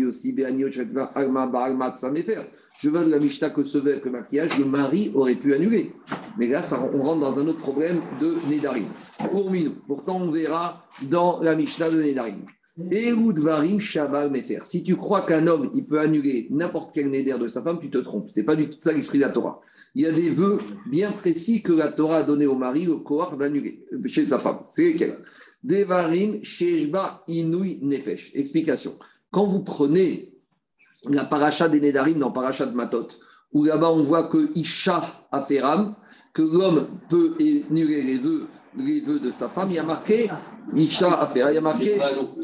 aussi, 0.06 0.36
je 2.82 2.90
veux 2.90 3.06
de 3.06 3.10
la 3.10 3.20
Mishnah 3.20 3.50
que 3.50 3.64
ce 3.64 3.78
verre, 3.78 4.02
que 4.02 4.10
maquillage, 4.10 4.58
le 4.58 4.66
mari 4.66 5.12
aurait 5.16 5.36
pu 5.36 5.54
annuler. 5.54 5.94
Mais 6.38 6.48
là, 6.48 6.62
ça, 6.62 6.80
on 6.94 7.02
rentre 7.02 7.22
dans 7.22 7.40
un 7.40 7.48
autre 7.48 7.60
problème 7.60 8.02
de 8.20 8.36
Nédarim. 8.50 8.88
Pour 9.32 9.50
Minou. 9.50 9.76
Pourtant, 9.88 10.18
on 10.18 10.32
verra 10.32 10.86
dans 11.04 11.40
la 11.42 11.56
Mishnah 11.56 11.90
de 11.90 12.02
Nédarim. 12.02 12.46
Mefer. 14.30 14.60
Si 14.64 14.84
tu 14.84 14.98
crois 14.98 15.22
qu'un 15.22 15.48
homme, 15.48 15.72
il 15.74 15.86
peut 15.86 16.00
annuler 16.00 16.48
n'importe 16.50 16.94
quel 16.94 17.10
Néder 17.10 17.38
de 17.40 17.48
sa 17.48 17.62
femme, 17.62 17.80
tu 17.80 17.90
te 17.90 17.98
trompes. 18.00 18.30
Ce 18.30 18.40
n'est 18.40 18.46
pas 18.46 18.58
du 18.58 18.70
tout 18.70 18.80
ça 18.80 18.92
l'esprit 18.92 19.20
de 19.20 19.24
la 19.24 19.30
Torah. 19.30 19.62
Il 19.96 20.02
y 20.02 20.08
a 20.08 20.12
des 20.12 20.30
vœux 20.30 20.58
bien 20.88 21.14
précis 21.14 21.62
que 21.62 21.72
la 21.72 21.94
Torah 21.94 22.18
a 22.18 22.24
donné 22.24 22.46
au 22.46 22.56
mari 22.56 22.90
au 22.90 23.00
Kohar 23.00 23.38
d'annuler 23.38 23.86
chez 24.08 24.26
sa 24.26 24.40
femme. 24.40 24.60
C'est 24.70 24.84
lesquels? 24.84 25.18
Devarim 25.66 26.44
Shejba 26.44 27.24
Inui 27.28 27.80
Nefesh. 27.82 28.32
Explication. 28.36 28.94
Quand 29.32 29.46
vous 29.46 29.64
prenez 29.64 30.32
la 31.10 31.26
paracha 31.26 31.68
des 31.68 31.82
Nedarim 31.82 32.20
dans 32.20 32.32
paracha 32.32 32.66
de 32.66 32.76
Matot, 32.76 33.08
où 33.52 33.64
là-bas 33.64 33.92
on 33.92 34.04
voit 34.04 34.24
que 34.24 34.52
Isha 34.56 35.26
Aferam, 35.32 35.96
que 36.34 36.42
l'homme 36.42 36.88
peut 37.10 37.36
annuler 37.40 38.04
les 38.04 38.18
vœux, 38.18 38.48
les 38.78 39.02
vœux 39.02 39.20
de 39.20 39.32
sa 39.32 39.50
femme, 39.50 39.70
il 39.72 39.76
y 39.76 39.80
a 39.80 39.84
marqué 39.84 40.30
Isha 40.74 41.14
Aferam, 41.20 41.52
il 41.52 41.56
y 41.56 41.58
a 41.58 41.62
marqué, 41.62 42.00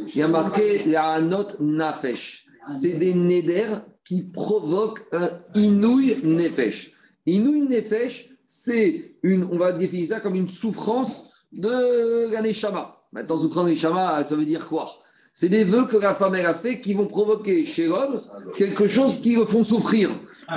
il 0.08 0.16
y 0.18 0.22
a 0.22 0.28
marqué 0.28 0.84
la 0.86 1.12
Anot 1.14 1.48
Nafesh. 1.60 2.46
C'est 2.70 2.94
des 2.94 3.14
Neder 3.14 3.76
qui 4.04 4.24
provoquent 4.24 5.06
un 5.12 5.30
Inouï 5.56 6.18
Nefesh. 6.24 6.92
Inouï 7.26 7.62
Nefesh, 7.62 8.30
c'est 8.48 9.16
une, 9.24 9.44
on 9.44 9.58
va 9.58 9.74
définir 9.74 10.08
ça 10.08 10.20
comme 10.20 10.36
une 10.36 10.50
souffrance 10.50 11.46
de 11.52 12.32
la 12.32 12.42
Neshama. 12.42 13.01
Maintenant, 13.14 13.38
souffrance 13.38 13.68
Neshama, 13.68 14.24
ça 14.24 14.36
veut 14.36 14.46
dire 14.46 14.68
quoi? 14.68 14.90
C'est 15.34 15.50
des 15.50 15.64
vœux 15.64 15.86
que 15.86 15.98
la 15.98 16.16
femme 16.16 16.36
a 16.36 16.54
fait 16.54 16.80
qui 16.80 16.94
vont 16.94 17.08
provoquer 17.08 17.66
chez 17.66 17.88
l'homme 17.88 18.22
quelque 18.58 18.88
chose 18.88 19.20
qui 19.20 19.36
le 19.36 19.46
font 19.46 19.64
souffrir, 19.64 20.10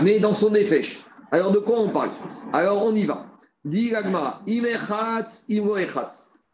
mais 0.03 0.19
dans 0.19 0.35
son 0.35 0.55
effet. 0.55 0.83
Alors 1.31 1.53
de 1.53 1.59
quoi 1.59 1.81
on 1.81 1.91
parle? 1.91 2.11
Alors 2.53 2.85
on 2.85 2.95
y 2.95 3.05
va. 3.05 3.27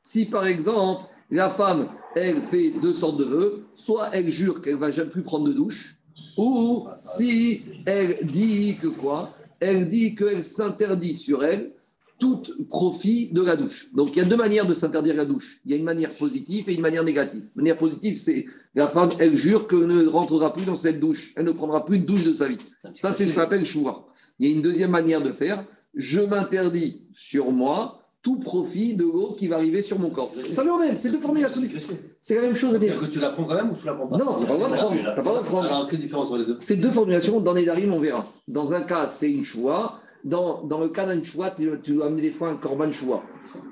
Si 0.03 0.25
par 0.27 0.47
exemple 0.47 1.05
la 1.31 1.51
femme, 1.51 1.89
elle 2.15 2.43
fait 2.43 2.73
deux 2.83 2.95
sortes 2.95 3.19
de 3.19 3.25
vœux, 3.25 3.65
soit 3.75 4.11
elle 4.13 4.31
jure 4.31 4.61
qu'elle 4.63 4.77
va 4.77 4.91
jamais 4.91 5.11
plus 5.11 5.23
prendre 5.23 5.49
de 5.49 5.53
douche, 5.53 5.97
ou 6.37 6.89
si 6.97 7.63
elle 7.87 8.19
dit 8.23 8.77
que 8.81 8.89
quoi? 8.89 9.31
Elle 9.61 9.89
dit 9.89 10.15
qu'elle 10.15 10.45
s'interdit 10.45 11.15
sur 11.15 11.45
elle 11.45 11.73
tout 12.21 12.43
profit 12.69 13.33
de 13.33 13.43
la 13.43 13.57
douche. 13.57 13.89
Donc 13.95 14.11
il 14.15 14.19
y 14.19 14.21
a 14.21 14.25
deux 14.25 14.37
manières 14.37 14.67
de 14.67 14.75
s'interdire 14.75 15.17
la 15.17 15.25
douche. 15.25 15.61
Il 15.65 15.73
y 15.73 15.75
a 15.75 15.77
une 15.77 15.85
manière 15.85 16.15
positive 16.17 16.69
et 16.69 16.75
une 16.75 16.81
manière 16.83 17.03
négative. 17.03 17.43
La 17.57 17.63
manière 17.63 17.79
positive, 17.79 18.19
c'est 18.19 18.45
la 18.77 18.87
femme, 18.87 19.09
elle 19.19 19.35
jure 19.35 19.67
qu'elle 19.67 19.87
ne 19.87 20.07
rentrera 20.07 20.53
plus 20.53 20.67
dans 20.67 20.77
cette 20.77 21.01
douche. 21.01 21.33
Elle 21.37 21.47
ne 21.47 21.53
prendra 21.53 21.85
plus 21.85 21.99
de 21.99 22.05
douche 22.05 22.23
de 22.23 22.33
sa 22.33 22.47
vie. 22.47 22.59
Ça, 22.95 23.11
c'est 23.11 23.27
ce 23.27 23.35
qu'on 23.35 23.41
appelle 23.41 23.65
choua. 23.67 24.07
Il 24.39 24.47
y 24.47 24.53
a 24.53 24.55
une 24.55 24.63
deuxième 24.63 24.91
manière 24.91 25.23
de 25.23 25.33
faire. 25.33 25.65
Je 25.95 26.21
m'interdis 26.21 27.03
sur 27.13 27.51
moi 27.51 27.97
tout 28.23 28.39
profit 28.39 28.95
de 28.95 29.05
l'eau 29.05 29.35
qui 29.37 29.49
va 29.49 29.57
arriver 29.57 29.81
sur 29.81 29.99
mon 29.99 30.11
corps. 30.11 30.31
Ça 30.53 30.63
veut 30.63 30.79
même, 30.79 30.99
c'est 30.99 31.11
deux 31.11 31.21
formulations 31.21 31.63
C'est 32.21 32.35
la 32.35 32.43
même 32.43 32.55
chose 32.55 32.75
à 32.75 32.79
dire. 32.79 33.01
que 33.01 33.07
tu 33.07 33.19
la 33.19 33.31
prends 33.31 33.45
quand 33.45 33.55
même 33.55 33.71
ou 33.71 33.75
tu 33.75 33.87
la 33.87 33.95
prends 33.95 34.07
pas 34.07 34.19
Non, 34.19 34.37
tu 34.39 34.47
n'as 34.47 35.13
pas 35.13 35.17
le 35.17 35.23
droit 35.25 35.41
de 35.41 35.47
prendre. 35.47 35.67
Alors, 35.67 35.89
quelle 35.89 36.01
différence 36.01 36.27
entre 36.27 36.39
les 36.39 36.45
deux? 36.45 36.57
C'est 36.59 36.77
deux 36.77 36.91
formulations. 36.91 37.41
Dans 37.41 37.55
les 37.55 37.65
darimes, 37.65 37.95
on 37.95 37.99
verra. 37.99 38.31
Dans 38.47 38.75
un 38.75 38.83
cas, 38.83 39.09
c'est 39.09 39.33
une 39.33 39.45
choua 39.45 40.01
dans, 40.25 40.65
dans 40.65 40.81
le 40.81 40.89
cas 40.89 41.07
d'un 41.07 41.23
choix, 41.23 41.51
tu, 41.51 41.93
dois 41.93 42.07
amener 42.07 42.23
des 42.23 42.31
fois 42.31 42.51
un 42.51 42.57
corban 42.57 42.93
choix. 42.93 43.23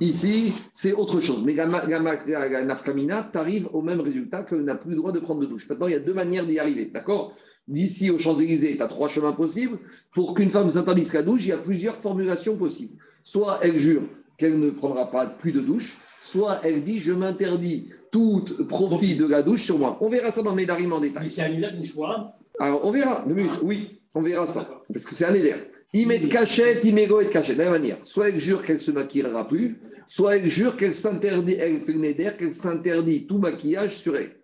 Ici, 0.01 0.53
c'est 0.73 0.93
autre 0.93 1.21
chose. 1.21 1.43
Mais 1.45 1.55
la, 1.55 1.67
nafkamina, 1.67 3.31
tu 3.33 3.39
arrives 3.39 3.69
au 3.73 3.83
même 3.83 4.01
résultat 4.01 4.43
que 4.43 4.55
n'a 4.55 4.75
plus 4.75 4.91
le 4.91 4.97
droit 4.97 5.13
de 5.13 5.21
prendre 5.21 5.41
de 5.41 5.47
douche. 5.47 5.69
Maintenant, 5.69 5.87
il 5.87 5.93
y 5.93 5.97
a 5.97 6.01
deux 6.01 6.15
manières 6.15 6.47
d'y 6.47 6.59
arriver. 6.59 6.87
D'accord? 6.87 7.35
D'ici 7.67 8.11
aux 8.11 8.19
Champs-Élysées, 8.19 8.77
tu 8.77 8.83
as 8.83 8.89
trois 8.89 9.09
chemins 9.09 9.33
possibles. 9.33 9.79
Pour 10.13 10.35
qu'une 10.35 10.51
femme 10.51 10.71
s'interdise 10.71 11.13
la 11.13 11.23
douche, 11.23 11.43
il 11.45 11.49
y 11.49 11.53
a 11.53 11.59
plusieurs 11.59 11.97
formulations 11.97 12.57
possibles. 12.57 12.95
Soit 13.23 13.59
elle 13.63 13.77
jure 13.77 14.03
qu'elle 14.39 14.59
ne 14.59 14.71
prendra 14.71 15.11
pas 15.11 15.27
plus 15.27 15.53
de 15.53 15.61
douche, 15.61 15.99
soit 16.23 16.61
elle 16.65 16.83
dit 16.83 16.99
je 16.99 17.13
m'interdis 17.13 17.91
tout 18.11 18.45
profit 18.69 19.17
de 19.17 19.27
la 19.27 19.43
douche 19.43 19.65
sur 19.65 19.79
moi. 19.79 19.99
On 20.01 20.09
verra 20.09 20.31
ça 20.31 20.43
dans 20.43 20.55
mes 20.55 20.69
en 20.71 21.01
détail. 21.01 21.25
Mais 21.25 21.29
c'est 21.29 21.53
une 21.53 21.85
choix 21.85 22.33
Alors, 22.59 22.85
on 22.85 22.91
verra. 22.91 23.25
oui, 23.63 24.01
on 24.15 24.23
verra 24.23 24.47
ça. 24.47 24.83
Parce 24.91 25.05
que 25.05 25.15
c'est 25.15 25.27
un 25.27 25.35
éder. 25.35 25.55
Il 25.95 26.07
met 26.07 26.21
cachette, 26.21 26.85
il 26.85 26.95
met 26.95 27.07
go 27.07 27.21
et 27.21 27.31
cachette. 27.31 27.57
De 27.57 27.63
la 27.63 27.71
même 27.71 27.81
manière, 27.81 27.99
soit 28.05 28.29
elle 28.29 28.39
jure 28.39 28.63
qu'elle 28.63 28.79
se 28.79 28.91
maquillera 28.91 29.49
plus, 29.49 29.81
soit 30.07 30.37
elle 30.37 30.49
jure 30.49 30.77
qu'elle 30.77 30.95
s'interdit, 30.95 31.55
elle 31.55 31.81
fait 31.81 31.93
le 31.93 32.31
qu'elle 32.37 32.55
s'interdit 32.55 33.27
tout 33.27 33.39
maquillage 33.39 33.97
sur 33.97 34.17
elle. 34.17 34.37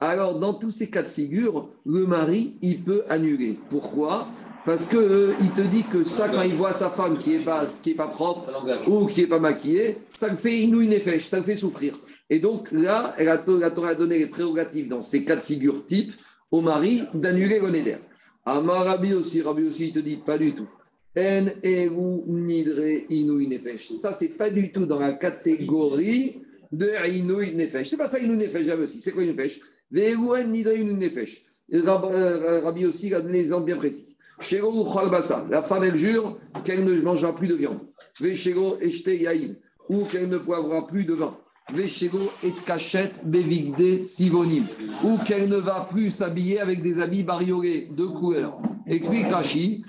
Alors, 0.00 0.40
dans 0.40 0.54
tous 0.54 0.70
ces 0.70 0.90
cas 0.90 1.02
de 1.02 1.08
figure, 1.08 1.70
le 1.84 2.06
mari, 2.06 2.56
il 2.62 2.82
peut 2.82 3.04
annuler. 3.08 3.58
Pourquoi? 3.68 4.28
Parce 4.64 4.88
qu'il 4.88 4.98
euh, 4.98 5.32
il 5.40 5.50
te 5.52 5.62
dit 5.62 5.84
que 5.84 6.04
ça, 6.04 6.28
quand 6.28 6.42
il 6.42 6.54
voit 6.54 6.72
sa 6.72 6.90
femme 6.90 7.18
qui 7.18 7.30
n'est 7.30 7.44
pas, 7.44 7.66
qui 7.66 7.92
est 7.92 7.94
pas 7.94 8.08
propre 8.08 8.50
ou 8.88 9.06
qui 9.06 9.20
n'est 9.20 9.26
pas 9.26 9.38
maquillée, 9.38 9.98
ça 10.18 10.28
le 10.28 10.36
fait 10.36 10.58
inouï 10.58 10.90
fèche, 11.00 11.26
ça 11.26 11.38
le 11.38 11.44
fait 11.44 11.56
souffrir. 11.56 11.98
Et 12.28 12.40
donc 12.40 12.70
là, 12.72 13.14
la 13.18 13.38
Torah 13.38 13.88
a 13.88 13.94
donné 13.94 14.18
les 14.18 14.28
prérogatives 14.28 14.88
dans 14.88 15.02
ces 15.02 15.24
cas 15.24 15.36
de 15.36 15.42
figure 15.42 15.86
type 15.86 16.12
au 16.50 16.60
mari 16.60 17.02
d'annuler 17.14 17.58
le 17.60 17.70
néder. 17.70 17.96
Amar 18.44 18.84
Rabbi 18.84 19.14
aussi, 19.14 19.40
Rabbi 19.42 19.64
aussi, 19.64 19.88
il 19.88 19.92
te 19.92 19.98
dit 19.98 20.16
pas 20.16 20.38
du 20.38 20.54
tout. 20.54 20.68
En 21.16 21.46
eru 21.62 22.22
nidre 22.26 23.04
inouï 23.08 23.48
nefesh. 23.48 23.88
Ça, 23.88 24.12
c'est 24.12 24.28
pas 24.28 24.48
du 24.48 24.70
tout 24.70 24.86
dans 24.86 25.00
la 25.00 25.14
catégorie 25.14 26.42
de 26.70 26.88
inouï 27.08 27.54
nefesh. 27.56 27.88
C'est 27.88 27.96
pas 27.96 28.08
ça 28.08 28.20
inouï 28.20 28.36
nefesh, 28.36 28.64
j'avais 28.64 28.84
aussi. 28.84 29.00
C'est 29.00 29.10
quoi 29.10 29.24
une 29.24 29.30
nefesh? 29.30 29.60
Ve'en 29.90 30.44
nidre 30.44 30.72
inouï 30.72 30.94
nefesh. 30.94 31.44
Euh, 31.72 32.60
Rabbi 32.60 32.86
aussi 32.86 33.12
a 33.12 33.20
donné 33.20 33.38
des 33.38 33.40
exemples 33.40 33.66
bien 33.66 33.76
précis. 33.76 34.16
Shego 34.40 34.84
basa. 35.10 35.46
La 35.50 35.62
femme, 35.62 35.84
elle 35.84 35.96
jure 35.96 36.38
qu'elle 36.64 36.84
ne 36.84 37.00
mangera 37.00 37.34
plus 37.34 37.48
de 37.48 37.54
viande. 37.54 37.80
Ve'shego 38.20 38.78
eshte 38.80 39.08
yaïn. 39.08 39.56
Ou 39.88 40.04
qu'elle 40.04 40.28
ne 40.28 40.38
boira 40.38 40.86
plus 40.86 41.04
de 41.04 41.14
vin. 41.14 41.36
Ve'shego 41.72 42.18
et 42.44 42.52
cachette 42.66 43.24
bevigde 43.24 44.04
sivonim. 44.04 44.64
Ou 45.04 45.18
qu'elle 45.18 45.48
ne 45.48 45.56
va 45.56 45.86
plus 45.90 46.10
s'habiller 46.10 46.60
avec 46.60 46.82
des 46.82 47.00
habits 47.00 47.22
bariolés 47.22 47.88
de 47.96 48.06
couleur. 48.06 48.60
Explique 48.86 49.28
Rashi, 49.28 49.84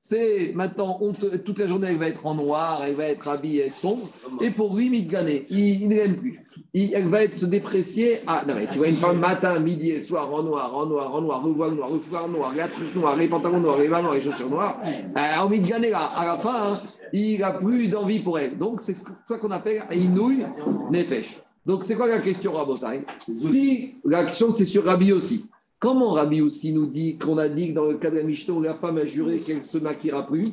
c'est 0.00 0.52
maintenant, 0.54 0.98
toute 1.44 1.58
la 1.58 1.66
journée, 1.66 1.88
elle 1.90 1.96
va 1.96 2.08
être 2.08 2.24
en 2.26 2.34
noir, 2.34 2.82
elle 2.84 2.94
va 2.94 3.04
être 3.04 3.28
habillée 3.28 3.70
sombre. 3.70 4.08
Et 4.40 4.50
pour 4.50 4.76
lui, 4.76 4.90
Midgané, 4.90 5.44
il, 5.50 5.82
il 5.82 5.88
ne 5.88 5.94
l'aime 5.96 6.16
plus. 6.16 6.47
Elle 6.74 7.08
va 7.08 7.24
être 7.24 7.34
se 7.34 7.46
déprécier. 7.46 8.20
Ah, 8.26 8.44
non, 8.46 8.54
mais 8.54 8.66
tu 8.66 8.78
vois 8.78 8.88
une 8.88 8.96
femme 8.96 9.18
matin, 9.18 9.58
midi 9.58 9.90
et 9.90 10.00
soir 10.00 10.32
en 10.32 10.42
noir, 10.42 10.76
en 10.76 10.86
noir, 10.86 11.14
en 11.14 11.22
noir, 11.22 11.42
revoile 11.42 11.74
noir, 11.74 11.90
refoire 11.90 12.28
noir, 12.28 12.54
la 12.54 12.68
truffe 12.68 12.94
noire, 12.94 13.16
les 13.16 13.28
pantalons 13.28 13.60
noirs, 13.60 13.78
les 13.78 13.88
vins 13.88 14.02
noirs, 14.02 14.14
les 14.14 14.22
chaussures 14.22 14.50
noires. 14.50 14.80
Euh, 14.84 15.38
en 15.38 15.48
Midgané, 15.48 15.90
là, 15.90 16.06
à 16.06 16.26
la 16.26 16.36
fin, 16.36 16.72
hein, 16.72 16.80
il 17.12 17.40
n'a 17.40 17.52
plus 17.52 17.88
d'envie 17.88 18.20
pour 18.20 18.38
elle. 18.38 18.58
Donc, 18.58 18.80
c'est 18.82 18.94
ça 18.94 19.38
qu'on 19.38 19.50
appelle 19.50 19.84
Inouï 19.92 20.44
Nefesh. 20.90 21.40
Donc, 21.64 21.84
c'est 21.84 21.96
quoi 21.96 22.06
la 22.06 22.20
question, 22.20 22.52
Rabotai 22.52 23.04
Si 23.18 23.96
la 24.04 24.24
question, 24.24 24.50
c'est 24.50 24.64
sur 24.64 24.84
Rabbi 24.84 25.12
aussi. 25.12 25.46
Comment 25.78 26.10
Rabbi 26.10 26.40
aussi 26.40 26.72
nous 26.72 26.86
dit 26.86 27.18
qu'on 27.18 27.38
a 27.38 27.48
dit 27.48 27.68
que 27.70 27.74
dans 27.74 27.84
le 27.84 27.98
cas 27.98 28.10
de 28.10 28.16
la 28.16 28.24
Mishnah 28.24 28.54
où 28.54 28.62
la 28.62 28.74
femme 28.74 28.98
a 28.98 29.06
juré 29.06 29.40
qu'elle 29.40 29.62
se 29.62 29.78
maquillera 29.78 30.26
plus, 30.26 30.48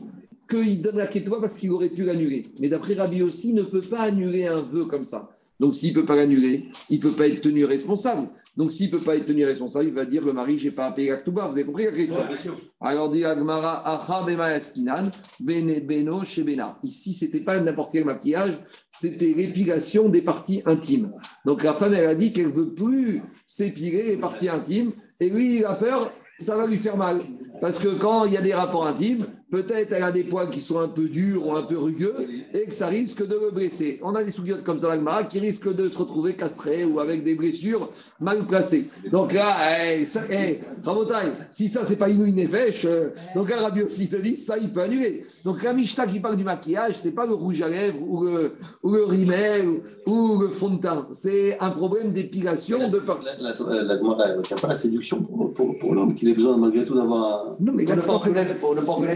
qu'il 0.50 0.82
donne 0.82 0.98
la 0.98 1.08
ketouba 1.08 1.38
parce 1.42 1.58
qu'il 1.58 1.72
aurait 1.72 1.90
pu 1.90 2.04
l'annuler? 2.04 2.44
Mais 2.60 2.70
d'après 2.70 2.94
Rabbi 2.94 3.24
aussi, 3.24 3.50
il 3.50 3.56
ne 3.56 3.64
peut 3.64 3.82
pas 3.82 4.02
annuler 4.02 4.46
un 4.46 4.62
vœu 4.62 4.86
comme 4.86 5.06
ça. 5.06 5.35
Donc 5.60 5.76
s'il 5.76 5.94
ne 5.94 6.02
peut 6.02 6.06
pas 6.06 6.16
l'annuler, 6.16 6.70
il 6.90 6.98
ne 6.98 7.02
peut 7.02 7.12
pas 7.12 7.28
être 7.28 7.42
tenu 7.42 7.66
responsable. 7.66 8.30
Donc 8.58 8.72
s'il 8.72 8.92
ne 8.92 8.98
peut 8.98 9.04
pas 9.04 9.16
être 9.18 9.26
tenu 9.26 9.46
responsable, 9.46 9.86
il 9.86 9.94
va 9.94 10.06
dire 10.06 10.24
le 10.24 10.34
mari, 10.34 10.58
je 10.58 10.66
n'ai 10.66 10.72
pas 10.72 10.88
à 10.88 10.92
payer 10.92 11.14
Vous 11.26 11.40
avez 11.40 11.66
compris 11.66 11.86
la 11.86 11.92
question 11.92 12.18
Alors 12.80 13.12
dit 13.12 13.24
Beno 15.82 16.24
Shebena. 16.24 16.80
Ici, 16.84 17.14
ce 17.14 17.26
n'était 17.26 17.42
pas 17.42 17.60
n'importe 17.60 17.92
quel 17.92 18.06
maquillage, 18.06 18.58
c'était 18.90 19.34
l'épilation 19.34 20.10
des 20.10 20.22
parties 20.22 20.62
intimes. 20.66 21.12
Donc 21.46 21.64
la 21.64 21.74
femme, 21.74 21.94
elle 21.94 22.08
a 22.08 22.16
dit 22.16 22.32
qu'elle 22.32 22.48
ne 22.48 22.54
veut 22.54 22.74
plus 22.74 23.22
s'épiler 23.46 24.04
les 24.04 24.18
parties 24.18 24.50
intimes. 24.50 24.94
Et 25.20 25.30
lui, 25.30 25.58
il 25.58 25.66
a 25.66 25.74
peur, 25.74 26.12
ça 26.40 26.56
va 26.56 26.66
lui 26.68 26.78
faire 26.78 26.98
mal. 26.98 27.22
Parce 27.62 27.80
que 27.80 27.90
quand 27.90 28.26
il 28.26 28.34
y 28.34 28.38
a 28.38 28.42
des 28.42 28.54
rapports 28.54 28.86
intimes, 28.86 29.28
peut-être 29.56 29.94
elle 29.94 30.04
a 30.04 30.12
des 30.12 30.26
poils 30.26 30.50
qui 30.50 30.60
sont 30.60 30.80
un 30.80 30.90
peu 30.90 31.08
durs 31.08 31.48
ou 31.48 31.54
un 31.54 31.64
peu 31.64 31.78
rugueux 31.78 32.16
et 32.54 32.66
que 32.66 32.74
ça 32.74 32.88
risque 32.88 33.26
de 33.26 33.36
le 33.36 33.52
blesser. 33.52 34.00
On 34.04 34.14
a 34.14 34.24
des 34.24 34.32
sougiotes 34.32 34.64
comme 34.64 34.80
ça, 34.80 34.90
l'agmara, 34.90 35.24
qui 35.24 35.40
risquent 35.40 35.74
de 35.74 35.88
se 35.90 35.98
retrouver 35.98 36.34
castrés 36.34 36.84
ou 36.84 37.00
avec 37.00 37.24
des 37.24 37.36
blessures 37.36 37.90
mal 38.20 38.46
placées. 38.46 38.90
Donc 39.10 39.32
là, 39.32 39.56
hey, 39.62 40.06
ça, 40.06 40.24
si 41.52 41.70
ça, 41.70 41.86
c'est 41.86 41.96
pas 41.96 42.10
Inouï 42.10 42.34
Nefesh, 42.34 42.84
euh, 42.86 43.10
donc 43.34 43.50
dit, 44.22 44.38
ça, 44.38 44.58
il 44.58 44.70
peut 44.70 44.82
annuler. 44.82 45.26
Donc 45.46 45.62
la 45.62 45.74
Mishta 45.74 46.08
qui 46.08 46.20
parle 46.20 46.38
du 46.38 46.44
maquillage, 46.44 46.96
c'est 46.98 47.12
pas 47.12 47.28
le 47.28 47.36
rouge 47.36 47.62
à 47.62 47.70
lèvres 47.70 48.02
ou 48.02 48.24
le, 48.24 48.54
ou 48.82 48.92
le 48.92 49.04
rimel 49.04 49.82
ou, 50.08 50.40
le 50.40 50.50
fond 50.50 50.72
de 50.72 50.82
teint. 50.82 51.08
C'est 51.14 51.56
un 51.60 51.70
problème 51.70 52.12
d'épilation. 52.12 52.80
De... 52.80 53.00
La, 53.24 53.54
la, 53.54 53.84
la, 53.84 53.96
il 53.96 54.02
n'y 54.02 54.54
a 54.54 54.56
pas 54.60 54.68
la 54.70 54.76
séduction 54.76 55.22
pour, 55.22 55.54
pour, 55.54 55.78
pour 55.78 55.94
l'homme 55.94 56.16
qu'il 56.16 56.30
ait 56.30 56.34
besoin 56.34 56.58
malgré 56.58 56.84
tout 56.84 56.96
d'avoir 56.96 57.48
un... 57.50 57.56
Non, 57.60 57.74
mais 57.76 57.86
là, 57.86 57.96
c'est 57.96 58.08
pas, 58.08 58.22
les 58.26 58.56
premiers 58.56 59.16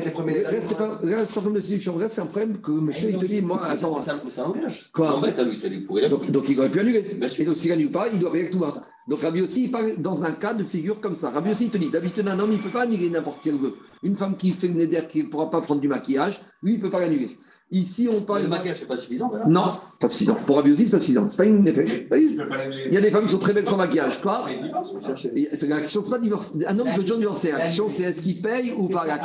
c'est 0.61 0.77
pas, 0.77 0.99
c'est 1.01 1.37
un 1.39 1.41
problème 1.41 1.53
de 1.55 1.61
séduction. 1.61 1.97
Là, 1.97 2.07
c'est 2.07 2.21
un 2.21 2.27
problème 2.27 2.61
que 2.61 2.71
monsieur, 2.71 3.09
il 3.09 3.17
te 3.17 3.25
dit, 3.25 3.41
moi, 3.41 3.65
attends. 3.65 3.97
C'est 3.97 4.11
un 4.41 4.43
langage. 4.43 4.91
Quoi 4.93 5.15
embête 5.15 5.39
à 5.39 5.43
lui, 5.43 5.57
ça 5.57 5.67
lui 5.67 5.81
pourrait 5.81 6.09
donc, 6.09 6.29
donc, 6.29 6.45
il 6.47 6.59
aurait 6.59 6.69
pu 6.69 6.79
annuler. 6.79 7.17
Et 7.39 7.45
donc, 7.45 7.57
s'il 7.57 7.71
n'annule 7.71 7.91
pas, 7.91 8.07
il 8.07 8.19
doit 8.19 8.31
payer 8.31 8.51
tout 8.51 8.59
ça. 8.59 8.83
Donc 9.09 9.21
Rabbi 9.21 9.41
aussi, 9.41 9.63
il 9.63 9.71
parle 9.71 9.97
dans 9.97 10.23
un 10.23 10.31
cas 10.33 10.53
de 10.53 10.63
figure 10.63 11.01
comme 11.01 11.15
ça. 11.15 11.31
Rabbi 11.31 11.49
aussi, 11.49 11.65
il 11.65 11.71
te 11.71 11.77
dit, 11.77 11.89
d'habitude, 11.89 12.27
un 12.27 12.39
homme, 12.39 12.51
il 12.51 12.57
ne 12.57 12.61
peut 12.61 12.69
pas 12.69 12.83
annuler 12.83 13.09
n'importe 13.09 13.39
quel 13.43 13.55
vœu. 13.55 13.75
Une 14.03 14.13
femme 14.13 14.37
qui 14.37 14.51
fait 14.51 14.67
le 14.67 14.75
néder, 14.75 15.01
qui 15.09 15.23
ne 15.23 15.29
pourra 15.29 15.49
pas 15.49 15.61
prendre 15.61 15.81
du 15.81 15.87
maquillage, 15.87 16.39
lui, 16.61 16.73
il 16.73 16.77
ne 16.77 16.81
peut 16.83 16.91
pas 16.91 16.99
l'annuler. 16.99 17.35
Ici, 17.71 18.07
on 18.11 18.21
parle. 18.21 18.43
le 18.43 18.47
maquillage, 18.47 18.77
c'est 18.79 18.87
pas 18.87 18.97
suffisant 18.97 19.31
Non, 19.47 19.73
pas 19.99 20.09
suffisant. 20.09 20.35
Pour 20.35 20.57
Rabbi 20.57 20.71
aussi, 20.71 20.85
c'est 20.85 20.91
pas 20.91 20.99
suffisant. 20.99 21.27
C'est 21.27 21.37
pas 21.37 21.45
une. 21.45 22.37
Il 22.85 22.93
y 22.93 22.97
a 22.97 23.01
des 23.01 23.09
femmes 23.09 23.25
qui 23.25 23.31
sont 23.31 23.39
très 23.39 23.53
belles 23.53 23.67
sans 23.67 23.77
maquillage. 23.77 24.21
Quoi 24.21 24.47
la 24.47 25.81
question, 25.81 26.03
c'est 26.03 26.11
pas 26.11 26.19
divorcer. 26.19 26.65
Un 26.67 26.77
homme 26.77 26.89
peut 26.95 27.01
toujours 27.01 27.17
divorcer. 27.17 27.51
La 27.51 27.61
question, 27.61 27.89
c'est 27.89 28.03
est-ce 28.03 28.21
qu'il 28.21 28.41
paye 28.41 28.73
ou 28.77 28.89
pas 28.89 29.05
La 29.07 29.19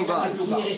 ou 0.00 0.04
pas 0.04 0.30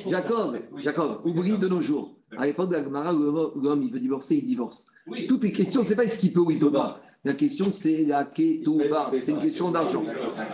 Jacob, 0.08 0.58
Jacob, 0.78 1.20
oublie 1.24 1.58
de 1.58 1.68
nos 1.68 1.82
jours. 1.82 2.16
À 2.36 2.46
l'époque 2.46 2.70
de 2.70 2.76
la 2.76 2.84
Gemara, 2.84 3.12
l'homme, 3.12 3.82
il 3.82 3.92
veut 3.92 4.00
divorcer, 4.00 4.36
il 4.36 4.44
divorce. 4.44 4.86
Toutes 5.28 5.42
les 5.42 5.52
questions, 5.52 5.82
c'est 5.82 5.96
pas 5.96 6.04
est-ce 6.04 6.18
qu'il 6.18 6.32
peut 6.32 6.40
ou 6.40 6.50
il 6.50 6.58
peut 6.58 6.72
pas. 6.72 7.00
La 7.24 7.34
question, 7.34 7.66
c'est 7.70 8.04
la 8.04 8.24
ketouba. 8.24 9.12
C'est 9.22 9.32
une 9.32 9.38
question 9.38 9.70
d'argent. 9.70 10.02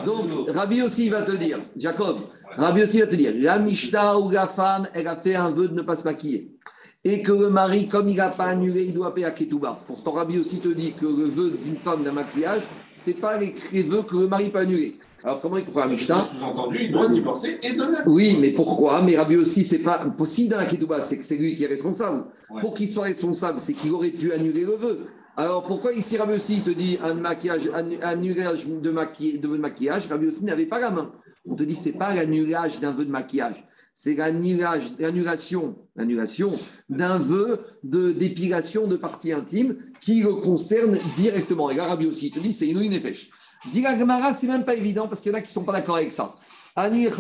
Donc, 0.04 0.26
Rabbi 0.48 0.83
aussi 0.83 1.09
va 1.09 1.22
te 1.22 1.33
dire, 1.33 1.61
Jacob, 1.76 2.18
Rabbi 2.57 2.83
aussi 2.83 3.00
va 3.00 3.07
te 3.07 3.16
dire, 3.16 3.33
la 3.35 3.59
Mishnah 3.59 4.18
ou 4.18 4.31
la 4.31 4.46
femme, 4.46 4.87
elle 4.92 5.07
a 5.07 5.16
fait 5.16 5.35
un 5.35 5.50
vœu 5.50 5.68
de 5.68 5.74
ne 5.74 5.83
pas 5.83 5.96
se 5.96 6.04
maquiller 6.04 6.59
et 7.04 7.22
que 7.22 7.33
le 7.33 7.48
mari, 7.48 7.88
comme 7.88 8.09
il 8.09 8.16
n'a 8.16 8.31
pas 8.31 8.46
annulé, 8.46 8.85
il 8.85 8.94
doit 8.94 9.14
payer 9.14 9.26
à 9.26 9.31
Ketouba. 9.31 9.78
Pourtant, 9.87 10.12
Rabbi 10.12 10.38
aussi 10.38 10.59
te 10.59 10.68
dit 10.68 10.92
que 10.92 11.07
le 11.07 11.28
vœu 11.28 11.59
d'une 11.64 11.76
femme 11.76 12.02
d'un 12.02 12.12
maquillage, 12.12 12.62
ce 12.96 13.11
n'est 13.11 13.16
pas 13.16 13.38
les, 13.38 13.54
vœux 13.83 14.02
que 14.02 14.16
le 14.16 14.26
mari 14.26 14.50
peut 14.50 14.59
annuler. 14.59 14.98
Alors, 15.22 15.40
comment 15.40 15.57
il 15.57 15.64
comprend 15.64 15.81
la 15.81 15.88
Mishnah? 15.88 16.24
Sous-entendu, 16.24 16.78
il 16.83 16.92
doit 16.92 17.09
divorcer 17.09 17.59
et 17.62 17.72
donner. 17.72 17.98
Oui, 18.07 18.37
mais 18.40 18.50
pourquoi? 18.50 19.02
Mais 19.02 19.16
Rabbi 19.16 19.37
aussi, 19.37 19.64
c'est 19.64 19.78
pas 19.78 20.04
possible 20.11 20.50
dans 20.50 20.59
la 20.59 20.66
Ketouba, 20.66 21.00
c'est 21.00 21.18
que 21.18 21.24
c'est 21.24 21.37
lui 21.37 21.54
qui 21.54 21.64
est 21.64 21.68
responsable. 21.68 22.24
Pour 22.61 22.74
qu'il 22.74 22.88
soit 22.88 23.04
responsable, 23.04 23.59
c'est 23.61 23.72
qu'il 23.72 23.92
aurait 23.92 24.11
pu 24.11 24.33
annuler 24.33 24.62
le 24.62 24.76
vœu. 24.76 25.07
Alors 25.38 25.64
pourquoi 25.64 25.92
ici 25.92 26.18
Rabbi 26.18 26.33
aussi 26.33 26.62
te 26.62 26.70
dit 26.70 26.98
un 27.01 27.14
maquillage, 27.14 27.70
annulage 28.03 28.66
de, 28.66 28.90
maquillage, 28.90 29.40
de 29.40 29.46
maquillage 29.46 30.09
Rabbi 30.09 30.27
aussi 30.27 30.44
n'avait 30.44 30.66
pas 30.66 30.81
la 30.81 30.90
main. 30.90 31.12
On 31.46 31.55
te 31.55 31.62
dit 31.62 31.77
c'est 31.77 31.92
pas 31.92 32.12
l'annulage 32.12 32.81
d'un 32.81 32.90
vœu 32.90 33.05
de 33.05 33.11
maquillage, 33.12 33.64
c'est 33.92 34.16
l'annulation, 34.16 35.77
l'annulation 35.94 36.51
d'un 36.88 37.20
vœu 37.20 37.61
d'épilation 37.85 38.88
de, 38.88 38.96
parties 38.96 39.33
intimes 39.33 39.77
qui 40.01 40.22
le 40.22 40.35
concerne 40.35 40.98
directement. 41.16 41.70
Et 41.70 41.77
là, 41.77 41.87
Rabbi 41.87 42.07
aussi, 42.07 42.33
te 42.33 42.40
dit, 42.40 42.53
c'est 42.53 42.66
une 42.66 42.81
nefesh. 42.81 43.31
Dit 43.72 43.83
la 43.83 43.96
Gemara, 43.96 44.35
c'est 44.35 44.48
même 44.48 44.64
pas 44.64 44.74
évident 44.74 45.07
parce 45.07 45.20
qu'il 45.20 45.31
y 45.31 45.35
en 45.37 45.38
a 45.38 45.40
qui 45.40 45.51
ne 45.51 45.53
sont 45.53 45.62
pas 45.62 45.72
d'accord 45.72 45.98
avec 45.98 46.12
ça. 46.12 46.35
Il 46.77 47.11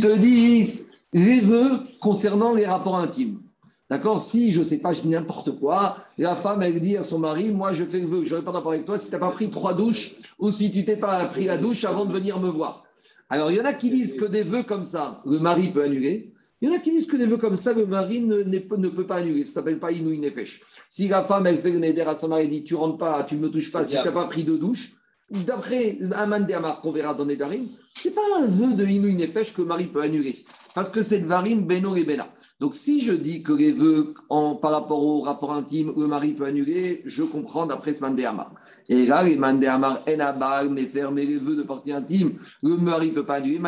te 0.00 0.16
dit 0.16 0.80
les 1.12 1.40
vœux 1.40 1.72
concernant 2.00 2.54
les 2.54 2.64
rapports 2.64 2.96
intimes. 2.96 3.43
D'accord? 3.90 4.22
Si, 4.22 4.52
je 4.52 4.60
ne 4.60 4.64
sais 4.64 4.78
pas, 4.78 4.94
je 4.94 5.02
dis 5.02 5.08
n'importe 5.08 5.58
quoi, 5.58 5.98
la 6.16 6.36
femme, 6.36 6.62
elle 6.62 6.80
dit 6.80 6.96
à 6.96 7.02
son 7.02 7.18
mari, 7.18 7.52
moi, 7.52 7.72
je 7.74 7.84
fais 7.84 8.00
le 8.00 8.06
vœu, 8.06 8.24
je 8.24 8.30
n'aurai 8.30 8.44
pas 8.44 8.50
rapport 8.50 8.72
avec 8.72 8.86
toi 8.86 8.98
si 8.98 9.06
tu 9.06 9.12
n'as 9.12 9.18
pas 9.18 9.30
pris 9.30 9.50
trois 9.50 9.74
douches 9.74 10.12
ou 10.38 10.50
si 10.52 10.72
tu 10.72 10.84
t'es 10.84 10.96
pas 10.96 11.26
pris 11.26 11.44
la 11.44 11.58
douche 11.58 11.84
avant 11.84 12.06
de 12.06 12.12
venir 12.12 12.40
me 12.40 12.48
voir. 12.48 12.84
Alors, 13.28 13.50
il 13.50 13.56
y 13.56 13.60
en 13.60 13.64
a 13.64 13.74
qui 13.74 13.90
disent 13.90 14.14
que 14.14 14.24
des 14.24 14.42
vœux 14.42 14.62
comme 14.62 14.84
ça, 14.84 15.22
le 15.26 15.38
mari 15.38 15.68
peut 15.68 15.82
annuler. 15.82 16.32
Il 16.60 16.68
y 16.68 16.72
en 16.72 16.76
a 16.76 16.78
qui 16.78 16.92
disent 16.92 17.06
que 17.06 17.16
des 17.16 17.26
vœux 17.26 17.36
comme 17.36 17.56
ça, 17.58 17.74
le 17.74 17.84
mari 17.84 18.22
ne, 18.22 18.42
ne 18.42 18.88
peut 18.88 19.06
pas 19.06 19.16
annuler. 19.16 19.44
Ça 19.44 19.50
ne 19.50 19.54
s'appelle 19.54 19.78
pas 19.78 19.92
inouï 19.92 20.18
nefesh. 20.18 20.62
Si 20.88 21.08
la 21.08 21.22
femme, 21.22 21.46
elle 21.46 21.58
fait 21.58 21.70
le 21.70 21.78
neder 21.78 22.02
à 22.02 22.14
son 22.14 22.28
mari, 22.28 22.48
dit 22.48 22.64
Tu 22.64 22.74
rentres 22.74 22.96
pas, 22.96 23.22
tu 23.24 23.36
ne 23.36 23.40
me 23.40 23.48
touches 23.50 23.70
pas 23.70 23.84
si 23.84 23.96
tu 23.98 24.02
n'as 24.02 24.12
pas 24.12 24.26
pris 24.28 24.44
de 24.44 24.56
douche, 24.56 24.92
d'après 25.30 25.98
Aman 26.12 26.50
Amar 26.50 26.80
qu'on 26.80 26.92
verra 26.92 27.14
dans 27.14 27.26
Nedarim, 27.26 27.66
ce 27.94 28.08
n'est 28.08 28.14
pas 28.14 28.22
un 28.38 28.46
vœu 28.46 28.74
de 28.74 28.86
inouï 28.86 29.14
nefesh 29.14 29.52
que 29.52 29.60
le 29.60 29.68
mari 29.68 29.86
peut 29.86 30.00
annuler. 30.00 30.44
Parce 30.74 30.90
que 30.90 31.02
c'est 31.02 31.18
Varim 31.18 31.66
Beno 31.66 31.96
et 31.96 32.04
Bena. 32.04 32.28
Donc, 32.60 32.74
si 32.74 33.00
je 33.00 33.12
dis 33.12 33.42
que 33.42 33.52
les 33.52 33.72
vœux 33.72 34.14
en, 34.28 34.54
par 34.54 34.70
rapport 34.70 35.04
au 35.04 35.20
rapport 35.20 35.52
intime, 35.52 35.92
le 35.96 36.06
mari 36.06 36.34
peut 36.34 36.44
annuler, 36.44 37.02
je 37.04 37.22
comprends 37.22 37.66
d'après 37.66 37.94
ce 37.94 38.00
mandéama. 38.00 38.52
Et 38.88 39.06
là, 39.06 39.22
les 39.22 39.36
mandéamar 39.36 40.02
enabal, 40.08 40.70
mais 40.70 40.86
fermer 40.86 41.26
les 41.26 41.38
vœux 41.38 41.56
de 41.56 41.62
partie 41.62 41.92
intime, 41.92 42.38
le 42.62 42.76
mari 42.76 43.08
ne 43.08 43.14
peut 43.14 43.26
pas 43.26 43.36
annuler, 43.36 43.60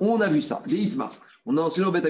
On 0.00 0.20
a 0.20 0.28
vu 0.28 0.42
ça, 0.42 0.62
les 0.66 0.78
hitmar. 0.78 1.12
On 1.44 1.56
a 1.56 1.62
enseigné 1.62 1.86
au 1.86 1.92
Bet 1.92 2.02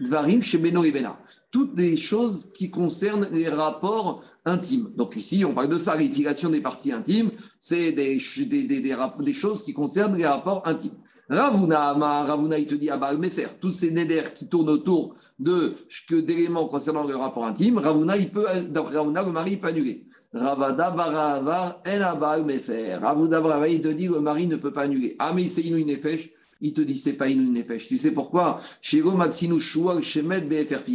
Dvarim 0.00 0.42
chez 0.42 0.58
Beno 0.58 0.84
et 0.84 0.90
Bena. 0.90 1.18
Toutes 1.50 1.74
des 1.74 1.96
choses 1.96 2.50
qui 2.52 2.70
concernent 2.70 3.28
les 3.30 3.48
rapports 3.48 4.24
intimes. 4.44 4.90
Donc 4.96 5.16
ici, 5.16 5.44
on 5.44 5.54
parle 5.54 5.68
de 5.68 5.78
ça, 5.78 5.94
l'épilation 5.96 6.48
des 6.48 6.62
parties 6.62 6.92
intimes, 6.92 7.30
c'est 7.60 7.92
des, 7.92 8.20
des, 8.46 8.64
des, 8.64 8.80
des 8.80 9.32
choses 9.32 9.62
qui 9.62 9.74
concernent 9.74 10.16
les 10.16 10.26
rapports 10.26 10.66
intimes. 10.66 10.96
Ravuna, 11.28 11.92
Ravuna, 12.24 12.58
il 12.58 12.66
te 12.66 12.74
dit, 12.74 12.90
ah 12.90 12.96
bah, 12.96 13.12
faire 13.30 13.58
tous 13.58 13.72
ces 13.72 13.90
néders 13.90 14.34
qui 14.34 14.48
tournent 14.48 14.68
autour 14.68 15.14
de 15.38 15.74
d'éléments 16.10 16.66
concernant 16.66 17.04
le 17.04 17.16
rapport 17.16 17.46
intime, 17.46 17.78
Ravuna, 17.78 18.16
il 18.16 18.30
peut, 18.30 18.46
d'après 18.68 18.96
Ravuna, 18.96 19.22
le 19.22 19.32
mari 19.32 19.56
peut 19.56 19.68
annuler. 19.68 20.06
Ravada 20.34 20.90
Barava, 20.90 21.82
En 21.84 22.44
Mefer. 22.44 22.94
Ravuna 23.00 23.68
il 23.68 23.82
te 23.82 23.88
dit, 23.88 24.08
le 24.08 24.20
mari 24.20 24.46
ne 24.46 24.56
peut 24.56 24.72
pas 24.72 24.82
annuler. 24.82 25.14
Ah, 25.18 25.32
mais 25.34 25.48
c'est 25.48 25.62
Inouï 25.62 25.84
Nefesh. 25.84 26.30
Il 26.60 26.72
te 26.72 26.80
dit, 26.80 26.96
c'est 26.96 27.12
pas 27.12 27.28
Inouï 27.28 27.50
Nefesh. 27.50 27.88
Tu 27.88 27.98
sais 27.98 28.12
pourquoi? 28.12 28.60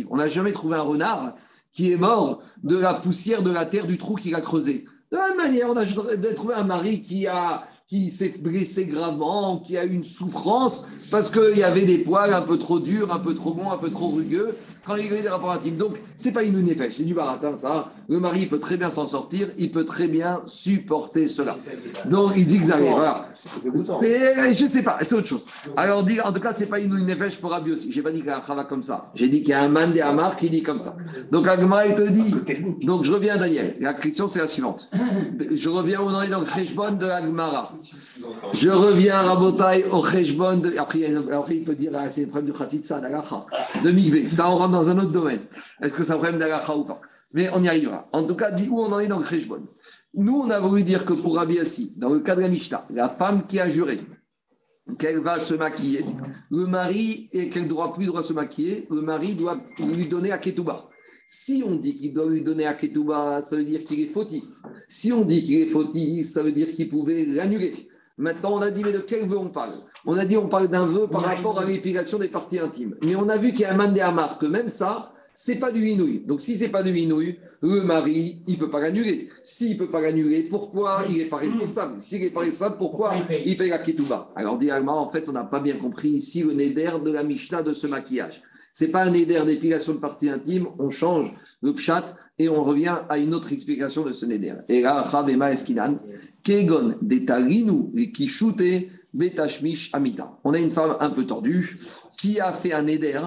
On 0.10 0.18
n'a 0.18 0.28
jamais 0.28 0.54
trouvé 0.54 0.76
un 0.76 0.82
renard 0.82 1.34
qui 1.72 1.92
est 1.92 1.98
mort 1.98 2.42
de 2.64 2.78
la 2.78 2.96
poussière 2.96 3.44
de 3.44 3.52
la 3.52 3.66
terre 3.66 3.86
du 3.86 3.98
trou 3.98 4.16
qu'il 4.16 4.34
a 4.34 4.42
creusé. 4.42 4.86
De 5.12 5.18
la 5.18 5.30
même 5.30 5.38
manière, 5.38 5.70
on 5.70 5.78
a 5.78 5.86
trouvé 6.34 6.56
un 6.56 6.64
mari 6.64 7.04
qui 7.04 7.28
a 7.28 7.68
qui 7.90 8.12
s'est 8.12 8.36
blessé 8.38 8.86
gravement, 8.86 9.60
qui 9.60 9.78
a 9.78 9.86
eu 9.86 9.94
une 9.94 10.04
souffrance 10.04 10.86
parce 11.10 11.30
qu'il 11.30 11.58
y 11.58 11.64
avait 11.64 11.86
des 11.86 12.00
poils 12.00 12.34
un 12.34 12.42
peu 12.42 12.58
trop 12.58 12.80
durs, 12.80 13.14
un 13.14 13.20
peu 13.20 13.34
trop 13.34 13.54
bons, 13.54 13.72
un 13.72 13.78
peu 13.78 13.90
trop 13.90 14.10
rugueux 14.10 14.58
quand 14.88 14.96
il 14.96 15.14
y 15.14 15.18
a 15.18 15.22
des 15.22 15.28
rapports 15.28 15.52
intimes. 15.52 15.76
Donc, 15.76 15.98
c'est 16.16 16.32
pas 16.32 16.44
une 16.44 16.68
effet, 16.70 16.90
c'est 16.96 17.04
du 17.04 17.14
baratin, 17.14 17.56
ça. 17.58 17.92
Le 18.08 18.20
mari, 18.20 18.48
peut 18.48 18.60
très 18.60 18.78
bien 18.78 18.90
s'en 18.90 19.06
sortir, 19.06 19.50
il 19.58 19.70
peut 19.70 19.84
très 19.84 20.08
bien 20.08 20.42
supporter 20.46 21.28
cela. 21.28 21.58
Donc, 22.06 22.34
il 22.38 22.48
zigzague. 22.48 22.82
Voilà. 22.82 23.28
C'est, 24.00 24.56
je 24.56 24.66
sais 24.66 24.82
pas, 24.82 24.98
c'est 25.02 25.16
autre 25.16 25.28
chose. 25.28 25.46
Alors, 25.76 26.06
en 26.24 26.32
tout 26.32 26.40
cas, 26.40 26.54
c'est 26.54 26.68
pas 26.68 26.80
une 26.80 27.10
effet 27.10 27.30
pour 27.42 27.52
Rabbi 27.52 27.74
aussi. 27.74 27.92
J'ai 27.92 28.02
pas 28.02 28.12
dit 28.12 28.20
qu'il 28.20 28.28
y 28.28 28.32
a 28.32 28.38
un 28.38 28.46
chava 28.46 28.64
comme 28.64 28.84
ça. 28.84 29.12
J'ai 29.14 29.28
dit 29.28 29.42
qu'il 29.42 29.50
y 29.50 29.54
a 29.54 29.62
un 29.62 29.68
mandé 29.68 30.00
Amar 30.00 30.38
qui 30.38 30.50
dit 30.50 30.64
comme 30.64 30.80
ça. 30.80 30.96
Donc, 31.32 31.48
Agma, 31.48 31.86
il 31.88 31.96
te 31.96 32.08
dit. 32.08 32.34
Donc, 32.84 33.04
je 33.04 33.12
reviens 33.12 33.38
Daniel. 33.38 33.76
La 33.82 33.94
question, 33.94 34.28
c'est 34.28 34.40
la 34.40 34.48
suivante. 34.48 34.90
Je 35.52 35.70
reviens 35.70 36.02
au 36.02 36.10
nom 36.10 36.22
de 36.22 36.46
Kheshbon 36.46 36.94
de 36.94 37.06
Agmara. 37.06 37.74
Je 38.54 38.70
reviens, 38.70 39.22
Rabotai, 39.22 39.86
au 39.92 40.02
Kheshbon. 40.02 40.62
Après, 40.78 41.14
après, 41.32 41.58
il 41.58 41.64
peut 41.64 41.76
dire, 41.76 41.92
ah, 41.96 42.10
c'est 42.10 42.22
le 42.22 42.28
problème 42.28 42.52
de 42.54 42.58
Khatitsa, 42.58 43.02
de 43.02 43.92
Migvé. 43.92 44.28
Ça, 44.30 44.50
on 44.50 44.58
rentre 44.58 44.72
dans 44.72 44.90
un 44.90 44.98
autre 44.98 45.12
domaine. 45.12 45.42
Est-ce 45.82 45.94
que 45.94 46.04
c'est 46.04 46.12
un 46.12 46.18
problème 46.18 46.40
d'Alacha 46.40 46.76
ou 46.76 46.84
pas? 46.84 47.02
Mais 47.34 47.50
on 47.54 47.62
y 47.62 47.68
arrivera. 47.68 48.08
En 48.14 48.26
tout 48.26 48.36
cas, 48.36 48.52
dit 48.52 48.68
où 48.70 48.80
on 48.80 48.92
en 48.92 49.00
est 49.00 49.08
dans 49.08 49.20
le 49.20 49.26
Kheshbon. 49.26 49.62
Nous, 50.16 50.36
on 50.36 50.50
a 50.50 50.60
voulu 50.60 50.84
dire 50.84 51.06
que 51.06 51.14
pour 51.14 51.36
Rabbi 51.36 51.60
Assi, 51.60 51.94
dans 51.98 52.10
le 52.10 52.20
cas 52.20 52.36
de 52.36 52.42
la 52.42 52.48
Mishnah, 52.48 52.86
la 52.90 53.10
femme 53.10 53.46
qui 53.48 53.60
a 53.60 53.70
juré 53.70 54.00
qu'elle 54.98 55.20
va 55.20 55.40
se 55.40 55.54
maquiller, 55.54 56.06
le 56.50 56.66
mari, 56.66 57.30
et 57.34 57.50
qu'elle 57.50 57.64
ne 57.64 57.68
doit 57.70 57.94
plus 57.94 58.10
se 58.22 58.34
maquiller, 58.34 58.88
le 58.90 59.02
mari 59.02 59.36
doit 59.36 59.58
lui 59.96 60.08
donner 60.08 60.32
à 60.32 60.38
Ketouba. 60.38 60.90
Si 61.26 61.62
on 61.66 61.76
dit 61.76 61.98
qu'il 61.98 62.14
doit 62.14 62.30
lui 62.30 62.42
donner 62.42 62.66
à 62.66 62.74
Ketouba, 62.74 63.42
ça 63.42 63.58
veut 63.58 63.66
dire 63.66 63.84
qu'il 63.84 64.00
est 64.00 64.08
fautif. 64.08 64.44
Si 64.88 65.12
on 65.12 65.26
dit 65.26 65.44
qu'il 65.44 65.60
est 65.60 65.68
fautif, 65.68 66.26
ça 66.26 66.42
veut 66.42 66.54
dire 66.54 66.74
qu'il 66.74 66.88
pouvait 66.88 67.26
l'annuler. 67.26 67.74
Maintenant, 68.18 68.54
on 68.54 68.62
a 68.62 68.72
dit, 68.72 68.84
mais 68.84 68.94
de 68.94 69.00
quel 69.00 69.28
vœu 69.28 69.38
on 69.38 69.50
parle? 69.50 69.76
On 70.06 70.18
a 70.18 70.26
dit, 70.26 70.38
on 70.38 70.48
parle 70.48 70.70
d'un 70.70 70.88
vœu 70.88 71.08
par 71.08 71.22
rapport 71.22 71.60
à 71.60 71.66
l'épilation 71.66 72.18
des 72.18 72.30
parties 72.30 72.58
intimes. 72.58 72.96
Mais 73.04 73.16
on 73.16 73.30
a 73.30 73.38
vu 73.38 73.52
qu'il 73.52 73.62
y 73.62 73.66
a 73.66 73.74
un 73.74 73.78
mandé 73.78 74.04
que 74.40 74.48
même 74.48 74.70
ça, 74.70 75.12
c'est 75.40 75.58
pas 75.58 75.72
du 75.72 75.88
inouï. 75.88 76.24
Donc, 76.26 76.42
si 76.42 76.56
c'est 76.56 76.70
pas 76.70 76.82
du 76.82 76.90
inouï, 76.98 77.38
le 77.62 77.84
mari, 77.84 78.42
il 78.48 78.58
peut 78.58 78.72
pas 78.72 78.80
l'annuler. 78.80 79.30
S'il 79.44 79.78
peut 79.78 79.92
pas 79.92 80.02
l'annuler, 80.02 80.42
pourquoi 80.42 81.04
il 81.08 81.18
n'est 81.18 81.26
pas 81.26 81.38
responsable? 81.38 82.02
S'il 82.02 82.22
n'est 82.22 82.32
pas 82.32 82.40
responsable, 82.40 82.78
pourquoi 82.80 83.14
il 83.46 83.56
paye? 83.56 83.70
la 83.70 83.78
ketouba? 83.78 84.32
Alors, 84.36 84.58
directement, 84.58 85.00
en 85.00 85.08
fait, 85.10 85.30
on 85.30 85.34
n'a 85.34 85.44
pas 85.44 85.60
bien 85.60 85.78
compris 85.78 86.10
ici 86.10 86.42
le 86.42 86.54
neder 86.54 86.94
de 87.06 87.12
la 87.12 87.24
Mishnah 87.24 87.62
de 87.62 87.72
ce 87.74 87.86
maquillage. 87.86 88.42
C'est 88.72 88.88
pas 88.88 89.04
un 89.04 89.12
neder 89.12 89.44
d'épilation 89.46 89.94
de 89.94 90.00
partie 90.00 90.28
intime, 90.28 90.70
on 90.80 90.90
change 90.90 91.32
le 91.62 91.72
pchat 91.76 92.16
et 92.40 92.50
on 92.50 92.64
revient 92.64 92.98
à 93.08 93.20
une 93.20 93.36
autre 93.36 93.54
explication 93.54 94.04
de 94.04 94.14
ce 94.14 94.26
neder. 94.26 94.56
Et 94.70 94.82
là, 94.82 95.08
Chavema 95.12 95.52
Eskinan, 95.52 96.00
Kegon 96.42 96.96
Kishute 98.12 98.90
Betashmish 99.14 99.92
Amita. 99.94 100.40
On 100.44 100.56
a 100.56 100.58
une 100.58 100.72
femme 100.72 100.98
un 101.00 101.12
peu 101.12 101.28
tordue 101.28 101.80
qui 102.20 102.40
a 102.40 102.54
fait 102.54 102.74
un 102.74 102.82
neder 102.82 103.22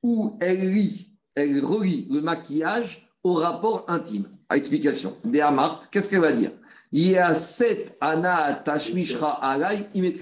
où 0.00 0.36
elle 0.40 0.60
lit, 0.72 1.15
elle 1.36 1.64
relie 1.64 2.08
le 2.10 2.20
maquillage 2.20 3.08
au 3.22 3.34
rapport 3.34 3.84
intime. 3.88 4.26
À 4.48 4.56
explication. 4.56 5.16
Dehamart, 5.24 5.90
qu'est-ce 5.90 6.08
qu'elle 6.10 6.20
va 6.20 6.32
dire? 6.32 6.52
Il 6.92 7.08
y 7.08 7.16
a 7.16 7.34
sept 7.34 7.96
ana 8.00 8.54
tashmishra 8.64 9.32
alay 9.44 9.88
imet 9.94 10.16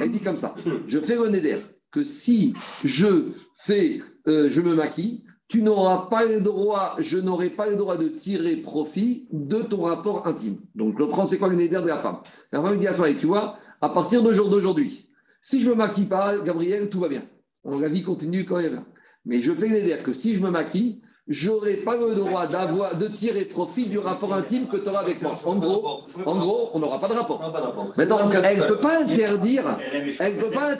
Elle 0.00 0.12
dit 0.12 0.20
comme 0.20 0.36
ça 0.36 0.54
Je 0.86 0.98
fais 1.00 1.16
le 1.16 1.28
neder 1.28 1.58
que 1.90 2.04
si 2.04 2.54
je 2.84 3.32
fais, 3.56 4.00
euh, 4.28 4.50
je 4.50 4.60
me 4.60 4.74
maquille, 4.74 5.24
tu 5.48 5.62
n'auras 5.62 6.08
pas 6.10 6.26
le 6.26 6.40
droit, 6.40 6.96
je 6.98 7.16
n'aurai 7.16 7.50
pas 7.50 7.68
le 7.68 7.76
droit 7.76 7.96
de 7.96 8.08
tirer 8.08 8.56
profit 8.56 9.26
de 9.32 9.62
ton 9.62 9.82
rapport 9.82 10.26
intime. 10.26 10.58
Donc, 10.74 10.98
le 10.98 11.08
prends, 11.08 11.24
c'est 11.24 11.38
quoi 11.38 11.48
le 11.48 11.54
neder 11.54 11.80
de 11.80 11.86
la 11.86 11.96
femme? 11.96 12.18
La 12.52 12.60
femme 12.60 12.78
dit 12.78 12.86
à 12.86 12.92
son 12.92 13.04
tu 13.18 13.26
vois, 13.26 13.56
à 13.80 13.88
partir 13.88 14.22
d'aujourd'hui, 14.22 15.08
si 15.40 15.62
je 15.62 15.70
me 15.70 15.74
maquille 15.74 16.06
pas, 16.06 16.38
Gabriel, 16.38 16.90
tout 16.90 17.00
va 17.00 17.08
bien. 17.08 17.22
La 17.64 17.88
vie 17.88 18.02
continue 18.02 18.44
quand 18.44 18.56
même. 18.56 18.82
Mais 19.26 19.40
je 19.40 19.52
fais 19.52 19.68
neder 19.68 19.98
que 20.02 20.12
si 20.12 20.34
je 20.34 20.40
me 20.40 20.50
maquille, 20.50 21.00
j'aurai 21.28 21.78
pas 21.78 21.96
le 21.96 22.14
droit 22.14 22.46
d'avoir, 22.46 22.96
de 22.96 23.08
tirer 23.08 23.44
profit 23.44 23.86
du 23.86 23.98
rapport 23.98 24.32
intime 24.32 24.68
que 24.68 24.76
tu 24.76 24.88
auras 24.88 25.00
avec 25.00 25.20
moi. 25.20 25.38
En 25.44 25.56
gros, 25.56 26.06
en 26.24 26.38
gros 26.38 26.70
on 26.72 26.78
n'aura 26.78 27.00
pas 27.00 27.08
de 27.08 27.14
rapport. 27.14 27.92
Maintenant, 27.96 28.30
elle 28.30 28.58
ne 28.58 28.64
peut 28.64 28.78
pas 28.78 29.02
interdire. 29.02 29.78
Elle 30.20 30.36
peut 30.36 30.50
pas. 30.50 30.76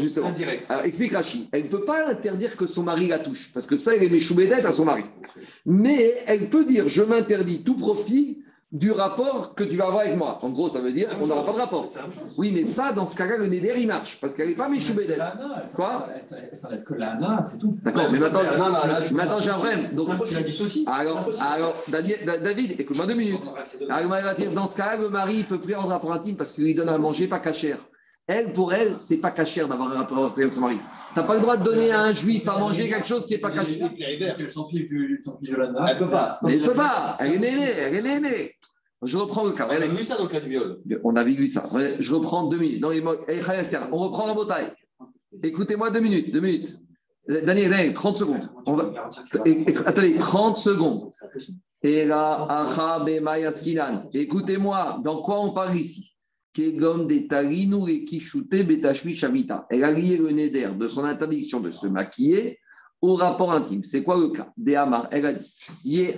Justement, 0.00 0.32
alors, 0.68 0.84
explique 0.84 1.12
Rachid. 1.12 1.48
Elle 1.50 1.64
ne 1.64 1.68
peut 1.68 1.84
pas 1.84 2.08
interdire 2.08 2.56
que 2.56 2.66
son 2.66 2.84
mari 2.84 3.08
la 3.08 3.18
touche, 3.18 3.50
parce 3.52 3.66
que 3.66 3.76
ça, 3.76 3.96
elle 3.96 4.04
est 4.04 4.10
méchoubédette 4.10 4.64
à 4.64 4.72
son 4.72 4.84
mari. 4.84 5.04
Mais 5.66 6.22
elle 6.26 6.48
peut 6.48 6.64
dire 6.64 6.88
je 6.88 7.02
m'interdis 7.02 7.64
tout 7.64 7.76
profit 7.76 8.38
du 8.70 8.92
rapport 8.92 9.54
que 9.54 9.64
tu 9.64 9.76
vas 9.76 9.86
avoir 9.86 10.02
avec 10.02 10.16
moi. 10.16 10.38
En 10.42 10.50
gros, 10.50 10.68
ça 10.68 10.80
veut 10.80 10.92
dire 10.92 11.08
qu'on 11.18 11.26
n'aura 11.26 11.44
pas 11.44 11.52
de 11.52 11.58
rapport. 11.58 11.86
Oui, 12.36 12.52
mais 12.54 12.66
ça, 12.66 12.92
dans 12.92 13.06
ce 13.06 13.16
cas-là, 13.16 13.38
le 13.38 13.46
Neder, 13.46 13.74
il 13.78 13.86
marche, 13.86 14.18
parce 14.20 14.34
qu'elle 14.34 14.48
n'est 14.48 14.54
pas 14.54 14.68
méchoubée 14.68 15.06
d'elle. 15.06 15.24
Quoi 15.74 16.08
Elle 16.14 16.58
s'arrête 16.58 16.84
que 16.84 16.94
l'ANA, 16.94 17.42
c'est 17.44 17.58
tout. 17.58 17.78
D'accord, 17.82 18.08
mais 18.12 18.18
maintenant, 18.18 18.40
maintenant 19.12 19.40
j'ai 19.40 19.50
un 19.50 19.54
problème. 19.54 19.94
Donc, 19.94 20.08
dissocies. 20.44 20.84
Alors, 20.86 21.28
alors 21.40 21.74
David, 21.88 22.80
écoute-moi 22.80 23.06
deux 23.06 23.14
minutes. 23.14 23.50
Alors, 23.88 24.10
dans 24.54 24.66
ce 24.66 24.76
cas-là, 24.76 24.96
le 24.98 25.08
mari 25.08 25.38
ne 25.38 25.42
peut 25.44 25.60
plus 25.60 25.72
avoir 25.72 25.88
de 25.88 25.92
rapport 25.92 26.12
intime 26.12 26.36
parce 26.36 26.52
qu'il 26.52 26.64
lui 26.64 26.74
donne 26.74 26.88
à 26.90 26.98
manger 26.98 27.26
pas 27.26 27.38
cachère. 27.38 27.78
Elle, 28.30 28.52
pour 28.52 28.74
elle, 28.74 28.96
c'est 28.98 29.16
pas 29.16 29.30
cachère 29.30 29.68
d'avoir 29.68 29.90
un 29.90 30.00
rapport 30.00 30.30
avec 30.30 30.52
son 30.52 30.60
mari. 30.60 30.76
Tu 31.14 31.18
n'as 31.18 31.26
pas 31.26 31.34
le 31.34 31.40
droit 31.40 31.56
de 31.56 31.64
donner 31.64 31.90
à 31.90 32.02
un 32.02 32.12
juif 32.12 32.46
à 32.46 32.58
manger 32.58 32.90
quelque 32.90 33.06
chose 33.06 33.24
qui 33.26 33.32
n'est 33.32 33.40
pas 33.40 33.50
caché. 33.50 33.80
Elle 33.80 34.18
peut 35.96 36.10
pas. 36.10 36.38
Elle 36.46 36.60
ne 36.60 36.66
peut 36.66 36.74
pas. 36.74 37.16
Elle 37.20 37.36
est 37.36 37.38
née, 37.38 37.70
elle 37.70 38.06
est 38.06 38.20
née. 38.20 38.57
Je 39.02 39.16
reprends 39.16 39.44
le 39.44 39.52
cas. 39.52 39.68
On 39.70 39.72
a 39.82 39.86
vu 39.86 40.04
ça 40.04 40.16
dans 40.16 40.24
le 40.24 40.28
cas 40.28 40.40
du 40.40 40.48
viol. 40.48 40.80
On 41.04 41.14
a 41.16 41.22
vu 41.22 41.46
ça. 41.46 41.68
Je 41.98 42.14
reprends 42.14 42.48
deux 42.48 42.58
minutes. 42.58 42.84
on 42.84 43.98
reprend 43.98 44.26
la 44.26 44.34
bataille. 44.34 44.72
Écoutez-moi 45.42 45.90
deux 45.90 46.00
minutes. 46.00 46.32
Deux 46.32 46.40
minutes. 46.40 46.78
Daniel, 47.28 47.70
Daniel 47.70 47.94
30 47.94 48.16
secondes. 48.16 48.48
Attendez, 49.86 50.16
30 50.18 50.56
secondes. 50.56 51.10
Écoutez-moi, 54.14 55.00
dans 55.04 55.22
quoi 55.22 55.40
on 55.40 55.52
parle 55.52 55.76
ici? 55.76 56.14
Elle 56.56 56.82
a 59.84 59.92
lié 59.92 60.16
le 60.16 60.30
neder 60.30 60.70
de 60.76 60.88
son 60.88 61.04
interdiction 61.04 61.60
de 61.60 61.70
se 61.70 61.86
maquiller 61.86 62.58
au 63.00 63.14
rapport 63.14 63.52
intime. 63.52 63.82
C'est 63.82 64.02
quoi 64.02 64.16
le 64.16 64.28
cas 64.28 64.52
Dehamar, 64.56 65.08
elle 65.10 65.26
a 65.26 65.32
dit 65.32 66.14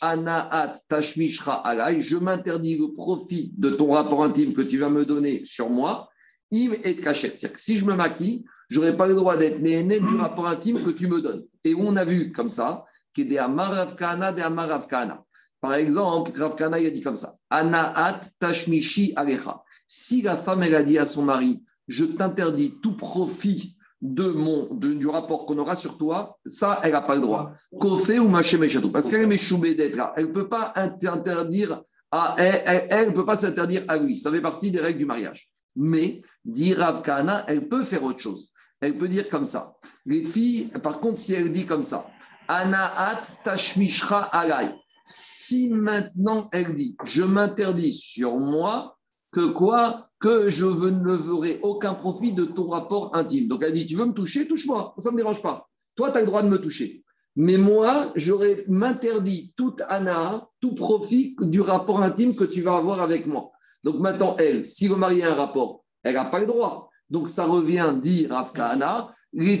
anaat 0.00 0.74
je 0.90 2.16
m'interdis 2.16 2.76
le 2.76 2.92
profit 2.92 3.52
de 3.56 3.70
ton 3.70 3.92
rapport 3.92 4.22
intime 4.22 4.54
que 4.54 4.62
tu 4.62 4.78
vas 4.78 4.90
me 4.90 5.04
donner 5.04 5.44
sur 5.44 5.68
moi, 5.68 6.08
im 6.52 6.72
et 6.84 6.96
kachet. 6.96 7.30
C'est-à-dire 7.36 7.52
que 7.52 7.60
si 7.60 7.78
je 7.78 7.84
me 7.84 7.94
maquille, 7.94 8.44
je 8.68 8.78
n'aurai 8.78 8.96
pas 8.96 9.06
le 9.06 9.14
droit 9.14 9.36
d'être 9.36 9.60
né 9.60 9.82
du 9.82 10.16
rapport 10.16 10.46
intime 10.46 10.82
que 10.82 10.90
tu 10.90 11.08
me 11.08 11.20
donnes. 11.20 11.44
Et 11.64 11.74
on 11.74 11.96
a 11.96 12.04
vu 12.04 12.32
comme 12.32 12.50
ça 12.50 12.84
que 13.14 13.22
Dehamar 13.22 13.72
Ravkana, 13.72 14.32
Dehamar 14.32 14.68
Ravkana. 14.68 15.24
Par 15.60 15.74
exemple, 15.74 16.32
Ravkana, 16.38 16.78
il 16.78 16.86
a 16.86 16.90
dit 16.90 17.00
comme 17.02 17.16
ça 17.16 17.34
Anaat 17.50 18.20
tashmishi 18.38 19.12
alecha. 19.16 19.62
Si 19.86 20.22
la 20.22 20.36
femme, 20.36 20.62
elle 20.62 20.76
a 20.76 20.84
dit 20.84 20.98
à 20.98 21.04
son 21.04 21.22
mari 21.22 21.64
Je 21.88 22.04
t'interdis 22.04 22.74
tout 22.80 22.96
profit 22.96 23.76
de 24.02 24.28
mon, 24.28 24.74
du 24.74 25.06
rapport 25.06 25.44
qu'on 25.44 25.58
aura 25.58 25.76
sur 25.76 25.98
toi, 25.98 26.38
ça, 26.46 26.80
elle 26.82 26.92
n'a 26.92 27.02
pas 27.02 27.14
le 27.14 27.20
droit. 27.20 27.52
Kofé 27.78 28.18
ou 28.18 28.28
Maché 28.28 28.58
Parce 28.92 29.08
qu'elle 29.08 29.30
est 29.30 29.74
d'être 29.74 29.96
là. 29.96 30.12
Elle 30.16 30.28
ne 30.28 30.32
peut 30.32 30.48
pas 30.48 30.72
interdire 30.76 31.82
à, 32.10 32.36
elle, 32.38 33.14
peut 33.14 33.26
pas 33.26 33.36
s'interdire 33.36 33.84
à 33.88 33.98
lui. 33.98 34.16
Ça 34.16 34.30
fait 34.30 34.40
partie 34.40 34.70
des 34.70 34.80
règles 34.80 35.00
du 35.00 35.04
mariage. 35.04 35.48
Mais, 35.76 36.22
dit 36.44 36.74
Rav 36.74 37.02
Kana, 37.02 37.44
elle 37.46 37.68
peut 37.68 37.84
faire 37.84 38.02
autre 38.02 38.18
chose. 38.18 38.52
Elle 38.80 38.96
peut 38.96 39.08
dire 39.08 39.28
comme 39.28 39.44
ça. 39.44 39.74
Les 40.06 40.24
filles, 40.24 40.70
par 40.82 41.00
contre, 41.00 41.18
si 41.18 41.34
elle 41.34 41.52
dit 41.52 41.66
comme 41.66 41.84
ça, 41.84 42.06
Anaat 42.48 43.22
tashmishra 43.44 44.22
alay. 44.34 44.74
Si 45.04 45.68
maintenant 45.68 46.48
elle 46.52 46.74
dit, 46.74 46.96
je 47.04 47.22
m'interdis 47.22 47.92
sur 47.92 48.36
moi 48.38 48.96
que 49.32 49.46
quoi? 49.52 50.08
Que 50.20 50.50
je 50.50 50.66
ne 50.66 51.14
verrai 51.14 51.60
aucun 51.62 51.94
profit 51.94 52.32
de 52.32 52.44
ton 52.44 52.68
rapport 52.68 53.14
intime. 53.16 53.48
Donc 53.48 53.62
elle 53.62 53.72
dit, 53.72 53.86
tu 53.86 53.96
veux 53.96 54.04
me 54.04 54.12
toucher, 54.12 54.46
touche-moi, 54.46 54.94
ça 54.98 55.10
ne 55.10 55.14
me 55.14 55.22
dérange 55.22 55.42
pas. 55.42 55.68
Toi, 55.96 56.10
tu 56.10 56.18
as 56.18 56.20
le 56.20 56.26
droit 56.26 56.42
de 56.42 56.48
me 56.48 56.58
toucher. 56.58 57.04
Mais 57.36 57.56
moi, 57.56 58.12
j'aurais 58.16 58.64
m'interdit 58.68 59.52
tout 59.56 59.76
ana, 59.88 60.48
tout 60.60 60.74
profit 60.74 61.36
du 61.40 61.60
rapport 61.60 62.02
intime 62.02 62.34
que 62.34 62.44
tu 62.44 62.60
vas 62.60 62.76
avoir 62.76 63.00
avec 63.00 63.26
moi. 63.26 63.52
Donc 63.84 63.96
maintenant, 63.98 64.36
elle, 64.38 64.66
si 64.66 64.88
le 64.88 64.96
mari 64.96 65.22
a 65.22 65.32
un 65.32 65.34
rapport, 65.34 65.84
elle 66.02 66.14
n'a 66.14 66.24
pas 66.26 66.40
le 66.40 66.46
droit. 66.46 66.90
Donc 67.08 67.28
ça 67.28 67.44
revient 67.44 67.94
dire 68.00 68.34
Afkana, 68.34 69.14
les 69.32 69.58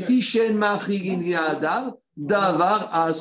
davar 2.16 3.12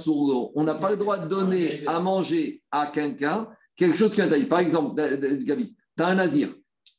On 0.56 0.64
n'a 0.64 0.76
pas 0.76 0.92
le 0.92 0.98
droit 0.98 1.20
de 1.20 1.28
donner 1.28 1.84
à 1.86 2.00
manger 2.00 2.62
à 2.72 2.88
quelqu'un 2.88 3.48
quelque 3.76 3.98
chose 3.98 4.14
qui 4.14 4.22
est 4.22 4.26
interdit. 4.26 4.46
Par 4.46 4.60
exemple, 4.60 4.96
Gabi, 5.44 5.76
tu 6.00 6.04
as 6.04 6.08
un 6.08 6.16
nazir 6.16 6.50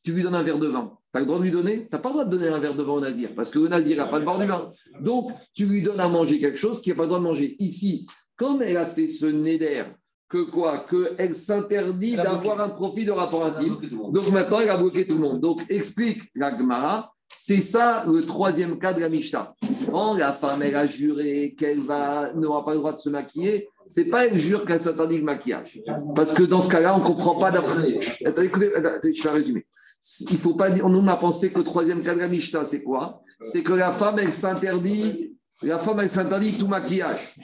tu 0.03 0.13
lui 0.13 0.23
donnes 0.23 0.35
un 0.35 0.43
verre 0.43 0.59
de 0.59 0.67
vin. 0.67 0.97
Tu 1.13 1.17
as 1.17 1.19
le 1.19 1.25
droit 1.25 1.39
de 1.39 1.43
lui 1.43 1.51
donner? 1.51 1.81
Tu 1.81 1.89
n'as 1.91 1.99
pas 1.99 2.09
le 2.09 2.13
droit 2.13 2.25
de 2.25 2.37
donner 2.37 2.47
un 2.47 2.59
verre 2.59 2.75
de 2.75 2.83
vin 2.83 2.93
au 2.93 2.99
nazir, 2.99 3.29
parce 3.35 3.49
que 3.49 3.59
le 3.59 3.67
nazir 3.67 3.97
n'a 3.97 4.07
pas 4.07 4.19
le 4.19 4.25
bord 4.25 4.39
du 4.39 4.45
vin. 4.45 4.71
Donc, 4.99 5.31
tu 5.53 5.65
lui 5.65 5.81
donnes 5.81 5.99
à 5.99 6.07
manger 6.07 6.39
quelque 6.39 6.57
chose 6.57 6.81
qu'il 6.81 6.93
n'a 6.93 6.97
pas 6.97 7.03
le 7.03 7.09
droit 7.09 7.19
de 7.19 7.23
manger. 7.23 7.55
Ici, 7.59 8.07
comme 8.35 8.61
elle 8.61 8.77
a 8.77 8.85
fait 8.85 9.07
ce 9.07 9.25
néder, 9.25 9.83
que 10.29 10.43
quoi? 10.43 10.85
Qu'elle 10.89 11.35
s'interdit 11.35 12.15
d'avoir 12.15 12.61
un 12.61 12.69
profit 12.69 13.05
de 13.05 13.11
rapport 13.11 13.45
intime. 13.45 13.75
Donc 14.11 14.31
maintenant, 14.31 14.61
elle 14.61 14.69
a 14.69 14.77
bloqué 14.77 15.05
tout 15.05 15.15
le 15.15 15.21
monde. 15.21 15.41
Donc, 15.41 15.61
explique 15.69 16.21
la 16.35 16.57
Gemara, 16.57 17.13
c'est 17.35 17.61
ça 17.61 18.05
le 18.07 18.25
troisième 18.25 18.79
cas 18.79 18.93
de 18.93 18.99
la 18.99 19.09
Mishnah. 19.09 19.55
Quand 19.89 20.15
la 20.15 20.31
femme, 20.31 20.61
elle 20.61 20.75
a 20.75 20.87
juré 20.87 21.55
qu'elle 21.57 21.79
n'aura 21.79 22.65
pas 22.65 22.73
le 22.73 22.77
droit 22.77 22.93
de 22.93 22.99
se 22.99 23.09
maquiller, 23.09 23.67
c'est 23.85 24.05
pas 24.05 24.27
elle 24.27 24.37
jure 24.37 24.65
qu'elle 24.65 24.79
s'interdit 24.79 25.17
le 25.17 25.23
maquillage. 25.23 25.81
Parce 26.15 26.33
que 26.33 26.43
dans 26.43 26.61
ce 26.61 26.69
cas-là, 26.69 26.95
on 26.95 26.99
ne 26.99 27.05
comprend 27.05 27.37
pas 27.39 27.51
d'après. 27.51 27.99
Écoutez, 28.43 28.71
je 29.15 29.23
vais 29.23 29.29
résumer 29.29 29.65
il 30.31 30.37
faut 30.37 30.55
pas 30.55 30.71
dire, 30.71 30.87
nous 30.89 30.99
on 30.99 31.07
a 31.07 31.17
pensé 31.17 31.51
que 31.51 31.59
le 31.59 31.63
troisième 31.63 32.03
cas 32.03 32.15
de 32.15 32.19
la 32.19 32.27
Mishnah, 32.27 32.65
c'est 32.65 32.81
quoi? 32.81 33.21
C'est 33.43 33.61
que 33.61 33.73
la 33.73 33.91
femme, 33.91 34.17
elle 34.19 34.33
s'interdit, 34.33 35.37
la 35.61 35.77
femme, 35.77 35.99
elle 35.99 36.09
s'interdit 36.09 36.57
tout 36.57 36.67
maquillage. 36.67 37.35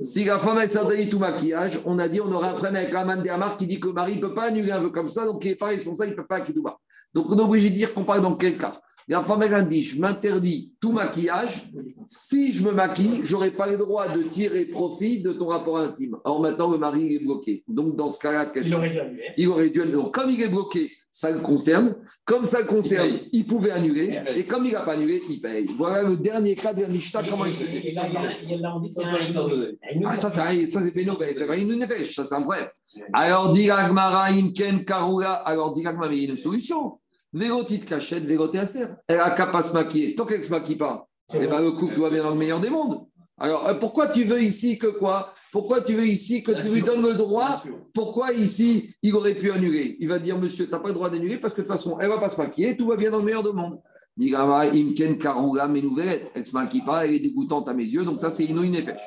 Si 0.00 0.24
la 0.24 0.40
femme, 0.40 0.58
elle 0.58 0.70
s'interdit 0.70 1.08
tout 1.08 1.18
maquillage, 1.18 1.80
on 1.84 1.98
a 1.98 2.08
dit, 2.08 2.20
on 2.20 2.32
aura 2.32 2.50
un 2.50 2.52
problème 2.52 2.76
avec 2.76 2.92
la 2.92 3.04
man 3.04 3.26
Amar 3.28 3.58
qui 3.58 3.66
dit 3.66 3.78
que 3.78 3.88
le 3.88 3.92
mari 3.92 4.16
ne 4.16 4.20
peut 4.20 4.34
pas 4.34 4.44
annuler 4.44 4.72
un 4.72 4.80
vœu 4.80 4.90
comme 4.90 5.08
ça, 5.08 5.24
donc 5.24 5.44
il 5.44 5.50
n'est 5.50 5.56
pas 5.56 5.66
responsable, 5.66 6.10
il 6.10 6.16
ne 6.16 6.16
peut 6.16 6.26
pas 6.26 6.40
bas. 6.40 6.79
Donc 7.14 7.26
on 7.28 7.38
est 7.38 7.42
obligé 7.42 7.70
de 7.70 7.74
dire 7.74 7.94
qu'on 7.94 8.04
parle 8.04 8.22
dans 8.22 8.36
quel 8.36 8.56
cas? 8.56 8.80
La 9.10 9.24
femme, 9.24 9.42
elle 9.42 9.54
a 9.54 9.62
dit, 9.62 9.82
je 9.82 10.00
m'interdis 10.00 10.72
tout 10.80 10.92
maquillage. 10.92 11.68
Si 12.06 12.52
je 12.52 12.64
me 12.64 12.70
maquille, 12.70 13.22
je 13.24 13.32
n'aurai 13.32 13.50
pas 13.50 13.66
le 13.66 13.76
droit 13.76 14.06
de 14.06 14.22
tirer 14.22 14.66
profit 14.66 15.20
de 15.20 15.32
ton 15.32 15.46
rapport 15.46 15.78
intime. 15.78 16.16
Alors 16.24 16.40
maintenant, 16.40 16.70
le 16.70 16.78
mari 16.78 17.16
est 17.16 17.18
bloqué. 17.18 17.64
Donc 17.66 17.96
dans 17.96 18.08
ce 18.08 18.20
cas-là, 18.20 18.52
il 18.54 18.72
aurait 18.72 18.90
dû 18.90 19.00
annuler. 19.00 19.24
Il 19.36 19.48
aurait 19.48 19.70
dû 19.70 19.82
annuler. 19.82 19.96
Donc 19.96 20.14
comme 20.14 20.30
il 20.30 20.40
est 20.40 20.48
bloqué, 20.48 20.92
ça 21.10 21.32
le 21.32 21.40
concerne. 21.40 21.96
Comme 22.24 22.46
ça 22.46 22.60
le 22.60 22.66
concerne, 22.66 23.18
il, 23.32 23.44
pouvait 23.44 23.72
annuler. 23.72 24.20
Et 24.36 24.46
comme 24.46 24.64
il 24.64 24.72
n'a 24.72 24.82
pas 24.82 24.92
annulé, 24.92 25.20
il 25.28 25.40
paye. 25.40 25.66
Voilà 25.76 26.08
le 26.08 26.16
dernier 26.16 26.54
cas 26.54 26.72
de 26.72 26.82
la 26.82 26.88
Mishnah, 26.88 27.24
comment 27.28 27.46
il 27.46 27.52
fait. 27.52 27.88
Et 27.88 27.92
là, 27.92 28.06
il 28.06 28.12
y 28.12 28.54
a, 28.54 28.54
dit 28.54 30.04
Ah, 30.06 30.16
ça, 30.16 30.30
c'est 30.30 30.92
péno, 30.92 31.18
c'est 31.18 31.46
pas 31.48 31.56
une 31.56 31.76
nefesh, 31.76 32.14
ça, 32.14 32.24
c'est 32.24 32.34
un 32.36 32.42
problème. 32.42 32.68
Alors, 33.12 33.52
dit 33.52 33.68
Agmara, 33.68 34.26
Imken, 34.26 34.84
Karula. 34.84 35.32
Alors, 35.32 35.74
dit 35.74 35.84
Agmara, 35.84 36.08
mais 36.08 36.16
il 36.16 36.22
y 36.22 36.26
a 36.28 36.30
une 36.30 36.36
solution. 36.36 36.99
Végotit 37.32 37.80
cachette, 37.80 38.24
végoté 38.24 38.58
à 38.58 38.66
serre. 38.66 38.96
Elle 39.06 39.20
a 39.20 39.30
qu'à 39.30 39.46
pas 39.46 39.62
se 39.62 39.72
maquiller. 39.72 40.14
Tant 40.14 40.26
qu'elle 40.26 40.38
ne 40.38 40.44
se 40.44 40.50
maquille 40.50 40.76
pas, 40.76 41.06
eh 41.34 41.46
ben, 41.46 41.60
le 41.60 41.72
couple 41.72 41.94
doit 41.94 42.10
bien 42.10 42.24
dans 42.24 42.30
le 42.30 42.36
meilleur 42.36 42.60
des 42.60 42.70
mondes. 42.70 43.06
Alors, 43.38 43.66
euh, 43.68 43.74
pourquoi 43.74 44.08
tu 44.08 44.24
veux 44.24 44.42
ici 44.42 44.78
que 44.78 44.88
quoi? 44.88 45.32
Pourquoi 45.50 45.80
tu 45.80 45.94
veux 45.94 46.06
ici 46.06 46.42
que 46.42 46.52
tu 46.52 46.68
lui 46.68 46.82
donnes 46.82 47.02
le 47.02 47.14
droit? 47.14 47.62
Pourquoi 47.94 48.32
ici, 48.32 48.94
il 49.02 49.14
aurait 49.14 49.36
pu 49.36 49.50
annuler? 49.50 49.96
Il 49.98 50.08
va 50.08 50.18
dire, 50.18 50.38
monsieur, 50.38 50.66
tu 50.66 50.72
n'as 50.72 50.78
pas 50.78 50.88
le 50.88 50.94
droit 50.94 51.08
d'annuler 51.08 51.38
parce 51.38 51.54
que 51.54 51.62
de 51.62 51.66
toute 51.66 51.74
façon, 51.74 51.98
elle 51.98 52.08
ne 52.08 52.14
va 52.14 52.20
pas 52.20 52.28
se 52.28 52.36
maquiller, 52.36 52.76
tout 52.76 52.86
va 52.86 52.96
bien 52.96 53.10
dans 53.10 53.18
le 53.18 53.24
meilleur 53.24 53.42
du 53.42 53.52
monde. 53.52 53.80
Dit 54.16 54.34
Imken 54.34 55.16
Karouga 55.16 55.68
Menouvelet, 55.68 56.30
elle 56.34 56.46
se 56.46 56.52
maquille 56.52 56.84
pas, 56.84 57.06
elle 57.06 57.14
est 57.14 57.20
dégoûtante 57.20 57.68
à 57.68 57.74
mes 57.74 57.84
yeux, 57.84 58.04
donc 58.04 58.18
ça, 58.18 58.28
c'est 58.30 58.44
Ino 58.44 58.62
Inefesh. 58.62 59.00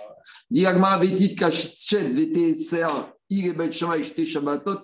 Dit 0.50 0.66
Vetit 1.02 1.36
Kachet, 1.36 2.10
Vete 2.10 2.56
Ser, 2.56 2.88
il 3.30 3.54
Shabbatot, 3.72 4.80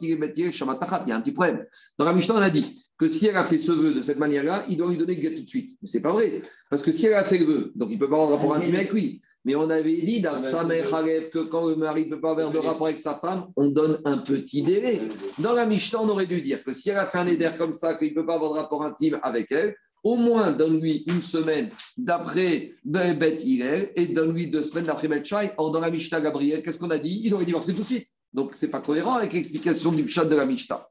Shabbatachat. 0.51 1.05
Y 1.07 1.11
a 1.11 1.15
un 1.15 1.21
petit 1.21 1.31
problème. 1.31 1.65
Dans 1.97 2.05
la 2.05 2.13
Mishnah, 2.13 2.35
on 2.35 2.41
a 2.41 2.49
dit 2.49 2.83
que 2.99 3.07
si 3.07 3.27
elle 3.27 3.37
a 3.37 3.45
fait 3.45 3.57
ce 3.57 3.71
vœu 3.71 3.93
de 3.93 4.01
cette 4.01 4.19
manière-là, 4.19 4.65
il 4.67 4.77
doit 4.77 4.89
lui 4.89 4.97
donner 4.97 5.15
le 5.15 5.21
guet 5.21 5.33
tout 5.33 5.43
de 5.43 5.49
suite. 5.49 5.77
Mais 5.81 5.87
ce 5.87 5.97
n'est 5.97 6.03
pas 6.03 6.11
vrai. 6.11 6.41
Parce 6.69 6.83
que 6.83 6.91
si 6.91 7.05
elle 7.05 7.13
a 7.13 7.23
fait 7.23 7.37
le 7.37 7.45
vœu, 7.45 7.71
donc 7.73 7.89
il 7.89 7.95
ne 7.95 7.99
peut 7.99 8.09
pas 8.09 8.15
avoir 8.15 8.29
de 8.29 8.35
rapport 8.35 8.53
intime 8.53 8.75
avec 8.75 8.91
lui. 8.91 9.21
Mais 9.45 9.55
on 9.55 9.69
avait 9.69 10.01
dit 10.01 10.19
dans 10.19 10.35
que 10.35 11.39
quand 11.45 11.65
le 11.65 11.77
mari 11.77 12.05
ne 12.05 12.09
peut 12.09 12.19
pas 12.19 12.31
avoir 12.31 12.51
de 12.51 12.57
rapport 12.57 12.87
avec 12.87 12.99
sa 12.99 13.15
femme, 13.15 13.45
on 13.55 13.69
donne 13.69 14.01
un 14.03 14.17
petit 14.17 14.63
délai. 14.63 15.01
Dans 15.39 15.53
la 15.53 15.65
Mishnah, 15.65 16.01
on 16.01 16.09
aurait 16.09 16.25
dû 16.25 16.41
dire 16.41 16.61
que 16.61 16.73
si 16.73 16.89
elle 16.89 16.97
a 16.97 17.05
fait 17.05 17.19
un 17.19 17.27
éder 17.27 17.49
comme 17.57 17.73
ça, 17.73 17.93
qu'il 17.93 18.09
ne 18.09 18.15
peut 18.15 18.25
pas 18.25 18.35
avoir 18.35 18.53
de 18.53 18.59
rapport 18.59 18.83
intime 18.83 19.17
avec 19.23 19.49
elle, 19.51 19.75
au 20.03 20.17
moins 20.17 20.51
donne-lui 20.51 21.03
une 21.07 21.23
semaine 21.23 21.69
d'après 21.97 22.71
Beth 22.83 23.41
Hillel 23.43 23.91
et 23.95 24.07
donne-lui 24.07 24.47
deux 24.47 24.61
semaines 24.61 24.85
d'après 24.85 25.07
Beth 25.07 25.25
Shai. 25.25 25.51
Or, 25.57 25.71
dans 25.71 25.79
la 25.79 25.89
Mishnah 25.89 26.19
Gabriel, 26.19 26.61
qu'est-ce 26.61 26.79
qu'on 26.79 26.89
a 26.89 26.97
dit? 26.97 27.21
Il 27.23 27.33
aurait 27.33 27.45
divorcé 27.45 27.73
tout 27.73 27.81
de 27.81 27.85
suite. 27.85 28.07
Donc, 28.33 28.55
ce 28.55 28.65
n'est 28.65 28.71
pas 28.71 28.81
cohérent 28.81 29.13
avec 29.13 29.33
l'explication 29.33 29.91
du 29.91 30.07
chat 30.07 30.25
de 30.25 30.35
la 30.35 30.45
Mishnah. 30.45 30.87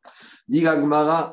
Dit 0.49 0.63
Gmara, 0.63 1.33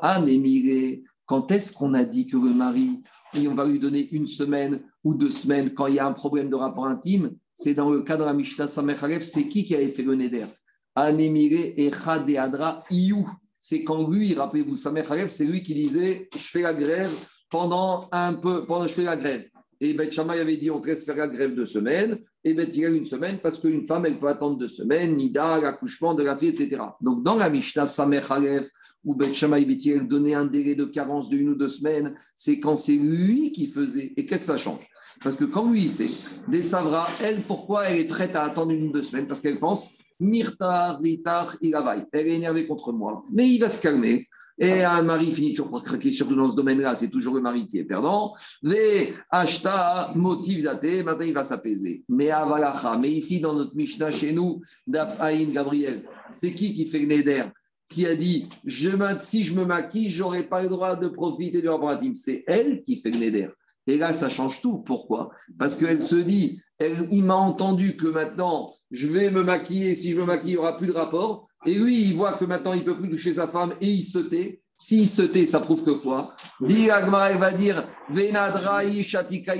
quand 1.26 1.50
est-ce 1.50 1.72
qu'on 1.72 1.94
a 1.94 2.04
dit 2.04 2.26
que 2.26 2.36
le 2.36 2.54
mari, 2.54 3.02
on 3.34 3.54
va 3.54 3.66
lui 3.66 3.80
donner 3.80 4.08
une 4.12 4.28
semaine 4.28 4.82
ou 5.02 5.14
deux 5.14 5.30
semaines 5.30 5.74
quand 5.74 5.88
il 5.88 5.96
y 5.96 5.98
a 5.98 6.06
un 6.06 6.12
problème 6.12 6.48
de 6.48 6.54
rapport 6.54 6.86
intime? 6.86 7.32
C'est 7.54 7.74
dans 7.74 7.90
le 7.90 8.02
cas 8.02 8.16
de 8.16 8.24
la 8.24 8.32
Mishnah 8.32 8.68
Samechalef, 8.68 9.24
c'est 9.24 9.48
qui 9.48 9.64
qui 9.64 9.74
avait 9.74 9.88
fait 9.88 10.02
le 10.02 10.14
Neder 10.14 10.46
Anemire 10.94 11.72
et 11.76 11.90
Adra 12.38 12.84
Iou. 12.90 13.28
C'est 13.58 13.82
quand 13.82 14.08
lui, 14.08 14.34
rappelez-vous, 14.34 14.76
Samechalef, 14.76 15.30
c'est 15.30 15.44
lui 15.44 15.62
qui 15.62 15.74
disait 15.74 16.28
Je 16.32 16.48
fais 16.48 16.62
la 16.62 16.74
grève 16.74 17.12
pendant 17.50 18.08
un 18.12 18.34
peu, 18.34 18.64
pendant 18.64 18.86
je 18.86 18.94
fais 18.94 19.02
la 19.02 19.16
grève. 19.16 19.44
Et 19.80 19.94
Beth 19.94 20.12
Shammai 20.12 20.38
avait 20.38 20.56
dit 20.56 20.70
on 20.70 20.80
te 20.80 20.86
laisse 20.86 21.04
faire 21.04 21.16
la 21.16 21.28
grève 21.28 21.54
deux 21.54 21.66
semaines, 21.66 22.18
et 22.46 22.54
Beth 22.54 22.76
une 22.76 23.06
semaine, 23.06 23.40
parce 23.42 23.58
qu'une 23.58 23.82
femme, 23.82 24.06
elle 24.06 24.20
peut 24.20 24.28
attendre 24.28 24.56
deux 24.56 24.68
semaines, 24.68 25.16
Nida, 25.16 25.58
l'accouchement 25.58 26.14
de 26.14 26.22
la 26.22 26.36
fille, 26.36 26.50
etc. 26.50 26.80
Donc 27.00 27.24
dans 27.24 27.34
la 27.34 27.50
Mishnah 27.50 27.86
Samer 27.86 28.20
où 29.04 29.16
Beth 29.16 29.34
Shammai 29.34 29.64
Beth 29.64 30.06
donnait 30.06 30.34
un 30.34 30.46
délai 30.46 30.76
de 30.76 30.84
carence 30.84 31.28
de 31.28 31.36
une 31.36 31.48
ou 31.50 31.54
deux 31.56 31.68
semaines, 31.68 32.14
c'est 32.36 32.60
quand 32.60 32.76
c'est 32.76 32.94
lui 32.94 33.50
qui 33.50 33.66
faisait. 33.66 34.12
Et 34.16 34.26
qu'est-ce 34.26 34.46
que 34.46 34.52
ça 34.52 34.58
change? 34.58 34.88
Parce 35.22 35.34
que 35.34 35.44
quand 35.44 35.68
lui 35.68 35.84
il 35.84 35.90
fait 35.90 36.10
des 36.46 36.62
savras, 36.62 37.08
elle, 37.20 37.42
pourquoi 37.42 37.86
elle 37.88 37.98
est 37.98 38.06
prête 38.06 38.36
à 38.36 38.44
attendre 38.44 38.70
une 38.70 38.88
ou 38.88 38.92
deux 38.92 39.02
semaines? 39.02 39.26
Parce 39.26 39.40
qu'elle 39.40 39.58
pense 39.58 39.98
Mirtar, 40.20 41.00
Ritar, 41.00 41.56
Iravai. 41.60 42.04
Elle 42.12 42.28
est 42.28 42.36
énervée 42.36 42.68
contre 42.68 42.92
moi, 42.92 43.24
mais 43.32 43.48
il 43.48 43.58
va 43.58 43.70
se 43.70 43.82
calmer. 43.82 44.28
Et 44.58 44.82
un 44.82 45.02
mari 45.02 45.32
finit 45.32 45.50
toujours 45.52 45.70
par 45.70 45.82
craquer, 45.82 46.12
surtout 46.12 46.34
dans 46.34 46.50
ce 46.50 46.56
domaine-là, 46.56 46.94
c'est 46.94 47.10
toujours 47.10 47.34
le 47.34 47.42
mari 47.42 47.68
qui 47.68 47.78
est 47.78 47.84
perdant. 47.84 48.34
Les 48.62 49.12
achta 49.30 50.12
motive 50.14 50.64
daté, 50.64 51.02
maintenant 51.02 51.26
il 51.26 51.34
va 51.34 51.44
s'apaiser. 51.44 52.04
Mais 52.08 52.30
avalacha, 52.30 52.96
mais 52.96 53.10
ici 53.10 53.40
dans 53.40 53.54
notre 53.54 53.76
Mishnah 53.76 54.10
chez 54.10 54.32
nous, 54.32 54.62
Dafaïn 54.86 55.50
Gabriel, 55.50 56.04
c'est 56.32 56.54
qui 56.54 56.72
qui 56.72 56.86
fait 56.86 57.00
le 57.00 57.06
neder 57.06 57.44
Qui 57.90 58.06
a 58.06 58.16
dit 58.16 58.48
je, 58.64 58.90
si 59.20 59.42
je 59.42 59.54
me 59.54 59.66
maquille, 59.66 60.08
j'aurai 60.08 60.48
pas 60.48 60.62
le 60.62 60.68
droit 60.68 60.96
de 60.96 61.08
profiter 61.08 61.60
du 61.60 61.68
rapport. 61.68 61.98
C'est 62.14 62.42
elle 62.46 62.82
qui 62.82 62.96
fait 63.00 63.10
le 63.10 63.18
neder. 63.18 63.48
Et 63.86 63.98
là, 63.98 64.12
ça 64.12 64.28
change 64.28 64.62
tout. 64.62 64.78
Pourquoi? 64.78 65.30
Parce 65.58 65.76
qu'elle 65.76 66.02
se 66.02 66.16
dit 66.16 66.60
il 67.10 67.24
m'a 67.24 67.36
entendu 67.36 67.96
que 67.96 68.06
maintenant 68.06 68.74
je 68.90 69.08
vais 69.08 69.30
me 69.30 69.42
maquiller, 69.42 69.94
si 69.94 70.12
je 70.12 70.18
me 70.18 70.24
maquille, 70.24 70.50
il 70.50 70.54
n'y 70.54 70.58
aura 70.58 70.76
plus 70.76 70.86
de 70.86 70.92
rapport. 70.92 71.48
Et 71.66 71.74
lui, 71.74 72.02
il 72.02 72.14
voit 72.14 72.34
que 72.34 72.44
maintenant, 72.44 72.72
il 72.72 72.80
ne 72.80 72.84
peut 72.84 72.98
plus 72.98 73.10
toucher 73.10 73.34
sa 73.34 73.48
femme 73.48 73.74
et 73.80 73.88
il 73.88 74.02
se 74.02 74.18
tait. 74.18 74.62
S'il 74.78 75.08
se 75.08 75.22
tait, 75.22 75.46
ça 75.46 75.60
prouve 75.60 75.84
que 75.84 76.02
quoi? 76.02 76.34
Dit 76.60 76.88
elle 76.88 77.38
va 77.38 77.52
dire 77.52 77.88
Venadrai 78.10 79.02
shatika 79.02 79.54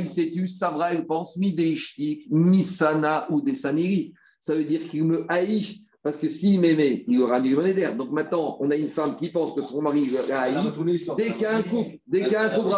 Savra, 0.46 0.92
elle 0.92 1.07
pense 1.07 1.38
Mideishtik, 1.38 2.26
Misana 2.30 3.26
ou 3.30 3.40
Desaniri. 3.40 4.12
Ça 4.38 4.54
veut 4.54 4.64
dire 4.64 4.88
qu'il 4.88 5.04
me 5.04 5.24
haït. 5.28 5.82
Parce 6.02 6.18
que 6.18 6.28
s'il 6.28 6.61
m'aimait, 6.61 7.02
il 7.09 7.20
aura 7.20 7.40
du 7.40 7.57
monétaire. 7.57 7.96
Donc 7.96 8.12
maintenant, 8.12 8.59
on 8.61 8.70
a 8.70 8.76
une 8.76 8.90
femme 8.90 9.16
qui 9.16 9.30
pense 9.30 9.54
que 9.54 9.61
son 9.61 9.82
mari 9.82 10.07
l'a 10.28 10.42
haï. 10.42 10.54
Dès 11.16 11.32
qu'il 11.32 11.42
y 11.42 11.46
a 11.46 11.57
un 11.57 11.62
couple, 11.62 11.98
dès 12.07 12.22
qu'il 12.22 12.32
y 12.32 12.36
a 12.36 12.42
un 12.42 12.50
couple 12.50 12.70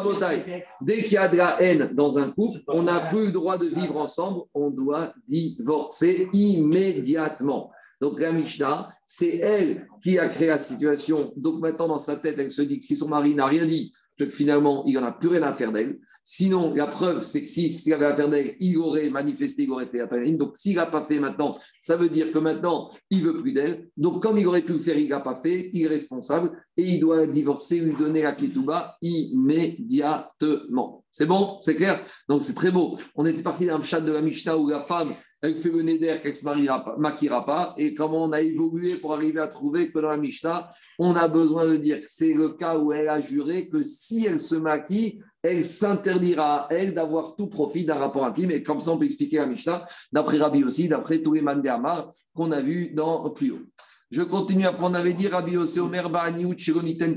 dès 0.80 1.02
qu'il 1.02 1.12
y 1.12 1.16
a 1.18 1.28
de 1.28 1.36
la 1.36 1.60
haine 1.60 1.90
dans 1.92 2.18
un 2.18 2.30
couple, 2.30 2.60
on 2.68 2.84
n'a 2.84 3.10
plus 3.10 3.26
le 3.26 3.32
droit 3.32 3.58
de 3.58 3.66
vivre 3.66 3.98
ensemble, 3.98 4.44
on 4.54 4.70
doit 4.70 5.12
divorcer 5.26 6.30
immédiatement. 6.32 7.70
Donc 8.00 8.20
la 8.20 8.32
Mishnah, 8.32 8.88
c'est 9.04 9.36
elle 9.36 9.86
qui 10.02 10.18
a 10.18 10.28
créé 10.28 10.48
la 10.48 10.58
situation. 10.58 11.32
Donc 11.36 11.60
maintenant, 11.60 11.88
dans 11.88 11.98
sa 11.98 12.16
tête, 12.16 12.36
elle 12.38 12.50
se 12.50 12.62
dit 12.62 12.78
que 12.78 12.84
si 12.84 12.96
son 12.96 13.08
mari 13.08 13.34
n'a 13.34 13.46
rien 13.46 13.66
dit, 13.66 13.92
que 14.18 14.28
finalement, 14.30 14.84
il 14.86 14.94
n'en 14.94 15.04
a 15.04 15.12
plus 15.12 15.28
rien 15.28 15.42
à 15.42 15.52
faire 15.52 15.72
d'elle. 15.72 15.98
Sinon, 16.30 16.74
la 16.74 16.86
preuve, 16.86 17.22
c'est 17.22 17.40
que 17.40 17.48
s'il 17.48 17.70
si, 17.70 17.90
avait 17.90 18.04
affaire 18.04 18.28
d'elle, 18.28 18.54
il 18.60 18.76
aurait 18.76 19.08
manifesté, 19.08 19.62
il 19.62 19.70
aurait 19.70 19.86
fait 19.86 19.96
la 19.96 20.30
Donc, 20.32 20.58
s'il 20.58 20.76
n'a 20.76 20.84
pas 20.84 21.06
fait 21.06 21.18
maintenant, 21.18 21.56
ça 21.80 21.96
veut 21.96 22.10
dire 22.10 22.30
que 22.30 22.38
maintenant, 22.38 22.90
il 23.08 23.22
veut 23.22 23.40
plus 23.40 23.54
d'elle. 23.54 23.88
Donc, 23.96 24.22
comme 24.22 24.36
il 24.36 24.46
aurait 24.46 24.60
pu 24.60 24.74
le 24.74 24.78
faire, 24.78 24.98
il 24.98 25.08
n'a 25.08 25.20
pas 25.20 25.40
fait, 25.40 25.70
il 25.72 25.84
est 25.84 25.88
responsable 25.88 26.52
et 26.76 26.82
il 26.82 27.00
doit 27.00 27.26
divorcer, 27.26 27.80
lui 27.80 27.94
donner 27.94 28.20
la 28.20 28.32
ketouba 28.32 28.98
immédiatement. 29.00 31.02
C'est 31.10 31.24
bon? 31.24 31.56
C'est 31.62 31.76
clair? 31.76 32.04
Donc, 32.28 32.42
c'est 32.42 32.52
très 32.52 32.72
beau. 32.72 32.98
On 33.14 33.24
était 33.24 33.42
parti 33.42 33.64
d'un 33.64 33.82
chat 33.82 34.02
de 34.02 34.12
la 34.12 34.20
Mishnah 34.20 34.58
où 34.58 34.68
la 34.68 34.80
femme 34.80 35.14
elle 35.42 35.56
fait 35.56 35.70
le 35.70 35.82
neder 35.82 36.16
qu'elle 36.22 36.32
ne 36.32 36.98
maquillera 36.98 37.46
pas. 37.46 37.74
Et 37.78 37.94
comment 37.94 38.24
on 38.24 38.32
a 38.32 38.40
évolué 38.40 38.94
pour 38.96 39.14
arriver 39.14 39.40
à 39.40 39.46
trouver 39.46 39.90
que 39.90 39.98
dans 39.98 40.08
la 40.08 40.16
Mishnah, 40.16 40.68
on 40.98 41.14
a 41.14 41.28
besoin 41.28 41.66
de 41.66 41.76
dire 41.76 41.98
c'est 42.02 42.34
le 42.34 42.50
cas 42.50 42.78
où 42.78 42.92
elle 42.92 43.08
a 43.08 43.20
juré 43.20 43.68
que 43.68 43.82
si 43.82 44.26
elle 44.26 44.40
se 44.40 44.56
maquille, 44.56 45.22
elle 45.42 45.64
s'interdira 45.64 46.66
à 46.66 46.74
elle 46.74 46.94
d'avoir 46.94 47.36
tout 47.36 47.46
profit 47.46 47.84
d'un 47.84 47.94
rapport 47.94 48.24
intime. 48.24 48.50
Et 48.50 48.62
comme 48.62 48.80
ça, 48.80 48.90
on 48.92 48.98
peut 48.98 49.04
expliquer 49.04 49.36
la 49.38 49.46
Mishnah, 49.46 49.86
d'après 50.12 50.38
Rabbi 50.38 50.64
aussi, 50.64 50.88
d'après 50.88 51.22
tous 51.22 51.32
les 51.32 51.42
Mandéamar 51.42 52.10
qu'on 52.34 52.50
a 52.50 52.60
vu 52.60 52.90
dans 52.90 53.30
plus 53.30 53.52
haut. 53.52 53.66
Je 54.10 54.22
continue 54.22 54.64
après, 54.64 54.86
on 54.86 54.94
avait 54.94 55.12
dit 55.12 55.28
Rabbi 55.28 55.52
Yossi 55.52 55.80
Omer 55.80 56.10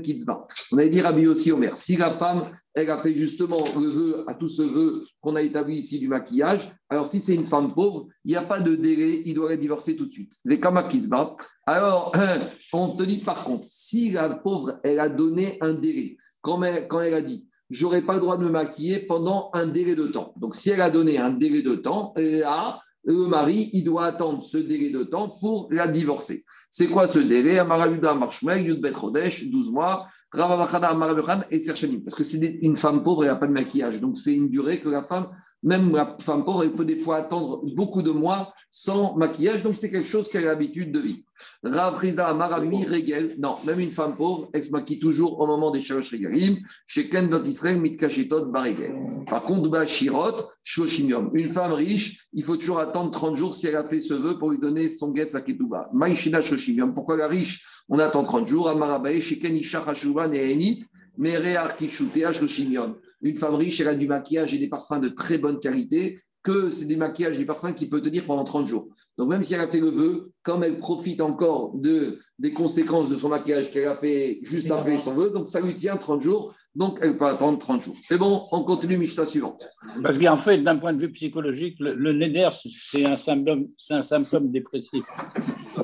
Kitzba. 0.02 0.46
On 0.72 0.76
avait 0.76 0.90
dit 0.90 1.00
Rabbi 1.00 1.22
Yossi 1.22 1.50
Omer, 1.50 1.74
si 1.74 1.96
la 1.96 2.10
femme, 2.10 2.50
elle 2.74 2.90
a 2.90 2.98
fait 2.98 3.14
justement 3.14 3.64
le 3.78 3.88
vœu, 3.88 4.24
à 4.28 4.34
tout 4.34 4.48
ce 4.48 4.60
vœu 4.60 5.02
qu'on 5.22 5.34
a 5.36 5.40
établi 5.40 5.76
ici 5.76 5.98
du 5.98 6.08
maquillage, 6.08 6.70
alors 6.90 7.08
si 7.08 7.20
c'est 7.20 7.34
une 7.34 7.46
femme 7.46 7.72
pauvre, 7.72 8.08
il 8.26 8.32
n'y 8.32 8.36
a 8.36 8.42
pas 8.42 8.60
de 8.60 8.74
délai, 8.76 9.22
il 9.24 9.32
doit 9.32 9.56
divorcer 9.56 9.96
tout 9.96 10.04
de 10.04 10.10
suite. 10.10 10.34
Les 10.44 10.60
Kitzba. 10.60 11.34
Alors, 11.66 12.12
on 12.74 12.90
te 12.90 13.04
dit 13.04 13.18
par 13.18 13.44
contre, 13.44 13.66
si 13.70 14.10
la 14.10 14.28
pauvre, 14.28 14.78
elle 14.84 15.00
a 15.00 15.08
donné 15.08 15.56
un 15.62 15.72
délai, 15.72 16.18
quand 16.42 16.62
elle, 16.62 17.14
a 17.14 17.22
dit, 17.22 17.48
j'aurai 17.70 18.02
pas 18.02 18.14
le 18.14 18.20
droit 18.20 18.36
de 18.36 18.44
me 18.44 18.50
maquiller 18.50 18.98
pendant 19.06 19.48
un 19.54 19.66
délai 19.66 19.94
de 19.94 20.08
temps. 20.08 20.34
Donc, 20.36 20.54
si 20.54 20.68
elle 20.68 20.82
a 20.82 20.90
donné 20.90 21.16
un 21.16 21.30
délai 21.30 21.62
de 21.62 21.74
temps, 21.74 22.12
là, 22.16 22.80
le 23.04 23.26
mari, 23.26 23.70
il 23.72 23.84
doit 23.84 24.04
attendre 24.04 24.44
ce 24.44 24.58
délai 24.58 24.90
de 24.90 25.02
temps 25.02 25.38
pour 25.40 25.68
la 25.70 25.88
divorcer. 25.88 26.44
C'est 26.74 26.86
quoi 26.86 27.06
ce 27.06 27.18
délai? 27.18 27.58
Amarabuda 27.58 28.14
Marshmei, 28.14 28.62
Yudbet 28.62 28.92
Rodesh, 28.92 29.44
12 29.44 29.70
mois, 29.70 30.06
Ravavachana 30.32 30.88
Amarabachan 30.88 31.42
et 31.50 31.58
Serchanim. 31.58 32.02
Parce 32.02 32.14
que 32.14 32.24
c'est 32.24 32.38
une 32.62 32.76
femme 32.78 33.02
pauvre, 33.02 33.24
elle 33.24 33.30
n'a 33.30 33.36
pas 33.36 33.46
de 33.46 33.52
maquillage. 33.52 34.00
Donc 34.00 34.16
c'est 34.16 34.34
une 34.34 34.48
durée 34.48 34.80
que 34.80 34.88
la 34.88 35.02
femme, 35.02 35.28
même 35.62 35.92
la 35.92 36.16
femme 36.18 36.46
pauvre, 36.46 36.64
elle 36.64 36.72
peut 36.72 36.86
des 36.86 36.96
fois 36.96 37.18
attendre 37.18 37.62
beaucoup 37.76 38.00
de 38.00 38.10
mois 38.10 38.54
sans 38.70 39.14
maquillage. 39.16 39.62
Donc 39.62 39.74
c'est 39.74 39.90
quelque 39.90 40.08
chose 40.08 40.30
qu'elle 40.30 40.44
a 40.44 40.52
l'habitude 40.52 40.92
de 40.92 41.00
vivre. 41.00 41.18
Rav 41.62 41.98
Rizda 41.98 42.28
Amarabi 42.28 42.86
Regel. 42.86 43.34
Non, 43.38 43.56
même 43.66 43.80
une 43.80 43.90
femme 43.90 44.16
pauvre, 44.16 44.48
elle 44.54 44.64
se 44.64 44.70
maquille 44.70 44.98
toujours 44.98 45.40
au 45.40 45.46
moment 45.46 45.72
des 45.72 45.80
Shalosh 45.80 46.10
Regalim. 46.10 46.56
Chez 46.86 47.10
Ken 47.10 47.28
Israël, 47.44 47.78
Mitkashetot 47.78 48.46
Baregel. 48.46 48.94
Par 49.28 49.42
contre, 49.42 49.68
Bashirot, 49.68 50.36
Shoshimium. 50.62 51.30
Une 51.34 51.50
femme 51.50 51.72
riche, 51.72 52.28
il 52.32 52.44
faut 52.44 52.56
toujours 52.56 52.78
attendre 52.78 53.10
30 53.10 53.36
jours 53.36 53.54
si 53.54 53.66
elle 53.66 53.76
a 53.76 53.84
fait 53.84 54.00
ce 54.00 54.14
vœu 54.14 54.38
pour 54.38 54.50
lui 54.50 54.58
donner 54.58 54.88
son 54.88 55.14
get 55.14 55.28
sa 55.28 55.42
ketouba. 55.42 55.90
Maïshina 55.92 56.40
Shoshimium. 56.40 56.61
Pourquoi 56.94 57.16
la 57.16 57.28
riche, 57.28 57.64
on 57.88 57.98
attend 57.98 58.22
30 58.24 58.46
jours 58.46 58.68
Amarabae, 58.68 59.20
chez 59.20 59.38
Ken 59.38 59.56
Isha 59.56 59.82
Neenit, 60.28 60.84
Merear 61.16 61.76
Kishutea 61.76 62.32
Shoshimium. 62.32 62.96
Une 63.20 63.36
femme 63.36 63.54
riche, 63.54 63.80
elle 63.80 63.88
a 63.88 63.94
du 63.94 64.08
maquillage 64.08 64.52
et 64.54 64.58
des 64.58 64.68
parfums 64.68 65.00
de 65.00 65.08
très 65.08 65.38
bonne 65.38 65.60
qualité 65.60 66.18
que 66.42 66.70
c'est 66.70 66.86
des 66.86 66.96
maquillages, 66.96 67.38
des 67.38 67.44
parfums 67.44 67.74
qui 67.74 67.86
peut 67.86 68.02
tenir 68.02 68.24
pendant 68.24 68.44
30 68.44 68.66
jours. 68.66 68.88
Donc 69.16 69.28
même 69.28 69.42
si 69.42 69.54
elle 69.54 69.60
a 69.60 69.68
fait 69.68 69.78
le 69.78 69.90
vœu, 69.90 70.32
comme 70.42 70.64
elle 70.64 70.76
profite 70.76 71.20
encore 71.20 71.72
de, 71.74 72.18
des 72.38 72.52
conséquences 72.52 73.08
de 73.08 73.16
son 73.16 73.28
maquillage 73.28 73.70
qu'elle 73.70 73.86
a 73.86 73.96
fait 73.96 74.40
juste 74.42 74.70
après 74.70 74.98
son 74.98 75.14
vœu, 75.14 75.30
donc 75.30 75.48
ça 75.48 75.60
lui 75.60 75.76
tient 75.76 75.96
30 75.96 76.20
jours, 76.20 76.54
donc 76.74 76.98
elle 77.02 77.18
peut 77.18 77.26
attendre 77.26 77.58
30 77.58 77.82
jours. 77.82 77.96
C'est 78.02 78.18
bon, 78.18 78.44
on 78.50 78.64
continue 78.64 78.96
Mishnah 78.96 79.26
suivante. 79.26 79.66
Parce 80.02 80.18
qu'en 80.18 80.36
fait, 80.36 80.58
d'un 80.58 80.76
point 80.76 80.92
de 80.92 81.00
vue 81.00 81.12
psychologique, 81.12 81.76
le, 81.80 81.94
le 81.94 82.50
c'est 82.50 83.04
un 83.04 83.16
symptôme, 83.16 83.66
c'est 83.76 83.94
un 83.94 84.02
symptôme 84.02 84.50
dépressif. 84.50 85.04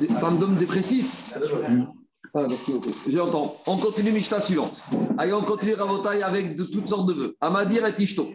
Des 0.00 0.08
symptômes 0.08 0.56
dépressifs 0.56 1.34
ah, 2.34 2.46
merci 2.48 2.72
beaucoup. 2.72 2.90
J'entends. 3.08 3.56
On 3.66 3.76
continue 3.78 4.12
Mishnah 4.12 4.40
suivante. 4.40 4.82
Allez, 5.16 5.32
on 5.32 5.42
continue 5.42 5.74
Rabotai 5.74 6.22
avec 6.22 6.56
de 6.56 6.64
toutes 6.64 6.86
sortes 6.86 7.08
de 7.08 7.14
vœux. 7.14 7.36
Amadir 7.40 7.86
et 7.86 7.94
Tishto. 7.94 8.28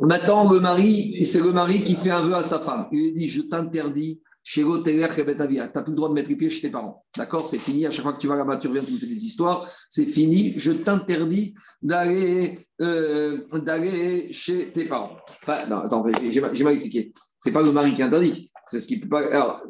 Maintenant, 0.00 0.50
le 0.50 0.60
mari, 0.60 1.24
c'est 1.24 1.40
le 1.40 1.52
mari 1.52 1.82
qui 1.82 1.96
fait 1.96 2.10
un 2.10 2.22
vœu 2.22 2.34
à 2.34 2.42
sa 2.42 2.60
femme. 2.60 2.86
Il 2.92 3.00
lui 3.00 3.12
dit 3.12 3.28
Je 3.28 3.42
t'interdis 3.42 4.20
chez 4.46 4.62
Tu 4.62 4.68
n'as 4.68 5.08
plus 5.08 5.24
le 5.24 5.96
droit 5.96 6.10
de 6.10 6.14
mettre 6.14 6.28
les 6.28 6.36
pieds 6.36 6.50
chez 6.50 6.60
tes 6.60 6.70
parents. 6.70 7.02
D'accord? 7.16 7.46
C'est 7.46 7.58
fini. 7.58 7.86
À 7.86 7.90
chaque 7.90 8.02
fois 8.02 8.12
que 8.12 8.20
tu 8.20 8.28
vas 8.28 8.36
là-bas, 8.36 8.58
tu 8.58 8.68
reviens, 8.68 8.84
tu 8.84 8.92
me 8.92 8.98
fais 8.98 9.06
des 9.06 9.24
histoires. 9.24 9.68
C'est 9.88 10.04
fini. 10.04 10.52
Je 10.58 10.70
t'interdis 10.70 11.54
d'aller 11.82 12.58
euh, 12.82 13.38
chez 14.30 14.70
tes 14.72 14.84
parents. 14.84 15.16
Enfin, 15.42 15.66
non, 15.66 15.78
attends, 15.78 16.04
j'ai 16.30 16.40
mal 16.40 16.72
expliqué. 16.74 17.12
Ce 17.42 17.48
n'est 17.48 17.54
pas 17.54 17.62
le 17.62 17.72
mari 17.72 17.94
qui 17.94 18.02
interdit. 18.02 18.50
C'est 18.66 18.80
ce 18.80 18.86
qui 18.86 19.00
peut 19.00 19.08
pas. 19.08 19.26
Alors, 19.26 19.62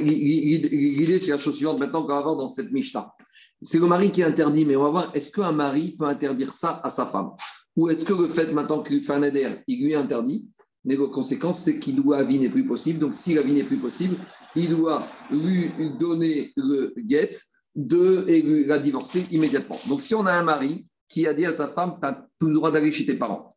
l'idée, 0.00 1.18
c'est 1.18 1.30
la 1.30 1.38
chose 1.38 1.56
suivante 1.56 1.78
maintenant 1.78 2.02
qu'on 2.02 2.08
va 2.08 2.22
voir 2.22 2.36
dans 2.36 2.48
cette 2.48 2.72
Mishnah. 2.72 3.12
C'est 3.60 3.78
le 3.78 3.86
mari 3.86 4.10
qui 4.12 4.22
interdit, 4.22 4.64
mais 4.64 4.76
on 4.76 4.84
va 4.84 4.90
voir 4.90 5.10
est-ce 5.14 5.30
qu'un 5.30 5.52
mari 5.52 5.94
peut 5.96 6.06
interdire 6.06 6.52
ça 6.52 6.80
à 6.82 6.90
sa 6.90 7.06
femme? 7.06 7.30
Ou 7.76 7.90
est-ce 7.90 8.04
que 8.04 8.12
le 8.12 8.28
fait 8.28 8.52
maintenant 8.52 8.82
qu'il 8.82 9.02
fait 9.02 9.12
un 9.12 9.22
il 9.22 9.84
lui 9.84 9.94
interdit? 9.94 10.50
Mais 10.84 10.96
la 10.96 11.06
conséquence, 11.06 11.60
c'est 11.60 11.78
qu'il 11.78 11.96
doit, 11.96 12.24
vie 12.24 12.38
n'est 12.38 12.48
plus 12.48 12.66
possible. 12.66 12.98
Donc, 12.98 13.14
si 13.14 13.34
la 13.34 13.42
vie 13.42 13.52
n'est 13.52 13.64
plus 13.64 13.76
possible, 13.76 14.16
il 14.56 14.70
doit 14.70 15.06
lui 15.30 15.70
donner 15.98 16.52
le 16.56 16.92
guet 16.96 17.34
de, 17.76 18.24
et 18.28 18.64
la 18.64 18.78
divorcer 18.78 19.24
immédiatement. 19.30 19.78
Donc, 19.88 20.02
si 20.02 20.14
on 20.14 20.26
a 20.26 20.32
un 20.32 20.42
mari 20.42 20.86
qui 21.08 21.26
a 21.26 21.34
dit 21.34 21.46
à 21.46 21.52
sa 21.52 21.68
femme, 21.68 21.94
tu 21.94 22.00
n'as 22.02 22.26
plus 22.38 22.48
le 22.48 22.54
droit 22.54 22.70
d'aller 22.72 22.90
chez 22.90 23.06
tes 23.06 23.14
parents. 23.14 23.54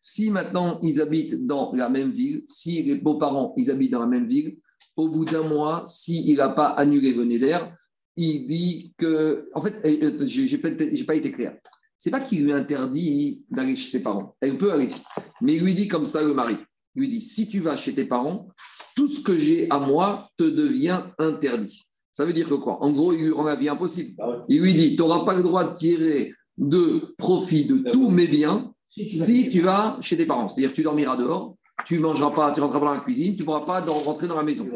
Si 0.00 0.30
maintenant 0.30 0.80
ils 0.82 1.00
habitent 1.00 1.46
dans 1.46 1.72
la 1.74 1.88
même 1.88 2.10
ville, 2.10 2.42
si 2.46 2.82
les 2.82 2.96
beaux-parents 2.96 3.54
ils 3.56 3.70
habitent 3.70 3.92
dans 3.92 4.00
la 4.00 4.06
même 4.06 4.26
ville, 4.26 4.56
au 4.96 5.08
bout 5.08 5.24
d'un 5.24 5.42
mois, 5.42 5.84
s'il 5.84 6.36
n'a 6.36 6.48
pas 6.48 6.68
annulé 6.68 7.12
le 7.12 7.38
d'air, 7.38 7.74
il 8.16 8.44
dit 8.46 8.94
que. 8.96 9.48
En 9.54 9.62
fait, 9.62 9.74
euh, 9.86 10.22
euh, 10.22 10.26
je 10.26 10.56
n'ai 10.56 11.04
pas 11.04 11.14
été 11.14 11.30
clair 11.30 11.56
c'est 12.02 12.10
pas 12.10 12.18
qu'il 12.18 12.42
lui 12.42 12.52
interdit 12.52 13.44
d'aller 13.48 13.76
chez 13.76 13.88
ses 13.88 14.02
parents. 14.02 14.34
Elle 14.40 14.58
peut 14.58 14.72
aller. 14.72 14.88
Mais 15.40 15.54
il 15.54 15.62
lui 15.62 15.72
dit 15.72 15.86
comme 15.86 16.04
ça 16.04 16.20
le 16.20 16.34
mari. 16.34 16.56
Il 16.96 17.02
lui 17.02 17.08
dit 17.08 17.20
si 17.20 17.46
tu 17.46 17.60
vas 17.60 17.76
chez 17.76 17.94
tes 17.94 18.06
parents, 18.06 18.48
tout 18.96 19.06
ce 19.06 19.20
que 19.20 19.38
j'ai 19.38 19.70
à 19.70 19.78
moi 19.78 20.28
te 20.36 20.42
devient 20.42 21.04
interdit. 21.20 21.86
Ça 22.10 22.24
veut 22.24 22.32
dire 22.32 22.48
que 22.48 22.54
quoi? 22.54 22.82
En 22.82 22.90
gros, 22.90 23.12
il 23.12 23.20
lui 23.20 23.30
rend 23.30 23.44
la 23.44 23.54
vie 23.54 23.68
impossible. 23.68 24.16
Ah 24.20 24.44
il 24.48 24.60
lui 24.60 24.74
dit 24.74 24.96
tu 24.96 25.00
n'auras 25.00 25.24
pas 25.24 25.36
le 25.36 25.44
droit 25.44 25.70
de 25.70 25.76
tirer 25.76 26.34
de 26.58 27.14
profit 27.18 27.66
de 27.66 27.88
tous 27.92 28.08
mes 28.08 28.26
biens 28.26 28.74
si 28.88 29.48
tu 29.48 29.60
vas 29.60 29.96
chez 30.00 30.16
tes 30.16 30.26
parents. 30.26 30.48
C'est-à-dire 30.48 30.70
que 30.70 30.74
tu 30.74 30.82
dormiras 30.82 31.16
dehors, 31.16 31.54
tu 31.84 31.96
ne 31.96 32.00
mangeras 32.00 32.30
pas, 32.30 32.52
tu 32.52 32.60
rentreras 32.60 32.80
pas 32.80 32.86
dans 32.86 32.94
la 32.94 33.00
cuisine, 33.00 33.34
tu 33.34 33.42
ne 33.42 33.46
pourras 33.46 33.64
pas 33.64 33.80
rentrer 33.80 34.28
dans 34.28 34.36
la 34.36 34.42
maison. 34.42 34.68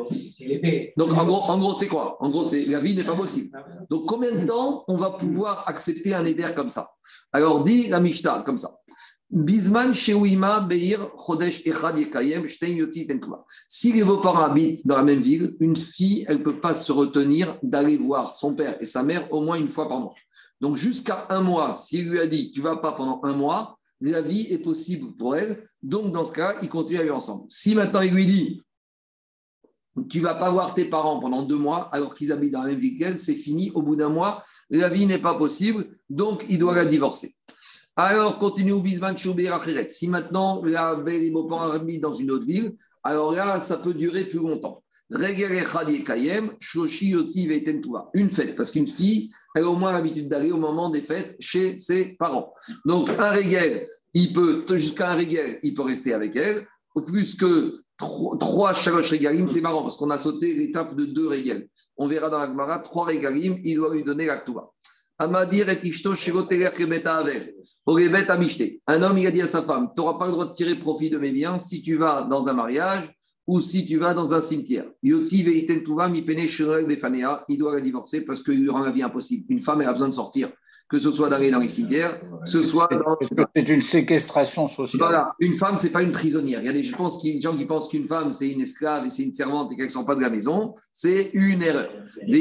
Donc 0.96 1.12
en 1.12 1.24
gros, 1.24 1.42
en 1.42 1.58
gros 1.58 1.74
c'est 1.74 1.86
quoi? 1.86 2.16
En 2.20 2.30
gros, 2.30 2.44
c'est 2.44 2.64
la 2.66 2.80
vie 2.80 2.94
n'est 2.94 3.04
pas 3.04 3.16
possible. 3.16 3.50
Donc 3.90 4.06
combien 4.06 4.32
de 4.32 4.46
temps 4.46 4.84
on 4.88 4.96
va 4.96 5.10
pouvoir 5.10 5.68
accepter 5.68 6.14
un 6.14 6.24
éder 6.24 6.46
comme 6.54 6.68
ça? 6.68 6.90
Alors 7.32 7.62
dit 7.62 7.88
la 7.88 8.00
Mishnah 8.00 8.42
comme 8.44 8.58
ça. 8.58 8.70
Bisman 9.28 9.92
Sheuima 9.92 10.60
Beir 10.60 11.10
Chodesh 11.16 11.60
Echad 11.66 11.98
Yekayem 11.98 12.46
Yotzi 12.46 13.08
Si 13.66 13.92
les 13.92 14.04
beaux-parents 14.04 14.44
habitent 14.44 14.86
dans 14.86 14.96
la 14.96 15.02
même 15.02 15.20
ville, 15.20 15.56
une 15.58 15.74
fille, 15.74 16.24
elle 16.28 16.38
ne 16.38 16.44
peut 16.44 16.60
pas 16.60 16.74
se 16.74 16.92
retenir 16.92 17.58
d'aller 17.60 17.96
voir 17.96 18.32
son 18.32 18.54
père 18.54 18.76
et 18.80 18.86
sa 18.86 19.02
mère 19.02 19.32
au 19.32 19.40
moins 19.40 19.56
une 19.56 19.66
fois 19.66 19.88
par 19.88 19.98
mois. 19.98 20.14
Donc 20.60 20.76
jusqu'à 20.76 21.26
un 21.30 21.40
mois, 21.40 21.74
s'il 21.74 22.08
lui 22.08 22.20
a 22.20 22.26
dit 22.28 22.52
tu 22.52 22.60
vas 22.60 22.76
pas 22.76 22.92
pendant 22.92 23.20
un 23.24 23.34
mois, 23.34 23.75
la 24.00 24.22
vie 24.22 24.46
est 24.50 24.58
possible 24.58 25.14
pour 25.16 25.36
elle. 25.36 25.62
Donc, 25.82 26.12
dans 26.12 26.24
ce 26.24 26.32
cas, 26.32 26.56
ils 26.62 26.68
continuent 26.68 27.00
à 27.00 27.02
vivre 27.02 27.16
ensemble. 27.16 27.44
Si 27.48 27.74
maintenant 27.74 28.02
il 28.02 28.12
lui 28.12 28.26
dit, 28.26 28.62
tu 30.10 30.20
vas 30.20 30.34
pas 30.34 30.50
voir 30.50 30.74
tes 30.74 30.84
parents 30.84 31.20
pendant 31.20 31.42
deux 31.42 31.56
mois, 31.56 31.88
alors 31.92 32.14
qu'ils 32.14 32.30
habitent 32.32 32.52
dans 32.52 32.62
la 32.62 32.70
même 32.70 32.78
ville 32.78 32.98
qu'elle, 32.98 33.18
c'est 33.18 33.34
fini. 33.34 33.70
Au 33.74 33.82
bout 33.82 33.96
d'un 33.96 34.10
mois, 34.10 34.44
la 34.68 34.88
vie 34.88 35.06
n'est 35.06 35.18
pas 35.18 35.34
possible, 35.34 35.86
donc 36.10 36.44
il 36.48 36.58
doit 36.58 36.74
la 36.74 36.84
divorcer. 36.84 37.34
Alors, 37.98 38.38
continue 38.38 38.78
Bisman 38.80 39.16
Si 39.88 40.08
maintenant 40.08 40.62
la 40.62 40.96
belle 40.96 41.22
et 41.22 41.98
dans 41.98 42.12
une 42.12 42.30
autre 42.30 42.44
ville, 42.44 42.76
alors 43.02 43.32
là, 43.32 43.60
ça 43.60 43.78
peut 43.78 43.94
durer 43.94 44.26
plus 44.26 44.38
longtemps. 44.38 44.82
Une 48.14 48.30
fête, 48.30 48.56
parce 48.56 48.70
qu'une 48.72 48.86
fille, 48.88 49.30
elle 49.54 49.64
a 49.64 49.68
au 49.68 49.76
moins 49.76 49.92
l'habitude 49.92 50.28
d'aller 50.28 50.50
au 50.50 50.56
moment 50.56 50.90
des 50.90 51.02
fêtes 51.02 51.36
chez 51.38 51.78
ses 51.78 52.16
parents. 52.16 52.52
Donc, 52.84 53.08
un 53.10 53.30
régel, 53.30 53.86
il 54.14 54.32
peut, 54.32 54.64
jusqu'à 54.76 55.12
un 55.12 55.14
régel, 55.14 55.60
il 55.62 55.74
peut 55.74 55.82
rester 55.82 56.12
avec 56.12 56.34
elle. 56.34 56.66
Plus 57.06 57.36
que 57.36 57.76
trois 57.98 58.72
chaloches 58.72 59.10
régalim, 59.10 59.46
c'est 59.46 59.60
marrant, 59.60 59.82
parce 59.82 59.96
qu'on 59.96 60.10
a 60.10 60.18
sauté 60.18 60.54
l'étape 60.54 60.96
de 60.96 61.04
deux 61.04 61.28
régels. 61.28 61.68
On 61.96 62.08
verra 62.08 62.28
dans 62.28 62.38
la 62.38 62.46
Gemara, 62.46 62.80
trois 62.80 63.04
régalim, 63.04 63.60
il 63.64 63.76
doit 63.76 63.94
lui 63.94 64.02
donner 64.02 64.26
l'actuva. 64.26 64.70
Amadir 65.18 65.70
et 65.70 65.78
Ishto 65.82 66.12
Un 68.86 69.02
homme, 69.02 69.18
il 69.18 69.26
a 69.26 69.30
dit 69.30 69.40
à 69.40 69.46
sa 69.46 69.62
femme 69.62 69.88
Tu 69.94 70.00
n'auras 70.00 70.18
pas 70.18 70.26
le 70.26 70.32
droit 70.32 70.46
de 70.46 70.52
tirer 70.52 70.74
profit 70.74 71.08
de 71.08 71.16
mes 71.16 71.32
biens 71.32 71.58
si 71.58 71.80
tu 71.80 71.96
vas 71.96 72.26
dans 72.28 72.48
un 72.48 72.52
mariage 72.52 73.15
ou 73.46 73.60
si 73.60 73.86
tu 73.86 73.98
vas 73.98 74.14
dans 74.14 74.34
un 74.34 74.40
cimetière. 74.40 74.86
Il 75.02 75.12
doit 77.58 77.74
la 77.74 77.80
divorcer 77.80 78.22
parce 78.22 78.42
qu'il 78.42 78.60
lui 78.60 78.70
rend 78.70 78.80
la 78.80 78.90
vie 78.90 79.02
impossible. 79.02 79.44
Une 79.48 79.60
femme, 79.60 79.82
elle 79.82 79.88
a 79.88 79.92
besoin 79.92 80.08
de 80.08 80.14
sortir, 80.14 80.50
que 80.88 80.98
ce 80.98 81.10
soit 81.10 81.28
d'aller 81.28 81.50
dans 81.50 81.60
les 81.60 81.68
cimetières, 81.68 82.20
que 82.20 82.50
ce 82.50 82.62
soit 82.62 82.88
dans... 82.90 83.18
C'est 83.54 83.68
une 83.68 83.82
séquestration 83.82 84.66
sociale? 84.68 84.98
Voilà, 84.98 85.34
une 85.40 85.54
femme, 85.54 85.76
c'est 85.76 85.90
pas 85.90 86.02
une 86.02 86.12
prisonnière. 86.12 86.60
Il 86.60 86.66
y 86.66 86.68
a 86.68 86.72
des, 86.72 86.82
je 86.82 86.96
pense, 86.96 87.22
des 87.22 87.40
gens 87.40 87.56
qui 87.56 87.66
pensent 87.66 87.88
qu'une 87.88 88.06
femme, 88.06 88.32
c'est 88.32 88.50
une 88.50 88.60
esclave 88.60 89.06
et 89.06 89.10
c'est 89.10 89.22
une 89.22 89.32
servante 89.32 89.70
et 89.72 89.76
qu'elle 89.76 89.86
ne 89.86 89.90
sort 89.90 90.06
pas 90.06 90.16
de 90.16 90.22
la 90.22 90.30
maison. 90.30 90.74
C'est 90.92 91.30
une 91.32 91.62
erreur. 91.62 91.90
Mais 92.26 92.40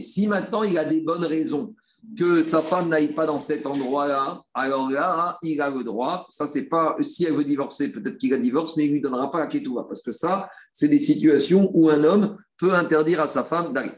si 0.00 0.26
maintenant 0.26 0.64
il 0.64 0.78
a 0.78 0.84
des 0.84 1.00
bonnes 1.00 1.24
raisons 1.24 1.74
que 2.16 2.42
sa 2.42 2.60
femme 2.60 2.88
n'aille 2.88 3.12
pas 3.14 3.26
dans 3.26 3.38
cet 3.38 3.66
endroit-là, 3.66 4.42
alors 4.54 4.90
là, 4.90 5.38
il 5.42 5.60
a 5.60 5.70
le 5.70 5.82
droit. 5.82 6.26
Ça, 6.28 6.46
c'est 6.46 6.64
pas 6.64 6.96
si 7.00 7.24
elle 7.24 7.34
veut 7.34 7.44
divorcer, 7.44 7.90
peut-être 7.90 8.18
qu'il 8.18 8.30
la 8.30 8.38
divorce, 8.38 8.76
mais 8.76 8.86
il 8.86 8.92
lui 8.92 9.00
donnera 9.00 9.30
pas 9.30 9.40
la 9.40 9.46
ketouva, 9.46 9.84
parce 9.84 10.02
que 10.02 10.12
ça, 10.12 10.48
c'est 10.72 10.88
des 10.88 10.98
situations 10.98 11.70
où 11.74 11.88
un 11.88 12.04
homme 12.04 12.36
peut 12.58 12.74
interdire 12.74 13.20
à 13.20 13.26
sa 13.26 13.42
femme 13.42 13.72
d'aller. 13.72 13.92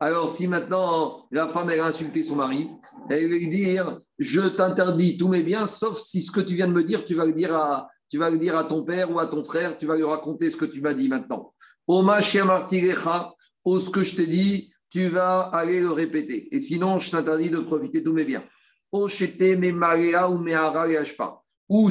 Alors, 0.00 0.30
si 0.30 0.46
maintenant 0.48 1.26
la 1.30 1.48
femme 1.48 1.68
a 1.68 1.84
insulté 1.84 2.22
son 2.22 2.36
mari, 2.36 2.68
elle 3.10 3.28
va 3.28 3.36
lui 3.36 3.48
dire 3.48 3.98
Je 4.18 4.40
t'interdis 4.40 5.16
tous 5.16 5.28
mes 5.28 5.42
biens, 5.42 5.66
sauf 5.66 5.98
si 5.98 6.22
ce 6.22 6.30
que 6.30 6.40
tu 6.40 6.54
viens 6.54 6.68
de 6.68 6.72
me 6.72 6.84
dire, 6.84 7.04
tu 7.04 7.14
vas 7.14 7.24
le 7.24 7.32
dire 7.32 7.54
à, 7.54 7.88
tu 8.08 8.18
vas 8.18 8.30
le 8.30 8.38
dire 8.38 8.56
à 8.56 8.64
ton 8.64 8.84
père 8.84 9.10
ou 9.10 9.18
à 9.18 9.26
ton 9.26 9.44
frère, 9.44 9.76
tu 9.76 9.86
vas 9.86 9.96
lui 9.96 10.04
raconter 10.04 10.50
ce 10.50 10.56
que 10.56 10.64
tu 10.64 10.80
m'as 10.80 10.94
dit 10.94 11.08
maintenant. 11.08 11.52
Oma 11.86 12.20
ou 13.64 13.80
ce 13.80 13.90
que 13.90 14.02
je 14.02 14.16
t'ai 14.16 14.26
dit, 14.26 14.72
tu 14.90 15.08
vas 15.08 15.40
aller 15.40 15.80
le 15.80 15.90
répéter. 15.90 16.54
Et 16.54 16.60
sinon, 16.60 16.98
je 16.98 17.10
t'interdis 17.10 17.50
de 17.50 17.58
profiter 17.58 18.00
de 18.00 18.06
tous 18.06 18.12
mes 18.12 18.24
biens. 18.24 18.44
Ou 18.90 19.08
je 19.08 19.16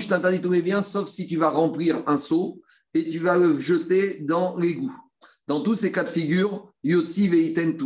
t'interdis 0.07 0.41
tous 0.41 0.49
mes 0.49 0.61
biens, 0.61 0.82
sauf 0.82 1.07
si 1.07 1.28
tu 1.28 1.38
vas 1.38 1.49
remplir 1.49 2.03
un 2.07 2.18
seau 2.18 2.61
et 2.93 3.07
tu 3.07 3.20
vas 3.20 3.38
le 3.38 3.59
jeter 3.59 4.20
dans 4.22 4.57
l'égout. 4.57 4.95
Dans 5.47 5.61
tous 5.61 5.75
ces 5.75 5.91
cas 5.91 6.03
de 6.03 6.09
figure, 6.09 6.73
Yotsi 6.83 7.27
Veiten 7.27 7.77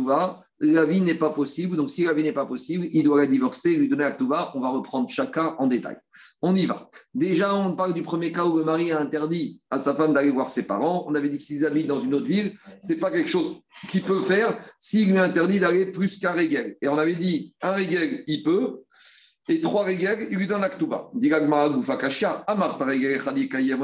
la 0.64 0.84
vie 0.84 1.00
n'est 1.00 1.16
pas 1.16 1.30
possible. 1.30 1.76
Donc, 1.76 1.90
si 1.90 2.04
la 2.04 2.14
vie 2.14 2.22
n'est 2.22 2.32
pas 2.32 2.46
possible, 2.46 2.86
il 2.92 3.02
doit 3.02 3.20
la 3.20 3.26
divorcer, 3.26 3.76
lui 3.76 3.88
donner 3.88 4.04
la 4.04 4.12
Tuva. 4.12 4.52
On 4.54 4.60
va 4.60 4.68
reprendre 4.68 5.08
chacun 5.10 5.56
en 5.58 5.66
détail. 5.66 5.96
On 6.40 6.54
y 6.54 6.66
va. 6.66 6.88
Déjà, 7.14 7.54
on 7.54 7.74
parle 7.74 7.94
du 7.94 8.02
premier 8.02 8.30
cas 8.30 8.44
où 8.44 8.56
le 8.56 8.64
mari 8.64 8.92
a 8.92 9.00
interdit 9.00 9.60
à 9.70 9.78
sa 9.78 9.92
femme 9.92 10.12
d'aller 10.12 10.30
voir 10.30 10.48
ses 10.48 10.66
parents. 10.66 11.04
On 11.08 11.14
avait 11.16 11.28
dit 11.28 11.38
que 11.38 11.42
s'ils 11.42 11.66
habitent 11.66 11.88
dans 11.88 11.98
une 11.98 12.14
autre 12.14 12.26
ville, 12.26 12.54
ce 12.80 12.92
n'est 12.92 12.98
pas 13.00 13.10
quelque 13.10 13.28
chose 13.28 13.56
qu'il 13.88 14.02
peut 14.02 14.22
faire 14.22 14.56
s'il 14.78 15.10
lui 15.10 15.18
interdit 15.18 15.58
d'aller 15.58 15.90
plus 15.90 16.16
qu'un 16.18 16.32
régel. 16.32 16.76
Et 16.80 16.86
on 16.86 16.96
avait 16.96 17.16
dit, 17.16 17.54
un 17.60 17.72
régel, 17.72 18.22
il 18.28 18.44
peut, 18.44 18.82
et 19.48 19.60
trois 19.60 19.84
règles, 19.84 20.28
il 20.30 20.36
lui 20.36 20.46
donne 20.46 20.60
l'aktuba. 20.60 21.10
On 21.12 21.18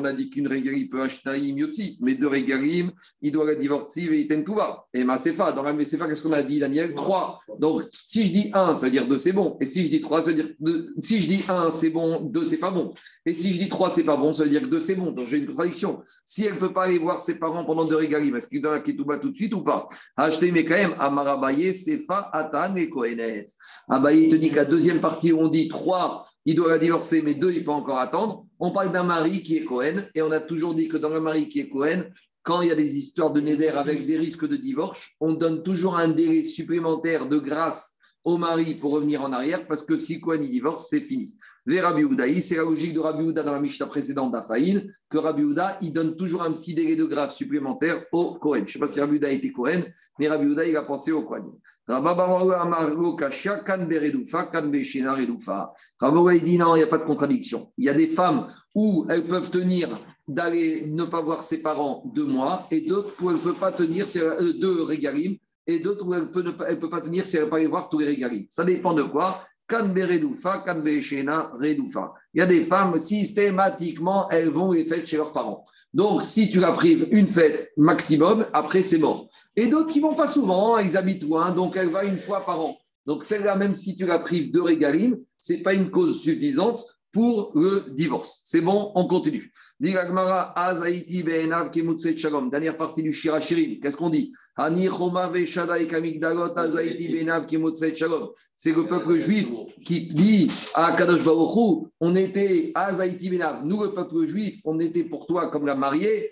a 0.05 0.13
dit 0.13 0.31
qu'une 0.31 0.49
il 0.53 0.89
peut 0.89 1.03
acheter 1.03 1.39
yotzi, 1.39 1.99
mais 2.01 2.15
deux 2.15 2.29
règles, 2.29 2.93
il 3.21 3.33
doit 3.33 3.45
la 3.45 3.57
divorcer 3.57 4.03
et 4.03 4.21
il 4.21 4.45
tuba. 4.45 4.85
Et 4.95 5.03
ma 5.03 5.19
sefa, 5.19 5.53
dans 5.53 5.63
la 5.63 5.85
sefa, 5.85 6.07
qu'est-ce 6.07 6.23
qu'on 6.23 6.33
a 6.33 6.43
dit, 6.43 6.61
Daniel? 6.61 6.95
Trois. 6.95 7.41
Donc, 7.59 7.83
si 7.91 8.27
je 8.27 8.33
dis 8.33 8.51
un, 8.55 8.77
ça 8.77 8.87
veut 8.87 8.93
dire 8.93 9.09
deux, 9.09 9.19
c'est 9.19 9.33
bon. 9.33 9.57
Et 9.61 9.67
si 9.67 9.85
je 9.85 9.91
dis 9.91 10.01
trois, 10.01 10.23
ça 10.23 10.31
veut 10.31 10.37
dire 10.37 10.51
deux. 10.61 10.95
Si 11.01 11.21
je 11.21 11.27
dis 11.27 11.43
un, 11.49 11.71
c'est 11.71 11.91
bon, 11.91 12.21
deux, 12.21 12.45
c'est 12.45 12.59
pas 12.59 12.71
bon. 12.71 12.95
Et 13.27 13.35
si 13.35 13.53
je 13.53 13.59
dis 13.59 13.69
trois, 13.69 13.91
c'est 13.91 14.05
pas 14.05 14.17
bon, 14.17 14.33
ça 14.33 14.45
veut 14.45 14.51
dire 14.51 14.63
que 14.63 14.69
deux, 14.69 14.81
c'est 14.81 14.95
bon. 14.95 15.11
Donc, 15.11 15.27
j'ai 15.29 15.39
une 15.39 15.47
contradiction. 15.47 16.01
Si 16.25 16.45
elle 16.45 16.55
ne 16.55 16.61
peut 16.61 16.73
pas 16.73 16.85
aller 16.85 16.99
voir 16.99 17.19
ses 17.19 17.39
parents 17.39 17.65
pendant 17.65 17.85
deux 17.85 17.97
régalim, 17.97 18.37
est-ce 18.37 18.47
qu'il 18.47 18.63
donne 18.63 18.75
la 18.75 18.81
ketouba 18.81 19.19
tout 19.19 19.31
de 19.31 19.37
suite 19.37 19.55
ou 19.55 19.63
pas? 19.63 19.89
Acheter, 20.17 20.53
mais 20.53 20.65
quand 20.65 20.75
même, 20.75 20.95
Amarabaye, 20.99 21.75
Sefa, 21.75 22.31
Atan 22.33 22.77
et 22.77 22.89
Kohenet. 22.89 23.47
Abaye, 23.89 24.25
il 24.25 24.31
te 24.31 24.37
dit 24.37 24.51
qu'à 24.51 24.65
deuxième 24.65 25.01
partie, 25.01 25.33
on 25.33 25.48
dit 25.49 25.69
trois, 25.69 26.27
il 26.45 26.55
doit 26.55 26.69
la 26.69 26.79
divorcer, 26.79 27.23
mais 27.23 27.35
deux, 27.35 27.53
il 27.53 27.65
peut 27.65 27.71
encore 27.71 27.99
attendre. 27.99 28.47
On 28.59 28.71
parle 28.71 28.93
d'un 28.93 29.05
mari 29.05 29.43
qui 29.43 29.57
est 29.57 29.65
Cohen, 29.65 30.03
et 30.15 30.23
on 30.23 30.31
a 30.31 30.41
toujours 30.41 30.75
dit 30.75 30.89
que 30.89 30.97
dans 30.97 31.13
un 31.13 31.21
mari 31.21 31.49
qui 31.49 31.61
est 31.61 31.69
Cohen, 31.69 32.05
quand 32.43 32.63
il 32.63 32.69
y 32.69 32.73
a 32.73 32.75
des 32.75 32.97
histoires 32.97 33.33
de 33.33 33.41
Neder 33.41 33.69
avec 33.69 34.07
des 34.07 34.17
risques 34.17 34.49
de 34.49 34.57
divorce, 34.57 35.11
on 35.21 35.35
donne 35.35 35.63
toujours 35.63 35.97
un 35.97 36.09
délai 36.09 36.45
supplémentaire 36.45 37.29
de 37.29 37.39
grâce 37.39 37.97
au 38.25 38.39
mari 38.39 38.75
pour 38.75 38.93
revenir 38.93 39.23
en 39.23 39.33
arrière, 39.33 39.67
parce 39.67 39.83
que 39.83 39.97
si 39.97 40.21
Cohen 40.21 40.41
il 40.43 40.51
divorce, 40.51 40.87
c'est 40.89 41.01
fini. 41.01 41.37
Les 41.67 41.83
Rabbi 41.83 42.41
c'est 42.41 42.57
la 42.57 42.63
logique 42.63 42.95
de 42.95 43.01
Rabbi 43.01 43.23
Houda 43.23 43.43
dans 43.43 43.53
la 43.53 43.61
Mishnah 43.61 43.87
précédente 43.87 44.33
d'Afaïl, 44.33 44.91
que 45.11 45.19
Rabbi 45.19 45.43
Houda, 45.43 45.79
il 45.83 45.93
donne 45.93 46.17
toujours 46.17 46.43
un 46.43 46.53
petit 46.53 46.73
délai 46.73 46.97
de 46.97 47.05
grâce 47.05 47.37
supplémentaire 47.37 48.05
au 48.11 48.37
Cohen. 48.37 48.61
Je 48.61 48.63
ne 48.63 48.67
sais 48.69 48.79
pas 48.79 48.87
si 48.87 49.01
Rabbi 49.01 49.17
Houda 49.17 49.29
a 49.29 49.33
été 49.33 49.53
Cohen, 49.53 49.83
mais 50.19 50.29
Rabbi 50.29 50.47
Houda, 50.47 50.67
il 50.67 50.77
a 50.77 50.83
pensé 50.83 51.13
au 51.13 51.23
Cohen. 51.25 51.59
Il 56.35 56.45
dit 56.45 56.59
non, 56.59 56.77
il 56.77 56.79
n'y 56.79 56.85
a 56.85 56.87
pas 56.87 56.99
de 56.99 57.05
contradiction. 57.05 57.73
Il 57.79 57.87
y 57.87 57.89
a 57.89 57.95
des 57.95 58.09
femmes 58.09 58.49
où 58.75 59.07
elles 59.09 59.27
peuvent 59.27 59.51
tenir 59.51 59.89
d'aller 60.27 60.87
ne 60.87 61.05
pas 61.05 61.23
voir 61.23 61.43
ses 61.43 61.63
parents 61.63 62.03
deux 62.15 62.27
mois 62.27 62.67
et 62.71 62.83
d'autres 62.83 63.15
où 63.23 63.31
elles 63.31 63.37
ne 63.37 63.41
peuvent 63.41 63.55
pas 63.55 63.73
tenir 63.73 64.05
euh, 64.17 64.53
deux 64.53 64.83
régalim 64.83 65.37
et 65.67 65.79
d'autres 65.79 66.07
où 66.07 66.13
elles 66.13 66.25
ne 66.25 66.27
peuvent, 66.27 66.79
peut 66.79 66.91
pas 66.91 67.01
tenir 67.01 67.25
si 67.25 67.37
elles 67.37 67.45
ne 67.45 67.47
peuvent 67.47 67.51
pas 67.51 67.57
aller 67.57 67.67
voir 67.67 67.89
tous 67.89 68.01
les 68.01 68.07
régalim. 68.07 68.45
Ça 68.51 68.65
dépend 68.65 68.93
de 68.93 69.05
quoi? 69.05 69.43
Il 69.71 69.77
y 72.35 72.41
a 72.41 72.47
des 72.47 72.61
femmes, 72.63 72.97
systématiquement, 72.97 74.29
elles 74.31 74.49
vont 74.49 74.73
les 74.73 74.87
fêtes 74.87 75.07
chez 75.07 75.19
leurs 75.19 75.35
parents. 75.35 75.67
Donc, 75.93 76.23
si 76.23 76.49
tu 76.49 76.59
la 76.59 76.73
prives 76.73 77.07
une 77.11 77.29
fête 77.29 77.71
maximum, 77.77 78.47
après, 78.55 78.83
c'est 78.83 78.97
mort. 78.97 79.28
Et 79.59 79.67
d'autres 79.67 79.93
qui 79.93 79.99
vont 79.99 80.15
pas 80.15 80.29
souvent, 80.29 80.79
ils 80.79 80.97
habitent 80.97 81.25
loin, 81.25 81.51
donc 81.51 81.77
elle 81.77 81.91
va 81.91 82.05
une 82.05 82.19
fois 82.19 82.47
par 82.47 82.61
an. 82.61 82.79
Donc, 83.07 83.25
celle-là, 83.25 83.57
même 83.57 83.75
si 83.75 83.97
tu 83.97 84.07
la 84.07 84.21
prives 84.21 84.53
de 84.53 84.61
régalim, 84.61 85.19
ce 85.37 85.53
n'est 85.53 85.63
pas 85.63 85.75
une 85.75 85.91
cause 85.91 86.21
suffisante 86.21 86.85
pour 87.11 87.51
le 87.57 87.87
divorce. 87.91 88.41
C'est 88.45 88.61
bon, 88.61 88.93
on 88.95 89.09
continue. 89.09 89.51
Dernière 89.81 90.55
partie 92.77 93.03
du 93.03 93.13
Shirachirim. 93.13 93.81
Qu'est-ce 93.81 93.97
qu'on 93.97 94.11
dit? 94.11 94.33
C'est 98.55 98.73
le 98.73 98.87
peuple 98.87 99.19
juif 99.19 99.49
qui 99.85 100.07
dit 100.07 100.53
à 100.75 100.93
Kadosh 100.93 101.25
Baruch 101.25 101.89
on 101.99 102.15
était 102.15 102.71
Azaïti 102.77 103.29
Benav. 103.29 103.65
Nous, 103.65 103.83
le 103.83 103.93
peuple 103.93 104.25
juif, 104.25 104.61
on 104.65 104.79
était 104.79 105.03
pour 105.03 105.27
toi 105.27 105.51
comme 105.51 105.67
la 105.67 105.75
mariée. 105.75 106.31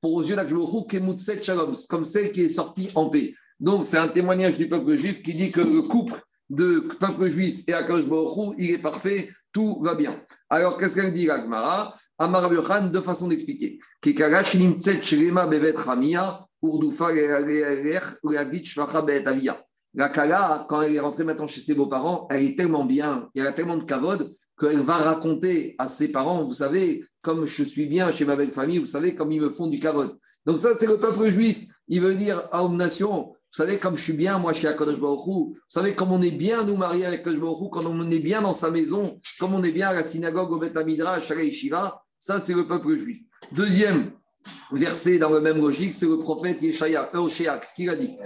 Pour 0.00 0.14
aux 0.14 0.22
yeux 0.22 0.36
d'Akadosh 0.36 1.42
Shalom, 1.42 1.74
comme 1.88 2.04
celle 2.04 2.32
qui 2.32 2.42
est 2.42 2.48
sortie 2.48 2.88
en 2.94 3.10
paix. 3.10 3.34
Donc, 3.60 3.86
c'est 3.86 3.98
un 3.98 4.08
témoignage 4.08 4.56
du 4.56 4.68
peuple 4.68 4.94
juif 4.94 5.22
qui 5.22 5.34
dit 5.34 5.50
que 5.50 5.60
le 5.60 5.82
couple 5.82 6.20
de 6.50 6.80
peuple 6.98 7.28
juif 7.28 7.62
et 7.66 7.72
Baruch 7.72 8.54
il 8.58 8.70
est 8.70 8.78
parfait 8.78 9.30
tout 9.52 9.80
va 9.82 9.94
bien. 9.94 10.20
Alors, 10.48 10.78
qu'est-ce 10.78 10.96
qu'elle 10.96 11.12
dit, 11.12 11.28
Agmara 11.28 11.94
Amar 12.18 12.50
Khan, 12.66 12.86
deux 12.86 13.00
façons 13.00 13.28
d'expliquer. 13.28 13.78
La 19.94 20.08
Kala, 20.08 20.66
quand 20.68 20.82
elle 20.82 20.94
est 20.94 21.00
rentrée 21.00 21.24
maintenant 21.24 21.46
chez 21.46 21.60
ses 21.60 21.74
beaux-parents, 21.74 22.26
elle 22.30 22.44
est 22.44 22.56
tellement 22.56 22.84
bien, 22.84 23.28
y 23.34 23.40
a 23.40 23.52
tellement 23.52 23.76
de 23.76 23.84
kavod 23.84 24.34
qu'elle 24.58 24.80
va 24.80 24.94
raconter 24.94 25.74
à 25.78 25.86
ses 25.86 26.10
parents, 26.10 26.44
vous 26.44 26.54
savez, 26.54 27.04
comme 27.22 27.46
je 27.46 27.62
suis 27.62 27.86
bien 27.86 28.10
chez 28.10 28.24
ma 28.24 28.36
belle 28.36 28.52
famille, 28.52 28.78
vous 28.78 28.86
savez, 28.86 29.14
comme 29.14 29.32
ils 29.32 29.40
me 29.40 29.50
font 29.50 29.68
du 29.68 29.78
kavod. 29.78 30.18
Donc 30.44 30.60
ça, 30.60 30.74
c'est 30.76 30.86
le 30.86 30.98
peuple 30.98 31.30
juif. 31.30 31.64
Il 31.88 32.00
veut 32.00 32.14
dire 32.14 32.48
à 32.52 32.62
une 32.62 32.76
nation, 32.76 33.28
vous 33.28 33.56
savez, 33.56 33.78
comme 33.78 33.96
je 33.96 34.02
suis 34.02 34.12
bien, 34.12 34.38
moi, 34.38 34.52
chez 34.52 34.66
Akadosh 34.66 34.98
Baruch 34.98 35.26
Vous 35.26 35.56
savez, 35.68 35.94
comme 35.94 36.10
on 36.10 36.20
est 36.22 36.30
bien, 36.30 36.64
nous, 36.64 36.76
mariés 36.76 37.06
avec 37.06 37.20
Akadosh 37.20 37.40
Baruch 37.40 37.70
quand 37.70 37.86
on 37.86 38.10
est 38.10 38.18
bien 38.18 38.42
dans 38.42 38.54
sa 38.54 38.70
maison, 38.70 39.16
comme 39.38 39.54
on 39.54 39.62
est 39.62 39.72
bien 39.72 39.88
à 39.88 39.92
la 39.92 40.02
synagogue, 40.02 40.50
au 40.50 40.58
Beth 40.58 40.76
Midrash, 40.84 41.30
à 41.30 41.50
Shiva, 41.50 42.02
ça, 42.18 42.38
c'est 42.38 42.54
le 42.54 42.66
peuple 42.66 42.96
juif. 42.96 43.20
Deuxième 43.52 44.12
verset 44.72 45.18
dans 45.18 45.30
la 45.30 45.40
même 45.40 45.58
logique, 45.58 45.94
c'est 45.94 46.06
le 46.06 46.18
prophète 46.18 46.62
Yeshaya, 46.62 47.10
Eoshéak, 47.14 47.66
ce 47.66 47.74
qu'il 47.74 47.90
a 47.90 47.96
dit? 47.96 48.16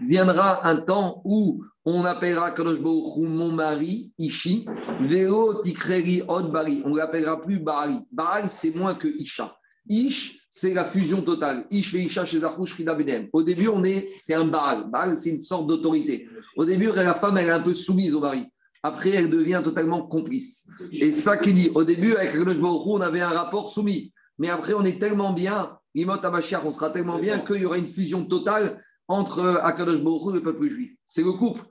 Viendra 0.00 0.66
un 0.66 0.76
temps 0.76 1.22
où 1.24 1.62
on 1.84 2.04
appellera 2.04 2.52
Kadosh 2.52 2.78
mon 2.80 3.50
mari, 3.52 4.12
Ishi, 4.18 4.66
Vero 5.00 5.60
Tikrei 5.60 6.22
Od 6.26 6.50
Bari. 6.52 6.82
On 6.84 6.94
l'appellera 6.94 7.40
plus 7.40 7.58
Bari. 7.58 7.98
Bari, 8.10 8.48
c'est 8.48 8.74
moins 8.74 8.94
que 8.94 9.08
Isha. 9.08 9.56
Ish, 9.88 10.38
c'est 10.48 10.74
la 10.74 10.84
fusion 10.84 11.22
totale. 11.22 11.66
Ish 11.70 11.94
et 11.94 12.02
Isha 12.02 12.24
chez. 12.24 12.40
Au 13.32 13.42
début, 13.42 13.68
on 13.68 13.82
est, 13.84 14.08
c'est 14.18 14.34
un 14.34 14.44
Baal. 14.44 14.90
Baal, 14.90 15.16
c'est 15.16 15.30
une 15.30 15.40
sorte 15.40 15.66
d'autorité. 15.66 16.28
Au 16.56 16.64
début, 16.64 16.90
la 16.94 17.14
femme, 17.14 17.36
elle 17.38 17.48
est 17.48 17.50
un 17.50 17.60
peu 17.60 17.74
soumise 17.74 18.14
au 18.14 18.20
mari. 18.20 18.46
Après, 18.82 19.10
elle 19.10 19.30
devient 19.30 19.60
totalement 19.62 20.02
complice. 20.02 20.68
Et 20.92 21.12
ça 21.12 21.36
qui 21.36 21.52
dit, 21.52 21.70
au 21.74 21.84
début, 21.84 22.16
avec 22.16 22.34
le 22.34 22.44
on 22.62 23.00
avait 23.00 23.20
un 23.20 23.30
rapport 23.30 23.70
soumis. 23.70 24.12
Mais 24.38 24.48
après, 24.48 24.74
on 24.74 24.84
est 24.84 24.98
tellement 24.98 25.32
bien, 25.32 25.78
Imot 25.94 26.24
Amashiach, 26.24 26.64
on 26.64 26.72
sera 26.72 26.90
tellement 26.90 27.18
bien 27.18 27.40
qu'il 27.40 27.62
y 27.62 27.64
aura 27.64 27.78
une 27.78 27.86
fusion 27.86 28.24
totale 28.24 28.82
entre 29.06 29.60
Akadosh 29.62 30.02
Baruch 30.02 30.30
et 30.30 30.38
le 30.38 30.42
peuple 30.42 30.68
juif. 30.68 30.96
C'est 31.06 31.22
le 31.22 31.32
couple. 31.32 31.62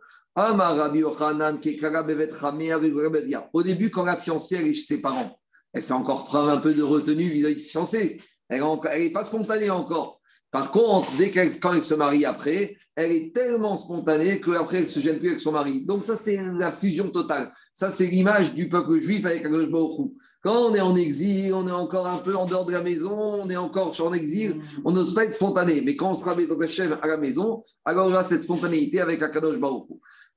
Au 3.54 3.64
début, 3.64 3.90
quand 3.90 4.04
la 4.04 4.16
fiancée 4.16 4.56
est 4.56 4.74
chez 4.74 4.82
ses 4.82 5.02
parents, 5.02 5.38
elle 5.74 5.82
fait 5.82 5.94
encore 5.94 6.24
preuve 6.26 6.48
un 6.50 6.58
peu 6.58 6.74
de 6.74 6.84
retenue 6.84 7.28
vis-à-vis 7.28 7.56
du 7.56 7.62
fiancé. 7.62 8.22
Elle 8.48 8.64
n'est 8.64 9.10
pas 9.12 9.26
spontanée 9.26 9.70
encore. 9.70 10.22
Par 10.52 10.72
contre, 10.72 11.10
dès 11.18 11.32
qu'elle, 11.32 11.60
quand 11.60 11.74
elle 11.74 11.82
se 11.82 11.94
marie 11.94 12.26
après, 12.26 12.78
elle 12.96 13.12
est 13.12 13.34
tellement 13.34 13.78
spontanée 13.78 14.42
qu'après, 14.42 14.78
elle 14.78 14.84
ne 14.84 14.88
se 14.88 15.00
gêne 15.00 15.20
plus 15.20 15.30
avec 15.30 15.42
son 15.42 15.54
mari. 15.54 15.86
Donc 15.86 16.04
ça, 16.04 16.16
c'est 16.18 16.38
la 16.58 16.72
fusion 16.72 17.10
totale. 17.10 17.52
Ça, 17.72 17.90
c'est 17.90 18.06
l'image 18.06 18.54
du 18.54 18.68
peuple 18.68 19.00
juif 19.00 19.26
avec 19.26 19.46
Akadosh 19.46 19.70
Baruch 19.70 20.12
Quand 20.44 20.70
on 20.70 20.76
est 20.76 20.82
en 20.82 20.96
exil, 20.96 21.54
on 21.54 21.68
est 21.68 21.72
encore 21.72 22.08
un 22.08 22.18
peu 22.18 22.36
en 22.36 22.46
dehors 22.46 22.66
de 22.66 22.74
la 22.74 22.82
maison, 22.82 23.42
on 23.44 23.50
est 23.50 23.56
encore 23.56 24.00
en 24.02 24.14
exil, 24.14 24.60
on 24.84 24.92
n'ose 24.92 25.14
pas 25.14 25.24
être 25.24 25.34
spontané. 25.34 25.82
Mais 25.82 25.96
quand 25.96 26.12
on 26.12 26.16
sera 26.16 26.34
à 26.34 27.08
la 27.08 27.18
maison, 27.18 27.64
alors 27.86 28.08
il 28.08 28.12
y 28.12 28.14
aura 28.14 28.24
cette 28.24 28.42
spontanéité 28.42 29.00
avec 29.00 29.22
Akadosh 29.22 29.60
Baruch 29.60 29.88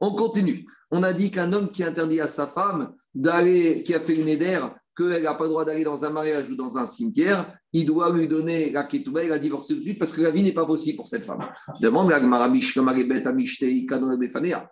On 0.01 0.15
continue. 0.15 0.65
On 0.93 1.03
a 1.03 1.13
dit 1.13 1.33
qu'un 1.33 1.53
homme 1.53 1.71
qui 1.71 1.83
interdit 1.83 2.21
à 2.21 2.29
sa 2.29 2.47
femme 2.47 2.93
d'aller, 3.15 3.83
qui 3.83 3.95
a 3.95 4.01
fait 4.01 4.15
une 4.15 4.29
édère, 4.29 4.77
qu'elle 4.97 5.23
n'a 5.23 5.35
pas 5.35 5.45
le 5.45 5.51
droit 5.51 5.65
d'aller 5.65 5.85
dans 5.85 6.05
un 6.05 6.11
mariage 6.11 6.51
ou 6.51 6.57
dans 6.57 6.79
un 6.79 6.87
cimetière, 6.87 7.57
il 7.73 7.87
doit 7.87 8.13
lui 8.13 8.29
donner 8.29 8.71
la 8.71 8.85
ketouba 8.85 9.25
et 9.25 9.29
la 9.29 9.39
divorcer 9.39 9.75
tout 9.75 9.81
de 9.81 9.85
suite 9.85 9.99
parce 9.99 10.13
que 10.13 10.21
la 10.21 10.31
vie 10.31 10.43
n'est 10.43 10.53
pas 10.53 10.67
possible 10.67 10.97
pour 10.97 11.09
cette 11.09 11.25
femme. 11.25 11.41
Demande 11.81 12.11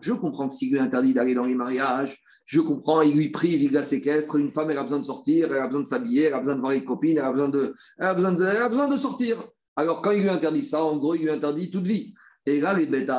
Je 0.00 0.12
comprends 0.12 0.48
que 0.48 0.54
s'il 0.54 0.72
lui 0.72 0.78
interdit 0.78 1.14
d'aller 1.14 1.34
dans 1.34 1.44
les 1.44 1.54
mariages, 1.54 2.22
je 2.46 2.60
comprends, 2.60 3.02
il 3.02 3.16
lui 3.16 3.30
prive, 3.30 3.62
il 3.62 3.72
la 3.72 3.82
séquestre. 3.82 4.36
Une 4.36 4.50
femme, 4.50 4.70
elle 4.70 4.78
a 4.78 4.84
besoin 4.84 5.00
de 5.00 5.04
sortir, 5.04 5.52
elle 5.52 5.62
a 5.62 5.66
besoin 5.66 5.82
de 5.82 5.86
s'habiller, 5.86 6.24
elle 6.24 6.34
a 6.34 6.40
besoin 6.40 6.56
de 6.56 6.60
voir 6.60 6.72
les 6.72 6.84
copines, 6.84 7.18
elle 7.18 7.24
a 7.24 7.32
besoin 7.32 7.48
de, 7.48 7.74
elle 7.98 8.06
a 8.06 8.14
besoin 8.14 8.32
de, 8.32 8.44
elle 8.44 8.56
a 8.62 8.68
besoin 8.68 8.88
de 8.88 8.96
sortir. 8.96 9.44
Alors, 9.74 10.02
quand 10.02 10.10
il 10.10 10.22
lui 10.22 10.28
interdit 10.28 10.64
ça, 10.64 10.84
en 10.84 10.96
gros, 10.98 11.14
il 11.14 11.22
lui 11.22 11.30
interdit 11.30 11.70
toute 11.70 11.86
vie. 11.86 12.14
Et 12.44 12.60
là, 12.60 12.74
les 12.74 12.86
bêtes 12.86 13.10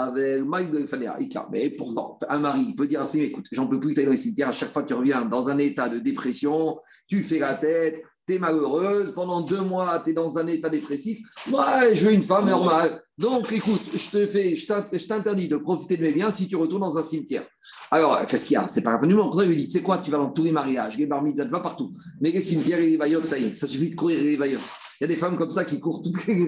Mais 1.52 1.70
pourtant, 1.70 2.20
un 2.28 2.40
mari 2.40 2.74
peut 2.76 2.88
dire 2.88 3.02
ainsi 3.02 3.22
écoute, 3.22 3.46
j'en 3.52 3.68
peux 3.68 3.80
plus, 3.80 3.94
tu 3.94 4.04
dans 4.04 4.12
les 4.12 4.18
cimetières, 4.18 4.50
à 4.50 4.52
chaque 4.52 4.74
fois 4.74 4.84
tu 4.84 4.94
reviens 4.94 5.26
dans 5.26 5.50
un 5.50 5.58
état 5.58 5.88
de 5.88 6.00
dépression, 6.00 6.78
tu 7.08 7.24
fais 7.24 7.40
la 7.40 7.54
tête, 7.54 8.04
tu 8.28 8.36
es 8.36 8.40
malheureuse, 8.40 9.14
pendant 9.14 9.42
deux 9.42 9.62
mois, 9.62 10.02
tu 10.04 10.12
es 10.12 10.14
dans 10.14 10.38
un 10.38 10.48
état 10.48 10.70
dépressif. 10.70 11.20
Ouais, 11.52 11.94
je 11.94 12.08
veux 12.08 12.14
une 12.14 12.24
femme 12.24 12.46
normale. 12.46 13.02
Donc, 13.18 13.52
écoute, 13.52 13.82
je 13.94 14.10
te 14.10 14.28
fais, 14.28 14.56
je 14.56 15.08
t'interdis 15.08 15.48
de 15.48 15.58
profiter 15.58 15.98
de 15.98 16.02
mes 16.02 16.14
biens 16.14 16.32
si 16.32 16.48
tu 16.48 16.56
retournes 16.56 16.82
dans 16.82 16.98
un 16.98 17.04
cimetière. 17.04 17.44
Alors, 17.92 18.26
qu'est-ce 18.28 18.46
qu'il 18.46 18.56
y 18.56 18.58
a? 18.58 18.68
C'est 18.68 18.82
pas 18.82 18.92
un 18.92 18.98
revenu. 18.98 19.14
Mon 19.14 19.40
lui 19.42 19.56
dit, 19.56 19.68
tu 19.68 19.74
sais 19.74 19.82
quoi, 19.82 20.00
tu 20.00 20.10
vas 20.10 20.18
dans 20.18 20.32
tous 20.32 20.44
les 20.44 20.52
mariages, 20.52 20.98
les 20.98 21.06
bar 21.06 21.22
mitzvahs, 21.22 21.46
va 21.46 21.60
partout. 21.60 21.92
Mais 22.20 22.32
les 22.32 22.42
cimetières 22.42 22.80
et 22.80 22.92
les 22.92 22.98
vaillots, 22.98 23.24
ça 23.24 23.38
y 23.38 23.46
est, 23.46 23.56
ça 23.56 23.68
suffit 23.68 23.90
de 23.90 23.96
courir 23.96 24.22
les 24.22 24.36
vaillots. 24.36 24.60
Il 25.00 25.04
y 25.04 25.06
a 25.06 25.08
des 25.08 25.18
femmes 25.18 25.38
comme 25.38 25.52
ça 25.52 25.66
qui 25.66 25.80
courent 25.80 26.02
toutes 26.02 26.26
les 26.28 26.48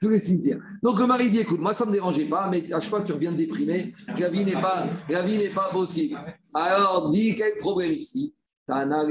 tous 0.00 0.08
les 0.08 0.18
cimetières. 0.18 0.58
Donc 0.82 0.98
le 0.98 1.06
mari 1.06 1.30
dit 1.30 1.40
écoute, 1.40 1.60
moi 1.60 1.74
ça 1.74 1.84
ne 1.84 1.90
me 1.90 1.94
dérangeait 1.94 2.28
pas, 2.28 2.48
mais 2.48 2.72
à 2.72 2.80
chaque 2.80 2.90
fois 2.90 3.02
tu 3.02 3.12
reviens 3.12 3.32
de 3.32 3.36
déprimer, 3.36 3.94
la 4.18 4.28
vie 4.28 4.44
n'est 4.44 4.52
pas, 4.52 4.88
pas 5.54 5.70
possible. 5.70 6.18
Alors 6.54 7.10
dis 7.10 7.34
quel 7.34 7.56
problème 7.58 7.92
ici? 7.92 8.34
Elle 8.70 8.88
va 8.90 9.06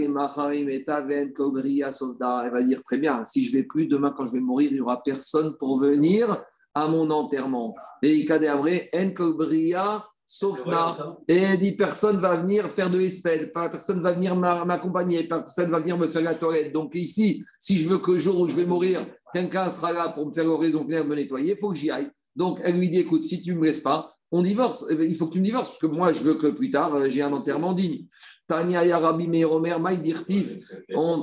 dire 2.63 2.83
très 2.83 2.97
bien, 2.99 3.25
si 3.25 3.43
je 3.45 3.51
vais 3.53 3.63
plus, 3.63 3.87
demain 3.87 4.13
quand 4.15 4.27
je 4.27 4.33
vais 4.33 4.39
mourir, 4.39 4.69
il 4.69 4.75
n'y 4.75 4.81
aura 4.81 5.01
personne 5.01 5.55
pour 5.57 5.79
venir 5.79 6.43
à 6.75 6.87
mon 6.87 7.09
enterrement. 7.09 7.73
Et 8.03 8.13
il 8.17 8.31
en 8.31 10.03
Sofna. 10.29 10.97
Et 11.29 11.37
elle 11.37 11.57
dit 11.57 11.71
personne 11.71 12.19
va 12.19 12.41
venir 12.41 12.69
faire 12.69 12.91
de 12.91 12.99
espèle, 12.99 13.51
personne 13.53 14.01
va 14.01 14.11
venir 14.11 14.35
m'accompagner, 14.35 15.25
personne 15.25 15.71
va 15.71 15.79
venir 15.79 15.97
me 15.97 16.09
faire 16.09 16.21
la 16.21 16.35
toilette. 16.35 16.73
Donc 16.73 16.91
ici, 16.95 17.45
si 17.59 17.77
je 17.77 17.87
veux 17.87 17.99
que 17.99 18.11
le 18.11 18.19
jour 18.19 18.41
où 18.41 18.47
je 18.49 18.55
vais 18.57 18.65
mourir, 18.65 19.07
quelqu'un 19.33 19.69
sera 19.69 19.93
là 19.93 20.09
pour 20.09 20.27
me 20.27 20.33
faire 20.33 20.43
l'oraison, 20.43 20.83
venir 20.83 21.05
me 21.05 21.15
nettoyer, 21.15 21.53
il 21.53 21.57
faut 21.57 21.69
que 21.69 21.77
j'y 21.77 21.89
aille. 21.89 22.11
Donc 22.35 22.59
elle 22.61 22.77
lui 22.77 22.89
dit 22.89 22.99
écoute, 22.99 23.23
si 23.23 23.41
tu 23.41 23.55
ne 23.55 23.59
me 23.59 23.65
laisses 23.67 23.79
pas, 23.79 24.11
on 24.31 24.41
divorce. 24.41 24.85
Eh 24.89 24.95
ben, 24.95 25.09
il 25.09 25.15
faut 25.15 25.27
que 25.27 25.33
tu 25.33 25.39
me 25.39 25.45
divorces, 25.45 25.69
parce 25.69 25.79
que 25.79 25.87
moi, 25.87 26.11
je 26.11 26.21
veux 26.21 26.33
que 26.33 26.47
plus 26.47 26.69
tard, 26.69 26.93
euh, 26.95 27.09
j'ai 27.09 27.21
un 27.21 27.31
enterrement 27.31 27.73
digne. 27.73 28.05
Tania 28.47 28.85
Yarabi 28.85 29.27
Meromer 29.27 29.77
Maïdirtiv. 29.79 30.59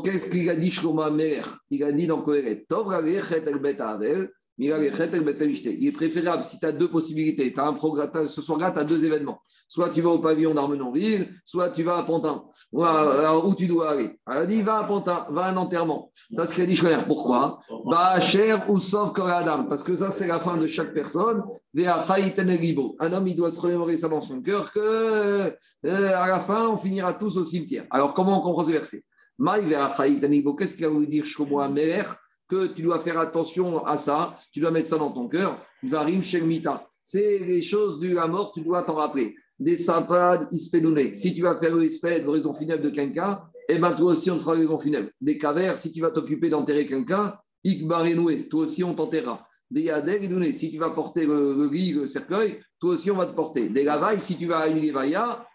Qu'est-ce 0.04 0.30
qu'il 0.30 0.48
a 0.48 0.56
dit 0.56 0.70
Shloma 0.70 1.10
Mer 1.10 1.58
Il 1.70 1.82
a 1.82 1.92
dit 1.92 2.06
dans 2.06 2.22
Tov 2.22 3.02
Bet 3.62 3.80
Avel. 3.80 4.30
Il 4.56 4.70
est 4.70 5.92
préférable, 5.92 6.44
si 6.44 6.60
tu 6.60 6.66
as 6.66 6.72
deux 6.72 6.88
possibilités, 6.88 7.52
un 7.56 7.74
ce 8.26 8.40
soir-là, 8.40 8.70
tu 8.70 8.78
as 8.78 8.84
deux 8.84 9.04
événements. 9.04 9.40
Soit 9.66 9.90
tu 9.90 10.00
vas 10.02 10.10
au 10.10 10.18
pavillon 10.20 10.54
d'Armenonville, 10.54 11.28
soit 11.44 11.70
tu 11.70 11.82
vas 11.82 11.96
à 11.96 12.04
Pantin. 12.04 12.44
Où 12.72 13.54
tu 13.56 13.66
dois 13.66 13.90
aller 13.90 14.10
Elle 14.30 14.46
dit 14.46 14.62
va 14.62 14.78
à 14.78 14.84
Pantin, 14.84 15.26
va 15.30 15.46
à 15.46 15.50
un 15.50 15.56
enterrement. 15.56 16.12
Ça, 16.30 16.46
c'est 16.46 16.66
dit 16.66 16.78
Pourquoi? 17.06 17.58
Va 17.86 18.20
cher 18.20 18.70
ou 18.70 18.78
sauf 18.78 19.18
Adam. 19.18 19.64
Parce 19.68 19.82
que 19.82 19.96
ça, 19.96 20.10
c'est 20.10 20.28
la 20.28 20.38
fin 20.38 20.56
de 20.56 20.66
chaque 20.66 20.94
personne. 20.94 21.42
Un 21.76 23.12
homme, 23.12 23.28
il 23.28 23.34
doit 23.34 23.50
se 23.50 23.60
remémorer 23.60 23.96
ça 23.96 24.08
dans 24.08 24.20
son 24.20 24.40
cœur 24.42 24.72
que 24.72 24.78
euh, 24.78 25.52
à 25.82 26.28
la 26.28 26.38
fin, 26.38 26.68
on 26.68 26.76
finira 26.76 27.14
tous 27.14 27.36
au 27.36 27.44
cimetière. 27.44 27.86
Alors, 27.90 28.14
comment 28.14 28.38
on 28.38 28.42
comprend 28.42 28.62
ce 28.64 28.70
verset? 28.70 29.02
Qu'est-ce 29.38 30.76
qu'il 30.76 30.86
va 30.86 30.92
vous 30.92 31.06
dire 31.06 31.24
mère 31.68 32.16
tu 32.74 32.82
dois 32.82 33.00
faire 33.00 33.18
attention 33.18 33.84
à 33.84 33.96
ça, 33.96 34.34
tu 34.52 34.60
dois 34.60 34.70
mettre 34.70 34.88
ça 34.88 34.98
dans 34.98 35.12
ton 35.12 35.28
cœur. 35.28 35.60
Varim 35.82 36.22
Shemita. 36.22 36.86
C'est 37.02 37.38
les 37.40 37.62
choses 37.62 38.00
de 38.00 38.14
la 38.14 38.26
mort, 38.26 38.52
tu 38.52 38.62
dois 38.62 38.82
t'en 38.82 38.94
rappeler. 38.94 39.34
Des 39.58 39.76
sapades 39.76 40.48
ispédouné. 40.52 41.14
Si 41.14 41.34
tu 41.34 41.42
vas 41.42 41.58
faire 41.58 41.74
le 41.74 41.84
isped, 41.84 42.26
raison 42.26 42.54
funèbre 42.54 42.82
de 42.82 42.90
quelqu'un, 42.90 43.42
eh 43.68 43.78
ben 43.78 43.92
toi 43.92 44.12
aussi 44.12 44.30
on 44.30 44.36
te 44.36 44.42
fera 44.42 44.52
raison 44.52 44.78
funèbre. 44.78 45.10
Des 45.20 45.38
cavers, 45.38 45.76
si 45.76 45.92
tu 45.92 46.00
vas 46.00 46.10
t'occuper 46.10 46.48
d'enterrer 46.48 46.84
quelqu'un, 46.84 47.34
ikbarenoué, 47.64 48.48
toi 48.48 48.64
aussi 48.64 48.82
on 48.82 48.94
t'enterrera. 48.94 49.46
Des 49.70 49.82
yadeg 49.82 50.52
si 50.54 50.70
tu 50.70 50.78
vas 50.78 50.90
porter 50.90 51.26
le, 51.26 51.54
le, 51.56 52.00
le 52.00 52.06
cercueil, 52.06 52.60
toi 52.80 52.90
aussi 52.90 53.10
on 53.10 53.16
va 53.16 53.26
te 53.26 53.34
porter. 53.34 53.68
Des 53.68 53.84
lavailles, 53.84 54.20
si 54.20 54.36
tu 54.36 54.46
vas 54.46 54.58
à 54.58 54.68
une 54.68 54.80
levaya, 54.80 55.46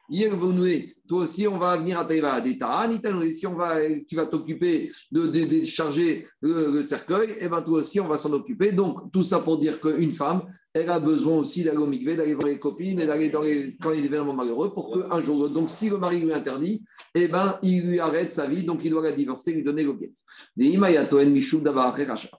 toi 1.09 1.23
aussi, 1.23 1.47
on 1.47 1.57
va 1.57 1.75
venir 1.75 1.99
à 1.99 2.05
Taïva 2.05 2.39
Et 2.45 3.31
si 3.31 3.47
on 3.47 3.55
va, 3.55 3.77
tu 4.07 4.15
vas 4.15 4.27
t'occuper 4.27 4.91
de, 5.11 5.25
décharger 5.27 6.27
le, 6.41 6.83
cercueil, 6.83 7.31
et 7.31 7.37
eh 7.41 7.49
ben 7.49 7.63
toi 7.63 7.79
aussi, 7.79 7.99
on 7.99 8.07
va 8.07 8.19
s'en 8.19 8.31
occuper. 8.31 8.71
Donc, 8.71 9.11
tout 9.11 9.23
ça 9.23 9.39
pour 9.39 9.57
dire 9.57 9.81
qu'une 9.81 10.11
femme, 10.11 10.43
elle 10.71 10.89
a 10.89 10.99
besoin 10.99 11.37
aussi 11.37 11.63
d'aller 11.63 11.77
au 11.77 11.87
mikvé, 11.87 12.15
d'aller 12.15 12.35
voir 12.35 12.45
les 12.45 12.59
copines 12.59 12.99
et 12.99 13.07
d'aller 13.07 13.29
dans 13.29 13.41
les, 13.41 13.75
quand 13.81 13.91
il 13.91 14.01
des 14.01 14.07
événements 14.07 14.33
malheureux 14.33 14.71
pour 14.71 14.93
qu'un 14.93 15.21
jour. 15.21 15.49
Donc, 15.49 15.71
si 15.71 15.89
le 15.89 15.97
mari 15.97 16.21
lui 16.21 16.31
interdit, 16.31 16.83
et 17.15 17.23
eh 17.23 17.27
ben, 17.27 17.57
il 17.63 17.87
lui 17.87 17.99
arrête 17.99 18.31
sa 18.31 18.45
vie, 18.45 18.63
donc 18.63 18.85
il 18.85 18.91
doit 18.91 19.01
la 19.01 19.11
divorcer, 19.11 19.51
lui 19.51 19.63
donner 19.63 19.83
l'objet. 19.83 20.11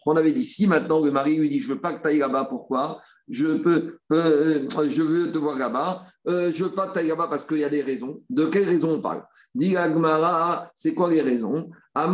On 0.07 0.17
avait 0.17 0.33
dit 0.33 0.43
si 0.45 0.69
maintenant 0.69 1.05
le 1.05 1.11
mari 1.11 1.37
lui 1.37 1.49
dit 1.49 1.59
Je 1.59 1.69
veux 1.69 1.81
pas 1.81 1.93
que 1.93 2.03
tu 2.03 2.09
ailles 2.09 2.19
là-bas, 2.19 2.47
pourquoi? 2.49 3.01
Je, 3.29 3.59
peux, 3.59 3.99
euh, 4.13 4.69
je 4.89 5.03
veux 5.03 5.31
te 5.31 5.39
voir 5.39 5.57
là-bas, 5.57 6.03
euh, 6.27 6.51
je 6.53 6.65
veux 6.65 6.73
pas 6.73 6.89
que 6.89 6.95
tu 6.95 6.99
ailles 7.01 7.09
là-bas 7.09 7.29
parce 7.29 7.45
qu'il 7.45 7.59
y 7.59 7.65
a 7.65 7.69
des 7.69 7.83
raisons. 7.83 8.23
De 8.29 8.45
quelles 8.61 8.69
raisons 8.69 8.95
on 8.95 9.01
parle 9.01 9.25
Dit 9.55 9.75
c'est 10.75 10.95
quoi 10.95 11.11
les 11.11 11.21
raisons? 11.23 11.71
Parce 11.95 12.13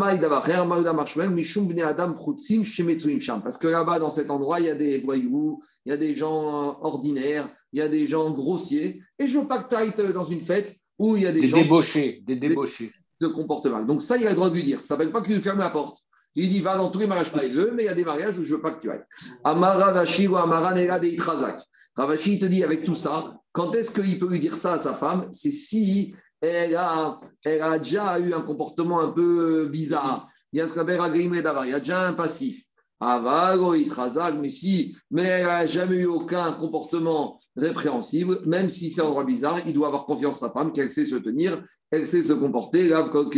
que 3.58 3.68
là-bas, 3.68 3.98
dans 3.98 4.10
cet 4.10 4.30
endroit, 4.30 4.60
il 4.60 4.66
y 4.66 4.70
a 4.70 4.74
des 4.74 4.98
voyous, 5.00 5.62
il 5.84 5.90
y 5.90 5.92
a 5.92 5.96
des 5.96 6.14
gens 6.14 6.78
ordinaires, 6.80 7.48
il 7.72 7.80
y 7.80 7.82
a 7.82 7.88
des 7.88 8.06
gens 8.06 8.30
grossiers, 8.30 9.02
et 9.18 9.26
je 9.26 9.38
veux 9.38 9.46
pas 9.46 9.62
que 9.62 9.68
tu 9.68 9.74
ailles 9.74 10.12
dans 10.14 10.24
une 10.24 10.40
fête 10.40 10.76
où 10.98 11.16
il 11.16 11.24
y 11.24 11.26
a 11.26 11.32
des, 11.32 11.42
des 11.42 11.48
gens. 11.48 11.58
Débauchés, 11.58 12.22
des 12.26 12.36
débauchés. 12.36 12.90
Se 13.20 13.26
comportent 13.26 13.66
mal. 13.66 13.86
Donc, 13.86 14.02
ça, 14.02 14.16
il 14.16 14.26
a 14.26 14.30
le 14.30 14.36
droit 14.36 14.48
de 14.48 14.54
lui 14.54 14.62
dire. 14.62 14.80
Ça 14.80 14.94
ne 14.94 14.98
s'appelle 14.98 15.12
pas 15.12 15.20
que 15.20 15.32
tu 15.32 15.40
fermes 15.40 15.58
la 15.58 15.70
porte. 15.70 15.98
Il 16.34 16.50
dit 16.50 16.60
va 16.60 16.76
dans 16.76 16.90
tous 16.90 16.98
les 16.98 17.06
mariages 17.06 17.32
que 17.32 17.38
tu 17.38 17.46
veux, 17.46 17.72
mais 17.74 17.84
il 17.84 17.86
y 17.86 17.88
a 17.88 17.94
des 17.94 18.04
mariages 18.04 18.38
où 18.38 18.42
je 18.42 18.50
ne 18.50 18.56
veux 18.56 18.62
pas 18.62 18.72
que 18.72 18.80
tu 18.80 18.90
ailles. 18.90 19.04
Amara 19.42 19.92
Vashi 19.92 20.26
ou 20.26 20.36
Amara 20.36 20.74
Nera 20.74 20.98
de 21.00 21.06
Itrazak. 21.06 21.60
Ravashi 21.96 22.38
te 22.38 22.44
dit 22.44 22.62
avec 22.62 22.84
tout 22.84 22.94
ça, 22.94 23.40
quand 23.52 23.74
est-ce 23.74 23.90
qu'il 23.90 24.18
peut 24.18 24.28
lui 24.28 24.38
dire 24.38 24.54
ça 24.54 24.74
à 24.74 24.78
sa 24.78 24.92
femme? 24.92 25.28
C'est 25.32 25.50
si 25.50 26.14
elle 26.40 26.76
a, 26.76 27.18
elle 27.44 27.62
a 27.62 27.78
déjà 27.78 28.18
eu 28.18 28.32
un 28.32 28.42
comportement 28.42 29.00
un 29.00 29.10
peu 29.10 29.66
bizarre. 29.66 30.28
Il 30.52 30.58
y 30.58 30.62
a 30.62 30.66
ce 30.66 30.72
qu'on 30.72 30.80
appelle 30.80 31.00
il 31.14 31.70
y 31.70 31.74
a 31.74 31.80
déjà 31.80 32.08
un 32.08 32.14
passif. 32.14 32.62
Avago, 32.98 33.74
Itrazak, 33.74 34.36
mais 34.40 34.48
si, 34.48 34.96
mais 35.10 35.24
elle 35.24 35.46
n'a 35.46 35.66
jamais 35.66 35.96
eu 35.96 36.06
aucun 36.06 36.52
comportement 36.52 37.38
répréhensible, 37.54 38.40
même 38.46 38.70
si 38.70 38.90
c'est 38.90 39.02
un 39.02 39.04
endroit 39.04 39.24
bizarre, 39.24 39.60
il 39.66 39.74
doit 39.74 39.88
avoir 39.88 40.06
confiance 40.06 40.42
en 40.42 40.46
sa 40.46 40.52
femme, 40.52 40.72
qu'elle 40.72 40.88
sait 40.88 41.04
se 41.04 41.16
tenir, 41.16 41.62
elle 41.90 42.06
sait 42.06 42.22
se 42.22 42.32
comporter, 42.32 42.88
là, 42.88 43.10
comme 43.12 43.30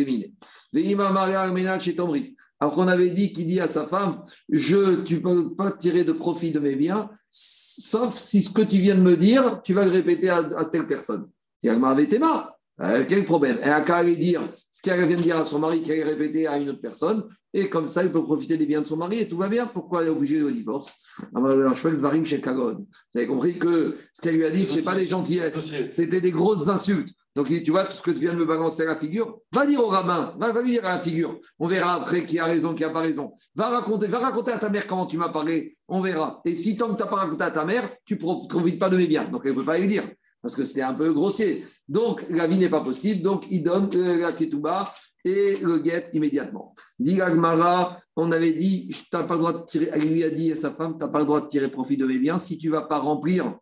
alors 2.61 2.75
qu'on 2.75 2.89
avait 2.89 3.11
dit 3.11 3.33
qu'il 3.33 3.47
dit 3.47 3.61
à 3.61 3.67
sa 3.69 3.87
femme, 3.87 4.23
je, 4.49 5.03
tu 5.03 5.17
ne 5.17 5.21
peux 5.21 5.55
pas 5.57 5.73
tirer 5.73 6.05
de 6.05 6.13
profit 6.13 6.51
de 6.51 6.61
mes 6.61 6.77
biens, 6.77 7.11
sauf 7.31 8.17
si 8.17 8.43
ce 8.43 8.51
que 8.51 8.63
tu 8.63 8.79
viens 8.79 8.97
de 8.97 9.01
me 9.01 9.17
dire, 9.17 9.61
tu 9.63 9.75
vas 9.75 9.85
le 9.85 9.91
répéter 9.91 10.29
à, 10.29 10.65
telle 10.71 10.87
personne. 10.87 11.29
Et 11.63 11.69
elle 11.69 11.79
m'avait 11.79 12.05
été 12.05 12.19
marre. 12.19 12.58
Euh, 12.81 13.05
quel 13.09 13.25
problème? 13.25 13.59
Elle 13.61 13.73
a 13.73 13.81
qu'à 13.81 13.97
aller 13.97 14.17
dire 14.17 14.49
ce 14.71 14.83
qu'elle 14.83 15.05
vient 15.07 15.17
de 15.17 15.23
dire 15.23 15.37
à 15.37 15.45
son 15.45 15.59
mari, 15.59 15.83
qu'elle 15.83 16.03
répété 16.05 16.47
à 16.47 16.59
une 16.59 16.71
autre 16.71 16.81
personne, 16.81 17.25
et 17.53 17.69
comme 17.69 17.89
ça, 17.89 18.05
il 18.05 18.13
peut 18.13 18.23
profiter 18.23 18.57
des 18.57 18.67
biens 18.67 18.83
de 18.83 18.87
son 18.87 18.97
mari 18.97 19.19
et 19.19 19.29
tout 19.29 19.37
va 19.37 19.49
bien. 19.49 19.67
Pourquoi 19.67 20.03
elle 20.03 20.09
est 20.09 20.11
obligée 20.11 20.39
de 20.39 20.49
divorce 20.51 21.01
Vous 21.33 21.47
avez 21.47 23.27
compris 23.27 23.59
que 23.59 23.97
ce 24.13 24.23
qu'elle 24.23 24.37
lui 24.37 24.45
a 24.45 24.51
dit, 24.51 24.65
ce 24.65 24.75
n'était 24.75 24.85
pas 24.85 24.95
des 24.95 25.09
gentillesses, 25.09 25.73
c'était 25.91 26.21
des 26.21 26.31
grosses 26.31 26.69
insultes. 26.69 27.11
Donc, 27.35 27.47
tu 27.47 27.71
vois, 27.71 27.85
tout 27.85 27.93
ce 27.93 28.03
que 28.03 28.11
tu 28.11 28.19
viens 28.19 28.33
de 28.33 28.39
me 28.39 28.47
balancer 28.47 28.83
à 28.83 28.87
la 28.87 28.97
figure, 28.97 29.39
va 29.53 29.65
dire 29.65 29.81
au 29.81 29.87
rabbin, 29.87 30.35
va, 30.39 30.61
lui 30.61 30.73
dire 30.73 30.85
à 30.85 30.97
la 30.97 30.99
figure. 30.99 31.39
On 31.61 31.69
verra 31.69 31.95
après 31.95 32.27
qui 32.27 32.39
a 32.39 32.45
raison, 32.45 32.75
qui 32.75 32.83
n'a 32.83 32.91
pas 32.91 33.03
raison. 33.03 33.33
Va 33.55 33.69
raconter, 33.69 34.09
va 34.09 34.19
raconter 34.19 34.51
à 34.51 34.59
ta 34.59 34.71
mère 34.71 34.89
comment 34.89 35.07
tu 35.07 35.19
m'as 35.19 35.29
parlé, 35.29 35.77
on 35.87 36.01
verra. 36.01 36.41
Et 36.45 36.57
si 36.57 36.77
tant 36.77 36.89
que 36.89 36.97
tu 36.97 37.03
n'as 37.03 37.09
pas 37.09 37.17
raconté 37.17 37.45
à 37.45 37.53
ta 37.53 37.65
mère, 37.65 37.91
tu 38.05 38.15
ne 38.15 38.19
profites 38.19 38.81
pas 38.81 38.91
de 38.91 38.97
mes 38.97 39.07
biens. 39.07 39.29
Donc, 39.29 39.43
elle 39.45 39.53
ne 39.53 39.57
peut 39.57 39.65
pas 39.65 39.79
lui 39.79 39.87
dire, 39.87 40.11
parce 40.43 40.55
que 40.55 40.65
c'était 40.65 40.83
un 40.83 40.95
peu 40.95 41.13
grossier. 41.13 41.65
Donc, 41.89 42.25
la 42.31 42.47
vie 42.47 42.59
n'est 42.59 42.69
pas 42.69 42.83
possible. 42.83 43.23
Donc, 43.23 43.47
il 43.51 43.63
donne 43.63 43.91
euh, 43.95 44.17
la 44.17 44.33
ketouba 44.33 44.93
et 45.25 45.57
le 45.57 45.79
guette 45.79 46.11
immédiatement. 46.13 46.75
Dit 46.99 47.21
Agmara, 47.21 48.01
on 48.17 48.31
avait 48.31 48.53
dit, 48.53 48.89
tu 48.89 49.05
n'as 49.13 49.25
pas 49.25 49.35
le 49.35 49.41
droit 49.41 49.53
de 49.53 49.65
tirer, 49.65 49.91
elle 49.93 50.09
lui 50.09 50.23
a 50.25 50.31
dit 50.31 50.53
à 50.53 50.57
sa 50.57 50.71
femme, 50.71 50.93
tu 50.93 51.01
n'as 51.01 51.09
pas 51.09 51.19
le 51.21 51.25
droit 51.25 51.41
de 51.41 51.49
tirer 51.49 51.71
profit 51.71 51.97
de 51.97 52.07
mes 52.07 52.19
biens 52.19 52.39
si 52.39 52.57
tu 52.59 52.69
ne 52.69 52.73
vas 52.73 52.83
pas 52.83 52.99
remplir 52.99 53.59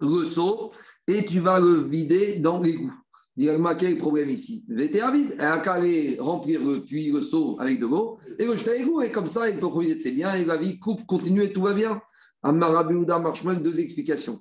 le 0.00 0.24
seau 0.24 0.70
et 1.08 1.24
tu 1.24 1.40
vas 1.40 1.58
le 1.58 1.74
vider 1.74 2.38
dans 2.38 2.60
l'égout. 2.60 2.94
Dis-moi, 3.36 3.74
quel 3.74 3.88
est 3.88 3.94
le 3.94 3.98
problème 3.98 4.30
ici? 4.30 4.64
VTA 4.68 5.10
vide. 5.10 5.34
Elle 5.38 5.44
a 5.44 5.58
qu'à 5.58 5.78
remplir 6.20 6.64
le 6.64 6.84
puits, 6.84 7.12
le 7.12 7.20
seau 7.20 7.56
avec 7.60 7.78
de 7.78 7.86
l'eau 7.86 8.16
et 8.38 8.46
le 8.46 8.56
jeter 8.56 8.70
à 8.70 8.78
l'égout. 8.78 9.02
Et 9.02 9.10
comme 9.10 9.28
ça, 9.28 9.50
il 9.50 9.60
peut 9.60 9.68
profiter 9.68 9.94
de 9.94 10.00
ses 10.00 10.12
biens 10.12 10.34
et 10.34 10.44
la 10.44 10.56
vie 10.56 10.78
coupe, 10.78 11.04
continue 11.06 11.44
et 11.44 11.52
tout 11.52 11.62
va 11.62 11.74
bien. 11.74 12.00
Amarabiouda 12.42 13.18
Marshmal, 13.18 13.62
deux 13.62 13.78
explications. 13.80 14.40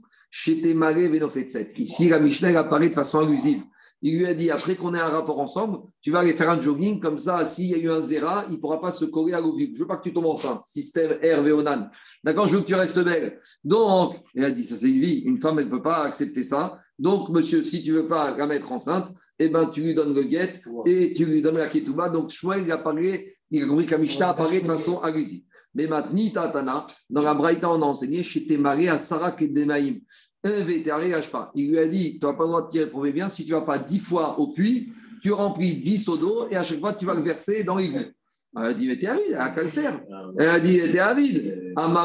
Ici, 1.78 2.10
la 2.10 2.20
Mishnah 2.20 2.60
apparaît 2.60 2.90
de 2.90 2.94
façon 2.94 3.20
allusive. 3.20 3.64
Il 4.02 4.18
lui 4.20 4.28
a 4.28 4.34
dit, 4.34 4.52
après 4.52 4.76
qu'on 4.76 4.94
ait 4.94 5.00
un 5.00 5.08
rapport 5.08 5.40
ensemble, 5.40 5.80
tu 6.02 6.12
vas 6.12 6.20
aller 6.20 6.34
faire 6.34 6.50
un 6.50 6.60
jogging, 6.60 7.00
comme 7.00 7.18
ça, 7.18 7.46
s'il 7.46 7.68
y 7.68 7.74
a 7.74 7.78
eu 7.78 7.90
un 7.90 8.02
zéra, 8.02 8.46
il 8.50 8.56
ne 8.56 8.60
pourra 8.60 8.82
pas 8.82 8.92
se 8.92 9.06
coller 9.06 9.34
à 9.34 9.40
l'ovive. 9.40 9.70
Je 9.74 9.80
ne 9.80 9.80
veux 9.80 9.88
pas 9.88 9.96
que 9.96 10.04
tu 10.04 10.14
tombes 10.14 10.26
enceinte. 10.26 10.62
Système 10.62 11.18
Hervé 11.22 11.54
Onan. 11.54 11.88
D'accord 12.24 12.48
Je 12.48 12.58
veux 12.58 12.62
que 12.62 12.68
tu 12.68 12.76
restes 12.76 13.00
belle. 13.00 13.40
Donc, 13.64 14.18
il 14.36 14.44
a 14.44 14.52
dit, 14.52 14.66
ça 14.66 14.76
c'est 14.76 14.92
une 14.92 15.00
vie. 15.00 15.20
Une 15.26 15.38
femme, 15.38 15.58
elle 15.58 15.66
ne 15.66 15.72
peut 15.72 15.82
pas 15.82 16.04
accepter 16.04 16.44
ça. 16.44 16.78
Donc, 17.00 17.30
monsieur, 17.30 17.64
si 17.64 17.82
tu 17.82 17.92
ne 17.92 18.02
veux 18.02 18.08
pas 18.08 18.36
la 18.36 18.46
mettre 18.46 18.72
enceinte, 18.72 19.14
eh 19.40 19.48
ben, 19.48 19.70
tu 19.70 19.82
lui 19.82 19.96
donnes 19.96 20.14
le 20.14 20.24
guet 20.24 20.54
et 20.86 21.14
tu 21.14 21.26
lui 21.26 21.42
donnes 21.42 21.58
la 21.58 21.68
ketouba. 21.68 22.10
Donc, 22.10 22.30
Shmuel, 22.30 22.64
il 22.66 22.72
a 22.72 22.78
parlé, 22.78 23.38
il 23.50 23.64
a 23.64 23.68
compris 23.68 23.86
que 23.86 23.92
la 23.92 24.00
Mishnah 24.00 24.30
apparaît 24.30 24.60
de 24.60 24.68
façon 24.68 25.00
allusive. 25.00 25.44
Mais 25.76 25.88
maintenant, 25.88 26.88
dans 27.10 27.22
la 27.22 27.34
Braïta, 27.34 27.70
on 27.70 27.82
a 27.82 27.86
enseigné, 27.86 28.24
chez 28.24 28.46
marié 28.58 28.88
à 28.88 28.98
Sarah 28.98 29.36
et 29.40 30.02
Il 30.46 31.70
lui 31.70 31.80
a 31.80 31.88
dit, 31.88 32.20
tu 32.20 32.26
n'as 32.26 32.34
pas 32.34 32.44
le 32.44 32.50
droit 32.50 32.62
de 32.62 32.70
tirer 32.70 32.88
pour 32.88 33.02
bien 33.02 33.30
si 33.30 33.46
tu 33.46 33.52
ne 33.52 33.58
vas 33.58 33.64
pas 33.64 33.80
dix 33.80 34.00
fois 34.00 34.40
au 34.40 34.54
puits, 34.54 34.94
tu 35.22 35.32
remplis 35.32 35.78
dix 35.78 35.98
seaux 35.98 36.18
d'eau 36.18 36.48
et 36.52 36.56
à 36.56 36.62
chaque 36.62 36.80
fois, 36.80 36.94
tu 36.94 37.06
vas 37.06 37.16
le 37.16 37.24
verser 37.24 37.64
dans 37.64 37.78
l'égout. 37.78 38.12
Elle 38.58 38.64
a 38.64 38.74
dit, 38.74 38.88
mais 38.88 38.98
t'es 38.98 39.08
avide, 39.08 39.26
elle 39.30 39.36
a 39.36 39.50
qu'à 39.50 39.64
le 39.64 39.70
faire. 39.70 40.02
Elle 40.38 40.48
a 40.48 40.60
dit, 40.60 40.80
t'es 40.92 41.00
avide. 41.00 41.74
Elle 41.76 41.98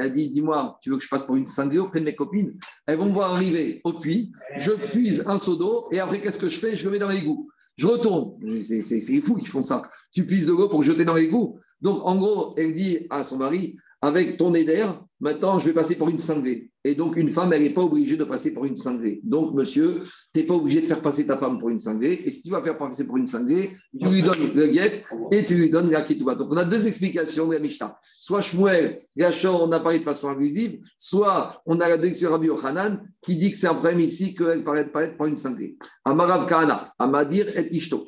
a 0.00 0.08
dit, 0.08 0.28
dis-moi, 0.30 0.78
tu 0.80 0.90
veux 0.90 0.96
que 0.96 1.02
je 1.02 1.08
passe 1.08 1.24
pour 1.24 1.36
une 1.36 1.44
cinglée 1.44 1.78
auprès 1.78 2.00
de 2.00 2.06
mes 2.06 2.14
copines? 2.14 2.54
Elles 2.86 2.96
vont 2.96 3.04
me 3.06 3.12
voir 3.12 3.34
arriver 3.34 3.82
au 3.84 3.92
puits, 3.92 4.32
je 4.56 4.70
puise 4.70 5.24
un 5.26 5.38
seau 5.38 5.56
d'eau 5.56 5.88
et 5.92 5.98
après, 5.98 6.22
qu'est-ce 6.22 6.38
que 6.38 6.48
je 6.48 6.58
fais? 6.58 6.74
Je 6.74 6.86
le 6.86 6.92
mets 6.92 7.00
dans 7.00 7.10
l'égout. 7.10 7.50
Je 7.76 7.86
retourne. 7.86 8.38
C'est 8.62 9.20
fou 9.20 9.34
qui 9.34 9.46
font 9.46 9.62
ça. 9.62 9.82
Tu 10.12 10.24
puises 10.24 10.46
de 10.46 10.52
l'eau 10.52 10.68
pour 10.68 10.82
jeter 10.82 11.04
dans 11.04 11.14
l'égout. 11.14 11.58
Donc, 11.82 12.00
en 12.04 12.16
gros, 12.16 12.54
elle 12.56 12.74
dit 12.74 13.06
à 13.10 13.24
son 13.24 13.36
mari, 13.36 13.76
avec 14.00 14.36
ton 14.36 14.54
éder, 14.54 14.86
maintenant 15.20 15.58
je 15.58 15.66
vais 15.66 15.72
passer 15.72 15.96
pour 15.96 16.08
une 16.08 16.18
cinglée. 16.18 16.70
Et 16.84 16.94
donc 16.94 17.16
une 17.16 17.28
femme, 17.28 17.52
elle 17.52 17.62
n'est 17.62 17.74
pas 17.74 17.82
obligée 17.82 18.16
de 18.16 18.24
passer 18.24 18.54
pour 18.54 18.64
une 18.64 18.76
cinglée. 18.76 19.20
Donc 19.24 19.54
monsieur, 19.54 20.00
tu 20.32 20.40
n'es 20.40 20.46
pas 20.46 20.54
obligé 20.54 20.80
de 20.80 20.86
faire 20.86 21.02
passer 21.02 21.26
ta 21.26 21.36
femme 21.36 21.58
pour 21.58 21.68
une 21.68 21.78
cinglée. 21.78 22.22
Et 22.24 22.30
si 22.30 22.42
tu 22.42 22.50
vas 22.50 22.62
faire 22.62 22.78
passer 22.78 23.04
pour 23.06 23.16
une 23.16 23.26
cinglée, 23.26 23.72
tu 23.98 24.08
lui 24.08 24.22
donnes 24.22 24.54
le 24.54 24.66
guet 24.68 25.02
et 25.32 25.44
tu 25.44 25.54
lui 25.54 25.68
donnes 25.68 25.90
la 25.90 26.02
kitouba. 26.02 26.36
Donc 26.36 26.48
on 26.52 26.56
a 26.56 26.64
deux 26.64 26.86
explications 26.86 27.48
de 27.48 27.54
la 27.54 27.58
Mishnah. 27.60 27.98
Soit 28.20 28.40
Shmuel, 28.40 29.02
Gachor, 29.16 29.68
on 29.68 29.72
a 29.72 29.80
parlé 29.80 29.98
de 29.98 30.04
façon 30.04 30.28
abusive, 30.28 30.80
soit 30.96 31.60
on 31.66 31.80
a 31.80 31.88
la 31.88 31.98
décision 31.98 32.30
Rabbi 32.30 32.46
Yochanan 32.46 33.02
qui 33.20 33.36
dit 33.36 33.50
que 33.50 33.58
c'est 33.58 33.66
un 33.66 33.74
problème 33.74 34.00
ici 34.00 34.34
qu'elle 34.34 34.62
paraît 34.62 34.88
être 34.94 35.16
pour 35.16 35.26
une 35.26 35.36
cinglée. 35.36 35.76
Amarav 36.04 36.46
Kahana, 36.46 36.94
Amadir 36.98 37.48
et 37.58 37.74
Ishto. 37.74 38.06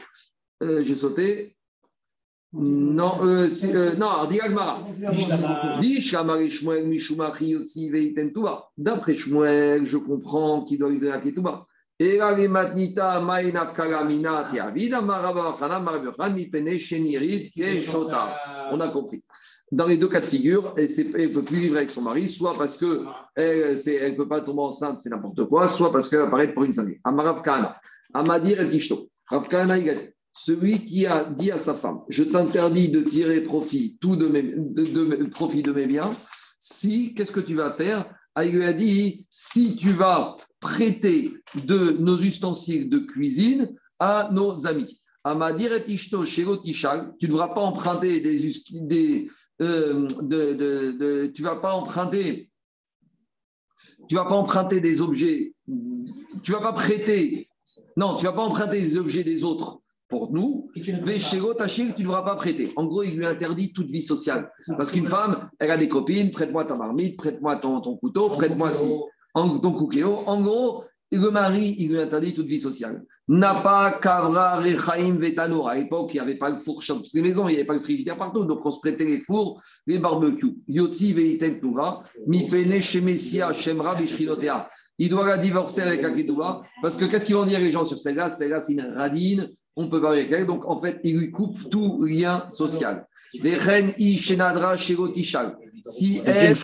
Euh, 0.63 0.83
j'ai 0.83 0.95
sauté. 0.95 1.57
Non, 2.53 3.19
euh, 3.23 3.49
euh, 3.65 3.95
non, 3.95 4.27
D'après 8.77 9.15
Shmuel, 9.15 9.85
je 9.85 9.97
comprends 9.97 10.65
qu'il 10.65 10.79
doit 10.79 10.91
lui 10.91 10.99
donner 10.99 11.13
la 11.13 11.21
ketouba. 11.21 11.67
Et 12.01 12.17
là, 12.17 12.35
les 12.35 12.49
matnita, 12.49 13.21
ma'inaf 13.21 13.75
kalamina, 13.75 14.49
tiavida, 14.51 15.01
marabachana, 15.01 15.79
marabachan, 15.79 16.31
mipene, 16.35 16.77
shenirit, 16.77 17.53
keshota. 17.53 18.37
On 18.73 18.81
a 18.81 18.89
compris. 18.89 19.23
dans 19.71 19.87
les 19.87 19.97
deux 19.97 20.09
cas 20.09 20.21
de 20.21 20.25
figure, 20.25 20.75
elle 20.77 20.85
ne 20.89 21.27
peut 21.29 21.43
plus 21.43 21.59
vivre 21.59 21.77
avec 21.77 21.91
son 21.91 22.03
mari, 22.03 22.27
soit 22.27 22.57
parce 22.59 22.77
qu'elle 22.77 23.07
ne 23.37 24.17
peut 24.17 24.27
pas 24.27 24.41
tomber 24.41 24.63
enceinte, 24.63 24.99
c'est 25.01 25.11
n'importe 25.11 25.45
quoi, 25.45 25.69
soit 25.69 25.93
parce 25.93 26.09
qu'elle 26.09 26.23
apparaît 26.23 26.53
pour 26.53 26.65
une 26.65 26.73
santé. 26.73 27.01
Amarav 27.05 27.43
Kana, 27.43 27.79
Amadir 28.13 28.61
et 28.61 28.69
Tishto. 28.69 29.09
Rav 29.29 29.47
Kana, 29.47 29.79
il 29.79 30.13
celui 30.33 30.85
qui 30.85 31.07
a 31.07 31.25
dit 31.25 31.51
à 31.51 31.59
sa 31.59 31.75
femme 31.75 32.01
Je 32.09 32.25
t'interdis 32.25 32.91
de 32.91 33.01
tirer 33.03 33.43
profit, 33.43 33.99
tout 34.01 34.17
de 34.17 34.27
mes, 34.27 35.29
profit 35.29 35.63
de 35.63 35.73
mes 35.73 35.87
biens, 35.87 36.15
si, 36.59 37.15
qu'est-ce 37.15 37.33
que 37.33 37.41
tu 37.41 37.55
vas 37.55 37.73
faire? 37.73 38.15
Ah, 38.35 38.45
Il 38.45 38.55
lui 38.55 38.65
a 38.65 38.73
dit 38.73 39.27
Si 39.31 39.77
tu 39.77 39.93
vas 39.93 40.37
prêter 40.61 41.33
de 41.67 41.97
nos 41.99 42.19
ustensiles 42.19 42.89
de 42.89 42.99
cuisine 42.99 43.75
à 43.99 44.31
nos 44.33 44.67
amis. 44.67 45.01
Amadir 45.25 45.73
et 45.75 45.85
Tishto, 45.85 46.25
tu 46.25 46.47
ne 46.47 47.27
devras 47.27 47.49
pas 47.49 47.61
emprunter 47.61 48.21
des, 48.21 48.53
des, 48.73 49.29
euh, 49.61 51.29
tu 51.35 51.43
vas 51.43 51.57
pas 51.57 51.75
emprunter, 51.75 52.51
tu 54.09 54.15
vas 54.15 54.25
pas 54.25 54.35
emprunter 54.35 54.81
des 54.81 55.03
objets, 55.03 55.55
tu 56.43 56.53
vas 56.53 56.61
pas 56.61 56.73
prêter, 56.73 57.51
non, 57.99 58.17
tu 58.17 58.25
vas 58.25 58.33
pas 58.33 58.43
emprunter 58.43 58.81
des 58.81 58.97
objets 58.97 59.25
des 59.25 59.45
autres 59.45 59.80
pour 60.11 60.33
nous, 60.33 60.71
tu 60.75 60.93
ne 60.93 60.99
devras 61.97 62.23
pas 62.23 62.35
prêter. 62.35 62.71
En 62.77 62.85
gros, 62.85 63.05
il 63.05 63.17
lui 63.17 63.25
interdit 63.25 63.73
toute 63.73 63.91
vie 63.91 64.03
sociale. 64.03 64.51
Parce 64.77 64.91
qu'une 64.91 65.07
femme, 65.07 65.49
elle 65.59 65.71
a 65.71 65.77
des 65.77 65.89
copines, 65.89 66.31
prête-moi 66.31 66.65
ta 66.65 66.75
marmite, 66.75 67.17
prête-moi 67.17 67.57
ton, 67.57 67.81
ton 67.81 67.97
couteau, 67.97 68.29
prête-moi 68.31 68.75
si, 68.75 68.91
ton 69.35 69.73
cookéo. 69.73 70.25
En 70.27 70.43
gros, 70.43 70.85
le 71.13 71.31
mari, 71.31 71.77
il 71.79 71.91
lui 71.91 72.01
interdit 72.01 72.33
toute 72.33 72.47
vie 72.47 72.59
sociale. 72.59 73.05
N'a 73.29 73.61
pas 73.63 73.99
Kavra, 74.01 74.61
Rechaim, 74.61 75.17
Vetano. 75.19 75.67
À 75.67 75.77
l'époque, 75.77 76.11
il 76.13 76.17
n'y 76.17 76.21
avait 76.21 76.37
pas 76.37 76.51
le 76.51 76.57
four 76.57 76.83
dans 76.89 76.99
toutes 76.99 77.15
les 77.15 77.23
maisons, 77.23 77.49
il 77.49 77.53
n'y 77.53 77.57
avait 77.59 77.67
pas 77.67 77.75
le 77.75 77.81
frigidaire 77.81 78.17
partout. 78.17 78.45
Donc, 78.45 78.65
on 78.65 78.71
se 78.71 78.79
prêtait 78.81 79.07
les 79.07 79.21
fours, 79.21 79.61
les 79.87 79.99
barbecues. 79.99 80.57
Yoti, 80.69 81.13
Veiten, 81.13 81.61
Nouva, 81.63 82.03
Mi 82.27 82.49
Pene, 82.49 82.81
Shemesia, 82.81 83.53
Shemra. 83.53 83.97
Il 84.99 85.09
doit 85.09 85.27
la 85.27 85.39
divorcer 85.39 85.81
avec 85.81 86.05
Akidouba. 86.05 86.61
Parce 86.83 86.95
que 86.95 87.07
qu'est-ce 87.07 87.27
qu'ils 87.27 87.37
vont 87.37 87.47
dire 87.47 87.59
les 87.59 87.71
gens 87.71 87.85
sur 87.85 87.99
celle-là? 87.99 88.29
Celle-là, 88.29 88.61
c'est 88.61 88.75
une 88.75 88.83
radine. 88.83 89.49
On 89.77 89.89
peut 89.89 90.01
pas 90.01 90.13
avec 90.13 90.31
elle. 90.31 90.47
Donc, 90.47 90.67
en 90.67 90.79
fait, 90.79 91.01
il 91.05 91.19
lui 91.19 91.31
coupe 91.31 91.71
tout 91.71 92.05
lien 92.05 92.45
social. 92.49 93.07
Si 95.83 96.21
elle. 96.27 96.57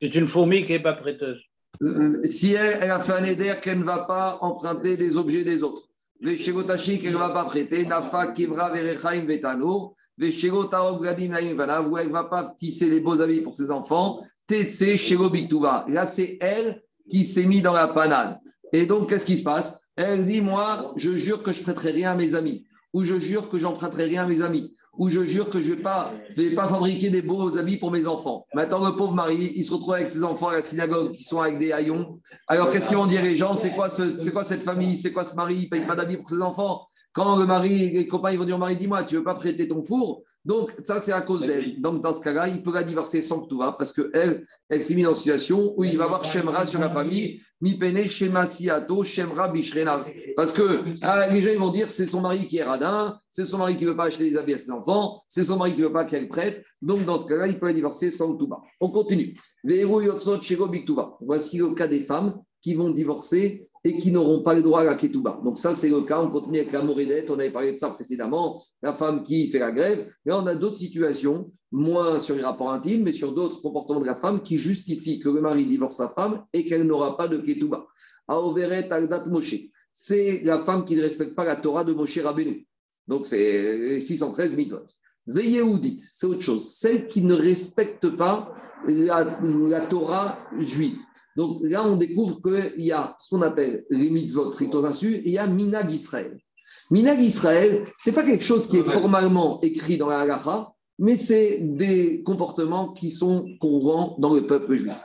C'est 0.00 0.14
une 0.14 0.28
fourmi 0.28 0.64
qui 0.64 0.72
n'est 0.72 0.82
pas 0.82 0.94
prêteuse. 0.94 1.40
Euh, 1.82 2.20
si 2.24 2.52
elle, 2.54 2.90
a 2.90 3.00
fait 3.00 3.12
un 3.12 3.24
éder 3.24 3.54
qu'elle 3.62 3.80
ne 3.80 3.84
va 3.84 3.98
pas 4.00 4.38
emprunter 4.40 4.96
des 4.96 5.16
objets 5.16 5.44
des 5.44 5.62
autres. 5.62 5.82
Les 6.20 6.36
Shegotashi 6.36 6.98
qu'elle 6.98 7.12
ne 7.12 7.18
va 7.18 7.30
pas 7.30 7.44
prêter, 7.44 7.86
Nafa 7.86 8.32
Kivra 8.32 8.70
Verechaim 8.70 9.24
Vetano, 9.26 9.94
les 10.16 10.32
Shegotarok 10.32 11.04
Gadim 11.04 11.32
où 11.88 11.96
elle 11.96 12.08
ne 12.08 12.12
va 12.12 12.24
pas 12.24 12.48
tisser 12.56 12.90
les 12.90 13.00
beaux 13.00 13.20
habits 13.20 13.40
pour 13.40 13.56
ses 13.56 13.70
enfants, 13.70 14.20
Tetse 14.48 14.82
Là, 15.88 16.04
c'est 16.04 16.38
elle 16.40 16.82
qui 17.08 17.24
s'est 17.24 17.44
mise 17.44 17.62
dans 17.62 17.72
la 17.72 17.88
panade. 17.88 18.38
Et 18.72 18.86
donc, 18.86 19.08
qu'est-ce 19.08 19.26
qui 19.26 19.38
se 19.38 19.44
passe? 19.44 19.87
Elle 19.98 20.24
dit 20.24 20.40
Moi, 20.40 20.92
je 20.94 21.16
jure 21.16 21.42
que 21.42 21.52
je 21.52 21.60
prêterai 21.60 21.90
rien 21.90 22.12
à 22.12 22.14
mes 22.14 22.36
amis, 22.36 22.64
ou 22.92 23.02
je 23.02 23.18
jure 23.18 23.48
que 23.48 23.58
j'emprunterai 23.58 24.04
rien 24.04 24.22
à 24.22 24.26
mes 24.26 24.42
amis. 24.42 24.72
Où 24.96 25.08
je 25.08 25.22
jure 25.22 25.48
que 25.48 25.60
je 25.60 25.70
ne 25.70 25.76
vais, 25.76 25.82
pas, 25.82 26.12
vais 26.36 26.50
pas 26.50 26.66
fabriquer 26.66 27.08
des 27.08 27.22
beaux 27.22 27.56
habits 27.56 27.76
pour 27.76 27.92
mes 27.92 28.08
enfants. 28.08 28.46
Maintenant, 28.52 28.84
le 28.84 28.96
pauvre 28.96 29.12
mari, 29.12 29.52
il 29.54 29.62
se 29.62 29.72
retrouve 29.72 29.94
avec 29.94 30.08
ses 30.08 30.24
enfants 30.24 30.48
à 30.48 30.54
la 30.54 30.60
synagogue 30.60 31.12
qui 31.12 31.22
sont 31.22 31.40
avec 31.40 31.60
des 31.60 31.70
haillons. 31.70 32.18
Alors, 32.48 32.70
qu'est-ce 32.70 32.88
qu'ils 32.88 32.96
vont 32.96 33.06
dire 33.06 33.22
les 33.22 33.36
gens? 33.36 33.54
C'est 33.54 33.70
quoi, 33.70 33.90
ce, 33.90 34.30
quoi 34.30 34.42
cette 34.42 34.62
famille? 34.62 34.96
C'est 34.96 35.12
quoi 35.12 35.24
ce 35.24 35.36
mari? 35.36 35.54
Il 35.54 35.64
ne 35.64 35.68
paye 35.68 35.86
pas 35.86 35.94
d'habits 35.94 36.16
pour 36.16 36.30
ses 36.30 36.42
enfants? 36.42 36.86
Quand 37.12 37.36
le 37.36 37.46
mari, 37.46 37.90
les 37.90 38.06
copains, 38.06 38.30
ils 38.30 38.38
vont 38.38 38.44
dire 38.44 38.56
au 38.56 38.58
mari, 38.58 38.76
dis-moi, 38.76 39.02
tu 39.04 39.14
ne 39.14 39.20
veux 39.20 39.24
pas 39.24 39.34
prêter 39.34 39.66
ton 39.66 39.82
four? 39.82 40.22
Donc, 40.44 40.72
ça, 40.82 41.00
c'est 41.00 41.12
à 41.12 41.20
cause 41.20 41.44
d'elle. 41.44 41.80
Donc, 41.80 42.02
dans 42.02 42.12
ce 42.12 42.20
cas-là, 42.22 42.48
il 42.48 42.62
peut 42.62 42.72
la 42.72 42.82
divorcer 42.82 43.22
sans 43.22 43.42
que 43.42 43.48
tout 43.48 43.58
va, 43.58 43.72
parce 43.72 43.92
qu'elle, 43.92 44.46
elle, 44.68 44.82
s'est 44.82 44.94
mise 44.94 45.04
dans 45.04 45.10
une 45.10 45.16
situation 45.16 45.74
où 45.76 45.84
il 45.84 45.98
va 45.98 46.04
avoir 46.04 46.24
Shemra 46.24 46.64
sur 46.64 46.80
la 46.80 46.90
famille, 46.90 47.40
Mi 47.60 47.76
Pene, 47.76 48.06
Shema 48.06 48.46
Siato, 48.46 49.04
Shemra 49.04 49.48
Bishrena. 49.48 50.00
Parce 50.36 50.52
que 50.52 50.84
ah, 51.02 51.28
les 51.28 51.42
gens, 51.42 51.50
ils 51.50 51.58
vont 51.58 51.72
dire, 51.72 51.90
c'est 51.90 52.06
son 52.06 52.20
mari 52.20 52.46
qui 52.46 52.58
est 52.58 52.64
radin, 52.64 53.18
c'est 53.28 53.44
son 53.44 53.58
mari 53.58 53.76
qui 53.76 53.84
ne 53.84 53.90
veut 53.90 53.96
pas 53.96 54.04
acheter 54.04 54.30
des 54.30 54.36
habits 54.36 54.54
à 54.54 54.58
ses 54.58 54.70
enfants, 54.70 55.20
c'est 55.28 55.44
son 55.44 55.56
mari 55.56 55.74
qui 55.74 55.80
ne 55.80 55.86
veut 55.86 55.92
pas 55.92 56.04
qu'elle 56.04 56.28
prête. 56.28 56.64
Donc, 56.80 57.04
dans 57.04 57.18
ce 57.18 57.28
cas-là, 57.28 57.48
il 57.48 57.58
peut 57.58 57.66
la 57.66 57.74
divorcer 57.74 58.10
sans 58.10 58.32
que 58.32 58.38
tout 58.38 58.48
va. 58.48 58.62
On 58.80 58.90
continue. 58.90 59.36
Voici 61.20 61.58
le 61.58 61.74
cas 61.74 61.88
des 61.88 62.00
femmes 62.00 62.40
qui 62.60 62.74
vont 62.74 62.90
divorcer 62.90 63.67
et 63.84 63.96
qui 63.96 64.10
n'auront 64.10 64.42
pas 64.42 64.54
le 64.54 64.62
droit 64.62 64.80
à 64.80 64.84
la 64.84 64.94
ketouba. 64.94 65.40
Donc 65.44 65.58
ça, 65.58 65.74
c'est 65.74 65.88
le 65.88 66.02
cas. 66.02 66.20
On 66.20 66.30
continue 66.30 66.58
avec 66.58 66.72
la 66.72 66.82
morédette. 66.82 67.30
On 67.30 67.38
avait 67.38 67.50
parlé 67.50 67.72
de 67.72 67.76
ça 67.76 67.90
précédemment. 67.90 68.62
La 68.82 68.92
femme 68.92 69.22
qui 69.22 69.48
fait 69.48 69.58
la 69.58 69.70
grève. 69.70 70.12
Là, 70.24 70.38
on 70.38 70.46
a 70.46 70.54
d'autres 70.54 70.76
situations, 70.76 71.50
moins 71.70 72.18
sur 72.18 72.36
les 72.36 72.42
rapports 72.42 72.72
intimes, 72.72 73.04
mais 73.04 73.12
sur 73.12 73.32
d'autres 73.32 73.60
comportements 73.60 74.00
de 74.00 74.06
la 74.06 74.16
femme 74.16 74.42
qui 74.42 74.58
justifient 74.58 75.18
que 75.18 75.28
le 75.28 75.40
mari 75.40 75.66
divorce 75.66 75.96
sa 75.96 76.08
femme 76.08 76.44
et 76.52 76.64
qu'elle 76.64 76.84
n'aura 76.84 77.16
pas 77.16 77.28
de 77.28 77.38
ketouba. 77.38 77.86
Aoveret 78.26 78.90
Aldat 78.90 79.24
Moshe. 79.26 79.56
C'est 79.92 80.42
la 80.44 80.60
femme 80.60 80.84
qui 80.84 80.96
ne 80.96 81.02
respecte 81.02 81.34
pas 81.34 81.44
la 81.44 81.56
Torah 81.56 81.84
de 81.84 81.92
Moshe 81.92 82.18
Rabbeinu. 82.18 82.66
Donc 83.06 83.26
c'est 83.26 84.00
613 84.00 84.54
mitzvot. 84.54 84.84
Veillez 85.26 85.60
ou 85.60 85.78
dites, 85.78 86.00
c'est 86.00 86.26
autre 86.26 86.40
chose. 86.40 86.70
Celle 86.74 87.06
qui 87.06 87.22
ne 87.22 87.34
respecte 87.34 88.08
pas 88.16 88.54
la, 88.86 89.38
la 89.42 89.80
Torah 89.82 90.38
juive. 90.58 90.98
Donc 91.38 91.60
là, 91.62 91.86
on 91.86 91.94
découvre 91.94 92.40
qu'il 92.42 92.84
y 92.84 92.90
a 92.90 93.14
ce 93.16 93.28
qu'on 93.30 93.42
appelle 93.42 93.84
les 93.90 94.10
mitzvot, 94.10 94.50
insu, 94.84 95.14
et 95.14 95.22
il 95.24 95.30
y 95.30 95.38
a 95.38 95.46
Minag 95.46 95.88
Israël. 95.88 96.36
Minag 96.90 97.20
Israël, 97.20 97.84
ce 97.96 98.10
n'est 98.10 98.14
pas 98.16 98.24
quelque 98.24 98.44
chose 98.44 98.66
qui 98.66 98.78
est 98.78 98.84
formellement 98.84 99.60
écrit 99.60 99.96
dans 99.96 100.08
la 100.08 100.18
halacha, 100.22 100.72
mais 100.98 101.14
c'est 101.14 101.60
des 101.60 102.24
comportements 102.24 102.92
qui 102.92 103.12
sont 103.12 103.46
courants 103.60 104.16
dans 104.18 104.34
le 104.34 104.48
peuple 104.48 104.74
juif. 104.74 105.00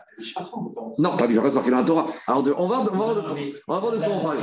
Non, 0.98 1.16
pas 1.18 1.28
du 1.28 1.38
reste 1.38 1.54
marqué 1.54 1.70
dans 1.70 1.78
la 1.78 1.84
Torah. 1.84 2.08
Alors, 2.26 2.44
va, 2.44 2.54
on 2.58 2.68
va, 2.68 2.84
voir 2.84 3.16
de 3.16 3.22
quoi 4.00 4.10
on 4.10 4.24
parle. 4.24 4.40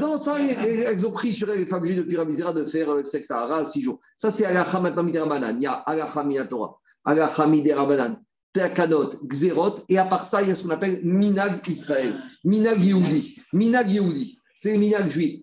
Non, 0.00 0.18
ça, 0.18 0.40
elles 0.40 1.06
ont 1.06 1.12
pris 1.12 1.32
sur 1.32 1.46
les 1.46 1.64
femmes 1.64 1.84
juives 1.84 1.98
depuis 1.98 2.16
Rabizera 2.16 2.52
de 2.52 2.64
faire 2.64 2.90
euh, 2.90 3.04
Sektara 3.04 3.64
six 3.64 3.82
jours. 3.82 4.00
Ça, 4.16 4.32
c'est 4.32 4.44
Alacha 4.44 4.80
maintenant 4.80 5.04
Midirabanan. 5.04 5.54
Il 5.56 5.62
y 5.62 5.66
a 5.66 5.74
Alacha 5.74 6.24
Torah, 6.50 6.76
Alacha 7.04 7.46
Midirabanan. 7.46 8.16
Teakanot, 8.54 9.10
Xerot, 9.26 9.80
et 9.88 9.98
à 9.98 10.04
part 10.04 10.24
ça, 10.24 10.40
il 10.40 10.48
y 10.48 10.52
a 10.52 10.54
ce 10.54 10.62
qu'on 10.62 10.70
appelle 10.70 11.00
Minag 11.02 11.60
Israël, 11.68 12.22
Minag 12.44 12.80
Yehudi. 12.82 13.36
Minag 13.52 13.90
Yehudi, 13.90 14.38
c'est 14.54 14.72
le 14.72 14.78
Minag 14.78 15.10
juif, 15.10 15.40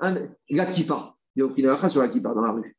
la 0.50 0.66
kippa. 0.66 1.14
Il 1.36 1.44
n'y 1.44 1.48
a 1.48 1.52
aucune 1.52 1.66
halakha 1.66 1.90
sur 1.90 2.02
la 2.02 2.08
kippa 2.08 2.34
dans 2.34 2.42
la 2.42 2.54
rue. 2.54 2.76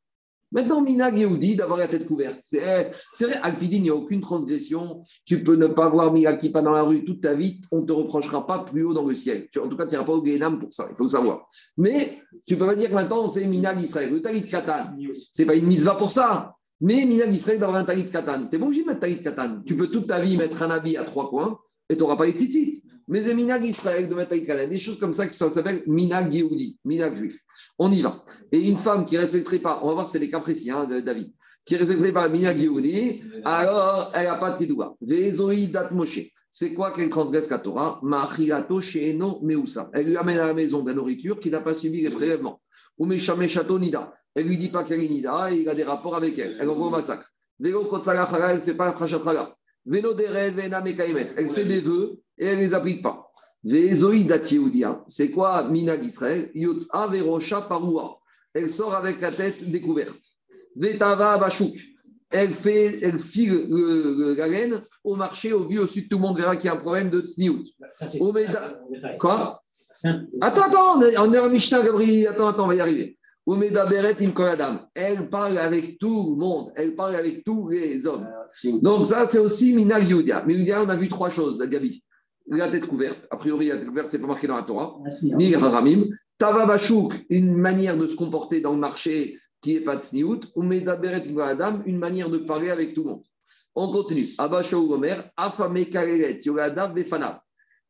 Maintenant, 0.51 0.80
Minag 0.83 1.16
Yehudi, 1.16 1.57
d'avoir 1.57 1.78
la 1.78 1.89
tête 1.89 2.07
couverte. 2.07 2.39
C'est 2.43 2.61
vrai, 2.61 3.41
Alpidine, 3.43 3.80
il 3.80 3.83
n'y 3.85 3.91
a 3.91 3.95
aucune 3.95 4.20
transgression. 4.20 5.01
Tu 5.24 5.43
peux 5.43 5.57
ne 5.57 5.66
pas 5.66 5.89
voir 5.89 6.12
Minag 6.12 6.39
Kippa 6.39 6.62
dans 6.62 6.72
la 6.72 6.83
rue 6.83 7.05
toute 7.05 7.20
ta 7.22 7.35
vie, 7.35 7.61
on 7.70 7.83
ne 7.83 7.87
te 7.87 7.93
reprochera 7.93 8.47
pas 8.47 8.61
plus 8.61 8.85
haut 8.85 8.95
dans 8.95 9.07
le 9.07 9.14
ciel. 9.14 9.49
En 9.62 9.68
tout 9.68 9.76
cas, 9.76 9.87
tu 9.87 9.93
n'iras 9.93 10.05
pas 10.05 10.12
au 10.12 10.22
Guénam 10.22 10.59
pour 10.59 10.72
ça, 10.72 10.87
il 10.91 10.97
faut 10.97 11.05
le 11.05 11.11
savoir. 11.11 11.47
Mais 11.76 12.18
tu 12.47 12.55
ne 12.55 12.59
peux 12.59 12.66
pas 12.66 12.74
dire 12.74 12.89
que 12.89 12.95
maintenant, 12.95 13.28
c'est 13.28 13.47
Minag 13.47 13.80
Israël. 13.83 14.11
Le 14.11 14.22
Talit 14.22 14.49
Katan, 14.49 14.97
ce 15.30 15.43
n'est 15.43 15.47
pas 15.47 15.55
une 15.55 15.66
mitzvah 15.66 15.95
pour 15.95 16.11
ça. 16.11 16.55
Mais 16.83 17.07
Minag 17.07 17.33
Israël 17.33 17.61
d'avoir 17.61 17.78
un 17.78 17.85
talit 17.85 18.11
katan. 18.11 18.49
Tu 18.49 18.57
es 18.57 18.59
bon 18.59 18.66
obligé 18.66 18.83
de 18.83 18.89
mettre 18.89 19.01
talit 19.01 19.22
katan. 19.22 19.62
Tu 19.64 19.76
peux 19.76 19.87
toute 19.87 20.09
ta 20.09 20.20
vie 20.20 20.37
mettre 20.37 20.61
un 20.62 20.70
habit 20.70 20.97
à 20.97 21.05
trois 21.05 21.30
coins 21.30 21.59
et 21.89 21.95
tu 21.95 22.01
n'auras 22.01 22.16
pas 22.16 22.26
les 22.26 22.33
tzitzit. 22.33 22.83
Mais 23.07 23.22
c'est 23.22 23.35
Minag 23.35 23.64
Israël 23.64 24.09
de 24.09 24.14
mettre 24.16 24.30
talit 24.30 24.45
katan. 24.45 24.68
Des 24.68 24.80
choses 24.80 24.99
comme 24.99 25.14
ça 25.14 25.28
qui 25.28 25.37
s'appellent 25.37 25.85
Minag 25.87 26.35
Yehudi, 26.35 26.78
Minag 26.85 27.16
juif. 27.16 27.39
On 27.78 27.93
y 27.93 28.03
va. 28.03 28.12
Et 28.51 28.59
une 28.59 28.76
femme 28.76 29.05
qui 29.05 29.14
ne 29.14 29.20
respecterait 29.20 29.61
pas, 29.61 29.78
on 29.83 29.89
va 29.89 29.95
voir, 29.95 30.09
c'est 30.09 30.18
des 30.18 30.28
cas 30.28 30.41
précis, 30.41 30.70
hein, 30.72 30.87
de 30.87 30.99
David, 30.99 31.30
qui 31.64 31.74
ne 31.74 31.78
respecterait 31.78 32.12
pas 32.12 32.28
Minag 32.28 32.61
Yehudi, 32.61 33.22
alors 33.45 34.11
elle 34.14 34.26
n'a 34.26 34.35
pas 34.35 34.51
de 34.51 34.59
kidouba. 34.59 34.95
Vezoi 35.01 35.66
dat 35.72 35.91
Moshe. 35.93 36.30
C'est 36.51 36.74
quoi 36.74 36.91
qu'elle 36.93 37.09
transgresse 37.09 37.49
la 37.49 37.61
Torah? 37.61 37.99
Machiato 38.03 38.80
sheeno 38.80 39.41
meusa. 39.41 39.89
Elle 39.95 40.09
lui 40.09 40.16
amène 40.18 40.39
à 40.39 40.49
la 40.49 40.53
maison 40.53 40.83
de 40.83 40.91
la 40.91 40.97
nourriture 40.97 41.41
qui 41.41 41.49
n'a 41.49 41.61
pas 41.61 41.74
subi 41.74 42.03
les 42.03 42.11
prélèvements. 42.11 42.61
Ou 42.99 43.07
meshameshato 43.07 43.78
nida. 43.78 44.12
Elle 44.35 44.47
lui 44.47 44.57
dit 44.57 44.68
pas 44.68 44.85
qu'elle 44.85 45.03
est 45.03 45.09
nida 45.09 45.53
et 45.53 45.57
il 45.57 45.68
a 45.68 45.74
des 45.74 45.85
rapports 45.85 46.16
avec 46.16 46.39
elle. 46.39 46.57
Elle 46.61 46.70
envoie 46.70 46.87
au 46.87 46.91
massacre. 46.91 47.30
Velo 47.59 47.89
elle 48.05 48.57
ne 48.57 48.61
fait 48.61 48.74
pas 48.74 48.93
prachatchaga. 48.93 49.55
Veno 49.85 50.16
Elle 50.16 51.51
fait 51.51 51.64
des 51.64 51.80
vœux 51.80 52.20
et 52.39 52.47
elle 52.47 52.57
ne 52.57 52.62
les 52.62 52.74
applique 52.74 53.03
pas. 53.03 53.28
C'est 55.07 55.30
quoi 55.30 55.68
Minag 55.68 56.05
Israël? 56.05 56.51
Yotza 56.55 57.07
Verosha 57.07 57.62
Parua. 57.62 58.18
Elle 58.55 58.68
sort 58.68 58.95
avec 58.95 59.20
la 59.20 59.30
tête 59.30 59.62
découverte. 59.70 60.20
Vetava 60.74 61.39
Bashuk. 61.39 61.76
Elle, 62.30 62.55
fait, 62.55 62.99
elle 63.03 63.18
file 63.18 63.66
le, 63.68 64.35
la 64.35 64.49
laine 64.49 64.83
au 65.05 65.14
marché, 65.14 65.53
au 65.53 65.68
vu, 65.68 65.78
au 65.78 65.87
sud, 65.87 66.09
tout 66.09 66.16
le 66.16 66.22
monde 66.22 66.39
verra 66.39 66.57
qu'il 66.57 66.64
y 66.64 66.68
a 66.68 66.72
un 66.72 66.78
problème 66.78 67.11
de 67.11 67.20
tsniout. 67.20 67.62
Quoi? 69.18 69.62
Attends, 70.41 70.62
attends, 70.62 70.99
on 70.99 71.33
est 71.33 71.39
en 71.39 71.51
Mishnah, 71.51 71.83
Gabriel. 71.83 72.28
Attends, 72.28 72.49
attends, 72.49 72.64
on 72.64 72.68
va 72.68 72.74
y 72.74 72.80
arriver. 72.80 73.18
Elle 74.95 75.28
parle 75.28 75.59
avec 75.59 75.99
tout 75.99 76.30
le 76.30 76.36
monde. 76.36 76.72
Elle 76.76 76.95
parle 76.95 77.16
avec 77.16 77.45
tous 77.45 77.68
les 77.68 78.07
hommes. 78.07 78.28
Donc, 78.80 79.07
ça, 79.07 79.26
c'est 79.26 79.38
aussi 79.38 79.74
Minag 79.74 80.09
Yudia. 80.09 80.45
Mais 80.47 80.72
on 80.74 80.88
a 80.88 80.97
vu 80.97 81.09
trois 81.09 81.30
choses, 81.30 81.59
Gabi. 81.59 82.03
La 82.49 82.68
tête 82.68 82.86
couverte. 82.86 83.26
A 83.30 83.36
priori, 83.36 83.68
la 83.68 83.78
tête 83.78 83.88
couverte, 83.88 84.11
c'est 84.11 84.18
pas 84.18 84.26
marqué 84.26 84.47
dans 84.47 84.57
la 84.57 84.62
Torah. 84.62 84.97
Ni 85.22 85.55
Haramim. 85.55 86.07
Tavabashuk, 86.38 87.14
une 87.30 87.57
manière 87.57 87.97
de 87.97 88.07
se 88.07 88.16
comporter 88.16 88.61
dans 88.61 88.72
le 88.72 88.78
marché 88.78 89.38
qui 89.61 89.74
n'est 89.74 89.80
pas 89.80 89.95
de 89.95 90.03
sniout, 90.03 90.40
ou 90.57 90.62
medaberet 90.62 91.22
adam, 91.40 91.82
une 91.86 91.99
manière 91.99 92.28
de 92.28 92.38
parler 92.38 92.70
avec 92.70 92.95
tout 92.95 93.05
le 93.05 93.11
monde. 93.11 93.22
On 93.76 93.93
continue. 93.93 94.30
Abba 94.38 94.62
Shaou 94.62 94.93
Omer, 94.93 95.30
Afame 95.36 95.84
Kaleret, 95.86 96.38
Yogadab 96.45 96.95
Befanav. 96.95 97.38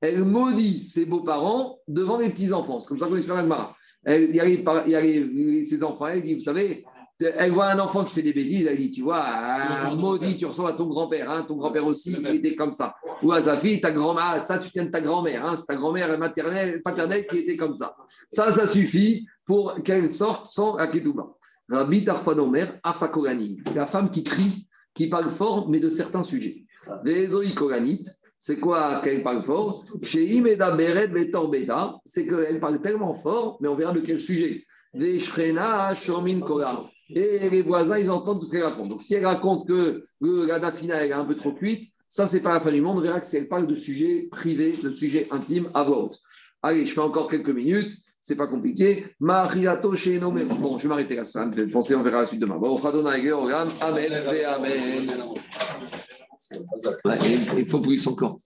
Elle 0.01 0.25
maudit 0.25 0.79
ses 0.79 1.07
beaux-parents 1.07 1.79
devant 1.89 2.19
les 2.19 2.29
petits-enfants. 2.29 2.81
C'est 2.81 2.89
comme 2.89 2.99
ça 2.99 3.07
qu'on 3.07 3.17
explique 3.17 3.37
la 3.37 3.43
Gemara. 3.43 3.75
Il 4.07 4.35
y 4.35 4.41
a 4.41 5.65
ses 5.65 5.85
enfants, 5.85 6.09
elle 6.09 6.23
dit, 6.23 6.35
vous 6.35 6.41
savez, 6.41 6.83
elle 7.21 7.53
voit 7.53 7.67
un 7.67 7.79
enfant 7.79 8.05
qui 8.05 8.15
fait 8.15 8.23
des 8.23 8.33
bêtises, 8.33 8.67
elle 8.67 8.77
dit, 8.77 8.91
tu 8.91 9.03
vois, 9.03 9.21
ah, 9.23 9.95
maudit, 9.95 10.37
tu 10.37 10.47
ressembles 10.47 10.71
à 10.71 10.73
ton 10.73 10.87
grand-père, 10.87 11.31
hein, 11.31 11.45
ton 11.47 11.57
grand-père 11.57 11.87
aussi, 11.87 12.17
c'était 12.21 12.57
comme 12.57 12.73
ça. 12.73 12.95
Ou 13.23 13.33
à 13.33 13.43
sa 13.43 13.57
fille, 13.57 13.81
ta 13.81 13.93
grand-mère, 13.93 14.45
ça, 14.47 14.59
tu 14.59 14.71
tiens 14.71 14.87
de 14.87 14.91
ta 14.91 15.01
grand-mère, 15.01 15.47
hein, 15.47 15.57
c'est 15.57 15.67
ta 15.67 15.77
grand-mère 15.77 16.19
maternelle, 16.19 16.83
paternelle 16.83 17.27
qui 17.27 17.39
était 17.39 17.57
comme 17.57 17.75
ça. 17.75 17.95
Ça, 18.29 18.51
ça 18.51 18.67
suffit 18.67 19.27
pour 19.47 19.83
qu'elle 19.83 20.13
sorte 20.13 20.47
sans 20.47 20.75
Aketouba. 20.75 21.29
Rabbi 21.69 22.05
Tarfanomer, 22.05 22.67
Afakorani, 22.83 23.61
la 23.75 23.87
femme 23.87 24.11
qui 24.11 24.25
crie, 24.25 24.67
qui 24.93 25.09
parle 25.09 25.31
fort, 25.31 25.69
mais 25.71 25.81
de 25.81 25.91
certains 25.91 26.23
sujets. 26.23 26.65
Les 27.05 27.29
Koranit, 27.55 28.03
c'est 28.45 28.57
quoi 28.57 29.01
qu'elle 29.05 29.23
parle 29.23 29.41
fort? 29.41 29.85
Chez 30.03 30.25
Imeda 30.25 30.73
Beret 30.73 31.07
Beta, 31.07 32.01
c'est 32.05 32.27
qu'elle 32.27 32.59
parle 32.59 32.81
tellement 32.81 33.15
fort, 33.15 33.57
mais 33.61 33.69
on 33.69 33.77
verra 33.77 33.93
de 33.93 34.01
quel 34.01 34.21
sujet. 34.21 34.65
Les 34.95 35.21
Shrena 35.21 35.95
Shomin 35.95 36.41
Kola. 36.41 36.91
Et 37.09 37.49
les 37.49 37.63
voisins, 37.63 37.99
ils 37.99 38.11
entendent 38.11 38.41
tout 38.41 38.47
ce 38.47 38.51
qu'elle 38.51 38.65
raconte. 38.65 38.89
Donc 38.89 39.01
si 39.01 39.15
elle 39.15 39.27
raconte 39.27 39.69
que 39.69 40.03
la 40.21 40.59
dafina 40.59 41.07
est 41.07 41.13
un 41.13 41.25
peu 41.25 41.37
trop 41.37 41.53
cuite, 41.53 41.93
ça, 42.09 42.27
c'est 42.27 42.41
pas 42.41 42.55
la 42.55 42.59
fin 42.59 42.73
du 42.73 42.81
monde. 42.81 42.99
On 42.99 43.01
verra 43.01 43.21
que 43.21 43.29
si 43.29 43.37
elle 43.37 43.47
parle 43.47 43.69
de 43.69 43.77
sujets 43.77 44.27
privés, 44.29 44.75
de 44.83 44.91
sujets 44.91 45.29
intimes, 45.31 45.71
à 45.73 45.89
haute. 45.89 46.19
Allez, 46.63 46.85
je 46.85 46.93
fais 46.93 47.01
encore 47.01 47.29
quelques 47.29 47.51
minutes. 47.51 47.93
C'est 48.23 48.35
pas 48.35 48.49
compliqué. 48.49 49.05
Bon, 49.21 50.79
je 50.79 50.83
vais 50.83 50.89
m'arrêter 50.89 51.15
là. 51.15 51.23
On 51.37 52.03
verra 52.03 52.21
la 52.23 52.27
suite 52.27 52.41
demain. 52.41 52.59
Bon, 52.59 52.77
Amen. 52.77 54.13
Amen. 54.21 54.73
Il 57.57 57.69
faut 57.69 57.79
brûler 57.79 57.99
son 57.99 58.15
corps. 58.15 58.37